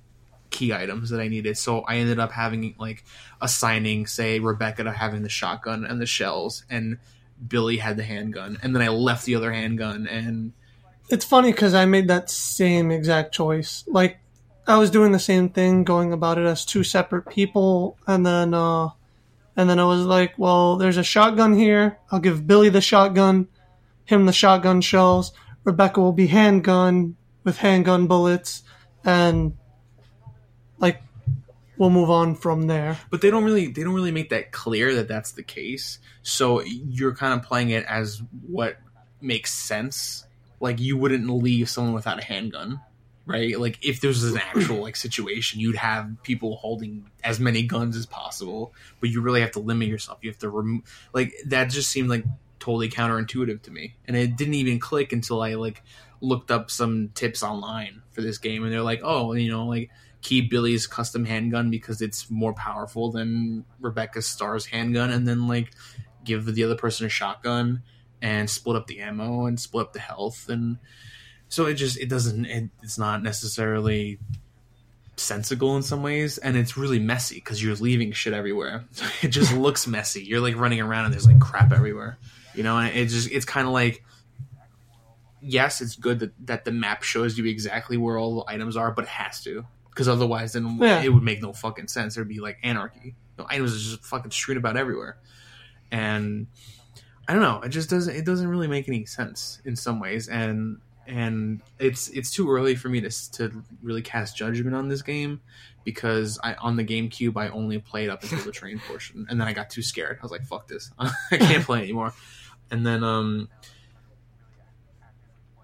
key 0.51 0.73
items 0.73 1.11
that 1.11 1.21
I 1.21 1.29
needed. 1.29 1.59
So 1.59 1.81
I 1.81 1.97
ended 1.97 2.19
up 2.19 2.33
having 2.33 2.75
like 2.79 3.05
assigning, 3.41 4.07
say, 4.07 4.39
Rebecca 4.39 4.85
to 4.85 4.93
having 4.93 5.23
the 5.23 5.29
shotgun 5.29 5.85
and 5.85 6.01
the 6.01 6.07
shells, 6.07 6.65
and 6.71 6.99
Billy 7.47 7.79
had 7.79 7.97
the 7.97 8.05
handgun, 8.05 8.59
and 8.63 8.75
then 8.75 8.83
I 8.83 8.89
left 8.89 9.27
the 9.27 9.35
other 9.35 9.53
handgun. 9.53 10.07
And 10.07 10.53
It's 11.11 11.25
funny 11.25 11.53
because 11.53 11.75
I 11.75 11.85
made 11.85 12.09
that 12.09 12.31
same 12.31 12.91
exact 12.91 13.35
choice. 13.35 13.85
Like, 13.87 14.19
I 14.67 14.79
was 14.79 14.91
doing 14.91 15.13
the 15.13 15.19
same 15.19 15.51
thing, 15.51 15.85
going 15.85 16.13
about 16.13 16.39
it 16.39 16.47
as 16.47 16.65
two 16.65 16.85
separate 16.85 17.29
people, 17.29 17.99
and 18.07 18.25
then, 18.25 18.55
uh, 18.55 18.91
and 19.57 19.69
then 19.69 19.79
I 19.79 19.85
was 19.85 20.03
like, 20.03 20.39
well, 20.39 20.77
there's 20.77 20.97
a 20.97 21.05
shotgun 21.05 21.55
here. 21.55 21.99
I'll 22.11 22.21
give 22.21 22.47
Billy 22.47 22.69
the 22.69 22.81
shotgun, 22.81 23.49
him 24.05 24.27
the 24.27 24.33
shotgun 24.33 24.81
shells. 24.81 25.33
Rebecca 25.65 26.01
will 26.01 26.12
be 26.12 26.27
handgun 26.27 27.17
with 27.43 27.59
handgun 27.59 28.07
bullets, 28.07 28.62
and 29.05 29.57
like, 30.79 31.03
we'll 31.77 31.91
move 31.91 32.11
on 32.11 32.35
from 32.35 32.67
there. 32.67 32.99
but 33.11 33.21
they 33.21 33.31
don't 33.31 33.45
really 33.45 33.67
they 33.69 33.83
don't 33.83 33.95
really 33.95 34.12
make 34.12 34.31
that 34.31 34.53
clear 34.53 34.95
that 34.95 35.09
that's 35.09 35.33
the 35.33 35.43
case. 35.43 35.99
So 36.23 36.62
you're 36.62 37.15
kind 37.15 37.39
of 37.39 37.47
playing 37.47 37.71
it 37.71 37.85
as 37.87 38.23
what 38.47 38.77
makes 39.21 39.53
sense. 39.53 40.25
Like 40.61 40.81
you 40.81 40.97
wouldn't 40.97 41.29
leave 41.29 41.69
someone 41.69 41.95
without 41.95 42.19
a 42.19 42.25
handgun, 42.25 42.81
right? 43.27 43.59
Like 43.59 43.79
if 43.83 44.01
there 44.01 44.09
was 44.09 44.25
an 44.25 44.39
actual 44.39 44.81
like 44.81 44.97
situation, 44.97 45.61
you'd 45.61 45.77
have 45.77 46.17
people 46.23 46.57
holding 46.57 47.11
as 47.23 47.41
many 47.41 47.62
guns 47.62 47.97
as 47.97 48.07
possible, 48.07 48.73
but 49.01 49.11
you 49.11 49.21
really 49.21 49.41
have 49.41 49.51
to 49.53 49.61
limit 49.61 49.89
yourself. 49.89 50.19
You 50.23 50.31
have 50.31 50.39
to 50.39 50.49
remove 50.49 50.83
like 51.12 51.35
that. 51.47 51.71
Just 51.71 51.91
seemed 51.91 52.09
like 52.09 52.25
totally 52.65 52.89
counterintuitive 52.89 53.61
to 53.61 53.71
me, 53.71 53.95
and 54.07 54.17
it 54.17 54.37
didn't 54.37 54.55
even 54.55 54.79
click 54.79 55.12
until 55.12 55.43
I 55.43 55.55
like 55.55 55.83
looked 56.23 56.51
up 56.51 56.71
some 56.71 57.11
tips 57.15 57.43
online 57.43 58.01
for 58.11 58.23
this 58.23 58.39
game, 58.39 58.65
and 58.65 58.73
they're 58.73 58.81
like, 58.81 59.03
oh, 59.05 59.35
you 59.35 59.51
know, 59.51 59.67
like 59.67 59.91
keep 60.23 60.51
Billy's 60.51 60.87
custom 60.87 61.27
handgun 61.27 61.71
because 61.71 62.01
it's 62.01 62.31
more 62.31 62.55
powerful 62.55 63.11
than 63.11 63.67
Rebecca 63.81 64.23
Starr's 64.23 64.65
handgun, 64.65 65.11
and 65.11 65.29
then 65.29 65.47
like 65.47 65.73
give 66.25 66.47
the 66.47 66.65
other 66.65 66.75
person 66.75 67.05
a 67.05 67.11
shotgun 67.11 67.83
and 68.23 68.49
split 68.49 68.77
up 68.77 68.87
the 68.87 69.01
ammo 69.01 69.45
and 69.45 69.61
split 69.61 69.89
up 69.89 69.93
the 69.93 69.99
health, 69.99 70.49
and 70.49 70.79
so 71.51 71.67
it 71.67 71.75
just 71.75 71.99
it 71.99 72.09
doesn't 72.09 72.47
it, 72.47 72.71
it's 72.83 72.99
not 72.99 73.23
necessarily 73.23 74.19
sensible 75.17 75.77
in 75.77 75.83
some 75.83 76.03
ways. 76.03 76.39
And 76.39 76.57
it's 76.57 76.79
really 76.79 76.99
messy 76.99 77.37
because 77.37 77.62
you're 77.62 77.77
leaving 77.77 78.12
shit 78.12 78.33
everywhere. 78.33 78.85
It 79.23 79.29
just 79.29 79.55
looks 79.55 79.87
messy. 79.87 80.23
You're 80.23 80.41
like 80.41 80.57
running 80.57 80.81
around 80.81 81.05
and 81.05 81.15
there's 81.15 81.27
like 81.27 81.41
crap 81.41 81.73
everywhere 81.73 82.19
you 82.55 82.63
know 82.63 82.77
and 82.79 82.95
it 82.97 83.07
just 83.07 83.31
it's 83.31 83.45
kind 83.45 83.67
of 83.67 83.73
like 83.73 84.03
yes 85.41 85.81
it's 85.81 85.97
good 85.97 86.21
that, 86.21 86.33
that 86.47 86.65
the 86.65 86.73
map 86.73 87.03
shows 87.03 87.37
you 87.37 87.45
exactly 87.47 87.97
where 87.97 88.17
all 88.19 88.37
the 88.45 88.53
items 88.53 88.77
are 88.77 88.91
but 88.91 89.05
it 89.05 89.09
has 89.09 89.43
to 89.43 89.65
because 89.91 90.09
otherwise 90.09 90.53
then 90.55 90.79
Yeah. 90.81 91.03
it 91.03 91.09
would 91.11 91.23
make 91.23 91.43
no 91.43 91.53
fucking 91.53 91.89
sense 91.89 92.15
there'd 92.15 92.29
be 92.29 92.41
like 92.41 92.59
anarchy 92.63 93.15
the 93.37 93.45
items 93.49 93.75
are 93.75 93.79
just 93.79 94.05
fucking 94.05 94.31
strewn 94.31 94.57
about 94.57 94.77
everywhere 94.77 95.19
and 95.91 96.47
i 97.29 97.33
don't 97.33 97.43
know 97.43 97.61
it 97.63 97.69
just 97.71 97.91
doesn't 97.91 98.15
it 98.17 98.25
doesn't 98.25 98.49
really 98.49 98.69
make 98.69 98.89
any 98.89 99.05
sense 99.05 99.61
in 99.65 99.77
some 99.77 100.01
ways 100.01 100.29
and 100.29 100.79
and 101.07 101.61
it's 101.79 102.09
it's 102.09 102.31
too 102.33 102.51
early 102.51 102.75
for 102.75 102.89
me 102.89 103.03
to 103.03 103.11
to 103.33 103.63
really 103.83 104.01
cast 104.01 104.37
judgment 104.39 104.75
on 104.75 104.89
this 104.89 105.03
game 105.03 105.39
because 105.85 106.39
I 106.43 106.55
on 106.55 106.77
the 106.77 106.85
GameCube 106.85 107.37
I 107.37 107.49
only 107.51 107.79
played 107.79 108.09
up 108.09 108.23
until 108.23 108.39
the 108.43 108.51
train 108.61 108.81
portion 108.89 109.27
and 109.29 109.39
then 109.39 109.47
I 109.47 109.53
got 109.53 109.69
too 109.69 109.83
scared. 109.83 110.17
I 110.19 110.23
was 110.23 110.31
like, 110.33 110.47
"Fuck 110.47 110.67
this, 110.67 110.91
I 110.99 111.11
can't 111.37 111.63
play 111.63 111.83
anymore." 111.83 112.15
And 112.75 112.85
then 112.85 113.05
um, 113.05 113.49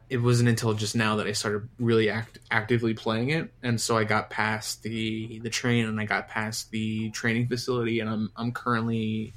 it 0.08 0.18
wasn't 0.18 0.48
until 0.48 0.74
just 0.74 0.94
now 0.94 1.16
that 1.16 1.26
I 1.26 1.32
started 1.32 1.68
really 1.78 2.08
act 2.08 2.38
actively 2.50 2.94
playing 2.94 3.30
it, 3.30 3.52
and 3.62 3.80
so 3.80 3.98
I 3.98 4.04
got 4.04 4.30
past 4.30 4.82
the 4.82 5.40
the 5.40 5.50
train 5.50 5.86
and 5.86 6.00
I 6.00 6.04
got 6.04 6.28
past 6.28 6.70
the 6.70 7.10
training 7.10 7.48
facility, 7.48 7.98
and 7.98 8.08
I'm 8.08 8.30
I'm 8.36 8.52
currently 8.52 9.32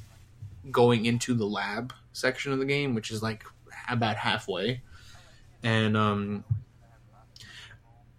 going 0.70 1.06
into 1.06 1.34
the 1.34 1.46
lab 1.46 1.94
section 2.14 2.54
of 2.54 2.60
the 2.60 2.66
game, 2.66 2.94
which 2.96 3.12
is 3.12 3.24
like 3.24 3.44
about 3.90 4.18
halfway 4.18 4.82
and 5.64 5.96
um, 5.96 6.44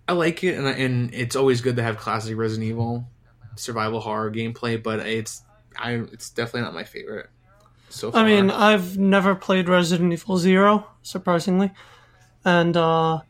I 0.08 0.14
like 0.14 0.42
it, 0.42 0.58
and 0.58 0.66
and 0.66 1.14
it's 1.14 1.36
always 1.36 1.60
good 1.60 1.76
to 1.76 1.82
have 1.82 1.98
classic 1.98 2.36
Resident 2.36 2.68
Evil 2.68 3.06
survival 3.56 4.00
horror 4.00 4.30
gameplay, 4.30 4.82
but 4.82 5.00
it's 5.00 5.42
I 5.76 5.92
it's 5.92 6.30
definitely 6.30 6.62
not 6.62 6.74
my 6.74 6.84
favorite. 6.84 7.28
So 7.94 8.10
far. 8.10 8.22
I 8.22 8.26
mean, 8.26 8.50
I've 8.50 8.98
never 8.98 9.34
played 9.36 9.68
Resident 9.68 10.12
Evil 10.12 10.36
Zero, 10.36 10.86
surprisingly, 11.02 11.70
and 12.44 12.76
uh, 12.76 13.20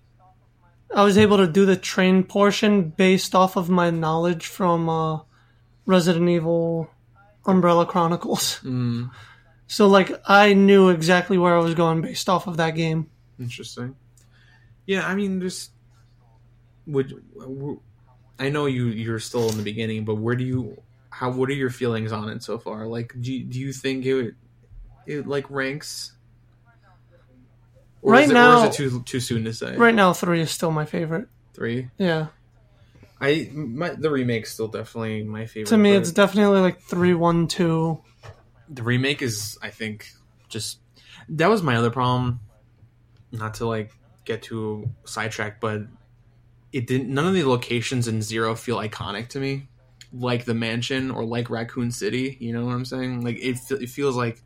I 0.95 1.03
was 1.05 1.19
able 1.19 1.37
to 1.37 1.47
do 1.47 1.67
the 1.67 1.77
train 1.77 2.25
portion 2.25 2.89
based 2.91 3.35
off 3.35 3.57
of 3.57 3.69
my 3.69 3.91
knowledge 3.91 4.47
from 4.47 4.89
uh, 4.89 5.21
Resident 5.85 6.29
Evil 6.31 6.89
Umbrella 7.45 7.85
Chronicles. 7.87 8.61
Mm, 8.65 9.11
So, 9.67 9.87
like, 9.87 10.11
I 10.27 10.55
knew 10.55 10.89
exactly 10.89 11.37
where 11.37 11.55
I 11.55 11.61
was 11.61 11.75
going 11.75 12.01
based 12.01 12.29
off 12.29 12.47
of 12.47 12.57
that 12.57 12.71
game. 12.75 13.11
interesting. 13.39 13.97
Yeah, 14.87 15.07
I 15.07 15.15
mean, 15.15 15.41
just 15.41 15.73
would 16.87 17.23
I 18.39 18.49
know 18.51 18.67
you 18.67 18.87
you're 18.87 19.19
still 19.19 19.49
in 19.49 19.57
the 19.57 19.62
beginning, 19.62 20.05
but 20.05 20.17
where 20.17 20.37
do 20.37 20.45
you 20.45 20.83
how 21.11 21.31
what 21.31 21.49
are 21.49 21.55
your 21.55 21.71
feelings 21.71 22.12
on 22.12 22.29
it 22.29 22.43
so 22.43 22.59
far? 22.59 22.87
Like, 22.87 23.15
do 23.21 23.33
you, 23.33 23.45
do 23.45 23.59
you 23.59 23.73
think 23.73 24.05
it 24.05 24.35
it 25.07 25.27
like 25.27 25.51
ranks? 25.51 26.13
Or 28.03 28.13
Right 28.13 28.25
is 28.25 28.31
it, 28.31 28.35
now- 28.35 28.63
or 28.63 28.69
is 28.69 28.75
it 28.75 28.77
too 28.77 29.03
too 29.05 29.21
soon 29.21 29.45
to 29.45 29.53
say? 29.55 29.77
Right 29.77 29.95
now, 29.95 30.13
three 30.13 30.41
is 30.41 30.51
still 30.51 30.71
my 30.71 30.85
favorite. 30.85 31.29
Three. 31.55 31.89
Yeah, 31.99 32.27
I 33.21 33.49
my, 33.53 33.91
the 33.91 34.11
remake's 34.11 34.53
still 34.53 34.69
definitely 34.69 35.23
my 35.23 35.47
favorite. 35.47 35.69
to 35.71 35.79
me, 35.79 35.93
it's 35.93 36.11
definitely 36.13 36.61
like 36.61 36.81
three, 36.83 37.15
one, 37.15 37.47
two. 37.49 38.03
the 38.69 38.83
remake 38.83 39.23
is 39.23 39.57
I 39.63 39.71
think 39.71 40.09
just 40.49 40.81
that 41.31 41.49
was 41.49 41.63
my 41.63 41.77
other 41.77 41.91
problem. 41.91 42.41
Not 43.33 43.55
to 43.55 43.67
like 43.67 43.93
get 44.25 44.43
too 44.43 44.91
sidetracked, 45.05 45.61
but 45.61 45.83
it 46.73 46.87
didn't. 46.87 47.09
None 47.09 47.27
of 47.27 47.35
the 47.35 47.45
locations 47.45 48.07
in 48.09 48.21
Zero 48.21 48.55
feel 48.55 48.77
iconic 48.79 49.29
to 49.31 49.41
me, 49.41 49.69
like 50.13 50.45
the 50.45 50.55
mansion 50.55 51.11
or 51.11 51.25
like 51.25 51.49
Raccoon 51.49 51.91
City. 51.91 52.37
You 52.39 52.53
know 52.53 52.67
what 52.67 52.75
I'm 52.75 52.85
saying? 52.85 53.23
Like 53.25 53.39
it, 53.39 53.59
it 53.71 53.89
feels 53.91 54.17
like 54.17 54.43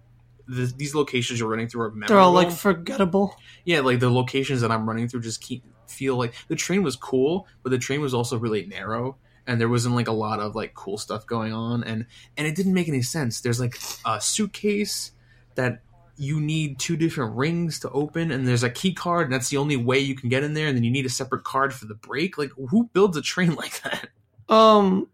the, 0.49 0.72
these 0.76 0.94
locations 0.94 1.38
you're 1.38 1.49
running 1.49 1.68
through 1.68 1.82
are 1.82 1.90
memorable. 1.90 2.14
They're 2.14 2.18
all 2.18 2.32
like 2.32 2.51
forgettable. 2.51 3.36
yeah, 3.64 3.80
like 3.80 4.01
the 4.01 4.11
locations 4.11 4.61
that 4.62 4.70
I'm 4.70 4.88
running 4.88 5.09
through 5.09 5.20
just 5.20 5.40
keep 5.40 5.64
feel 5.86 6.16
like 6.16 6.34
the 6.49 6.57
train 6.57 6.82
was 6.82 6.96
cool, 6.96 7.46
but 7.62 7.70
the 7.70 7.78
train 7.78 8.01
was 8.01 8.14
also 8.14 8.38
really 8.38 8.66
narrow 8.66 9.16
and 9.46 9.61
there 9.61 9.68
wasn't 9.68 9.94
like 9.94 10.09
a 10.09 10.12
lot 10.12 10.40
of 10.40 10.55
like 10.55 10.74
cool 10.74 10.99
stuff 10.99 11.26
going 11.26 11.53
on 11.53 11.82
and 11.82 12.07
and 12.36 12.46
it 12.46 12.55
didn't 12.55 12.74
make 12.74 12.88
any 12.88 13.03
sense. 13.03 13.40
There's 13.40 13.59
like 13.61 13.78
a 14.05 14.20
suitcase 14.20 15.12
that 15.55 15.80
you 16.18 16.40
need 16.40 16.78
two 16.78 16.96
different 16.96 17.36
rings 17.36 17.78
to 17.80 17.90
open, 17.90 18.32
and 18.32 18.46
there's 18.46 18.64
a 18.64 18.70
key 18.70 18.92
card, 18.92 19.26
and 19.26 19.32
that's 19.32 19.49
the 19.49 19.57
only 19.57 19.76
way 19.76 20.01
you 20.01 20.16
can 20.16 20.28
get 20.28 20.42
in 20.42 20.53
there, 20.53 20.66
and 20.66 20.76
then 20.76 20.82
you 20.82 20.90
need 20.90 21.07
a 21.07 21.11
separate 21.11 21.44
card 21.44 21.72
for 21.72 21.86
the 21.86 21.94
break. 21.94 22.36
Like, 22.36 22.51
who 22.70 22.90
builds 22.92 23.16
a 23.16 23.22
train 23.22 23.55
like 23.55 23.80
that? 23.82 24.09
Um, 24.49 25.09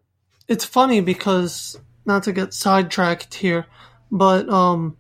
it's 0.49 0.65
funny 0.65 1.01
because 1.01 1.79
not 2.07 2.23
to 2.25 2.33
get 2.33 2.55
sidetracked 2.55 3.35
here, 3.35 3.67
but 4.11 4.49
um, 4.49 4.97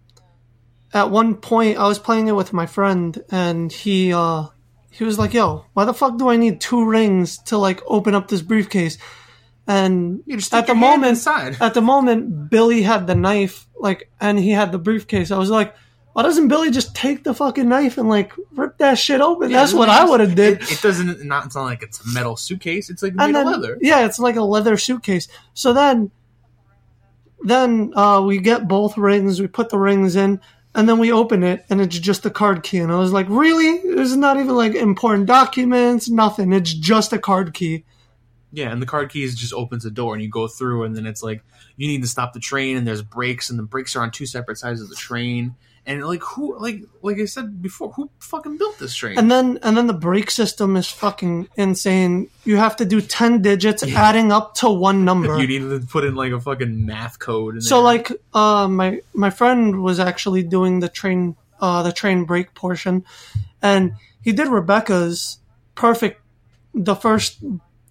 at 0.95 1.11
one 1.11 1.35
point 1.35 1.77
I 1.77 1.87
was 1.87 1.99
playing 1.99 2.29
it 2.29 2.33
with 2.33 2.53
my 2.53 2.67
friend, 2.67 3.23
and 3.31 3.71
he 3.71 4.13
uh 4.13 4.47
he 4.91 5.05
was 5.05 5.19
like, 5.19 5.35
"Yo, 5.35 5.67
why 5.75 5.85
the 5.85 5.93
fuck 5.93 6.17
do 6.17 6.29
I 6.29 6.37
need 6.37 6.61
two 6.61 6.87
rings 6.87 7.39
to 7.45 7.59
like 7.59 7.83
open 7.87 8.15
up 8.15 8.29
this 8.29 8.41
briefcase?" 8.41 8.97
And 9.67 10.23
at 10.53 10.67
the 10.67 10.75
moment, 10.75 11.11
inside. 11.11 11.57
at 11.61 11.75
the 11.75 11.81
moment, 11.81 12.51
Billy 12.51 12.83
had 12.83 13.07
the 13.07 13.15
knife, 13.15 13.67
like, 13.79 14.11
and 14.21 14.39
he 14.39 14.51
had 14.51 14.73
the 14.73 14.79
briefcase. 14.79 15.31
I 15.31 15.39
was 15.39 15.49
like, 15.49 15.75
why 16.15 16.23
doesn't 16.23 16.47
Billy 16.47 16.71
just 16.71 16.95
take 16.95 17.25
the 17.25 17.35
fucking 17.35 17.69
knife 17.69 17.99
and 17.99 18.09
like 18.09 18.33
rip 18.53 18.79
that 18.79 18.99
shit 18.99 19.21
open? 19.21 19.51
That's 19.51 19.75
what 19.75 19.89
I 19.89 20.05
would 20.05 20.21
have 20.21 20.37
did. 20.37 20.63
It, 20.63 20.73
it 20.73 20.81
doesn't 20.81 21.25
not 21.25 21.47
it's 21.47 21.57
not 21.57 21.65
like 21.65 21.83
it's 21.83 22.05
a 22.05 22.09
metal 22.09 22.37
suitcase. 22.37 22.89
It's 22.89 23.03
like 23.03 23.15
made 23.15 23.35
then 23.35 23.47
leather. 23.47 23.77
yeah, 23.81 24.07
it's 24.07 24.21
like 24.21 24.37
a 24.37 24.43
leather 24.43 24.77
suitcase. 24.77 25.27
So 25.55 25.73
then, 25.73 26.13
then 27.43 27.93
uh, 27.97 28.23
we 28.25 28.39
get 28.39 28.69
both 28.69 28.97
rings. 28.97 29.41
We 29.41 29.49
put 29.49 29.71
the 29.71 29.79
rings 29.79 30.15
in, 30.15 30.41
and 30.75 30.89
then 30.89 30.99
we 30.99 31.13
open 31.13 31.43
it, 31.43 31.65
and 31.71 31.81
it's 31.81 31.99
just 31.99 32.27
a 32.27 32.31
card 32.31 32.63
key. 32.63 32.79
And 32.79 32.91
I 32.91 32.99
was 32.99 33.13
like, 33.13 33.27
really? 33.29 33.95
There's 33.95 34.17
not 34.17 34.39
even 34.39 34.57
like 34.57 34.75
important 34.75 35.27
documents, 35.27 36.09
nothing. 36.09 36.53
It's 36.53 36.73
just 36.73 37.13
a 37.13 37.19
card 37.19 37.55
key. 37.55 37.85
Yeah, 38.53 38.71
and 38.71 38.81
the 38.81 38.87
card 38.87 39.11
keys 39.11 39.35
just 39.35 39.53
opens 39.53 39.85
a 39.85 39.91
door, 39.91 40.15
and 40.15 40.23
you 40.23 40.29
go 40.29 40.47
through, 40.47 40.85
and 40.85 40.97
then 40.97 41.07
it's 41.07 41.23
like 41.23 41.43
you 41.77 41.89
need 41.89 42.03
to 42.03 42.09
stop 42.09 42.33
the 42.33 42.41
train, 42.41 42.77
and 42.77 42.87
there's 42.87 43.03
brakes, 43.03 43.51
and 43.51 43.59
the 43.59 43.65
brakes 43.65 43.97
are 43.97 44.03
on 44.03 44.11
two 44.11 44.27
separate 44.27 44.59
sides 44.59 44.81
of 44.81 44.89
the 44.89 44.95
train, 44.97 45.57
and 45.87 46.05
like 46.07 46.23
who, 46.23 46.59
like 46.59 46.81
like 47.03 47.19
I 47.19 47.27
said 47.27 47.61
before, 47.61 47.93
who 47.93 48.09
fucking 48.19 48.57
built 48.57 48.79
this 48.79 48.95
train? 48.95 49.19
And 49.19 49.31
then 49.31 49.59
and 49.63 49.77
then 49.77 49.87
the 49.87 49.93
brake 49.93 50.31
system 50.31 50.77
is 50.77 50.89
fucking 50.89 51.49
insane. 51.57 52.31
You 52.45 52.57
have 52.57 52.77
to 52.77 52.85
do 52.85 53.01
ten 53.01 53.43
digits 53.43 53.83
adding 53.83 54.33
up 54.33 54.55
to 54.57 54.71
one 54.71 55.05
number. 55.11 55.39
you 55.39 55.47
need 55.47 55.61
to 55.69 55.87
put 55.87 56.05
in 56.05 56.15
like 56.15 56.33
a 56.33 56.41
fucking 56.41 56.87
math 56.87 57.19
code. 57.19 57.57
In 57.57 57.61
So 57.61 57.77
there. 57.77 57.85
like 57.85 58.13
uh 58.33 58.67
my 58.69 59.01
my 59.13 59.31
friend 59.31 59.83
was 59.83 60.01
actually 60.01 60.43
doing 60.43 60.81
the 60.81 60.89
train 60.89 61.37
uh 61.61 61.83
the 61.83 61.93
train 61.93 62.25
brake 62.25 62.55
portion 62.55 63.05
and 63.63 63.93
he 64.23 64.33
did 64.33 64.49
Rebecca's 64.49 65.39
perfect 65.75 66.21
the 66.75 66.95
first 66.95 67.41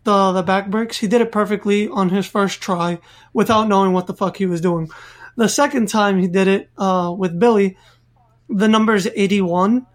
the 0.03 0.31
the 0.33 0.41
back 0.43 0.69
brakes 0.69 0.97
he 0.97 1.07
did 1.07 1.21
it 1.21 1.31
perfectly 1.31 1.87
on 1.87 2.09
his 2.09 2.25
first 2.27 2.59
try 2.59 2.99
without 3.33 3.67
knowing 3.69 3.93
what 3.93 4.07
the 4.07 4.13
fuck 4.13 4.37
he 4.37 4.45
was 4.45 4.59
doing. 4.61 4.89
The 5.35 5.49
second 5.49 5.89
time 5.89 6.19
he 6.19 6.27
did 6.27 6.47
it 6.47 6.69
uh 6.77 7.13
with 7.17 7.39
Billy 7.39 7.77
the 8.49 8.67
number 8.67 8.93
is 8.93 9.09
81 9.15 9.87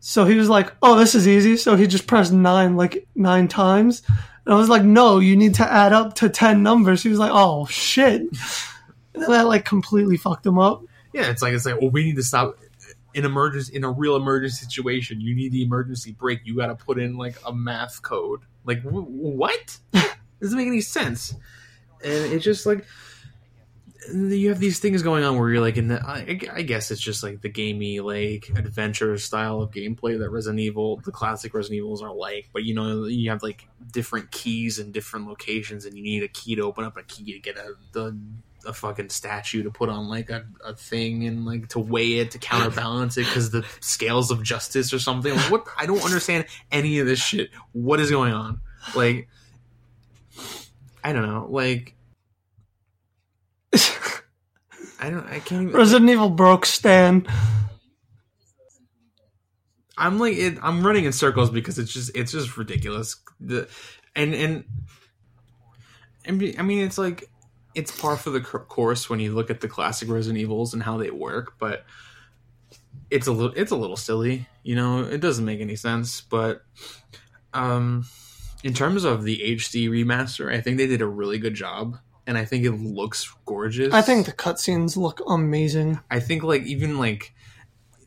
so 0.00 0.24
he 0.24 0.34
was 0.34 0.48
like 0.48 0.72
oh 0.82 0.98
this 0.98 1.14
is 1.14 1.26
easy 1.26 1.56
so 1.56 1.76
he 1.76 1.86
just 1.86 2.06
pressed 2.06 2.32
9 2.32 2.76
like 2.76 3.06
9 3.14 3.48
times 3.48 4.02
and 4.44 4.54
I 4.54 4.58
was 4.58 4.68
like 4.68 4.82
no 4.82 5.20
you 5.20 5.36
need 5.36 5.54
to 5.54 5.72
add 5.72 5.92
up 5.92 6.14
to 6.16 6.28
10 6.28 6.62
numbers 6.62 7.02
he 7.02 7.08
was 7.08 7.18
like 7.18 7.30
oh 7.32 7.66
shit 7.66 8.28
and 9.14 9.22
then 9.22 9.30
that 9.30 9.46
like 9.46 9.64
completely 9.64 10.16
fucked 10.16 10.44
him 10.44 10.58
up. 10.58 10.82
yeah, 11.12 11.30
it's 11.30 11.40
like 11.40 11.54
it's 11.54 11.64
like 11.64 11.80
well, 11.80 11.90
we 11.90 12.04
need 12.04 12.16
to 12.16 12.22
stop. 12.22 12.58
In 13.14 13.24
emergency, 13.24 13.76
in 13.76 13.84
a 13.84 13.90
real 13.92 14.16
emergency 14.16 14.64
situation, 14.64 15.20
you 15.20 15.36
need 15.36 15.52
the 15.52 15.62
emergency 15.62 16.10
break. 16.10 16.40
You 16.44 16.56
got 16.56 16.66
to 16.66 16.74
put 16.74 16.98
in 16.98 17.16
like 17.16 17.36
a 17.46 17.54
math 17.54 18.02
code. 18.02 18.40
Like 18.64 18.82
wh- 18.82 19.08
what? 19.08 19.78
doesn't 20.40 20.58
make 20.58 20.66
any 20.66 20.80
sense. 20.80 21.32
And 22.02 22.32
it's 22.32 22.44
just 22.44 22.66
like 22.66 22.84
you 24.12 24.48
have 24.50 24.60
these 24.60 24.78
things 24.78 25.02
going 25.02 25.24
on 25.24 25.38
where 25.38 25.50
you're 25.50 25.60
like 25.60 25.76
in 25.76 25.88
the. 25.88 26.04
I, 26.04 26.38
I 26.52 26.62
guess 26.62 26.90
it's 26.90 27.00
just 27.00 27.22
like 27.22 27.40
the 27.40 27.48
gamey 27.48 28.00
like 28.00 28.50
adventure 28.54 29.16
style 29.18 29.60
of 29.60 29.70
gameplay 29.70 30.18
that 30.18 30.30
Resident 30.30 30.60
Evil, 30.60 30.98
the 31.04 31.12
classic 31.12 31.54
Resident 31.54 31.78
Evils 31.78 32.02
are 32.02 32.12
like. 32.12 32.48
But 32.52 32.64
you 32.64 32.74
know, 32.74 33.04
you 33.04 33.30
have 33.30 33.42
like 33.42 33.66
different 33.90 34.30
keys 34.30 34.78
in 34.78 34.92
different 34.92 35.28
locations, 35.28 35.84
and 35.84 35.96
you 35.96 36.02
need 36.02 36.22
a 36.22 36.28
key 36.28 36.54
to 36.56 36.62
open 36.62 36.84
up 36.84 36.96
a 36.96 37.02
key 37.02 37.32
to 37.32 37.38
get 37.38 37.56
a 37.56 37.74
the 37.92 38.16
a 38.66 38.72
fucking 38.72 39.10
statue 39.10 39.62
to 39.62 39.70
put 39.70 39.88
on 39.88 40.08
like 40.08 40.30
a, 40.30 40.44
a 40.64 40.74
thing 40.74 41.26
and 41.26 41.44
like 41.44 41.68
to 41.68 41.78
weigh 41.78 42.14
it 42.14 42.30
to 42.32 42.38
counterbalance 42.38 43.16
it 43.16 43.26
because 43.26 43.50
the 43.50 43.64
scales 43.80 44.30
of 44.30 44.42
justice 44.42 44.92
or 44.92 44.98
something. 44.98 45.34
Like, 45.34 45.50
what? 45.50 45.66
I 45.76 45.86
don't 45.86 46.02
understand 46.04 46.46
any 46.70 46.98
of 46.98 47.06
this 47.06 47.20
shit. 47.20 47.50
What 47.72 48.00
is 48.00 48.10
going 48.10 48.32
on? 48.32 48.60
Like, 48.94 49.28
I 51.02 51.12
don't 51.12 51.26
know. 51.26 51.46
Like, 51.48 51.94
I 55.04 55.10
don't. 55.10 55.26
I 55.26 55.38
can't 55.38 55.64
even. 55.64 55.72
Resident 55.74 56.08
Evil 56.08 56.30
broke 56.30 56.64
Stan. 56.64 57.26
I'm 59.98 60.18
like 60.18 60.34
it, 60.36 60.58
I'm 60.62 60.84
running 60.84 61.04
in 61.04 61.12
circles 61.12 61.50
because 61.50 61.78
it's 61.78 61.92
just 61.92 62.16
it's 62.16 62.32
just 62.32 62.56
ridiculous. 62.56 63.16
The 63.38 63.68
and 64.16 64.34
and 64.34 64.64
and 66.24 66.54
I 66.58 66.62
mean 66.62 66.86
it's 66.86 66.96
like 66.96 67.28
it's 67.74 67.94
par 68.00 68.16
for 68.16 68.30
the 68.30 68.40
course 68.40 69.10
when 69.10 69.20
you 69.20 69.34
look 69.34 69.50
at 69.50 69.60
the 69.60 69.68
classic 69.68 70.08
Resident 70.08 70.40
Evils 70.40 70.72
and 70.72 70.82
how 70.82 70.96
they 70.96 71.10
work, 71.10 71.58
but 71.58 71.84
it's 73.10 73.26
a 73.26 73.32
little 73.32 73.52
it's 73.54 73.72
a 73.72 73.76
little 73.76 73.98
silly. 73.98 74.48
You 74.62 74.74
know, 74.74 75.02
it 75.02 75.20
doesn't 75.20 75.44
make 75.44 75.60
any 75.60 75.76
sense. 75.76 76.22
But 76.22 76.62
um, 77.52 78.06
in 78.62 78.72
terms 78.72 79.04
of 79.04 79.24
the 79.24 79.38
HD 79.56 79.90
remaster, 79.90 80.50
I 80.50 80.62
think 80.62 80.78
they 80.78 80.86
did 80.86 81.02
a 81.02 81.06
really 81.06 81.36
good 81.36 81.54
job, 81.54 81.98
and 82.26 82.38
I 82.38 82.44
think 82.44 82.64
it 82.64 82.72
looks 82.72 83.34
gorgeous. 83.46 83.92
I 83.92 84.02
think 84.02 84.26
the 84.26 84.32
cutscenes 84.32 84.96
look 84.96 85.20
amazing. 85.26 86.00
I 86.10 86.20
think 86.20 86.42
like 86.42 86.62
even 86.62 86.98
like 86.98 87.32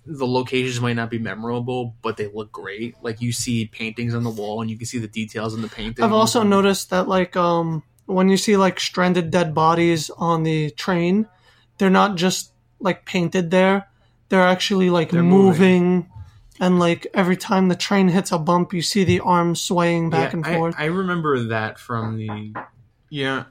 the 0.05 0.25
locations 0.25 0.79
might 0.79 0.93
not 0.95 1.09
be 1.09 1.19
memorable, 1.19 1.95
but 2.01 2.15
they 2.17 2.27
look 2.27 2.51
great. 2.51 2.95
Like 3.01 3.21
you 3.21 3.31
see 3.33 3.65
paintings 3.65 4.15
on 4.15 4.23
the 4.23 4.29
wall, 4.29 4.61
and 4.61 4.69
you 4.71 4.77
can 4.77 4.85
see 4.85 4.99
the 4.99 5.07
details 5.07 5.53
in 5.53 5.61
the 5.61 5.67
painting. 5.67 6.03
I've 6.03 6.13
also 6.13 6.43
noticed 6.43 6.89
that 6.91 7.07
like 7.07 7.35
um 7.35 7.83
when 8.05 8.29
you 8.29 8.37
see 8.37 8.55
like 8.57 8.79
stranded 8.79 9.31
dead 9.31 9.53
bodies 9.53 10.09
on 10.11 10.43
the 10.43 10.69
train, 10.71 11.27
they're 11.77 11.89
not 11.89 12.15
just 12.15 12.51
like 12.79 13.05
painted 13.05 13.51
there. 13.51 13.87
They're 14.29 14.41
actually 14.47 14.89
like 14.89 15.09
They're 15.11 15.23
moving. 15.23 16.09
and 16.59 16.79
like 16.79 17.05
every 17.13 17.37
time 17.37 17.67
the 17.67 17.75
train 17.75 18.07
hits 18.07 18.31
a 18.31 18.37
bump, 18.39 18.73
you 18.73 18.81
see 18.81 19.03
the 19.03 19.19
arms 19.19 19.61
swaying 19.61 20.09
back 20.09 20.31
Yeah, 20.31 20.37
and 20.37 20.45
I- 20.45 20.55
forth. 20.55 20.75
I, 20.77 20.85
remember 20.85 21.47
that 21.49 21.79
from 21.79 22.17
the 22.17 22.53
yeah. 23.09 23.43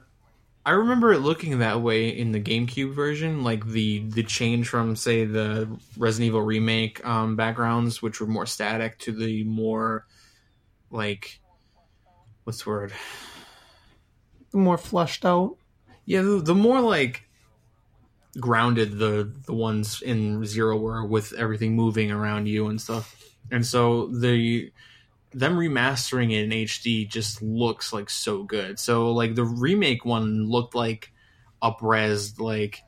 I 0.67 0.71
remember 0.71 1.13
it 1.13 1.19
looking 1.19 1.59
that 1.59 1.81
way 1.81 2.09
in 2.09 2.33
the 2.33 2.41
GameCube 2.41 2.93
version, 2.93 3.41
like 3.41 3.65
the 3.65 3.99
the 3.99 4.21
change 4.21 4.67
from 4.67 4.97
say 4.97 5.23
the 5.23 5.69
Resident 5.95 6.27
Evil 6.27 6.41
remake 6.41 7.05
um, 7.07 7.37
backgrounds, 7.37 8.01
which 8.01 8.19
were 8.19 8.27
more 8.27 8.45
static, 8.45 8.99
to 8.99 9.13
the 9.13 9.45
more 9.45 10.05
like 10.91 11.39
what's 12.43 12.65
the 12.65 12.69
word? 12.69 12.91
More 14.51 14.77
fleshed 14.77 15.23
out. 15.23 15.55
Yeah, 16.03 16.21
the, 16.23 16.41
the 16.41 16.55
more 16.55 16.81
like 16.81 17.23
grounded 18.41 18.99
the 18.99 19.31
the 19.45 19.53
ones 19.53 20.01
in 20.01 20.43
Zero 20.43 20.75
were 20.75 21.05
with 21.05 21.31
everything 21.31 21.77
moving 21.77 22.11
around 22.11 22.47
you 22.47 22.67
and 22.67 22.81
stuff. 22.81 23.23
And 23.51 23.65
so 23.65 24.07
the 24.07 24.69
them 25.33 25.57
remastering 25.57 26.31
it 26.31 26.43
in 26.43 26.49
HD 26.49 27.07
just 27.07 27.41
looks 27.41 27.91
like 27.91 28.09
so 28.09 28.43
good. 28.43 28.79
So 28.79 29.11
like 29.11 29.35
the 29.35 29.43
remake 29.43 30.05
one 30.05 30.49
looked 30.49 30.75
like 30.75 31.11
upres 31.61 32.39
like 32.39 32.81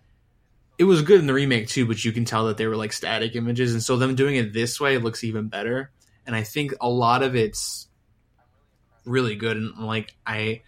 it 0.78 0.86
was 0.86 1.02
good 1.02 1.20
in 1.20 1.28
the 1.28 1.34
remake 1.34 1.68
too, 1.68 1.86
but 1.86 2.04
you 2.06 2.12
can 2.12 2.26
tell 2.26 2.48
that 2.48 2.58
they 2.58 2.68
were 2.68 2.78
like 2.78 2.94
static 2.94 3.36
images 3.36 3.74
and 3.74 3.84
so 3.84 3.98
them 3.98 4.16
doing 4.16 4.36
it 4.36 4.54
this 4.54 4.80
way 4.80 4.98
looks 4.98 5.24
even 5.24 5.50
better. 5.50 5.92
And 6.26 6.36
I 6.36 6.44
think 6.44 6.74
a 6.80 6.90
lot 6.90 7.24
of 7.24 7.36
it's 7.36 7.88
really 9.06 9.36
good 9.36 9.58
and 9.58 9.78
like 9.80 10.16
I 10.26 10.62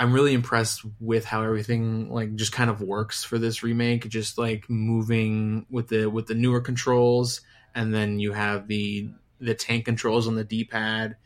I'm 0.00 0.14
really 0.14 0.32
impressed 0.32 0.80
with 0.98 1.26
how 1.26 1.42
everything 1.42 2.10
like 2.10 2.34
just 2.34 2.52
kind 2.52 2.70
of 2.70 2.80
works 2.80 3.22
for 3.22 3.38
this 3.38 3.62
remake. 3.62 4.08
Just 4.08 4.38
like 4.38 4.64
moving 4.70 5.66
with 5.68 5.88
the 5.88 6.06
with 6.06 6.26
the 6.26 6.34
newer 6.34 6.62
controls, 6.62 7.42
and 7.74 7.92
then 7.92 8.18
you 8.18 8.32
have 8.32 8.66
the 8.66 9.10
the 9.40 9.54
tank 9.54 9.84
controls 9.86 10.28
on 10.28 10.34
the 10.34 10.44
D 10.44 10.64
pad, 10.64 11.16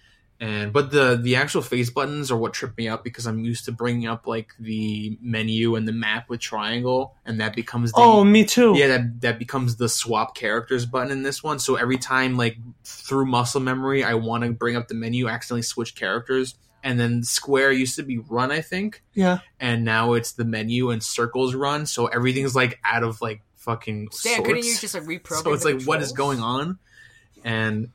and 0.41 0.73
but 0.73 0.91
the 0.91 1.17
the 1.21 1.37
actual 1.37 1.63
face 1.63 1.91
buttons 1.91 2.31
are 2.31 2.37
what 2.37 2.53
trip 2.55 2.77
me 2.77 2.89
up 2.89 3.05
because 3.05 3.27
I'm 3.27 3.45
used 3.45 3.65
to 3.67 3.73
bringing 3.73 4.07
up 4.07 4.27
like 4.27 4.53
the 4.59 5.17
menu 5.21 5.77
and 5.77 5.87
the 5.87 5.93
map 5.93 6.29
with 6.29 6.41
triangle, 6.41 7.15
and 7.25 7.41
that 7.41 7.55
becomes 7.55 7.93
the 7.93 8.01
Oh, 8.01 8.25
me 8.25 8.45
too. 8.45 8.75
yeah 8.77 8.89
that 8.89 9.21
that 9.23 9.39
becomes 9.39 9.77
the 9.77 9.89
swap 9.89 10.35
characters 10.37 10.87
button 10.87 11.11
in 11.13 11.23
this 11.23 11.43
one 11.43 11.59
so 11.59 11.77
every 11.77 11.99
time 11.99 12.37
like 12.37 12.57
through 12.85 13.27
muscle 13.27 13.61
memory 13.61 14.03
i 14.05 14.15
want 14.15 14.45
to 14.45 14.51
bring 14.51 14.77
up 14.77 14.89
the 14.89 14.95
menu 14.95 15.29
accidentally 15.29 15.63
switch 15.63 15.95
characters 15.95 16.55
and 16.83 17.01
then 17.01 17.23
square 17.23 17.73
used 17.73 17.97
to 17.97 18.03
be 18.03 18.19
run 18.19 18.51
i 18.53 18.61
think 18.61 19.03
Yeah. 19.15 19.39
and 19.61 19.85
now 19.85 20.13
it's 20.15 20.33
the 20.33 20.45
menu 20.45 20.91
and 20.91 21.03
circles 21.03 21.55
run 21.55 21.87
so 21.87 22.07
everything's 22.07 22.55
like 22.55 22.79
out 22.85 23.03
of 23.03 23.21
like 23.23 23.41
fucking 23.57 24.09
Stan, 24.13 24.35
sorts. 24.37 24.47
couldn't 24.49 24.65
you 24.65 24.77
just 24.77 24.95
like 24.95 25.05
reprogram? 25.23 25.43
so 25.43 25.53
it's 25.55 25.65
the 25.65 25.75
like 25.75 25.83
what 25.85 26.03
is 26.03 26.13
going 26.13 26.41
on 26.41 26.79
and 27.45 27.89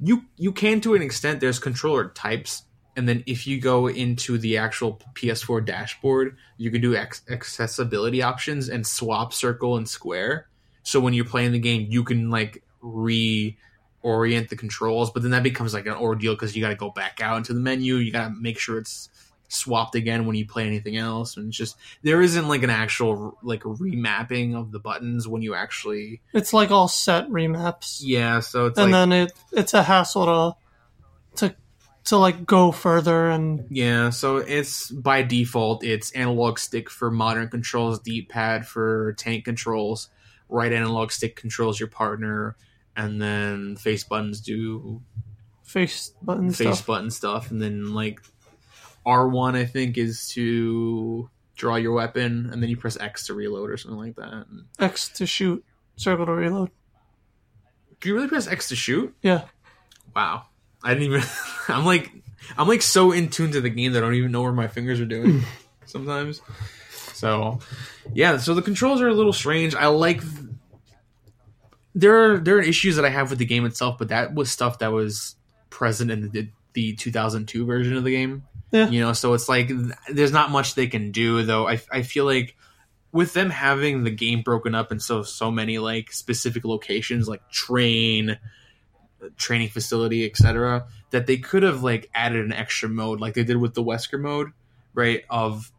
you 0.00 0.24
you 0.36 0.52
can 0.52 0.80
to 0.82 0.94
an 0.94 1.02
extent 1.02 1.40
there's 1.40 1.58
controller 1.58 2.08
types 2.10 2.62
and 2.96 3.06
then 3.06 3.22
if 3.26 3.46
you 3.46 3.60
go 3.60 3.88
into 3.88 4.38
the 4.38 4.56
actual 4.56 4.98
PS4 5.14 5.64
dashboard, 5.64 6.38
you 6.56 6.70
can 6.70 6.80
do 6.80 6.96
ac- 6.96 7.22
accessibility 7.28 8.22
options 8.22 8.70
and 8.70 8.86
swap 8.86 9.34
circle 9.34 9.76
and 9.76 9.86
square. 9.86 10.48
So 10.82 10.98
when 10.98 11.12
you're 11.12 11.26
playing 11.26 11.52
the 11.52 11.58
game, 11.58 11.88
you 11.90 12.02
can 12.04 12.30
like 12.30 12.64
reorient 12.82 13.58
the 14.48 14.56
controls, 14.56 15.10
but 15.10 15.22
then 15.22 15.32
that 15.32 15.42
becomes 15.42 15.74
like 15.74 15.84
an 15.84 15.92
ordeal 15.92 16.32
because 16.32 16.56
you 16.56 16.62
got 16.62 16.70
to 16.70 16.74
go 16.74 16.90
back 16.90 17.20
out 17.20 17.36
into 17.36 17.52
the 17.52 17.60
menu. 17.60 17.96
You 17.96 18.12
got 18.12 18.28
to 18.28 18.34
make 18.34 18.58
sure 18.58 18.78
it's 18.78 19.10
swapped 19.48 19.94
again 19.94 20.26
when 20.26 20.36
you 20.36 20.46
play 20.46 20.66
anything 20.66 20.96
else, 20.96 21.36
and 21.36 21.48
it's 21.48 21.56
just 21.56 21.76
there 22.02 22.20
isn't 22.20 22.48
like 22.48 22.62
an 22.62 22.70
actual 22.70 23.38
like 23.42 23.62
remapping 23.62 24.54
of 24.54 24.72
the 24.72 24.78
buttons 24.78 25.28
when 25.28 25.42
you 25.42 25.54
actually 25.54 26.20
It's 26.32 26.52
like 26.52 26.70
all 26.70 26.88
set 26.88 27.28
remaps, 27.28 28.00
yeah. 28.02 28.40
So 28.40 28.66
it's 28.66 28.78
and 28.78 28.92
like 28.92 29.00
then 29.00 29.12
it 29.12 29.32
it's 29.52 29.74
a 29.74 29.82
hassle 29.82 30.56
to 31.36 31.46
to 31.48 31.56
to 32.04 32.16
like 32.16 32.46
go 32.46 32.72
further 32.72 33.30
and 33.30 33.66
Yeah, 33.70 34.10
so 34.10 34.38
it's 34.38 34.90
by 34.90 35.22
default 35.22 35.84
it's 35.84 36.12
analog 36.12 36.58
stick 36.58 36.90
for 36.90 37.10
modern 37.10 37.48
controls, 37.48 38.00
D 38.00 38.22
pad 38.22 38.66
for 38.66 39.14
tank 39.14 39.44
controls, 39.44 40.08
right 40.48 40.72
analog 40.72 41.12
stick 41.12 41.36
controls 41.36 41.78
your 41.78 41.88
partner, 41.88 42.56
and 42.96 43.20
then 43.20 43.76
face 43.76 44.04
buttons 44.04 44.40
do 44.40 45.02
face 45.64 46.12
button 46.22 46.50
face 46.50 46.78
stuff. 46.78 46.86
button 46.86 47.10
stuff, 47.10 47.50
and 47.50 47.60
then 47.60 47.92
like 47.92 48.20
R 49.06 49.28
one 49.28 49.56
I 49.56 49.64
think 49.64 49.96
is 49.96 50.28
to 50.30 51.30
draw 51.54 51.76
your 51.76 51.92
weapon, 51.92 52.50
and 52.52 52.62
then 52.62 52.68
you 52.68 52.76
press 52.76 52.98
X 53.00 53.26
to 53.28 53.34
reload 53.34 53.70
or 53.70 53.78
something 53.78 53.98
like 53.98 54.16
that. 54.16 54.44
X 54.78 55.08
to 55.10 55.26
shoot, 55.26 55.64
circle 55.96 56.26
to 56.26 56.32
reload. 56.32 56.70
Do 58.00 58.08
you 58.10 58.14
really 58.14 58.28
press 58.28 58.46
X 58.46 58.68
to 58.68 58.76
shoot? 58.76 59.14
Yeah, 59.22 59.44
Wow, 60.16 60.46
I 60.82 60.94
didn't 60.94 61.04
even. 61.04 61.22
I'm 61.68 61.84
like 61.84 62.10
I'm 62.56 62.68
like 62.68 62.82
so 62.82 63.12
in 63.12 63.28
tune 63.28 63.52
to 63.52 63.60
the 63.60 63.68
game 63.68 63.92
that 63.92 63.98
I 63.98 64.06
don't 64.06 64.14
even 64.14 64.32
know 64.32 64.42
where 64.42 64.52
my 64.52 64.66
fingers 64.66 64.98
are 64.98 65.06
doing 65.06 65.42
sometimes. 65.84 66.40
So 67.12 67.60
yeah, 68.14 68.38
so 68.38 68.54
the 68.54 68.62
controls 68.62 69.00
are 69.02 69.08
a 69.08 69.14
little 69.14 69.32
strange. 69.32 69.74
I 69.74 69.86
like 69.88 70.22
there 71.94 72.32
are 72.32 72.38
there 72.38 72.56
are 72.56 72.62
issues 72.62 72.96
that 72.96 73.04
I 73.04 73.10
have 73.10 73.30
with 73.30 73.38
the 73.38 73.44
game 73.44 73.66
itself, 73.66 73.98
but 73.98 74.08
that 74.08 74.34
was 74.34 74.50
stuff 74.50 74.78
that 74.78 74.92
was 74.92 75.36
present 75.70 76.10
in 76.10 76.30
the 76.30 76.48
the 76.72 76.94
2002 76.94 77.66
version 77.66 77.96
of 77.96 78.04
the 78.04 78.10
game. 78.10 78.44
Yeah. 78.76 78.88
You 78.90 79.00
know, 79.00 79.12
so 79.14 79.32
it's 79.32 79.48
like 79.48 79.70
there's 80.08 80.32
not 80.32 80.50
much 80.50 80.74
they 80.74 80.86
can 80.86 81.10
do 81.10 81.42
though. 81.42 81.66
I 81.66 81.80
I 81.90 82.02
feel 82.02 82.24
like 82.26 82.56
with 83.12 83.32
them 83.32 83.48
having 83.48 84.04
the 84.04 84.10
game 84.10 84.42
broken 84.42 84.74
up 84.74 84.92
in 84.92 85.00
so 85.00 85.22
so 85.22 85.50
many 85.50 85.78
like 85.78 86.12
specific 86.12 86.66
locations 86.66 87.26
like 87.26 87.48
train 87.50 88.38
training 89.38 89.68
facility 89.68 90.26
etc 90.26 90.86
that 91.10 91.26
they 91.26 91.38
could 91.38 91.62
have 91.62 91.82
like 91.82 92.10
added 92.14 92.44
an 92.44 92.52
extra 92.52 92.88
mode 92.90 93.18
like 93.18 93.32
they 93.32 93.42
did 93.42 93.56
with 93.56 93.72
the 93.72 93.82
wesker 93.82 94.20
mode 94.20 94.48
right 94.92 95.24
of 95.30 95.72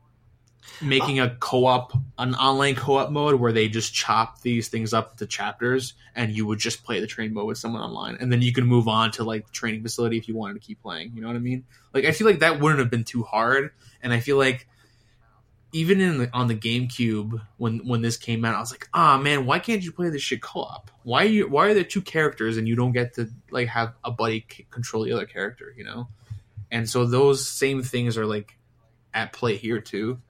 making 0.82 1.20
a 1.20 1.36
co-op 1.40 1.94
an 2.20 2.36
online 2.36 2.76
co-op 2.76 3.10
mode 3.10 3.36
where 3.36 3.52
they 3.52 3.68
just 3.68 3.94
chop 3.94 4.42
these 4.42 4.68
things 4.68 4.94
up 4.94 5.18
to 5.18 5.26
chapters 5.26 5.94
and 6.16 6.32
you 6.32 6.46
would 6.46 6.60
just 6.60 6.84
play 6.84 7.00
the 7.00 7.08
train 7.08 7.34
mode 7.34 7.48
with 7.48 7.58
someone 7.58 7.82
online 7.82 8.18
and 8.20 8.32
then 8.32 8.42
you 8.42 8.54
can 8.54 8.66
move 8.66 8.88
on 8.88 9.12
to 9.12 9.24
like 9.24 9.46
the 9.46 9.52
training 9.52 9.82
facility 9.82 10.18
if 10.18 10.28
you 10.28 10.36
wanted 10.36 10.54
to 10.54 10.60
keep 10.60 10.82
playing 10.82 11.12
you 11.16 11.22
know 11.22 11.28
what 11.28 11.36
i 11.36 11.40
mean 11.40 11.64
like 11.94 12.06
i 12.06 12.12
feel 12.12 12.28
like 12.28 12.40
that 12.40 12.60
wouldn't 12.60 12.80
have 12.80 12.92
been 12.92 13.04
too 13.04 13.24
hard 13.24 13.72
and 14.02 14.14
i 14.14 14.20
feel 14.20 14.38
like 14.38 14.68
even 15.74 16.00
in 16.00 16.18
the, 16.18 16.30
on 16.34 16.48
the 16.48 16.56
GameCube 16.56 17.42
when 17.58 17.80
when 17.80 18.02
this 18.02 18.18
came 18.18 18.46
out, 18.46 18.56
I 18.56 18.60
was 18.60 18.72
like, 18.72 18.88
ah 18.94 19.18
man, 19.18 19.46
why 19.46 19.60
can't 19.60 19.84
you 19.84 19.92
play 19.92 20.10
this 20.10 20.22
shit 20.22 20.42
co-op? 20.42 20.90
Why 21.04 21.24
are 21.24 21.28
you 21.28 21.50
why 21.50 21.68
are 21.68 21.74
there 21.74 21.84
two 21.84 22.02
characters 22.02 22.58
and 22.58 22.68
you 22.68 22.76
don't 22.76 22.94
get 22.94 23.16
to 23.16 23.30
like 23.52 23.68
have 23.68 23.94
a 24.04 24.12
buddy 24.12 24.46
c- 24.50 24.66
control 24.72 25.04
the 25.04 25.12
other 25.12 25.26
character? 25.26 25.74
You 25.76 25.84
know, 25.84 26.08
and 26.72 26.90
so 26.90 27.06
those 27.06 27.48
same 27.48 27.84
things 27.84 28.18
are 28.18 28.26
like 28.26 28.58
at 29.14 29.34
play 29.34 29.58
here 29.58 29.82
too, 29.82 30.22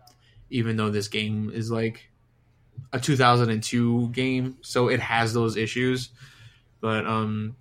even 0.49 0.77
though 0.77 0.89
this 0.89 1.07
game 1.07 1.51
is 1.53 1.71
like 1.71 2.09
a 2.93 2.99
2002 2.99 4.09
game, 4.09 4.57
so 4.61 4.87
it 4.89 4.99
has 4.99 5.33
those 5.33 5.57
issues, 5.57 6.09
but 6.79 7.05
um, 7.05 7.55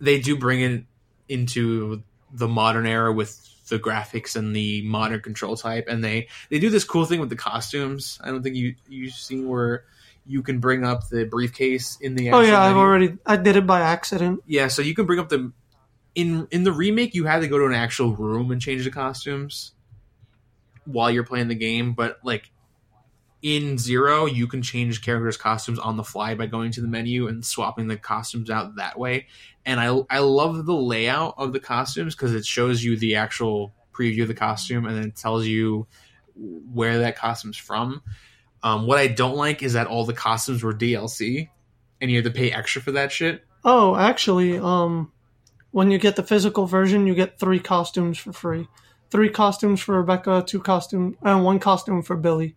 they 0.00 0.20
do 0.20 0.36
bring 0.36 0.60
it 0.60 0.84
into 1.28 2.02
the 2.32 2.48
modern 2.48 2.86
era 2.86 3.12
with 3.12 3.44
the 3.68 3.78
graphics 3.78 4.34
and 4.34 4.56
the 4.56 4.82
modern 4.82 5.20
control 5.20 5.54
type 5.54 5.86
and 5.88 6.02
they 6.02 6.26
they 6.48 6.58
do 6.58 6.70
this 6.70 6.84
cool 6.84 7.04
thing 7.04 7.20
with 7.20 7.28
the 7.28 7.36
costumes. 7.36 8.18
I 8.22 8.28
don't 8.28 8.42
think 8.42 8.56
you 8.56 8.74
you've 8.88 9.12
seen 9.12 9.48
where 9.48 9.84
you 10.26 10.42
can 10.42 10.58
bring 10.58 10.84
up 10.84 11.08
the 11.08 11.24
briefcase 11.24 11.98
in 12.00 12.14
the 12.14 12.30
Oh 12.30 12.40
yeah, 12.40 12.60
I've 12.62 12.76
already 12.76 13.16
I 13.26 13.36
did 13.36 13.56
it 13.56 13.66
by 13.66 13.80
accident. 13.80 14.42
yeah 14.46 14.68
so 14.68 14.82
you 14.82 14.94
can 14.94 15.06
bring 15.06 15.18
up 15.18 15.28
the 15.28 15.52
in 16.14 16.48
in 16.50 16.64
the 16.64 16.72
remake 16.72 17.14
you 17.14 17.24
had 17.24 17.40
to 17.40 17.48
go 17.48 17.58
to 17.58 17.66
an 17.66 17.74
actual 17.74 18.16
room 18.16 18.50
and 18.50 18.60
change 18.60 18.84
the 18.84 18.90
costumes 18.90 19.72
while 20.88 21.10
you're 21.10 21.24
playing 21.24 21.48
the 21.48 21.54
game 21.54 21.92
but 21.92 22.18
like 22.24 22.50
in 23.42 23.78
zero 23.78 24.26
you 24.26 24.46
can 24.46 24.62
change 24.62 25.02
characters 25.02 25.36
costumes 25.36 25.78
on 25.78 25.96
the 25.96 26.02
fly 26.02 26.34
by 26.34 26.46
going 26.46 26.72
to 26.72 26.80
the 26.80 26.88
menu 26.88 27.28
and 27.28 27.44
swapping 27.44 27.86
the 27.86 27.96
costumes 27.96 28.50
out 28.50 28.76
that 28.76 28.98
way. 28.98 29.26
And 29.64 29.78
i 29.78 29.96
i 30.10 30.18
love 30.18 30.66
the 30.66 30.74
layout 30.74 31.34
of 31.38 31.52
the 31.52 31.60
costumes 31.60 32.14
because 32.14 32.34
it 32.34 32.44
shows 32.44 32.82
you 32.82 32.96
the 32.96 33.16
actual 33.16 33.72
preview 33.92 34.22
of 34.22 34.28
the 34.28 34.34
costume 34.34 34.86
and 34.86 34.96
then 34.96 35.12
tells 35.12 35.46
you 35.46 35.86
where 36.34 37.00
that 37.00 37.16
costume's 37.16 37.56
from. 37.56 38.02
Um, 38.62 38.86
what 38.88 38.98
i 38.98 39.06
don't 39.06 39.36
like 39.36 39.62
is 39.62 39.74
that 39.74 39.86
all 39.86 40.04
the 40.04 40.12
costumes 40.12 40.64
were 40.64 40.74
dlc 40.74 41.48
and 42.00 42.10
you 42.10 42.16
have 42.16 42.24
to 42.24 42.36
pay 42.36 42.50
extra 42.50 42.82
for 42.82 42.92
that 42.92 43.12
shit. 43.12 43.44
Oh, 43.64 43.94
actually, 43.96 44.58
um, 44.58 45.12
when 45.70 45.90
you 45.90 45.98
get 45.98 46.16
the 46.16 46.22
physical 46.22 46.66
version, 46.66 47.06
you 47.06 47.14
get 47.14 47.38
three 47.38 47.58
costumes 47.58 48.18
for 48.18 48.32
free. 48.32 48.68
Three 49.10 49.30
costumes 49.30 49.80
for 49.80 49.96
Rebecca, 49.96 50.44
two 50.46 50.60
costume, 50.60 51.16
and 51.22 51.44
one 51.44 51.58
costume 51.58 52.02
for 52.02 52.16
Billy. 52.16 52.56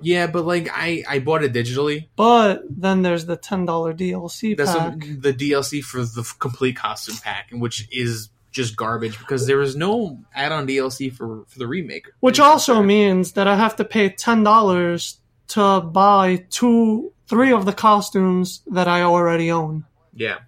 Yeah, 0.00 0.28
but 0.28 0.44
like 0.44 0.68
I 0.72 1.02
I 1.08 1.18
bought 1.18 1.42
it 1.42 1.52
digitally. 1.52 2.06
But 2.14 2.62
then 2.70 3.02
there's 3.02 3.26
the 3.26 3.36
ten 3.36 3.64
dollar 3.64 3.92
DLC 3.92 4.56
That's 4.56 4.72
pack. 4.76 5.00
the, 5.00 5.32
the 5.32 5.34
DLC 5.34 5.82
for 5.82 6.02
the 6.02 6.22
complete 6.38 6.76
costume 6.76 7.16
pack, 7.16 7.48
which 7.50 7.88
is 7.90 8.30
just 8.52 8.76
garbage 8.76 9.18
because 9.18 9.46
there 9.46 9.60
is 9.60 9.74
no 9.76 10.20
add-on 10.34 10.66
DLC 10.68 11.12
for 11.12 11.44
for 11.48 11.58
the 11.58 11.66
remake. 11.66 12.06
Which 12.20 12.38
also 12.38 12.80
means 12.82 13.32
that 13.32 13.48
I 13.48 13.56
have 13.56 13.74
to 13.76 13.84
pay 13.84 14.08
ten 14.08 14.44
dollars 14.44 15.18
to 15.48 15.80
buy 15.80 16.44
two, 16.50 17.12
three 17.26 17.52
of 17.52 17.64
the 17.64 17.72
costumes 17.72 18.62
that 18.68 18.86
I 18.86 19.02
already 19.02 19.50
own. 19.50 19.84
yeah. 20.14 20.38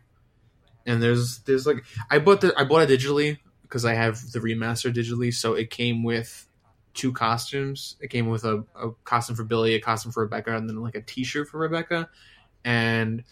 And 0.87 1.03
there's 1.03 1.41
there's 1.41 1.67
like 1.67 1.85
I 2.11 2.19
bought 2.21 2.41
the 2.41 2.55
I 2.57 2.65
bought 2.65 2.89
it 2.89 2.99
digitally 3.01 3.39
because 3.71 3.85
I 3.85 3.95
have 3.95 4.33
the 4.33 4.41
remaster 4.41 4.93
digitally, 4.93 5.33
so 5.33 5.55
it 5.55 5.71
came 5.71 6.03
with 6.03 6.49
two 6.93 7.13
costumes. 7.13 7.97
It 8.01 8.09
came 8.09 8.27
with 8.27 8.45
a, 8.45 8.65
a 8.75 8.91
costume 9.05 9.37
for 9.37 9.45
Billy, 9.45 9.75
a 9.77 9.81
costume 9.81 10.11
for 10.11 10.25
Rebecca, 10.25 10.57
and 10.57 10.69
then 10.69 10.83
like 10.83 10.97
a 10.97 11.01
T-shirt 11.01 11.49
for 11.49 11.59
Rebecca. 11.59 12.11
And 12.65 13.23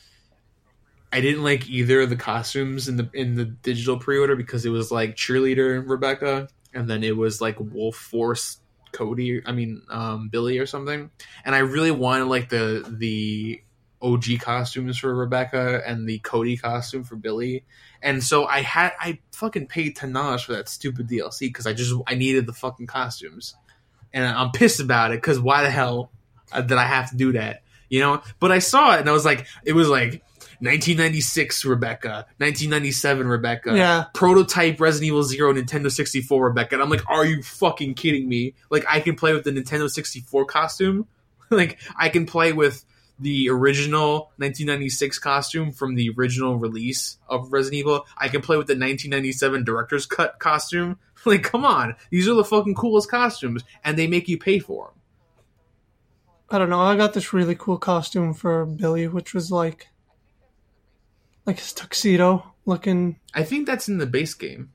I 1.12 1.20
didn't 1.20 1.42
like 1.42 1.68
either 1.68 2.02
of 2.02 2.10
the 2.10 2.16
costumes 2.16 2.88
in 2.88 2.96
the 2.96 3.10
in 3.12 3.34
the 3.34 3.46
digital 3.46 3.98
pre-order 3.98 4.36
because 4.36 4.64
it 4.64 4.70
was 4.70 4.92
like 4.92 5.16
cheerleader 5.16 5.82
Rebecca, 5.84 6.48
and 6.72 6.88
then 6.88 7.02
it 7.02 7.16
was 7.16 7.40
like 7.40 7.56
Wolf 7.58 7.96
Force 7.96 8.60
Cody. 8.92 9.42
I 9.44 9.50
mean 9.50 9.82
um, 9.90 10.28
Billy 10.28 10.58
or 10.58 10.66
something. 10.66 11.10
And 11.44 11.54
I 11.54 11.58
really 11.58 11.90
wanted 11.90 12.26
like 12.26 12.48
the 12.48 12.86
the 12.88 13.60
OG 14.00 14.24
costumes 14.40 14.98
for 14.98 15.14
Rebecca 15.14 15.82
and 15.86 16.08
the 16.08 16.18
Cody 16.20 16.56
costume 16.56 17.04
for 17.04 17.16
Billy. 17.16 17.64
And 18.02 18.22
so 18.22 18.44
I 18.46 18.60
had 18.62 18.92
I 19.00 19.18
fucking 19.32 19.66
paid 19.66 19.96
dollars 19.96 20.42
for 20.42 20.52
that 20.52 20.68
stupid 20.68 21.08
DLC 21.08 21.40
because 21.40 21.66
I 21.66 21.72
just 21.72 21.94
I 22.06 22.14
needed 22.14 22.46
the 22.46 22.52
fucking 22.52 22.86
costumes, 22.86 23.54
and 24.12 24.24
I'm 24.24 24.50
pissed 24.52 24.80
about 24.80 25.10
it 25.10 25.16
because 25.18 25.40
why 25.40 25.62
the 25.62 25.70
hell 25.70 26.10
did 26.54 26.72
I 26.72 26.84
have 26.84 27.10
to 27.10 27.16
do 27.16 27.32
that? 27.32 27.62
You 27.88 28.00
know. 28.00 28.22
But 28.38 28.52
I 28.52 28.60
saw 28.60 28.94
it 28.94 29.00
and 29.00 29.08
I 29.08 29.12
was 29.12 29.24
like, 29.24 29.46
it 29.64 29.72
was 29.72 29.88
like 29.88 30.22
1996 30.60 31.64
Rebecca, 31.64 32.26
1997 32.38 33.26
Rebecca, 33.26 33.76
Yeah. 33.76 34.04
prototype 34.14 34.80
Resident 34.80 35.08
Evil 35.08 35.22
Zero 35.22 35.52
Nintendo 35.52 35.90
64 35.90 36.44
Rebecca. 36.46 36.74
And 36.76 36.82
I'm 36.82 36.90
like, 36.90 37.08
are 37.08 37.24
you 37.26 37.42
fucking 37.42 37.94
kidding 37.94 38.28
me? 38.28 38.54
Like 38.70 38.84
I 38.88 39.00
can 39.00 39.16
play 39.16 39.32
with 39.32 39.44
the 39.44 39.50
Nintendo 39.50 39.90
64 39.90 40.44
costume, 40.46 41.06
like 41.50 41.78
I 41.98 42.08
can 42.08 42.26
play 42.26 42.52
with 42.52 42.84
the 43.20 43.48
original 43.50 44.32
1996 44.36 45.18
costume 45.18 45.72
from 45.72 45.94
the 45.94 46.10
original 46.16 46.56
release 46.56 47.18
of 47.28 47.52
Resident 47.52 47.80
Evil. 47.80 48.06
I 48.16 48.28
can 48.28 48.40
play 48.40 48.56
with 48.56 48.66
the 48.66 48.72
1997 48.72 49.64
director's 49.64 50.06
cut 50.06 50.38
costume. 50.38 50.98
Like, 51.24 51.42
come 51.42 51.64
on, 51.64 51.96
these 52.10 52.28
are 52.28 52.34
the 52.34 52.44
fucking 52.44 52.76
coolest 52.76 53.10
costumes, 53.10 53.64
and 53.82 53.98
they 53.98 54.06
make 54.06 54.28
you 54.28 54.38
pay 54.38 54.60
for 54.60 54.86
them. 54.86 54.94
I 56.48 56.58
don't 56.58 56.70
know. 56.70 56.80
I 56.80 56.96
got 56.96 57.12
this 57.12 57.32
really 57.32 57.56
cool 57.56 57.76
costume 57.76 58.32
for 58.32 58.64
Billy, 58.64 59.08
which 59.08 59.34
was 59.34 59.50
like, 59.50 59.88
like 61.44 61.58
his 61.58 61.72
tuxedo 61.72 62.54
looking. 62.66 63.18
I 63.34 63.42
think 63.42 63.66
that's 63.66 63.88
in 63.88 63.98
the 63.98 64.06
base 64.06 64.32
game. 64.32 64.70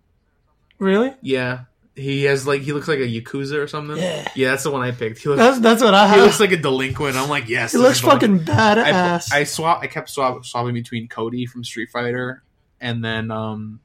Really? 0.80 1.15
Yeah, 1.22 1.61
he 1.95 2.24
has 2.24 2.48
like 2.48 2.61
he 2.61 2.74
looks 2.74 2.88
like 2.88 2.99
a 2.99 3.07
yakuza 3.07 3.61
or 3.64 3.68
something. 3.68 3.98
Yeah. 3.98 4.28
yeah, 4.36 4.49
that's 4.52 4.64
the 4.64 4.72
one 4.72 4.82
I 4.82 4.91
picked. 4.91 5.20
He 5.20 5.30
looks, 5.30 5.40
That's 5.40 5.60
that's 5.60 5.82
what 5.84 5.94
I 5.94 6.07
he 6.07 6.14
have. 6.15 6.26
looks 6.26 6.40
like 6.40 6.52
a 6.52 6.57
delinquent. 6.57 7.15
I'm 7.15 7.30
like, 7.30 7.48
yes, 7.49 7.72
He 7.74 7.78
looks 7.78 7.99
fucking 7.99 8.41
I, 8.41 8.44
badass. 8.44 9.32
I 9.34 9.44
swap. 9.44 9.80
I 9.84 9.88
kept 9.88 10.10
swap, 10.10 10.44
swapping 10.45 10.74
between 10.74 11.07
Cody 11.07 11.45
from 11.45 11.64
Street 11.64 11.90
Fighter 11.91 12.41
and 12.82 13.03
then 13.06 13.30
um, 13.32 13.80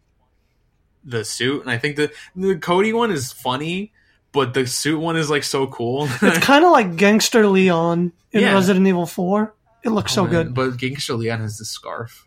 the 1.05 1.25
suit, 1.25 1.63
and 1.63 1.71
I 1.71 1.79
think 1.79 1.97
the 1.97 2.11
the 2.35 2.57
Cody 2.57 2.93
one 2.93 3.11
is 3.11 3.33
funny, 3.33 3.93
but 4.33 4.55
the 4.55 4.67
suit 4.67 4.99
one 4.99 5.17
is 5.17 5.29
like 5.31 5.45
so 5.45 5.67
cool. 5.67 6.09
It's 6.23 6.39
kind 6.45 6.65
of 6.65 6.73
like 6.73 6.97
Gangster 6.97 7.47
Leon 7.47 8.13
in 8.33 8.41
Yeah. 8.41 8.53
Resident 8.55 8.87
Evil 8.87 9.07
4. 9.07 9.55
It 9.85 9.91
looks 9.91 10.13
so 10.13 10.27
good. 10.27 10.55
But 10.55 10.77
Gangster 10.77 11.15
Leon 11.15 11.41
has 11.41 11.57
the 11.59 11.65
scarf. 11.65 12.27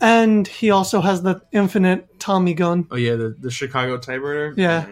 And 0.00 0.46
he 0.46 0.70
also 0.70 1.00
has 1.00 1.22
the 1.22 1.42
infinite 1.52 2.20
Tommy 2.20 2.54
gun. 2.54 2.86
Oh 2.90 2.96
yeah, 2.96 3.16
the, 3.16 3.34
the 3.38 3.50
Chicago 3.50 3.98
typewriter. 3.98 4.54
Yeah. 4.56 4.86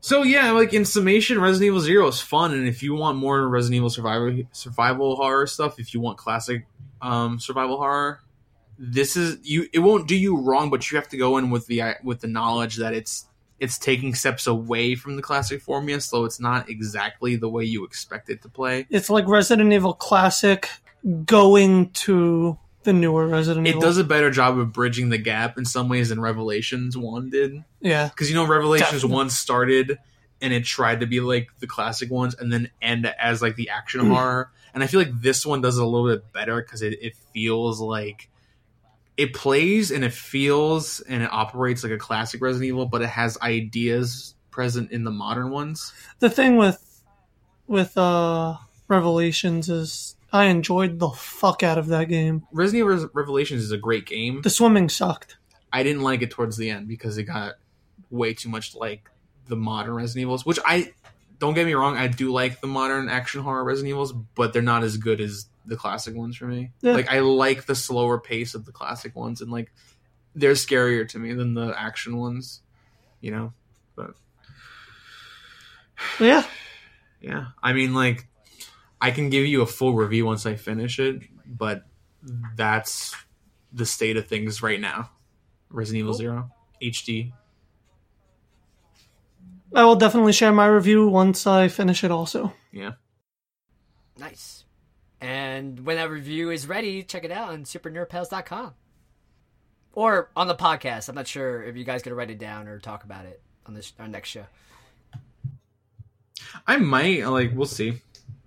So 0.00 0.24
yeah, 0.24 0.50
like 0.50 0.72
in 0.74 0.84
summation, 0.84 1.40
Resident 1.40 1.68
Evil 1.68 1.80
Zero 1.80 2.08
is 2.08 2.20
fun, 2.20 2.52
and 2.52 2.66
if 2.66 2.82
you 2.82 2.94
want 2.94 3.18
more 3.18 3.46
Resident 3.48 3.76
Evil 3.76 3.90
survival 3.90 4.42
survival 4.50 5.14
horror 5.14 5.46
stuff, 5.46 5.78
if 5.78 5.94
you 5.94 6.00
want 6.00 6.18
classic 6.18 6.66
um, 7.00 7.38
survival 7.38 7.76
horror, 7.76 8.20
this 8.78 9.16
is 9.16 9.38
you. 9.44 9.68
It 9.72 9.78
won't 9.78 10.08
do 10.08 10.16
you 10.16 10.40
wrong, 10.40 10.70
but 10.70 10.90
you 10.90 10.98
have 10.98 11.08
to 11.10 11.16
go 11.16 11.36
in 11.36 11.50
with 11.50 11.68
the 11.68 11.94
with 12.02 12.20
the 12.20 12.26
knowledge 12.26 12.76
that 12.78 12.94
it's 12.94 13.26
it's 13.60 13.78
taking 13.78 14.12
steps 14.12 14.48
away 14.48 14.96
from 14.96 15.14
the 15.14 15.22
classic 15.22 15.62
formula, 15.62 16.00
so 16.00 16.24
it's 16.24 16.40
not 16.40 16.68
exactly 16.68 17.36
the 17.36 17.48
way 17.48 17.62
you 17.62 17.84
expect 17.84 18.28
it 18.28 18.42
to 18.42 18.48
play. 18.48 18.88
It's 18.90 19.08
like 19.08 19.28
Resident 19.28 19.72
Evil 19.72 19.94
Classic 19.94 20.68
going 21.24 21.90
to 21.90 22.58
the 22.84 22.92
newer 22.92 23.26
Resident 23.26 23.66
It 23.66 23.70
Evil. 23.70 23.82
does 23.82 23.98
a 23.98 24.04
better 24.04 24.30
job 24.30 24.58
of 24.58 24.72
bridging 24.72 25.08
the 25.08 25.18
gap 25.18 25.56
in 25.58 25.64
some 25.64 25.88
ways 25.88 26.08
than 26.10 26.20
Revelations 26.20 26.96
One 26.96 27.30
did. 27.30 27.62
Yeah. 27.80 28.08
because 28.08 28.28
you 28.30 28.36
know 28.36 28.46
Revelations 28.46 28.90
Definitely. 28.90 29.14
one 29.16 29.30
started 29.30 29.98
and 30.40 30.52
it 30.52 30.64
tried 30.64 31.00
to 31.00 31.06
be 31.06 31.20
like 31.20 31.48
the 31.60 31.66
classic 31.66 32.10
ones 32.10 32.34
and 32.34 32.52
then 32.52 32.70
end 32.80 33.06
as 33.18 33.40
like 33.42 33.56
the 33.56 33.70
action 33.70 34.00
Mm. 34.02 34.08
horror 34.08 34.50
and 34.74 34.82
I 34.82 34.86
feel 34.86 35.00
like 35.00 35.20
this 35.20 35.44
one 35.46 35.60
does 35.60 35.78
it 35.78 35.82
a 35.82 35.86
little 35.86 36.08
bit 36.08 36.32
better 36.32 36.60
because 36.62 36.82
it, 36.82 36.98
it 37.02 37.14
feels 37.32 37.80
like 37.80 38.28
it 39.16 39.34
plays 39.34 39.90
and 39.90 40.02
it 40.04 40.12
feels 40.12 41.00
and 41.00 41.22
it 41.22 41.30
operates 41.32 41.82
like 41.84 41.92
a 41.92 41.98
classic 41.98 42.40
Resident 42.42 42.68
Evil 42.68 42.86
but 42.86 43.02
it 43.02 43.08
has 43.10 43.38
ideas 43.40 44.34
present 44.50 44.90
in 44.90 45.04
the 45.04 45.10
modern 45.10 45.50
ones 45.50 45.92
The 46.18 46.30
thing 46.30 46.56
with 46.56 47.02
with 47.66 47.96
uh 47.96 48.56
Revelations 48.88 49.68
is 49.68 50.16
I 50.32 50.44
enjoyed 50.44 50.98
the 50.98 51.10
fuck 51.10 51.62
out 51.62 51.78
of 51.78 51.88
that 51.88 52.08
game. 52.08 52.46
Resident 52.52 52.90
Evil 52.90 53.10
Revelations 53.12 53.62
is 53.62 53.70
a 53.70 53.78
great 53.78 54.06
game 54.06 54.40
The 54.42 54.50
swimming 54.50 54.88
sucked. 54.88 55.36
I 55.72 55.82
didn't 55.82 56.02
like 56.02 56.22
it 56.22 56.30
towards 56.30 56.56
the 56.56 56.70
end 56.70 56.88
because 56.88 57.18
it 57.18 57.24
got 57.24 57.54
way 58.10 58.34
too 58.34 58.48
much 58.48 58.74
like 58.74 59.08
the 59.46 59.56
modern 59.56 59.94
Resident 59.94 60.22
Evils, 60.22 60.46
which 60.46 60.58
I 60.64 60.92
don't 61.38 61.54
get 61.54 61.66
me 61.66 61.74
wrong, 61.74 61.96
I 61.96 62.06
do 62.06 62.32
like 62.32 62.60
the 62.60 62.66
modern 62.66 63.08
action 63.08 63.42
horror 63.42 63.64
Resident 63.64 63.90
Evils, 63.90 64.12
but 64.12 64.52
they're 64.52 64.62
not 64.62 64.84
as 64.84 64.96
good 64.96 65.20
as 65.20 65.46
the 65.66 65.76
classic 65.76 66.14
ones 66.14 66.36
for 66.36 66.46
me. 66.46 66.72
Yeah. 66.80 66.92
Like 66.92 67.10
I 67.10 67.20
like 67.20 67.66
the 67.66 67.74
slower 67.74 68.18
pace 68.18 68.54
of 68.54 68.64
the 68.64 68.72
classic 68.72 69.16
ones 69.16 69.40
and 69.40 69.50
like 69.50 69.72
they're 70.34 70.52
scarier 70.52 71.08
to 71.08 71.18
me 71.18 71.32
than 71.34 71.54
the 71.54 71.74
action 71.76 72.16
ones, 72.16 72.60
you 73.20 73.30
know. 73.30 73.52
But 73.96 74.14
But 76.18 76.24
yeah. 76.24 76.46
yeah, 77.20 77.46
I 77.62 77.72
mean 77.72 77.94
like 77.94 78.26
I 79.02 79.10
can 79.10 79.28
give 79.28 79.44
you 79.44 79.60
a 79.60 79.66
full 79.66 79.94
review 79.94 80.24
once 80.24 80.46
I 80.46 80.54
finish 80.54 80.98
it, 80.98 81.22
but 81.46 81.82
that's 82.56 83.14
the 83.72 83.84
state 83.84 84.16
of 84.16 84.28
things 84.28 84.62
right 84.62 84.80
now. 84.80 85.10
Resident 85.70 86.00
Evil 86.00 86.14
0 86.14 86.50
HD 86.82 87.32
I 89.74 89.84
will 89.84 89.96
definitely 89.96 90.32
share 90.32 90.52
my 90.52 90.66
review 90.66 91.08
once 91.08 91.46
I 91.46 91.68
finish 91.68 92.04
it 92.04 92.10
also. 92.10 92.52
Yeah. 92.72 92.92
Nice. 94.18 94.64
And 95.20 95.86
when 95.86 95.96
that 95.96 96.10
review 96.10 96.50
is 96.50 96.66
ready, 96.66 97.02
check 97.02 97.24
it 97.24 97.30
out 97.30 97.50
on 97.50 97.64
supernerdpals.com. 97.64 98.74
Or 99.94 100.30
on 100.36 100.48
the 100.48 100.54
podcast. 100.54 101.08
I'm 101.08 101.14
not 101.14 101.26
sure 101.26 101.62
if 101.62 101.76
you 101.76 101.84
guys 101.84 102.02
gonna 102.02 102.16
write 102.16 102.30
it 102.30 102.38
down 102.38 102.68
or 102.68 102.78
talk 102.78 103.04
about 103.04 103.24
it 103.24 103.40
on 103.66 103.74
this 103.74 103.92
our 103.98 104.08
next 104.08 104.28
show. 104.28 104.44
I 106.66 106.76
might 106.76 107.26
like 107.26 107.52
we'll 107.54 107.66
see. 107.66 108.02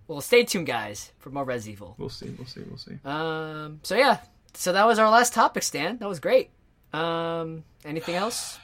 Well, 0.08 0.22
stay 0.22 0.44
tuned, 0.44 0.68
guys, 0.68 1.12
for 1.18 1.30
more 1.32 1.44
Res 1.44 1.68
Evil. 1.68 1.96
We'll 1.98 2.10
see. 2.10 2.30
We'll 2.38 2.48
see. 2.48 2.62
We'll 2.68 2.78
see. 2.78 2.98
Um. 3.04 3.80
So 3.84 3.96
yeah. 3.96 4.20
So 4.54 4.72
that 4.74 4.86
was 4.86 5.00
our 5.00 5.10
last 5.10 5.34
topic, 5.34 5.64
Stan. 5.64 5.98
That 5.98 6.08
was 6.08 6.20
great. 6.20 6.52
Um. 6.94 7.64
Anything 7.84 8.16
else? 8.16 8.60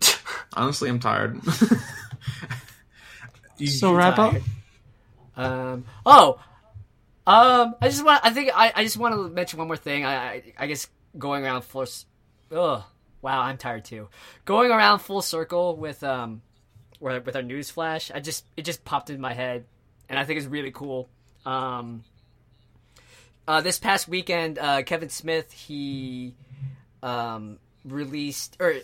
Honestly, 0.54 0.88
I'm 0.88 0.98
tired. 1.00 1.40
You- 3.58 3.66
So 3.66 3.92
wrap 3.92 4.18
up. 4.18 4.34
Um. 5.36 5.84
Oh. 6.06 6.40
Um. 7.26 7.74
I 7.80 7.88
just 7.88 8.04
want. 8.04 8.24
I 8.24 8.30
think. 8.30 8.50
I. 8.54 8.72
I 8.74 8.84
just 8.84 8.96
want 8.96 9.14
to 9.14 9.28
mention 9.28 9.58
one 9.58 9.68
more 9.68 9.76
thing. 9.76 10.04
I. 10.04 10.14
I, 10.16 10.42
I 10.58 10.66
guess 10.66 10.88
going 11.18 11.44
around 11.44 11.62
full. 11.62 11.82
s- 11.82 12.06
Ugh. 12.52 12.82
Wow. 13.20 13.40
I'm 13.42 13.58
tired 13.58 13.84
too. 13.84 14.08
Going 14.44 14.70
around 14.70 15.00
full 15.00 15.22
circle 15.22 15.76
with 15.76 16.02
um, 16.02 16.40
with 17.00 17.26
with 17.26 17.36
our 17.36 17.42
news 17.42 17.70
flash. 17.70 18.10
I 18.14 18.20
just 18.20 18.46
it 18.56 18.62
just 18.62 18.84
popped 18.84 19.10
in 19.10 19.20
my 19.20 19.34
head, 19.34 19.66
and 20.08 20.18
I 20.18 20.24
think 20.24 20.38
it's 20.38 20.48
really 20.48 20.72
cool. 20.72 21.08
Um. 21.44 22.04
Uh, 23.46 23.62
this 23.62 23.78
past 23.78 24.08
weekend, 24.08 24.58
uh, 24.58 24.82
Kevin 24.82 25.08
Smith 25.08 25.50
he 25.52 26.34
um, 27.02 27.58
released 27.82 28.58
or 28.60 28.74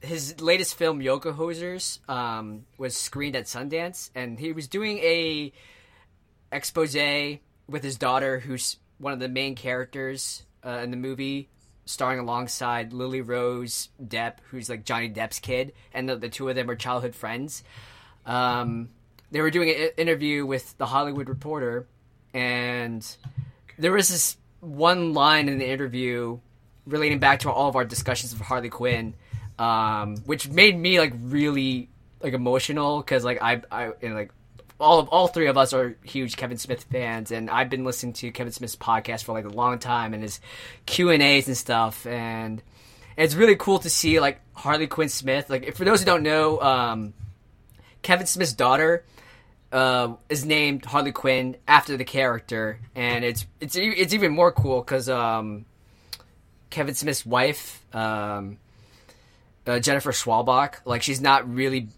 his 0.00 0.40
latest 0.40 0.76
film 0.76 1.00
Yoga 1.00 1.32
Hosers 1.32 1.98
um, 2.08 2.64
was 2.76 2.96
screened 2.96 3.36
at 3.36 3.44
Sundance, 3.44 4.10
and 4.14 4.38
he 4.38 4.52
was 4.52 4.68
doing 4.68 4.98
a 4.98 5.52
expose 6.52 6.96
with 7.68 7.82
his 7.82 7.96
daughter, 7.96 8.38
who's 8.38 8.76
one 8.98 9.12
of 9.12 9.18
the 9.18 9.28
main 9.28 9.54
characters 9.54 10.42
uh, 10.64 10.80
in 10.82 10.90
the 10.90 10.96
movie, 10.96 11.48
starring 11.84 12.18
alongside 12.18 12.92
Lily 12.92 13.20
Rose 13.20 13.88
Depp, 14.02 14.38
who's 14.50 14.68
like 14.68 14.84
Johnny 14.84 15.10
Depp's 15.10 15.38
kid, 15.38 15.72
and 15.92 16.08
the, 16.08 16.16
the 16.16 16.28
two 16.28 16.48
of 16.48 16.56
them 16.56 16.70
are 16.70 16.76
childhood 16.76 17.14
friends. 17.14 17.62
Um, 18.24 18.90
they 19.30 19.40
were 19.40 19.50
doing 19.50 19.70
an 19.70 19.90
interview 19.96 20.46
with 20.46 20.76
the 20.78 20.86
Hollywood 20.86 21.28
Reporter, 21.28 21.86
and 22.32 23.06
there 23.78 23.92
was 23.92 24.08
this 24.08 24.36
one 24.60 25.12
line 25.12 25.48
in 25.48 25.58
the 25.58 25.68
interview 25.68 26.38
relating 26.86 27.18
back 27.18 27.40
to 27.40 27.50
all 27.50 27.68
of 27.68 27.76
our 27.76 27.84
discussions 27.84 28.32
of 28.32 28.40
Harley 28.40 28.70
Quinn, 28.70 29.14
um, 29.58 30.16
which 30.24 30.48
made 30.48 30.76
me 30.78 30.98
like 30.98 31.12
really 31.20 31.88
like 32.22 32.32
emotional 32.32 32.98
because 32.98 33.24
like 33.24 33.42
I 33.42 33.62
I 33.70 33.92
know, 34.02 34.14
like 34.14 34.32
all 34.80 34.98
of 34.98 35.08
all 35.08 35.28
three 35.28 35.48
of 35.48 35.58
us 35.58 35.72
are 35.72 35.96
huge 36.04 36.36
Kevin 36.36 36.58
Smith 36.58 36.84
fans, 36.84 37.30
and 37.30 37.50
I've 37.50 37.68
been 37.68 37.84
listening 37.84 38.14
to 38.14 38.30
Kevin 38.30 38.52
Smith's 38.52 38.76
podcast 38.76 39.24
for 39.24 39.32
like 39.32 39.44
a 39.44 39.50
long 39.50 39.78
time 39.78 40.14
and 40.14 40.22
his 40.22 40.40
Q 40.86 41.10
and 41.10 41.22
A's 41.22 41.48
and 41.48 41.56
stuff, 41.56 42.06
and 42.06 42.62
it's 43.16 43.34
really 43.34 43.56
cool 43.56 43.78
to 43.80 43.90
see 43.90 44.20
like 44.20 44.40
Harley 44.54 44.86
Quinn 44.86 45.08
Smith. 45.08 45.50
Like 45.50 45.74
for 45.76 45.84
those 45.84 46.00
who 46.00 46.06
don't 46.06 46.22
know, 46.22 46.60
um, 46.60 47.14
Kevin 48.02 48.26
Smith's 48.26 48.52
daughter 48.52 49.04
uh, 49.72 50.14
is 50.28 50.44
named 50.44 50.84
Harley 50.84 51.12
Quinn 51.12 51.56
after 51.66 51.96
the 51.96 52.04
character, 52.04 52.80
and 52.94 53.24
it's 53.24 53.46
it's 53.60 53.76
it's 53.76 54.14
even 54.14 54.32
more 54.32 54.52
cool 54.52 54.80
because 54.80 55.08
um, 55.08 55.66
Kevin 56.70 56.94
Smith's 56.94 57.26
wife, 57.26 57.84
um, 57.92 58.58
uh, 59.66 59.78
Jennifer 59.78 60.12
Schwalbach, 60.12 60.76
like 60.84 61.02
she's 61.02 61.20
not 61.20 61.52
really 61.52 61.88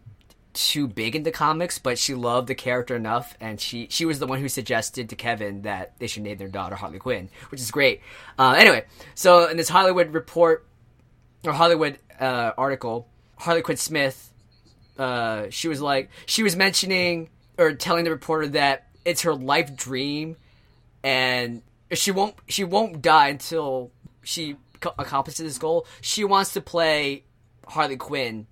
too 0.53 0.89
big 0.89 1.15
into 1.15 1.31
comics, 1.31 1.79
but 1.79 1.97
she 1.97 2.15
loved 2.15 2.49
the 2.49 2.57
character 2.57 2.97
enough, 2.97 3.37
and 3.41 3.61
she 3.61 3.87
she 3.91 4.05
was 4.05 4.19
the 4.19 4.27
one 4.27 4.41
who 4.41 4.49
suggested 4.49 5.11
to 5.11 5.17
Kevin 5.17 5.63
that 5.63 5.99
they 5.99 6.09
should 6.09 6.25
name 6.25 6.39
their 6.39 6.49
daughter 6.49 6.75
Harley 6.75 6.99
Quinn, 6.99 7.29
which 7.51 7.61
is 7.61 7.71
great. 7.71 8.01
Uh, 8.39 8.55
anyway, 8.59 8.85
so 9.15 9.49
in 9.49 9.57
this 9.57 9.69
Hollywood 9.69 10.13
report 10.13 10.67
or 11.45 11.53
Hollywood 11.53 11.99
uh, 12.19 12.51
article, 12.59 13.07
Harley 13.39 13.63
Quinn 13.63 13.77
Smith, 13.77 14.33
uh, 14.99 15.47
she 15.51 15.69
was 15.69 15.81
like 15.81 16.11
she 16.27 16.43
was 16.43 16.57
mentioning 16.57 17.29
or 17.61 17.75
telling 17.75 18.05
the 18.05 18.11
reporter 18.11 18.49
that 18.49 18.89
it's 19.05 19.23
her 19.23 19.35
life 19.35 19.77
dream, 19.77 20.37
and 21.05 21.63
she 21.93 22.11
won't 22.11 22.35
she 22.49 22.65
won't 22.65 23.03
die 23.03 23.29
until 23.29 23.91
she 24.23 24.57
co- 24.81 24.95
accomplishes 24.99 25.45
this 25.45 25.59
goal. 25.59 25.87
She 26.01 26.25
wants 26.25 26.55
to 26.55 26.61
play 26.61 27.25
Harley 27.67 27.97
Quinn 27.97 28.47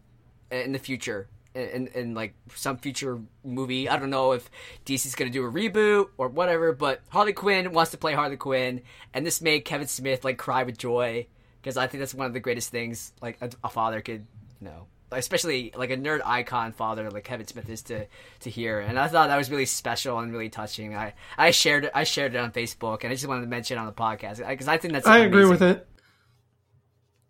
in 0.50 0.72
the 0.72 0.78
future. 0.78 1.28
In, 1.54 1.88
in 1.88 2.14
like 2.14 2.34
some 2.54 2.76
future 2.76 3.18
movie, 3.42 3.88
I 3.88 3.98
don't 3.98 4.10
know 4.10 4.30
if 4.30 4.48
DC's 4.86 5.16
gonna 5.16 5.30
do 5.30 5.44
a 5.44 5.50
reboot 5.50 6.10
or 6.16 6.28
whatever, 6.28 6.72
but 6.72 7.00
Harley 7.08 7.32
Quinn 7.32 7.72
wants 7.72 7.90
to 7.92 7.98
play 7.98 8.14
Harley 8.14 8.36
Quinn, 8.36 8.82
and 9.12 9.26
this 9.26 9.40
made 9.40 9.64
Kevin 9.64 9.88
Smith 9.88 10.24
like 10.24 10.38
cry 10.38 10.62
with 10.62 10.78
joy 10.78 11.26
because 11.60 11.76
I 11.76 11.88
think 11.88 12.00
that's 12.00 12.14
one 12.14 12.26
of 12.26 12.32
the 12.32 12.38
greatest 12.38 12.70
things 12.70 13.12
like 13.20 13.38
a, 13.40 13.50
a 13.64 13.68
father 13.68 14.00
could, 14.00 14.24
you 14.60 14.66
know, 14.68 14.86
especially 15.12 15.72
like 15.76 15.90
a 15.90 15.96
nerd 15.96 16.20
icon 16.24 16.72
father 16.72 17.10
like 17.10 17.24
Kevin 17.24 17.46
Smith 17.46 17.68
is 17.68 17.82
to 17.82 18.06
to 18.40 18.50
hear, 18.50 18.80
and 18.80 18.98
I 18.98 19.08
thought 19.08 19.28
that 19.28 19.36
was 19.36 19.50
really 19.50 19.66
special 19.66 20.18
and 20.18 20.32
really 20.32 20.48
touching. 20.48 20.94
I 20.94 21.14
I 21.36 21.50
shared 21.50 21.86
it, 21.86 21.92
I 21.94 22.04
shared 22.04 22.34
it 22.34 22.38
on 22.38 22.52
Facebook, 22.52 23.02
and 23.02 23.10
I 23.10 23.14
just 23.14 23.26
wanted 23.26 23.42
to 23.42 23.46
mention 23.46 23.78
it 23.78 23.80
on 23.80 23.86
the 23.86 23.92
podcast 23.92 24.46
because 24.46 24.68
I 24.68 24.78
think 24.78 24.92
that's 24.94 25.06
I 25.06 25.18
agree 25.18 25.46
with 25.46 25.62
it. 25.62 25.86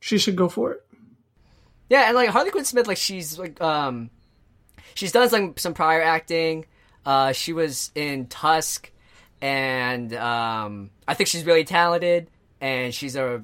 She 0.00 0.18
should 0.18 0.36
go 0.36 0.48
for 0.48 0.72
it. 0.72 0.84
Yeah, 1.88 2.04
and 2.06 2.14
like 2.14 2.28
Harley 2.30 2.50
Quinn 2.50 2.64
Smith, 2.64 2.86
like 2.86 2.98
she's 2.98 3.38
like 3.38 3.60
um, 3.60 4.10
she's 4.94 5.12
done 5.12 5.28
some 5.28 5.54
some 5.56 5.74
prior 5.74 6.02
acting. 6.02 6.66
Uh, 7.06 7.32
she 7.32 7.52
was 7.52 7.90
in 7.94 8.26
Tusk, 8.26 8.90
and 9.40 10.12
um, 10.14 10.90
I 11.06 11.14
think 11.14 11.28
she's 11.28 11.44
really 11.44 11.64
talented, 11.64 12.28
and 12.60 12.94
she's 12.94 13.16
a 13.16 13.42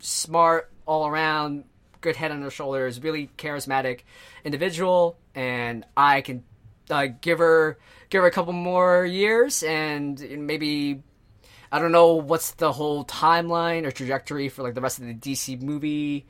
smart, 0.00 0.70
all 0.86 1.06
around 1.06 1.64
good 2.00 2.16
head 2.16 2.30
on 2.30 2.42
her 2.42 2.50
shoulders, 2.50 3.02
really 3.02 3.30
charismatic 3.36 4.00
individual, 4.44 5.18
and 5.34 5.84
I 5.96 6.20
can 6.20 6.44
uh, 6.90 7.08
give 7.20 7.38
her 7.38 7.78
give 8.10 8.22
her 8.22 8.28
a 8.28 8.32
couple 8.32 8.52
more 8.52 9.04
years, 9.04 9.62
and 9.62 10.20
maybe 10.46 11.02
I 11.70 11.78
don't 11.78 11.92
know 11.92 12.14
what's 12.14 12.52
the 12.52 12.72
whole 12.72 13.04
timeline 13.04 13.84
or 13.84 13.90
trajectory 13.90 14.48
for 14.48 14.62
like 14.62 14.74
the 14.74 14.80
rest 14.80 14.98
of 14.98 15.06
the 15.06 15.14
DC 15.14 15.60
movie 15.60 16.26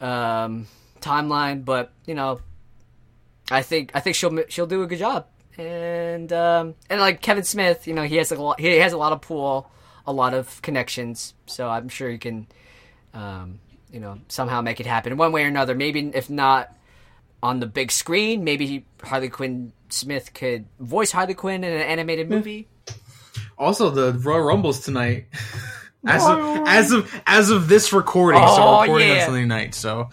um, 0.00 0.66
timeline, 1.00 1.64
but 1.64 1.92
you 2.06 2.14
know, 2.14 2.40
I 3.50 3.62
think 3.62 3.92
I 3.94 4.00
think 4.00 4.16
she'll 4.16 4.44
she'll 4.48 4.66
do 4.66 4.82
a 4.82 4.86
good 4.86 4.98
job, 4.98 5.26
and 5.56 6.32
um, 6.32 6.74
and 6.90 7.00
like 7.00 7.22
Kevin 7.22 7.44
Smith, 7.44 7.86
you 7.86 7.94
know, 7.94 8.02
he 8.02 8.16
has 8.16 8.32
a 8.32 8.36
lot, 8.36 8.60
he 8.60 8.76
has 8.78 8.92
a 8.92 8.98
lot 8.98 9.12
of 9.12 9.20
pull, 9.20 9.70
a 10.06 10.12
lot 10.12 10.34
of 10.34 10.60
connections, 10.62 11.34
so 11.46 11.68
I'm 11.68 11.88
sure 11.88 12.10
he 12.10 12.18
can, 12.18 12.46
um, 13.14 13.60
you 13.92 14.00
know, 14.00 14.18
somehow 14.28 14.60
make 14.60 14.80
it 14.80 14.86
happen 14.86 15.16
one 15.16 15.32
way 15.32 15.44
or 15.44 15.48
another. 15.48 15.74
Maybe 15.74 16.10
if 16.14 16.28
not 16.30 16.74
on 17.42 17.60
the 17.60 17.66
big 17.66 17.92
screen, 17.92 18.44
maybe 18.44 18.84
Harley 19.02 19.28
Quinn 19.28 19.72
Smith 19.88 20.34
could 20.34 20.66
voice 20.80 21.12
Harley 21.12 21.34
Quinn 21.34 21.62
in 21.64 21.72
an 21.72 21.80
animated 21.82 22.28
movie. 22.28 22.68
Also, 23.58 23.90
the 23.90 24.12
Royal 24.12 24.40
Rumbles 24.42 24.80
tonight. 24.80 25.26
As 26.08 26.24
of, 26.24 26.68
as 26.68 26.92
of 26.92 27.22
as 27.26 27.50
of 27.50 27.66
this 27.68 27.92
recording, 27.92 28.40
so 28.40 28.46
Oh, 28.48 28.76
we're 28.76 28.82
recording 28.82 29.10
on. 29.10 29.20
Sunday 29.22 29.44
night. 29.44 29.74
So 29.74 30.10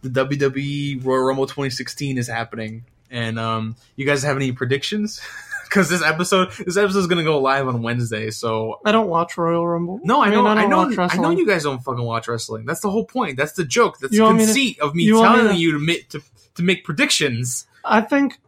the 0.00 0.08
WWE 0.08 1.04
Royal 1.04 1.24
Rumble 1.24 1.44
2016 1.46 2.16
is 2.16 2.26
happening, 2.26 2.86
and 3.10 3.38
um, 3.38 3.76
you 3.96 4.06
guys 4.06 4.22
have 4.22 4.36
any 4.36 4.52
predictions? 4.52 5.20
Because 5.68 5.88
this 5.88 6.02
episode, 6.02 6.52
this 6.52 6.76
episode 6.76 6.98
is 6.98 7.06
gonna 7.06 7.24
go 7.24 7.38
live 7.40 7.66
on 7.68 7.82
Wednesday. 7.82 8.30
So 8.30 8.80
I 8.84 8.92
don't 8.92 9.08
watch 9.08 9.36
Royal 9.36 9.66
Rumble. 9.66 10.00
no, 10.04 10.20
I 10.22 10.26
mean, 10.30 10.34
know, 10.44 10.46
I, 10.46 10.54
don't 10.62 10.70
know, 10.70 11.02
watch 11.02 11.14
I 11.14 11.18
know 11.18 11.30
you 11.30 11.46
guys 11.46 11.64
don't 11.64 11.82
fucking 11.82 12.02
watch 12.04 12.28
wrestling. 12.28 12.64
That's 12.66 12.80
the 12.80 12.90
whole 12.90 13.04
point. 13.04 13.36
That's 13.36 13.52
the 13.52 13.64
joke. 13.64 13.98
That's 13.98 14.12
You 14.12 14.20
the 14.20 14.24
want 14.24 14.38
me 14.38 14.42
to- 14.44 14.46
conceit 14.48 14.80
of 14.80 14.94
me 14.94 15.02
you 15.04 15.16
want 15.16 15.30
me 15.32 15.36
telling 15.42 15.56
to- 15.56 15.60
you 15.60 15.72
to 15.72 15.78
make 15.78 16.08
to, 16.10 16.22
to 16.54 16.62
make 16.62 16.84
predictions. 16.84 17.66
I 17.84 18.00
think 18.00 18.38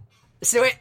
So 0.42 0.62
wait, 0.62 0.78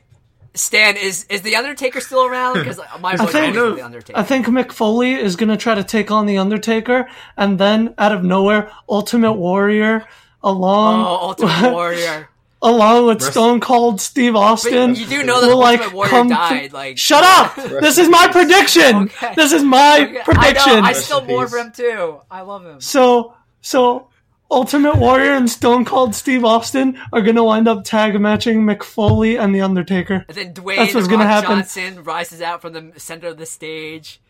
Stan, 0.54 0.98
is 0.98 1.26
is 1.30 1.42
the 1.44 1.56
Undertaker 1.56 2.00
still 2.02 2.26
around? 2.26 2.54
Because 2.60 2.80
my 3.00 3.16
voice 3.16 3.32
think- 3.32 3.56
is 3.56 3.76
the 3.76 3.86
Undertaker. 3.86 4.18
I 4.20 4.24
think 4.24 4.48
Mick 4.48 4.72
Foley 4.72 5.14
is 5.14 5.36
going 5.36 5.50
to 5.50 5.58
try 5.58 5.76
to 5.76 5.84
take 5.84 6.10
on 6.12 6.26
the 6.26 6.38
Undertaker, 6.40 7.08
and 7.36 7.60
then 7.60 7.94
out 7.98 8.12
of 8.12 8.24
nowhere, 8.24 8.72
Ultimate 8.90 9.34
Warrior, 9.34 10.06
along 10.44 11.06
oh, 11.06 11.28
Ultimate 11.30 11.72
Warrior. 11.74 12.30
along 12.70 13.06
with 13.08 13.22
Rest- 13.22 13.32
Stone 13.34 13.60
Cold 13.62 14.00
Steve 14.02 14.36
Austin. 14.36 14.96
you 14.96 15.06
do 15.06 15.24
know 15.24 15.42
that 15.42 15.48
will, 15.48 15.64
Ultimate 15.64 15.94
Warrior 15.94 16.10
come 16.10 16.30
died, 16.30 16.74
like- 16.74 16.98
shut 16.98 17.24
up! 17.24 17.56
this 17.82 17.98
is 17.98 18.10
my 18.10 18.28
prediction. 18.28 18.96
Okay. 19.04 19.34
This 19.36 19.52
is 19.54 19.64
my 19.64 20.02
Okay, 20.10 20.22
prediction. 20.24 20.72
I 20.74 20.80
know. 20.82 20.88
I 20.88 20.94
still 20.94 21.20
in 21.22 21.28
more 21.28 21.44
peace. 21.44 21.52
for 21.52 21.58
him 21.60 21.72
too. 21.72 22.22
I 22.30 22.42
love 22.42 22.66
him. 22.66 22.80
So, 22.82 23.36
so 23.62 24.10
Ultimate 24.50 24.96
Warrior 24.96 25.34
and 25.34 25.50
Stone 25.50 25.84
Cold 25.86 26.16
Steve 26.16 26.46
Austin 26.46 26.98
are 27.12 27.22
going 27.22 27.36
to 27.36 27.44
wind 27.44 27.68
up 27.68 27.84
tag 27.84 28.20
matching 28.20 28.62
Mick 28.62 28.82
Foley 28.84 29.36
and 29.38 29.54
the 29.54 29.60
Undertaker. 29.62 30.26
And 30.30 30.38
then 30.38 30.54
Dwayne 30.54 30.78
That's 30.78 30.94
what's 30.94 31.08
The 31.08 31.12
gonna 31.12 31.26
Rock 31.26 31.44
happen. 31.44 31.58
Johnson 31.60 32.04
rises 32.04 32.42
out 32.42 32.62
from 32.62 32.74
the 32.74 32.94
center 33.00 33.28
of 33.28 33.38
the 33.38 33.46
stage. 33.46 34.22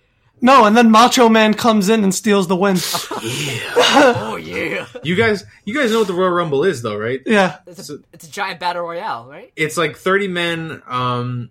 No, 0.41 0.65
and 0.65 0.77
then 0.77 0.91
Macho 0.91 1.29
Man 1.29 1.53
comes 1.53 1.89
in 1.89 2.03
and 2.03 2.13
steals 2.13 2.47
the 2.47 2.55
win. 2.55 2.77
Oh 3.99 4.35
yeah, 4.35 4.85
You 5.03 5.15
guys, 5.15 5.43
you 5.65 5.73
guys 5.73 5.91
know 5.91 5.99
what 5.99 6.07
the 6.07 6.13
Royal 6.13 6.31
Rumble 6.31 6.63
is, 6.63 6.81
though, 6.81 6.97
right? 6.97 7.21
yeah. 7.25 7.59
it's 7.65 7.89
a, 7.89 7.97
it's 8.13 8.27
a 8.27 8.31
giant 8.31 8.59
battle 8.59 8.83
royale, 8.83 9.25
right? 9.27 9.51
it's 9.55 9.77
like 9.77 9.95
30 9.97 10.27
men 10.27 10.81
um 10.87 11.49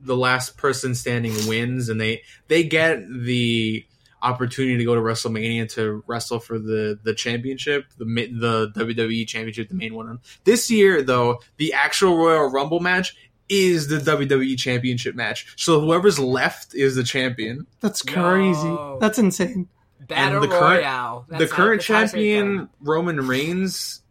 the 0.00 0.16
last 0.16 0.56
person 0.56 0.94
standing 0.94 1.32
wins 1.48 1.88
and 1.88 2.00
they 2.00 2.22
they 2.48 2.62
get 2.64 3.02
the 3.08 3.84
opportunity 4.22 4.76
to 4.78 4.84
go 4.84 4.94
to 4.94 5.00
WrestleMania 5.00 5.70
to 5.72 6.02
wrestle 6.06 6.38
for 6.38 6.58
the 6.58 6.98
the 7.02 7.14
championship 7.14 7.86
the 7.98 8.04
the 8.04 8.70
WWE 8.74 9.26
championship 9.26 9.68
the 9.68 9.74
main 9.74 9.94
one 9.94 10.18
this 10.44 10.70
year 10.70 11.02
though 11.02 11.40
the 11.56 11.72
actual 11.72 12.16
Royal 12.16 12.50
Rumble 12.50 12.80
match 12.80 13.16
is 13.48 13.88
the 13.88 13.98
WWE 13.98 14.58
championship 14.58 15.14
match 15.14 15.52
so 15.56 15.80
whoever's 15.80 16.18
left 16.18 16.74
is 16.74 16.96
the 16.96 17.04
champion 17.04 17.66
That's 17.80 18.02
crazy. 18.02 18.66
Yo. 18.66 18.98
That's 19.00 19.18
insane. 19.18 19.68
Battle 20.08 20.40
the 20.40 20.48
current- 20.48 21.28
the 21.28 21.46
current 21.46 21.80
that's 21.80 21.88
how 21.88 21.96
I 21.98 22.06
say 22.06 22.30
it, 22.30 22.34
champion 22.38 22.68
Roman 22.80 23.26
Reigns 23.26 24.02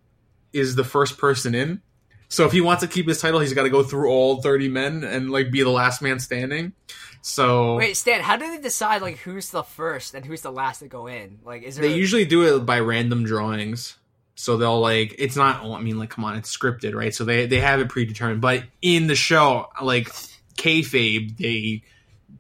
is 0.54 0.76
the 0.76 0.84
first 0.84 1.18
person 1.18 1.54
in. 1.54 1.82
So 2.28 2.46
if 2.46 2.52
he 2.52 2.60
wants 2.62 2.82
to 2.82 2.88
keep 2.88 3.08
his 3.08 3.22
title, 3.22 3.40
he's 3.40 3.54
got 3.54 3.64
to 3.64 3.70
go 3.70 3.84
through 3.84 4.10
all 4.10 4.42
30 4.42 4.68
men 4.70 5.04
and 5.04 5.30
like 5.30 5.52
be 5.52 5.62
the 5.64 5.70
last 5.70 6.02
man 6.02 6.20
standing. 6.20 6.74
So 7.22 7.76
Wait, 7.78 7.96
Stan, 7.98 8.22
how 8.22 8.36
do 8.38 8.50
they 8.50 8.62
decide 8.62 9.02
like 9.02 9.18
who's 9.18 9.50
the 9.52 9.64
first 9.64 10.14
and 10.14 10.26
who's 10.26 10.42
the 10.42 10.52
last 10.52 10.80
to 10.80 10.88
go 10.88 11.08
in? 11.08 11.40
Like, 11.44 11.64
is 11.64 11.76
there? 11.76 11.88
they 11.88 11.96
usually 11.96 12.26
do 12.26 12.56
it 12.56 12.66
by 12.66 12.80
random 12.80 13.26
drawings. 13.26 13.98
So 14.36 14.58
they'll 14.58 14.82
like 14.82 15.16
it's 15.18 15.38
not 15.38 15.64
oh, 15.64 15.74
I 15.74 15.82
mean 15.82 15.98
like 15.98 16.10
come 16.10 16.26
on, 16.26 16.36
it's 16.36 16.56
scripted, 16.56 16.94
right? 16.94 17.14
So 17.16 17.24
they 17.24 17.46
they 17.48 17.62
have 17.62 17.80
it 17.80 17.90
predetermined. 17.90 18.42
But 18.42 18.64
in 18.82 19.08
the 19.08 19.16
show, 19.16 19.70
like 19.82 20.12
kayfabe, 20.58 21.38
they 21.38 21.84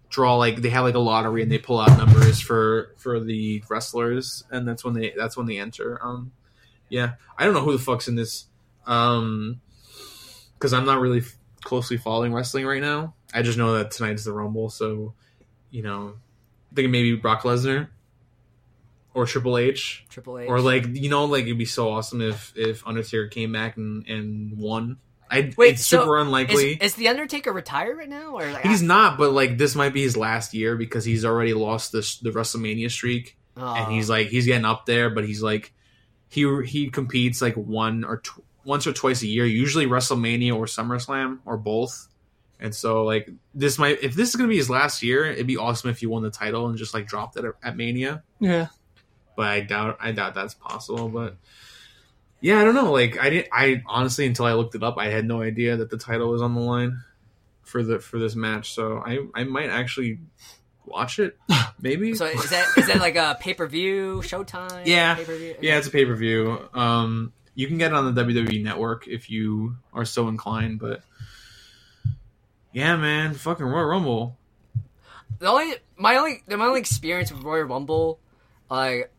draw 0.09 0.35
like 0.35 0.61
they 0.61 0.69
have 0.69 0.83
like 0.83 0.95
a 0.95 0.99
lottery 0.99 1.41
and 1.41 1.51
they 1.51 1.57
pull 1.57 1.79
out 1.79 1.97
numbers 1.97 2.39
for 2.41 2.93
for 2.97 3.19
the 3.19 3.63
wrestlers 3.69 4.43
and 4.51 4.67
that's 4.67 4.83
when 4.83 4.93
they 4.93 5.13
that's 5.17 5.37
when 5.37 5.47
they 5.47 5.57
enter. 5.57 5.99
Um 6.03 6.31
yeah. 6.89 7.13
I 7.37 7.45
don't 7.45 7.53
know 7.53 7.61
who 7.61 7.71
the 7.71 7.79
fuck's 7.83 8.09
in 8.09 8.15
this. 8.15 8.45
Um 8.85 9.61
because 10.53 10.73
I'm 10.73 10.85
not 10.85 10.99
really 10.99 11.19
f- 11.19 11.35
closely 11.63 11.97
following 11.97 12.33
wrestling 12.33 12.65
right 12.65 12.81
now. 12.81 13.13
I 13.33 13.41
just 13.41 13.57
know 13.57 13.73
that 13.73 13.91
tonight's 13.91 14.23
the 14.23 14.33
Rumble, 14.33 14.69
so 14.69 15.13
you 15.71 15.81
know, 15.81 16.15
thinking 16.73 16.91
maybe 16.91 17.15
Brock 17.15 17.43
Lesnar 17.43 17.89
or 19.15 19.25
Triple 19.25 19.57
H 19.57 20.05
Triple 20.09 20.37
H 20.39 20.47
or 20.49 20.59
like 20.61 20.85
you 20.95 21.09
know, 21.09 21.25
like 21.25 21.45
it'd 21.45 21.57
be 21.57 21.65
so 21.65 21.89
awesome 21.89 22.21
if 22.21 22.53
if 22.55 22.85
Undertaker 22.85 23.27
came 23.27 23.51
back 23.51 23.77
and 23.77 24.05
and 24.07 24.57
won. 24.57 24.97
I 25.31 25.51
Wait, 25.57 25.73
it's 25.73 25.85
so 25.85 26.01
super 26.01 26.19
unlikely. 26.19 26.73
is 26.79 26.93
the 26.93 27.07
Undertaker 27.07 27.51
retired 27.51 27.97
right 27.97 28.07
now, 28.07 28.37
or 28.37 28.45
like, 28.51 28.61
He's 28.63 28.83
not, 28.83 29.17
but 29.17 29.31
like 29.31 29.57
this 29.57 29.73
might 29.73 29.91
be 29.93 30.03
his 30.03 30.15
last 30.15 30.53
year 30.53 30.75
because 30.75 31.03
he's 31.03 31.25
already 31.25 31.55
lost 31.55 31.91
this 31.91 32.19
the 32.19 32.29
WrestleMania 32.29 32.91
streak, 32.91 33.35
Oh. 33.57 33.73
and 33.73 33.91
he's 33.91 34.07
like 34.09 34.27
he's 34.27 34.45
getting 34.45 34.65
up 34.65 34.85
there, 34.85 35.09
but 35.09 35.25
he's 35.25 35.41
like 35.41 35.73
he 36.29 36.45
he 36.65 36.89
competes 36.91 37.41
like 37.41 37.55
one 37.55 38.03
or 38.03 38.17
tw- 38.17 38.43
once 38.65 38.85
or 38.85 38.93
twice 38.93 39.23
a 39.23 39.27
year, 39.27 39.45
usually 39.45 39.87
WrestleMania 39.87 40.55
or 40.55 40.65
SummerSlam 40.65 41.39
or 41.45 41.57
both. 41.57 42.07
And 42.59 42.73
so 42.73 43.03
like 43.03 43.29
this 43.53 43.77
might 43.79 44.03
if 44.03 44.13
this 44.13 44.29
is 44.29 44.35
gonna 44.35 44.49
be 44.49 44.57
his 44.57 44.69
last 44.69 45.01
year, 45.01 45.25
it'd 45.25 45.47
be 45.47 45.57
awesome 45.57 45.89
if 45.89 45.99
he 45.99 46.05
won 46.05 46.21
the 46.23 46.29
title 46.29 46.67
and 46.67 46.77
just 46.77 46.93
like 46.93 47.07
dropped 47.07 47.35
it 47.37 47.45
at, 47.45 47.53
at 47.63 47.75
Mania. 47.77 48.23
Yeah. 48.39 48.67
But 49.35 49.47
I 49.47 49.61
doubt 49.61 49.97
I 49.99 50.11
doubt 50.11 50.35
that's 50.35 50.53
possible. 50.53 51.09
But 51.09 51.35
yeah, 52.41 52.59
I 52.59 52.63
don't 52.63 52.75
know. 52.75 52.91
Like 52.91 53.19
I 53.19 53.29
didn't 53.29 53.47
I 53.51 53.83
honestly 53.87 54.25
until 54.25 54.45
I 54.45 54.53
looked 54.53 54.75
it 54.75 54.83
up, 54.83 54.97
I 54.97 55.07
had 55.07 55.25
no 55.25 55.41
idea 55.41 55.77
that 55.77 55.89
the 55.89 55.97
title 55.97 56.29
was 56.29 56.41
on 56.41 56.55
the 56.55 56.61
line 56.61 57.01
for 57.63 57.83
the 57.83 57.99
for 57.99 58.19
this 58.19 58.35
match. 58.35 58.73
So 58.73 59.01
I 59.05 59.19
I 59.33 59.43
might 59.43 59.69
actually 59.69 60.19
watch 60.85 61.19
it. 61.19 61.37
Maybe. 61.81 62.15
So 62.15 62.25
is 62.25 62.49
that 62.49 62.67
is 62.77 62.87
that 62.87 62.99
like 62.99 63.15
a 63.15 63.37
pay 63.39 63.53
per 63.53 63.67
view 63.67 64.21
Showtime? 64.23 64.85
Yeah. 64.85 65.15
Pay-per-view? 65.15 65.55
Yeah, 65.61 65.77
it's 65.77 65.87
a 65.87 65.91
pay 65.91 66.05
per 66.05 66.15
view. 66.15 66.59
Um, 66.73 67.33
you 67.55 67.67
can 67.67 67.77
get 67.77 67.91
it 67.91 67.95
on 67.95 68.13
the 68.13 68.23
WWE 68.23 68.63
Network 68.63 69.07
if 69.07 69.29
you 69.29 69.77
are 69.93 70.05
so 70.05 70.27
inclined. 70.27 70.79
But 70.79 71.01
yeah, 72.73 72.95
man, 72.97 73.33
fucking 73.33 73.65
Royal 73.65 73.85
Rumble. 73.85 74.37
The 75.39 75.47
only 75.47 75.75
my 75.97 76.17
only 76.17 76.43
my 76.47 76.65
only 76.65 76.79
experience 76.79 77.31
with 77.31 77.41
Royal 77.43 77.63
Rumble, 77.63 78.19
like, 78.69 79.11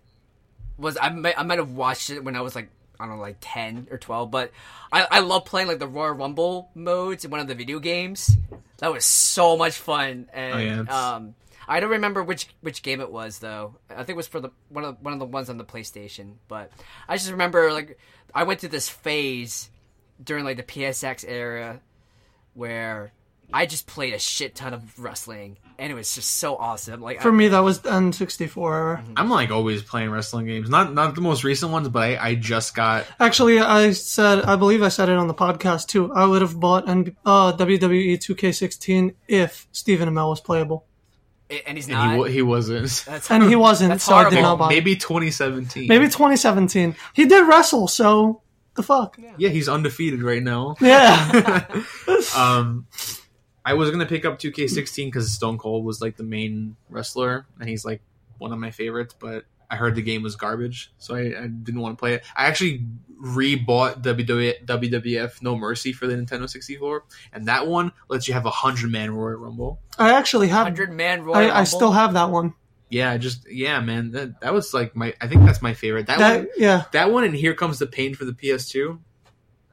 was 0.79 0.97
I 1.01 1.11
might 1.11 1.39
I 1.39 1.43
might 1.43 1.59
have 1.59 1.73
watched 1.73 2.11
it 2.11 2.25
when 2.25 2.37
I 2.37 2.41
was 2.41 2.55
like 2.55 2.71
I 2.99 3.07
don't 3.07 3.17
know 3.17 3.23
like 3.23 3.39
ten 3.41 3.89
or 3.91 3.99
twelve, 3.99 4.31
but 4.31 4.53
I 4.93 5.07
I 5.11 5.21
love 5.21 5.45
playing 5.45 5.69
like 5.69 5.79
the 5.79 5.87
Royal 5.87 6.13
Rumble 6.13 6.71
modes 6.75 7.25
in 7.25 7.31
one 7.31 7.41
of 7.41 7.47
the 7.49 7.55
video 7.55 7.79
games. 7.79 8.37
That 8.79 8.93
was 8.93 9.05
so 9.05 9.57
much 9.57 9.77
fun, 9.77 10.29
and 10.33 10.55
Oh, 10.55 10.59
yeah, 10.59 11.15
um, 11.15 11.35
I 11.67 11.81
don't 11.81 11.91
remember 11.91 12.23
which 12.23 12.49
which 12.61 12.83
game 12.83 13.01
it 13.01 13.11
was 13.11 13.39
though. 13.39 13.77
I 13.91 13.97
think 13.97 14.11
it 14.11 14.17
was 14.17 14.29
for 14.29 14.41
the 14.41 14.51
one 14.69 14.85
of 14.85 14.97
one 15.01 15.13
of 15.13 15.19
the 15.19 15.27
ones 15.27 15.51
on 15.51 15.57
the 15.59 15.65
PlayStation, 15.65 16.35
but 16.49 16.71
I 17.09 17.17
just 17.17 17.31
remember 17.31 17.73
like 17.73 17.99
I 18.35 18.45
went 18.45 18.61
through 18.61 18.69
this 18.71 18.89
phase 18.89 19.71
during 20.23 20.45
like 20.45 20.57
the 20.57 20.63
PSX 20.63 21.25
era 21.27 21.81
where 22.55 23.13
I 23.53 23.67
just 23.67 23.87
played 23.87 24.13
a 24.13 24.19
shit 24.19 24.55
ton 24.55 24.75
of 24.75 24.99
wrestling, 24.99 25.59
and 25.79 25.91
it 25.91 25.95
was 25.95 26.15
just 26.15 26.31
so 26.37 26.57
awesome. 26.57 27.01
Like 27.01 27.21
For 27.23 27.31
I, 27.31 27.35
me, 27.35 27.49
that 27.49 27.61
was 27.61 27.81
the 27.81 27.91
N64. 27.91 29.15
I'm 29.17 29.31
like 29.31 29.51
always 29.51 29.83
playing 29.83 30.11
wrestling 30.11 30.47
games. 30.47 30.69
Not 30.69 30.93
not 30.93 31.15
the 31.15 31.21
most 31.21 31.45
recent 31.45 31.73
ones, 31.73 31.89
but 31.89 32.03
I, 32.03 32.29
I 32.29 32.35
just 32.35 32.75
got 32.75 33.07
Actually, 33.21 33.59
I 33.59 33.93
said, 33.93 34.43
I 34.43 34.57
believe 34.57 34.83
I 34.83 34.89
said 34.89 35.09
it 35.09 35.17
on 35.17 35.29
the 35.29 35.35
podcast 35.35 35.87
too. 35.89 36.13
I 36.13 36.27
would 36.27 36.43
have 36.43 36.59
bought 36.59 36.89
N- 36.89 37.17
uh, 37.25 37.53
WWE 37.53 38.15
2K16 38.15 39.15
if 39.29 39.69
Stephen 39.73 40.09
Amell 40.09 40.31
was 40.31 40.41
playable. 40.41 40.87
and 41.67 41.79
he's 41.79 41.89
and 41.89 41.95
not. 41.95 42.27
he 42.29 42.35
he 42.35 42.43
wasn't. 42.43 43.05
that's 43.07 43.31
And 43.31 43.45
he 43.45 43.57
wasn't, 43.57 43.91
That's 43.91 44.05
so 44.05 44.15
I 44.15 44.29
did 44.29 44.43
not 44.43 44.59
buy. 44.59 44.69
Maybe 44.69 44.97
2017. 44.97 45.87
Maybe 45.87 46.07
2017. 46.07 46.97
He 47.15 47.27
did 47.27 47.47
wrestle, 47.47 47.87
so 47.89 48.43
the 48.75 48.83
fuck. 48.83 49.19
Yeah, 49.39 49.49
he's 49.49 49.69
undefeated 49.69 50.23
right 50.23 50.43
now. 50.43 50.77
Yeah. 50.81 51.69
um, 52.37 52.87
I 53.67 53.75
was 53.75 53.91
gonna 53.91 54.07
pick 54.07 54.25
up 54.25 54.39
2K16 54.39 55.07
because 55.07 55.33
Stone 55.33 55.59
Cold 55.59 55.85
was 55.85 56.01
like 56.01 56.17
the 56.17 56.23
main 56.23 56.77
wrestler, 56.89 57.47
and 57.59 57.69
he's 57.69 57.85
like 57.85 58.01
one 58.39 58.53
of 58.53 58.61
my 58.61 58.71
favorites. 58.71 59.15
But 59.19 59.45
I 59.69 59.75
heard 59.75 59.97
the 59.97 60.03
game 60.03 60.23
was 60.23 60.37
garbage, 60.37 60.93
so 60.99 61.17
I, 61.17 61.21
I 61.37 61.47
didn't 61.49 61.81
want 61.81 61.99
to 61.99 62.01
play 62.01 62.15
it. 62.15 62.25
I 62.37 62.47
actually 62.47 62.87
re-bought 63.19 64.03
WWF, 64.03 64.65
WWF 64.65 65.43
No 65.43 65.57
Mercy 65.57 65.93
for 65.93 66.07
the 66.07 66.15
Nintendo 66.15 66.49
64, 66.49 67.05
and 67.33 67.49
that 67.49 67.67
one 67.67 67.91
lets 68.09 68.29
you 68.29 68.35
have 68.35 68.47
a 68.47 68.51
hundred 68.51 68.93
man 68.93 69.11
Royal 69.11 69.37
Rumble. 69.37 69.81
I 69.99 70.13
actually 70.13 70.47
have. 70.49 70.63
Hundred 70.63 70.93
man 70.93 71.25
Royal 71.25 71.37
I, 71.37 71.41
Rumble. 71.47 71.57
I 71.57 71.65
still 71.65 71.93
have 71.93 72.13
that 72.13 72.31
one. 72.31 72.55
Yeah, 72.89 73.11
I 73.11 73.19
just 73.19 73.51
yeah, 73.51 73.81
man, 73.81 74.13
that 74.13 74.43
that 74.43 74.55
was 74.55 74.73
like 74.73 74.95
my. 74.95 75.13
I 75.21 75.27
think 75.27 75.45
that's 75.45 75.61
my 75.61 75.75
favorite. 75.75 76.07
That, 76.07 76.19
That 76.19 76.39
one, 76.39 76.49
yeah. 76.57 76.85
that 76.93 77.11
one, 77.11 77.25
and 77.25 77.35
Here 77.35 77.53
Comes 77.55 77.81
the 77.81 77.87
Pain 77.89 78.15
for 78.15 78.25
the 78.25 78.33
PS2, 78.33 79.01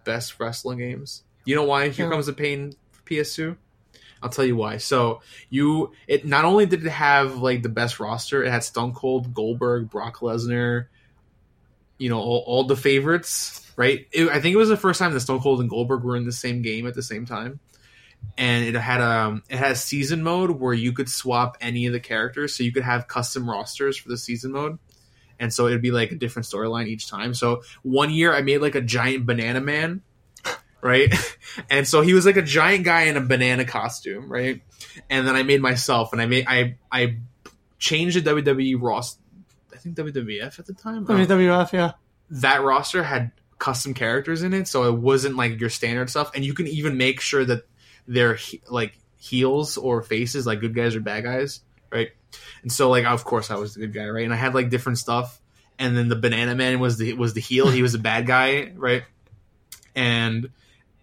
best 0.04 0.40
wrestling 0.40 0.80
games. 0.80 1.24
You 1.46 1.56
know 1.56 1.64
why 1.64 1.90
Here 1.90 2.06
Yeah. 2.06 2.12
Comes 2.12 2.26
the 2.26 2.34
Pain 2.34 2.74
for 2.92 3.04
PS2? 3.04 3.56
I'll 4.24 4.30
tell 4.30 4.46
you 4.46 4.56
why. 4.56 4.78
So 4.78 5.22
you, 5.50 5.92
it 6.08 6.26
not 6.26 6.46
only 6.46 6.66
did 6.66 6.86
it 6.86 6.90
have 6.90 7.36
like 7.36 7.62
the 7.62 7.70
best 7.70 8.00
roster, 8.00 8.42
it 8.42 8.50
had 8.50 8.64
Stone 8.64 8.94
Cold, 8.94 9.34
Goldberg, 9.34 9.90
Brock 9.90 10.20
Lesnar, 10.20 10.88
you 11.98 12.10
know, 12.10 12.20
all, 12.20 12.44
all 12.48 12.64
the 12.64 12.78
favorites, 12.78 13.70
right? 13.76 14.08
It, 14.14 14.30
I 14.30 14.40
think 14.40 14.54
it 14.54 14.58
was 14.58 14.70
the 14.70 14.78
first 14.78 14.98
time 14.98 15.14
that 15.14 15.20
Stone 15.20 15.42
Cold 15.42 15.60
and 15.60 15.70
Goldberg 15.70 16.04
were 16.04 16.16
in 16.16 16.26
the 16.26 16.32
same 16.32 16.62
game 16.62 16.88
at 16.88 16.94
the 16.94 17.04
same 17.04 17.26
time, 17.26 17.60
and 18.38 18.64
it 18.66 18.76
had 18.76 19.02
um 19.02 19.44
it 19.50 19.58
has 19.58 19.84
season 19.84 20.24
mode 20.24 20.52
where 20.52 20.74
you 20.74 20.94
could 20.94 21.10
swap 21.10 21.58
any 21.60 21.86
of 21.86 21.92
the 21.92 22.00
characters, 22.00 22.56
so 22.56 22.64
you 22.64 22.72
could 22.72 22.84
have 22.84 23.10
custom 23.10 23.50
rosters 23.50 23.98
for 23.98 24.08
the 24.08 24.18
season 24.18 24.54
mode. 24.54 24.80
And 25.40 25.54
so 25.54 25.68
it'd 25.68 25.82
be 25.82 25.92
like 25.92 26.14
a 26.14 26.16
different 26.16 26.46
storyline 26.46 26.88
each 26.88 27.10
time. 27.10 27.34
So 27.34 27.64
one 27.82 28.12
year 28.12 28.34
I 28.34 28.42
made 28.42 28.60
like 28.60 28.76
a 28.76 28.82
giant 28.82 29.26
banana 29.26 29.60
man, 29.60 30.02
right? 30.84 31.14
And 31.70 31.88
so 31.88 32.02
he 32.02 32.14
was 32.16 32.26
like 32.26 32.38
a 32.38 32.42
giant 32.42 32.84
guy 32.84 33.04
in 33.04 33.16
a 33.18 33.22
banana 33.22 33.64
costume, 33.64 34.32
right? 34.32 34.62
And 35.10 35.28
then 35.28 35.36
I 35.36 35.44
made 35.44 35.62
myself, 35.62 36.12
and 36.12 36.20
I 36.22 36.26
made 36.26 36.46
I 36.48 36.78
I 36.92 37.18
changed 37.78 38.18
the 38.18 38.22
WWE 38.30 38.78
roster. 38.82 39.22
I 39.72 39.78
think 39.78 39.96
WWF 39.98 40.58
at 40.60 40.66
the 40.66 40.74
time. 40.74 41.06
I 41.08 41.18
don't 41.18 41.30
know 41.30 41.38
WWF. 41.38 41.72
Yeah. 41.74 41.92
that 42.32 42.64
roster 42.64 43.04
had 43.04 43.32
custom 43.60 43.94
characters 43.94 44.42
in 44.42 44.54
it, 44.54 44.68
so 44.68 44.84
it 44.86 44.96
wasn't 45.00 45.36
like 45.36 45.60
your 45.60 45.70
standard 45.70 46.10
stuff. 46.10 46.32
And 46.34 46.44
you 46.44 46.54
can 46.56 46.66
even 46.68 46.98
make 46.98 47.22
sure 47.22 47.46
that 47.46 47.68
they're 48.08 48.34
he- 48.36 48.62
like 48.68 48.98
heels 49.18 49.78
or 49.78 50.02
faces, 50.02 50.48
like 50.48 50.60
good 50.60 50.74
guys 50.74 50.96
or 50.96 51.02
bad 51.02 51.24
guys, 51.24 51.62
right? 51.92 52.10
And 52.64 52.72
so, 52.72 52.90
like, 52.90 53.06
of 53.06 53.24
course, 53.26 53.52
I 53.52 53.56
was 53.58 53.76
the 53.76 53.82
good 53.82 53.94
guy, 53.94 54.08
right? 54.08 54.24
And 54.26 54.34
I 54.34 54.38
had 54.38 54.56
like 54.56 54.70
different 54.72 54.98
stuff. 54.98 55.40
And 55.78 55.96
then 55.96 56.10
the 56.10 56.16
Banana 56.16 56.56
Man 56.56 56.80
was 56.80 56.98
the 56.98 57.14
was 57.14 57.34
the 57.36 57.42
heel. 57.42 57.70
He 57.70 57.84
was 57.84 57.94
a 57.94 58.00
bad 58.00 58.26
guy, 58.26 58.72
right? 58.76 59.04
And 59.96 60.50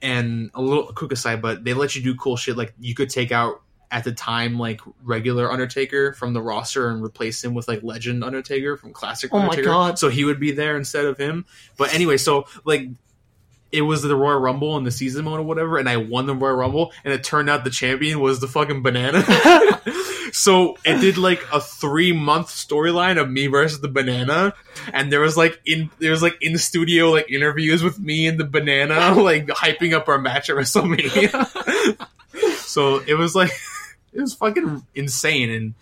and 0.02 0.51
a 0.55 0.62
little 0.62 0.93
quick 0.93 1.12
aside, 1.12 1.43
but 1.43 1.64
they 1.64 1.74
let 1.74 1.94
you 1.94 2.02
do 2.02 2.14
cool 2.14 2.36
shit. 2.36 2.56
Like 2.56 2.74
you 2.78 2.94
could 2.94 3.10
take 3.10 3.32
out 3.32 3.62
at 3.90 4.05
the 4.05 4.12
time 4.12 4.59
like 4.59 4.81
regular 5.02 5.51
Undertaker 5.51 6.12
from 6.12 6.32
the 6.32 6.40
roster 6.40 6.89
and 6.89 7.02
replace 7.02 7.43
him 7.43 7.55
with 7.55 7.66
like 7.66 7.82
Legend 7.82 8.22
Undertaker 8.22 8.77
from 8.77 8.93
Classic 8.93 9.31
Oh 9.32 9.40
my 9.40 9.60
God. 9.60 9.98
So 9.98 10.09
he 10.09 10.24
would 10.24 10.39
be 10.39 10.52
there 10.52 10.77
instead 10.77 11.06
of 11.06 11.18
him. 11.18 11.44
But 11.77 11.93
anyway, 11.93 12.16
so 12.16 12.47
like 12.64 12.89
it 13.72 13.82
was 13.82 14.02
the 14.02 14.16
Royal 14.16 14.39
Rumble 14.39 14.77
in 14.77 14.85
the 14.85 14.90
season 14.90 15.24
mode 15.24 15.40
or 15.40 15.43
whatever, 15.43 15.78
and 15.78 15.89
I 15.89 15.97
won 15.97 16.27
the 16.27 16.35
Royal 16.35 16.56
Rumble, 16.56 16.93
and 17.05 17.14
it 17.14 17.22
turned 17.22 17.48
out 17.48 17.64
the 17.64 17.70
champion 17.70 18.20
was 18.20 18.40
the 18.40 18.48
fucking 18.48 18.82
banana. 18.82 19.22
so 20.32 20.77
it 20.85 21.01
did 21.01 21.19
like 21.19 21.44
a 21.52 21.61
three 21.61 22.12
month 22.12 22.48
storyline 22.48 23.20
of 23.20 23.31
me 23.31 23.47
versus 23.47 23.81
the 23.81 23.89
banana, 23.89 24.55
and 24.93 25.12
there 25.12 25.20
was 25.20 25.36
like 25.36 25.61
in 25.65 25.90
there 25.98 26.11
was 26.11 26.23
like 26.23 26.36
in 26.40 26.57
studio 26.59 27.11
like 27.11 27.31
interviews 27.31 27.82
with 27.82 27.98
me 27.98 28.27
and 28.27 28.39
the 28.39 28.44
banana, 28.44 29.15
like 29.20 29.47
hyping 29.48 29.93
up 29.94 30.09
our 30.09 30.19
match 30.19 30.51
at 30.51 30.57
WrestleMania. 30.57 31.98
so 32.59 32.98
it 33.07 33.15
was 33.15 33.35
like 33.35 33.51
it 34.12 34.20
was 34.20 34.35
fucking 34.35 34.85
insane 34.94 35.51
and 35.51 35.74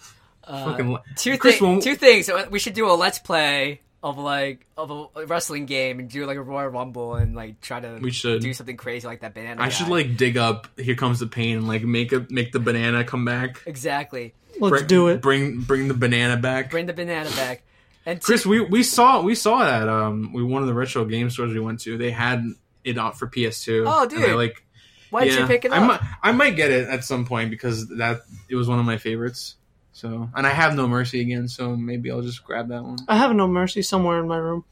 Uh, 0.45 0.65
fucking 0.65 0.97
two 1.17 1.37
Chris, 1.37 1.61
when- 1.61 1.81
Two 1.81 1.95
things. 1.95 2.31
We 2.51 2.59
should 2.59 2.73
do 2.75 2.89
a 2.91 2.93
let's 2.97 3.19
play 3.19 3.81
of 4.09 4.19
like 4.19 4.67
of 4.77 5.11
a 5.17 5.27
wrestling 5.27 5.67
game 5.67 5.99
and 6.01 6.09
do 6.11 6.27
like 6.27 6.37
a 6.37 6.43
Royal 6.43 6.69
Rumble 6.69 7.15
and 7.15 7.35
like 7.37 7.61
try 7.61 7.81
to 7.81 7.99
we 8.01 8.11
should. 8.11 8.43
do 8.43 8.53
something 8.53 8.77
crazy 8.77 9.07
like 9.07 9.21
that 9.21 9.35
banana. 9.35 9.61
I 9.61 9.67
guy. 9.67 9.69
should 9.71 9.89
like 9.89 10.17
dig 10.17 10.37
up. 10.37 10.69
Here 10.79 10.95
comes 10.97 11.21
the 11.21 11.27
pain 11.27 11.57
and 11.59 11.69
like 11.69 11.83
make 11.83 12.13
a 12.13 12.27
make 12.31 12.53
the 12.53 12.61
banana 12.61 13.05
come 13.05 13.25
back. 13.25 13.63
exactly 13.67 14.35
Let's 14.61 14.71
bring, 14.71 14.87
do 14.87 15.09
it. 15.09 15.21
Bring 15.23 15.61
bring 15.61 15.89
the 15.89 15.95
banana 15.95 16.37
back. 16.37 16.71
bring 16.71 16.87
the 16.87 16.93
banana 16.93 17.31
back. 17.31 17.63
And 18.07 18.21
Chris, 18.23 18.47
we, 18.47 18.61
we 18.61 18.83
saw 18.83 19.21
we 19.23 19.35
saw 19.35 19.65
that 19.65 19.89
um 19.89 20.33
we 20.33 20.43
one 20.43 20.63
of 20.63 20.69
the 20.69 20.75
retro 20.75 21.05
game 21.05 21.29
stores 21.31 21.53
we 21.53 21.61
went 21.61 21.81
to. 21.81 21.99
They 21.99 22.11
had 22.11 22.43
it 22.85 22.97
out 22.97 23.19
for 23.19 23.27
PS2. 23.27 23.85
Oh, 23.87 24.03
and 24.03 24.11
dude. 24.11 24.25
I, 24.25 24.35
like 24.35 24.65
why 25.11 25.25
did 25.25 25.39
you 25.39 25.47
pick 25.47 25.65
it 25.65 25.73
I 25.73 25.79
up? 25.79 25.87
might 25.87 26.01
I 26.23 26.33
might 26.33 26.57
get 26.57 26.71
it 26.71 26.89
at 26.89 27.05
some 27.05 27.27
point 27.27 27.51
because 27.51 27.89
that 27.99 28.21
it 28.49 28.55
was 28.57 28.67
one 28.69 28.79
of 28.79 28.85
my 28.87 28.97
favorites. 28.97 29.57
So 29.99 30.31
and 30.37 30.47
I 30.47 30.51
have 30.51 30.77
No 30.77 30.87
Mercy 30.87 31.21
again, 31.21 31.49
so 31.49 31.75
maybe 31.75 32.09
I'll 32.09 32.23
just 32.23 32.45
grab 32.45 32.69
that 32.69 32.85
one. 32.85 32.99
I 33.09 33.17
have 33.17 33.35
no 33.35 33.49
mercy 33.49 33.83
somewhere 33.83 34.21
in 34.21 34.29
my 34.29 34.37
room. 34.37 34.65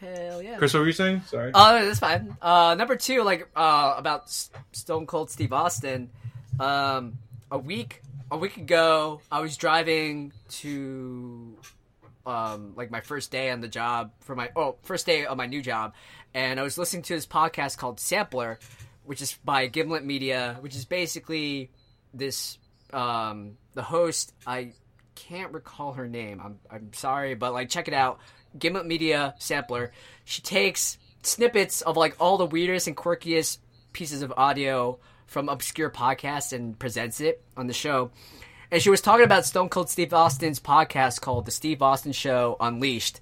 Hell 0.00 0.40
yeah. 0.40 0.56
Chris, 0.56 0.72
what 0.72 0.80
were 0.80 0.86
you 0.86 0.92
saying? 0.92 1.22
Sorry. 1.26 1.50
Oh, 1.52 1.84
that's 1.84 1.98
fine. 1.98 2.36
Uh, 2.40 2.76
number 2.78 2.94
two, 2.94 3.24
like 3.24 3.48
uh, 3.56 3.94
about 3.96 4.26
S- 4.26 4.50
Stone 4.70 5.06
Cold 5.06 5.30
Steve 5.30 5.52
Austin. 5.52 6.10
Um, 6.60 7.18
a 7.50 7.58
week 7.58 8.02
a 8.30 8.38
week 8.38 8.56
ago, 8.56 9.20
I 9.32 9.40
was 9.40 9.56
driving 9.56 10.32
to 10.60 11.56
um, 12.24 12.74
like 12.76 12.92
my 12.92 13.00
first 13.00 13.32
day 13.32 13.50
on 13.50 13.60
the 13.60 13.66
job 13.66 14.12
for 14.20 14.36
my 14.36 14.50
oh 14.54 14.76
first 14.84 15.06
day 15.06 15.26
of 15.26 15.36
my 15.36 15.46
new 15.46 15.60
job, 15.60 15.94
and 16.34 16.60
I 16.60 16.62
was 16.62 16.78
listening 16.78 17.02
to 17.02 17.16
this 17.16 17.26
podcast 17.26 17.78
called 17.78 17.98
Sampler, 17.98 18.60
which 19.02 19.20
is 19.22 19.36
by 19.44 19.66
Gimlet 19.66 20.04
Media, 20.04 20.56
which 20.60 20.76
is 20.76 20.84
basically 20.84 21.72
this 22.14 22.58
um, 22.92 23.56
the 23.78 23.84
host 23.84 24.34
I 24.44 24.72
can't 25.14 25.52
recall 25.52 25.92
her 25.92 26.08
name. 26.08 26.42
I'm 26.44 26.58
I'm 26.68 26.92
sorry, 26.94 27.36
but 27.36 27.52
like 27.52 27.68
check 27.68 27.86
it 27.86 27.94
out. 27.94 28.18
Gimlet 28.58 28.86
Media 28.86 29.36
Sampler. 29.38 29.92
She 30.24 30.42
takes 30.42 30.98
snippets 31.22 31.80
of 31.82 31.96
like 31.96 32.16
all 32.18 32.38
the 32.38 32.46
weirdest 32.46 32.88
and 32.88 32.96
quirkiest 32.96 33.58
pieces 33.92 34.22
of 34.22 34.32
audio 34.36 34.98
from 35.26 35.48
obscure 35.48 35.90
podcasts 35.90 36.52
and 36.52 36.76
presents 36.76 37.20
it 37.20 37.40
on 37.56 37.68
the 37.68 37.72
show. 37.72 38.10
And 38.72 38.82
she 38.82 38.90
was 38.90 39.00
talking 39.00 39.24
about 39.24 39.46
Stone 39.46 39.68
Cold 39.68 39.88
Steve 39.88 40.12
Austin's 40.12 40.58
podcast 40.58 41.20
called 41.20 41.46
The 41.46 41.52
Steve 41.52 41.80
Austin 41.80 42.10
Show 42.10 42.56
Unleashed. 42.58 43.20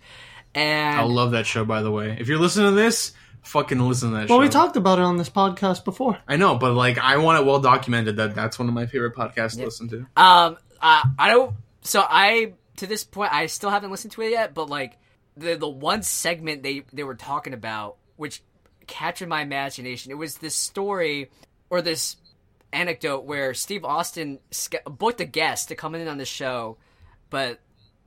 And 0.55 0.99
I 0.99 1.05
love 1.05 1.33
that 1.33 1.45
show 1.45 1.67
by 1.67 1.83
the 1.83 1.91
way. 1.91 2.17
If 2.19 2.29
you're 2.29 2.39
listening 2.39 2.71
to 2.71 2.77
this, 2.77 3.13
fucking 3.47 3.79
listen 3.79 4.11
to 4.11 4.17
that 4.17 4.29
show. 4.29 4.35
Well, 4.35 4.41
show. 4.41 4.47
we 4.47 4.49
talked 4.51 4.77
about 4.77 4.99
it 4.99 5.03
on 5.03 5.17
this 5.17 5.31
podcast 5.31 5.85
before. 5.85 6.19
I 6.27 6.37
know, 6.37 6.57
but 6.57 6.75
like 6.75 6.99
I 6.99 7.17
want 7.19 7.41
it 7.41 7.47
well 7.47 7.61
documented 7.61 8.17
that 8.17 8.35
that's 8.35 8.59
one 8.59 8.69
of 8.69 8.75
my 8.75 8.87
favorite 8.87 9.15
podcasts 9.15 9.57
to 9.57 9.65
listen 9.65 9.89
to. 9.89 9.99
Um, 10.17 10.59
uh, 10.81 11.03
I 11.19 11.31
don't. 11.31 11.55
So 11.83 12.05
I 12.07 12.55
to 12.77 12.87
this 12.87 13.05
point 13.05 13.33
I 13.33 13.47
still 13.47 13.71
haven't 13.71 13.91
listened 13.91 14.13
to 14.13 14.23
it 14.23 14.31
yet, 14.31 14.55
but 14.55 14.69
like 14.69 14.99
the 15.37 15.55
the 15.55 15.69
one 15.69 16.03
segment 16.03 16.63
they 16.63 16.83
they 16.93 17.05
were 17.05 17.15
talking 17.15 17.55
about, 17.55 17.97
which 18.17 18.43
captured 18.87 19.29
my 19.29 19.43
imagination, 19.43 20.11
it 20.11 20.19
was 20.19 20.39
this 20.39 20.55
story 20.55 21.31
or 21.71 21.83
this 21.83 22.17
anecdote 22.73 23.25
where 23.25 23.55
Steve 23.55 23.85
Austin 23.85 24.39
sk- 24.51 24.85
booked 24.85 25.21
a 25.21 25.25
guest 25.25 25.69
to 25.69 25.75
come 25.75 25.95
in 25.95 26.09
on 26.09 26.19
the 26.19 26.25
show, 26.25 26.77
but 27.31 27.61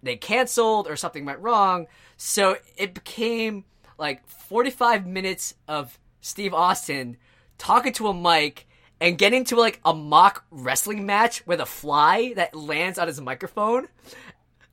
they 0.04 0.16
canceled 0.16 0.88
or 0.88 0.96
something 0.96 1.26
went 1.26 1.40
wrong, 1.40 1.88
so 2.18 2.56
it 2.78 2.94
became 2.94 3.66
like 4.00 4.28
45 4.28 5.06
minutes 5.06 5.56
of 5.68 6.00
Steve 6.22 6.54
Austin 6.54 7.18
talking 7.58 7.94
to 7.94 8.08
a 8.08 8.14
mic 8.14 8.68
and 9.02 9.18
getting 9.18 9.40
into 9.40 9.56
like 9.56 9.80
a 9.86 9.94
mock 9.94 10.46
wrestling 10.52 11.06
match 11.06 11.46
with 11.46 11.60
a 11.60 11.66
fly 11.66 12.34
that 12.36 12.56
lands 12.56 12.98
on 12.98 13.08
his 13.08 13.22
microphone. 13.22 13.88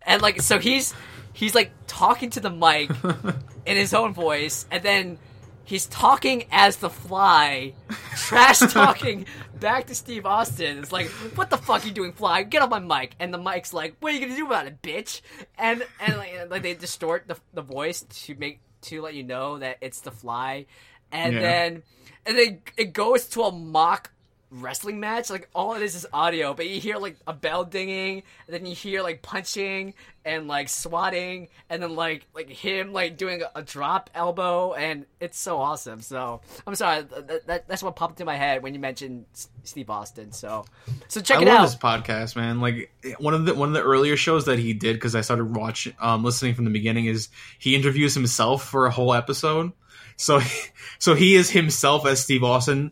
And 0.02 0.22
like 0.22 0.40
so 0.40 0.58
he's 0.58 0.94
he's 1.32 1.54
like 1.54 1.72
talking 1.86 2.30
to 2.30 2.40
the 2.40 2.50
mic 2.50 2.90
in 3.66 3.76
his 3.76 3.92
own 3.92 4.14
voice 4.14 4.66
and 4.70 4.82
then 4.82 5.18
he's 5.64 5.86
talking 5.86 6.44
as 6.50 6.76
the 6.76 6.88
fly 6.88 7.74
trash 8.16 8.58
talking 8.72 9.26
back 9.60 9.86
to 9.86 9.94
Steve 9.94 10.24
Austin. 10.24 10.78
It's 10.78 10.92
like, 10.92 11.08
what 11.34 11.50
the 11.50 11.58
fuck 11.58 11.84
are 11.84 11.86
you 11.86 11.92
doing, 11.92 12.12
fly? 12.12 12.42
Get 12.42 12.62
off 12.62 12.70
my 12.70 12.78
mic. 12.78 13.14
And 13.18 13.34
the 13.34 13.38
mic's 13.38 13.72
like, 13.72 13.96
what 14.00 14.12
are 14.12 14.16
you 14.16 14.20
gonna 14.20 14.36
do 14.36 14.46
about 14.46 14.66
it, 14.66 14.80
bitch? 14.80 15.20
And 15.58 15.84
and 16.00 16.16
like, 16.16 16.50
like 16.50 16.62
they 16.62 16.74
distort 16.74 17.28
the 17.28 17.36
the 17.52 17.62
voice 17.62 18.02
to 18.02 18.34
make 18.36 18.60
to 18.86 19.02
let 19.02 19.14
you 19.14 19.22
know 19.22 19.58
that 19.58 19.78
it's 19.80 20.00
the 20.00 20.10
fly. 20.10 20.66
And 21.12 21.34
Yeah. 21.34 21.40
then 21.40 21.82
and 22.26 22.38
then 22.38 22.62
it 22.76 22.92
goes 22.92 23.26
to 23.30 23.42
a 23.42 23.52
mock 23.52 24.10
wrestling 24.50 25.00
match. 25.00 25.30
Like 25.30 25.48
all 25.54 25.74
it 25.74 25.82
is 25.82 25.94
is 25.94 26.06
audio, 26.12 26.54
but 26.54 26.68
you 26.68 26.80
hear 26.80 26.96
like 26.96 27.16
a 27.26 27.32
bell 27.32 27.64
dinging, 27.64 28.22
and 28.46 28.54
then 28.54 28.66
you 28.66 28.74
hear 28.74 29.02
like 29.02 29.22
punching 29.22 29.94
and 30.24 30.48
like 30.48 30.68
swatting, 30.68 31.48
and 31.70 31.82
then 31.82 31.94
like 31.94 32.26
like 32.34 32.48
him 32.48 32.92
like 32.92 33.16
doing 33.16 33.42
a, 33.42 33.58
a 33.58 33.62
drop 33.62 34.10
elbow, 34.14 34.74
and 34.74 35.06
it's 35.20 35.38
so 35.38 35.58
awesome. 35.58 36.00
So 36.00 36.40
I'm 36.66 36.74
sorry, 36.74 37.02
that, 37.02 37.46
that, 37.46 37.68
that's 37.68 37.82
what 37.82 37.96
popped 37.96 38.20
into 38.20 38.24
my 38.24 38.36
head 38.36 38.62
when 38.62 38.74
you 38.74 38.80
mentioned 38.80 39.26
Steve 39.64 39.90
Austin. 39.90 40.32
So 40.32 40.64
so 41.08 41.20
check 41.20 41.38
I 41.38 41.42
it 41.42 41.46
love 41.46 41.58
out. 41.58 41.64
his 41.64 41.76
podcast, 41.76 42.36
man. 42.36 42.60
Like 42.60 42.90
one 43.18 43.34
of 43.34 43.44
the 43.44 43.54
one 43.54 43.68
of 43.68 43.74
the 43.74 43.82
earlier 43.82 44.16
shows 44.16 44.46
that 44.46 44.58
he 44.58 44.72
did 44.72 44.94
because 44.96 45.14
I 45.14 45.20
started 45.20 45.54
watching, 45.54 45.94
um, 46.00 46.24
listening 46.24 46.54
from 46.54 46.64
the 46.64 46.70
beginning 46.70 47.06
is 47.06 47.28
he 47.58 47.74
interviews 47.74 48.14
himself 48.14 48.64
for 48.64 48.86
a 48.86 48.90
whole 48.90 49.14
episode. 49.14 49.72
So, 50.16 50.40
so 50.98 51.14
he 51.14 51.34
is 51.34 51.50
himself 51.50 52.06
as 52.06 52.20
Steve 52.20 52.42
Austin, 52.42 52.90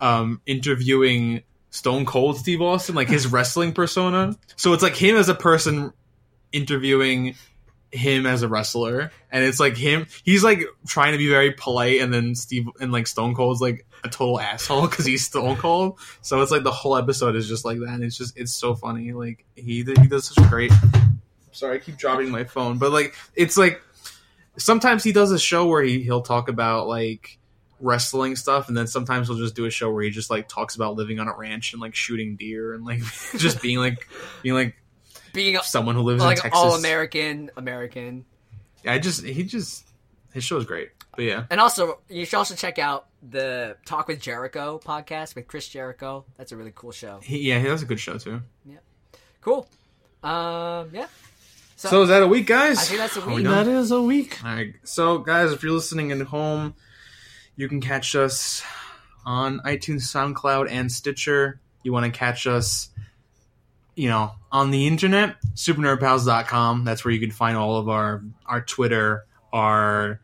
um, 0.00 0.40
interviewing 0.46 1.42
Stone 1.70 2.06
Cold 2.06 2.38
Steve 2.38 2.62
Austin, 2.62 2.94
like 2.94 3.08
his 3.08 3.26
wrestling 3.26 3.72
persona. 3.72 4.36
So 4.56 4.72
it's 4.72 4.82
like 4.82 4.96
him 4.96 5.16
as 5.16 5.28
a 5.28 5.34
person 5.34 5.92
interviewing 6.52 7.34
him 7.90 8.26
as 8.26 8.42
a 8.42 8.48
wrestler, 8.48 9.10
and 9.30 9.44
it's 9.44 9.60
like 9.60 9.76
him. 9.76 10.06
He's 10.24 10.44
like 10.44 10.64
trying 10.86 11.12
to 11.12 11.18
be 11.18 11.28
very 11.28 11.52
polite, 11.52 12.00
and 12.00 12.12
then 12.12 12.34
Steve 12.34 12.68
and 12.80 12.92
like 12.92 13.06
Stone 13.06 13.34
Cold's 13.34 13.60
like 13.60 13.86
a 14.04 14.08
total 14.08 14.38
asshole 14.40 14.88
because 14.88 15.04
he's 15.04 15.26
Stone 15.26 15.56
Cold. 15.56 15.98
So 16.20 16.40
it's 16.42 16.50
like 16.50 16.62
the 16.62 16.72
whole 16.72 16.96
episode 16.96 17.36
is 17.36 17.48
just 17.48 17.64
like 17.64 17.78
that. 17.78 17.88
And 17.88 18.04
it's 18.04 18.16
just 18.16 18.36
it's 18.36 18.52
so 18.52 18.74
funny. 18.74 19.12
Like 19.12 19.44
he 19.54 19.84
he 19.84 20.06
does 20.06 20.26
such 20.26 20.48
great. 20.48 20.72
Sorry, 21.52 21.76
I 21.76 21.78
keep 21.78 21.96
dropping 21.96 22.30
my 22.30 22.44
phone, 22.44 22.78
but 22.78 22.92
like 22.92 23.14
it's 23.34 23.56
like 23.56 23.80
sometimes 24.56 25.04
he 25.04 25.12
does 25.12 25.32
a 25.32 25.38
show 25.38 25.66
where 25.66 25.82
he 25.82 26.02
he'll 26.02 26.22
talk 26.22 26.48
about 26.48 26.88
like 26.88 27.38
wrestling 27.80 28.36
stuff 28.36 28.68
and 28.68 28.76
then 28.76 28.86
sometimes 28.86 29.28
he'll 29.28 29.36
just 29.38 29.54
do 29.54 29.64
a 29.66 29.70
show 29.70 29.90
where 29.92 30.02
he 30.02 30.10
just 30.10 30.30
like 30.30 30.48
talks 30.48 30.76
about 30.76 30.94
living 30.94 31.18
on 31.18 31.28
a 31.28 31.36
ranch 31.36 31.72
and 31.72 31.82
like 31.82 31.94
shooting 31.94 32.36
deer 32.36 32.74
and 32.74 32.84
like 32.84 33.00
just 33.36 33.60
being 33.60 33.78
like 33.78 34.08
being 34.42 34.54
like 34.54 34.76
Being 35.32 35.58
someone 35.62 35.94
who 35.94 36.02
lives 36.02 36.22
like 36.22 36.36
in 36.38 36.42
Texas. 36.42 36.60
all 36.60 36.74
American, 36.76 37.50
American. 37.56 38.24
I 38.86 38.98
just 38.98 39.24
he 39.24 39.42
just 39.42 39.86
his 40.32 40.44
show 40.44 40.56
is 40.56 40.64
great. 40.64 40.90
But 41.16 41.24
yeah. 41.24 41.44
And 41.48 41.60
also, 41.60 42.00
you 42.08 42.24
should 42.24 42.36
also 42.38 42.54
check 42.56 42.78
out 42.80 43.06
the 43.22 43.76
Talk 43.86 44.08
with 44.08 44.20
Jericho 44.20 44.80
podcast 44.84 45.36
with 45.36 45.46
Chris 45.46 45.68
Jericho. 45.68 46.24
That's 46.36 46.50
a 46.50 46.56
really 46.56 46.72
cool 46.74 46.90
show. 46.92 47.20
He, 47.22 47.48
yeah, 47.48 47.60
he 47.60 47.66
does 47.66 47.82
a 47.82 47.86
good 47.86 48.00
show 48.00 48.18
too. 48.18 48.42
Yeah. 48.64 48.78
Cool. 49.40 49.68
Um, 50.24 50.90
yeah. 50.92 51.06
So, 51.76 51.88
So 51.88 52.02
is 52.02 52.08
that 52.08 52.22
a 52.22 52.26
week, 52.26 52.46
guys? 52.46 52.78
I 52.78 52.82
think 52.82 52.98
that's 52.98 53.16
a 53.16 53.26
week. 53.26 53.44
That 53.44 53.68
is 53.68 53.90
a 53.90 54.02
week. 54.02 54.44
All 54.44 54.54
right. 54.54 54.74
So, 54.84 55.18
guys, 55.18 55.52
if 55.52 55.62
you're 55.62 55.72
listening 55.72 56.10
at 56.12 56.20
home, 56.22 56.74
you 57.56 57.68
can 57.68 57.80
catch 57.80 58.14
us 58.16 58.62
on 59.24 59.60
iTunes, 59.60 60.02
SoundCloud, 60.02 60.70
and 60.70 60.90
Stitcher. 60.90 61.60
You 61.82 61.92
want 61.92 62.12
to 62.12 62.16
catch 62.18 62.46
us, 62.46 62.90
you 63.94 64.08
know, 64.08 64.32
on 64.50 64.70
the 64.70 64.86
internet, 64.86 65.36
supernerdpals.com. 65.54 66.84
That's 66.84 67.04
where 67.04 67.12
you 67.12 67.20
can 67.20 67.30
find 67.30 67.56
all 67.56 67.76
of 67.78 67.88
our 67.88 68.22
our 68.46 68.60
Twitter, 68.60 69.26
our 69.52 70.20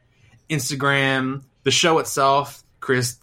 Instagram, 0.49 1.45
the 1.63 1.71
show 1.71 1.99
itself. 1.99 2.65
Chris 2.81 3.17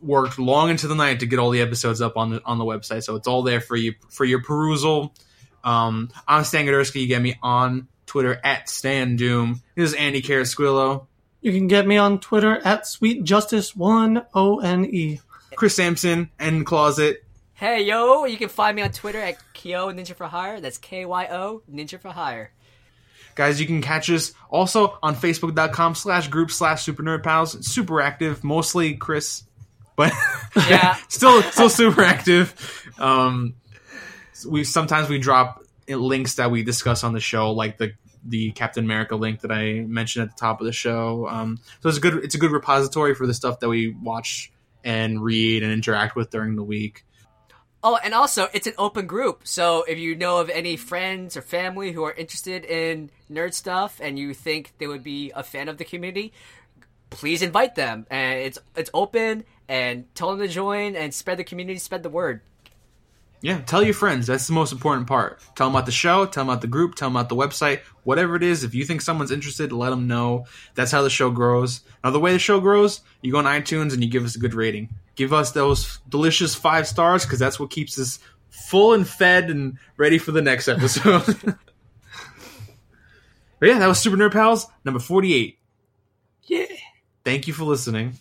worked 0.00 0.38
long 0.38 0.70
into 0.70 0.88
the 0.88 0.94
night 0.94 1.20
to 1.20 1.26
get 1.26 1.38
all 1.38 1.50
the 1.50 1.60
episodes 1.60 2.00
up 2.00 2.16
on 2.16 2.30
the 2.30 2.42
on 2.44 2.58
the 2.58 2.64
website, 2.64 3.02
so 3.02 3.16
it's 3.16 3.28
all 3.28 3.42
there 3.42 3.60
for 3.60 3.76
you 3.76 3.94
for 4.08 4.24
your 4.24 4.42
perusal. 4.42 5.14
Um, 5.62 6.10
I'm 6.26 6.44
Stan 6.44 6.64
Godersky. 6.64 7.02
You 7.02 7.08
get 7.08 7.20
me 7.20 7.38
on 7.42 7.88
Twitter 8.06 8.40
at 8.42 8.68
Stan 8.68 9.16
Doom. 9.16 9.62
This 9.74 9.90
is 9.90 9.94
Andy 9.94 10.22
Carasquillo. 10.22 11.06
You 11.42 11.52
can 11.52 11.68
get 11.68 11.86
me 11.86 11.96
on 11.96 12.20
Twitter 12.20 12.56
at 12.64 12.86
Sweet 12.86 13.24
Justice 13.24 13.74
One 13.74 14.22
O 14.34 14.60
N 14.60 14.84
E. 14.84 15.20
Chris 15.56 15.74
Sampson 15.76 16.30
and 16.38 16.64
Closet. 16.64 17.24
Hey, 17.54 17.82
yo, 17.84 18.24
you 18.24 18.36
can 18.36 18.48
find 18.48 18.74
me 18.76 18.82
on 18.82 18.90
Twitter 18.90 19.20
at 19.20 19.36
Kyo 19.52 19.90
Ninja 19.90 20.14
for 20.14 20.26
Hire. 20.26 20.60
That's 20.60 20.78
K 20.78 21.04
Y 21.04 21.26
O 21.30 21.62
Ninja 21.70 22.00
for 22.00 22.08
Hire. 22.10 22.52
Guys, 23.34 23.60
you 23.60 23.66
can 23.66 23.80
catch 23.80 24.10
us 24.10 24.32
also 24.50 24.98
on 25.02 25.14
Facebook.com 25.14 25.94
slash 25.94 26.28
group 26.28 26.50
slash 26.50 26.82
Super 26.82 27.02
Nerd 27.02 27.22
Pals. 27.22 27.66
Super 27.66 28.00
active, 28.00 28.42
mostly 28.44 28.94
Chris, 28.96 29.44
but 29.96 30.12
Yeah. 30.68 30.96
still 31.08 31.42
still 31.42 31.70
super 31.70 32.02
active. 32.02 32.54
Um, 32.98 33.54
we 34.48 34.64
sometimes 34.64 35.08
we 35.08 35.18
drop 35.18 35.62
links 35.88 36.34
that 36.36 36.50
we 36.50 36.62
discuss 36.62 37.02
on 37.04 37.12
the 37.12 37.20
show, 37.20 37.52
like 37.52 37.78
the 37.78 37.92
the 38.24 38.50
Captain 38.52 38.84
America 38.84 39.16
link 39.16 39.40
that 39.40 39.52
I 39.52 39.80
mentioned 39.80 40.24
at 40.24 40.36
the 40.36 40.40
top 40.40 40.60
of 40.60 40.66
the 40.66 40.72
show. 40.72 41.26
Um, 41.28 41.58
so 41.80 41.88
it's 41.88 41.98
a 41.98 42.00
good 42.00 42.24
it's 42.24 42.34
a 42.34 42.38
good 42.38 42.52
repository 42.52 43.14
for 43.14 43.26
the 43.26 43.34
stuff 43.34 43.60
that 43.60 43.68
we 43.68 43.94
watch 44.02 44.52
and 44.84 45.22
read 45.22 45.62
and 45.62 45.72
interact 45.72 46.16
with 46.16 46.30
during 46.30 46.56
the 46.56 46.62
week. 46.62 47.04
Oh, 47.82 47.98
and 48.02 48.12
also, 48.12 48.48
it's 48.52 48.66
an 48.66 48.74
open 48.76 49.06
group. 49.06 49.42
So 49.44 49.84
if 49.84 49.98
you 49.98 50.14
know 50.14 50.38
of 50.38 50.50
any 50.50 50.76
friends 50.76 51.36
or 51.36 51.42
family 51.42 51.92
who 51.92 52.04
are 52.04 52.12
interested 52.12 52.66
in 52.66 53.10
nerd 53.30 53.54
stuff 53.54 54.00
and 54.02 54.18
you 54.18 54.34
think 54.34 54.72
they 54.76 54.86
would 54.86 55.02
be 55.02 55.32
a 55.34 55.42
fan 55.42 55.68
of 55.68 55.78
the 55.78 55.84
community, 55.86 56.34
please 57.08 57.40
invite 57.40 57.76
them. 57.76 58.06
And 58.10 58.38
it's 58.40 58.58
it's 58.76 58.90
open 58.92 59.44
and 59.66 60.14
tell 60.14 60.30
them 60.30 60.40
to 60.40 60.48
join 60.48 60.94
and 60.94 61.14
spread 61.14 61.38
the 61.38 61.44
community, 61.44 61.78
spread 61.78 62.02
the 62.02 62.10
word. 62.10 62.42
Yeah, 63.42 63.60
tell 63.62 63.82
your 63.82 63.94
friends. 63.94 64.26
That's 64.26 64.46
the 64.46 64.52
most 64.52 64.70
important 64.70 65.06
part. 65.06 65.40
Tell 65.56 65.66
them 65.66 65.74
about 65.74 65.86
the 65.86 65.92
show, 65.92 66.26
tell 66.26 66.42
them 66.42 66.50
about 66.50 66.60
the 66.60 66.66
group, 66.66 66.94
tell 66.94 67.08
them 67.08 67.16
about 67.16 67.30
the 67.30 67.36
website, 67.36 67.80
whatever 68.04 68.36
it 68.36 68.42
is. 68.42 68.64
If 68.64 68.74
you 68.74 68.84
think 68.84 69.00
someone's 69.00 69.30
interested, 69.30 69.72
let 69.72 69.90
them 69.90 70.06
know. 70.06 70.44
That's 70.74 70.92
how 70.92 71.00
the 71.00 71.08
show 71.08 71.30
grows. 71.30 71.80
Now, 72.04 72.10
the 72.10 72.20
way 72.20 72.32
the 72.32 72.38
show 72.38 72.60
grows, 72.60 73.00
you 73.22 73.32
go 73.32 73.38
on 73.38 73.46
iTunes 73.46 73.94
and 73.94 74.04
you 74.04 74.10
give 74.10 74.24
us 74.24 74.36
a 74.36 74.38
good 74.38 74.52
rating. 74.52 74.90
Give 75.16 75.32
us 75.32 75.52
those 75.52 76.00
delicious 76.08 76.54
five 76.54 76.86
stars 76.86 77.24
because 77.24 77.38
that's 77.38 77.58
what 77.58 77.70
keeps 77.70 77.98
us 77.98 78.18
full 78.50 78.92
and 78.92 79.08
fed 79.08 79.48
and 79.48 79.78
ready 79.96 80.18
for 80.18 80.32
the 80.32 80.42
next 80.42 80.68
episode. 80.68 81.24
but 83.58 83.68
yeah, 83.68 83.78
that 83.78 83.86
was 83.86 83.98
Super 83.98 84.18
Nerd 84.18 84.32
Pals 84.32 84.66
number 84.84 85.00
48. 85.00 85.58
Yeah. 86.44 86.66
Thank 87.24 87.46
you 87.46 87.54
for 87.54 87.64
listening. 87.64 88.18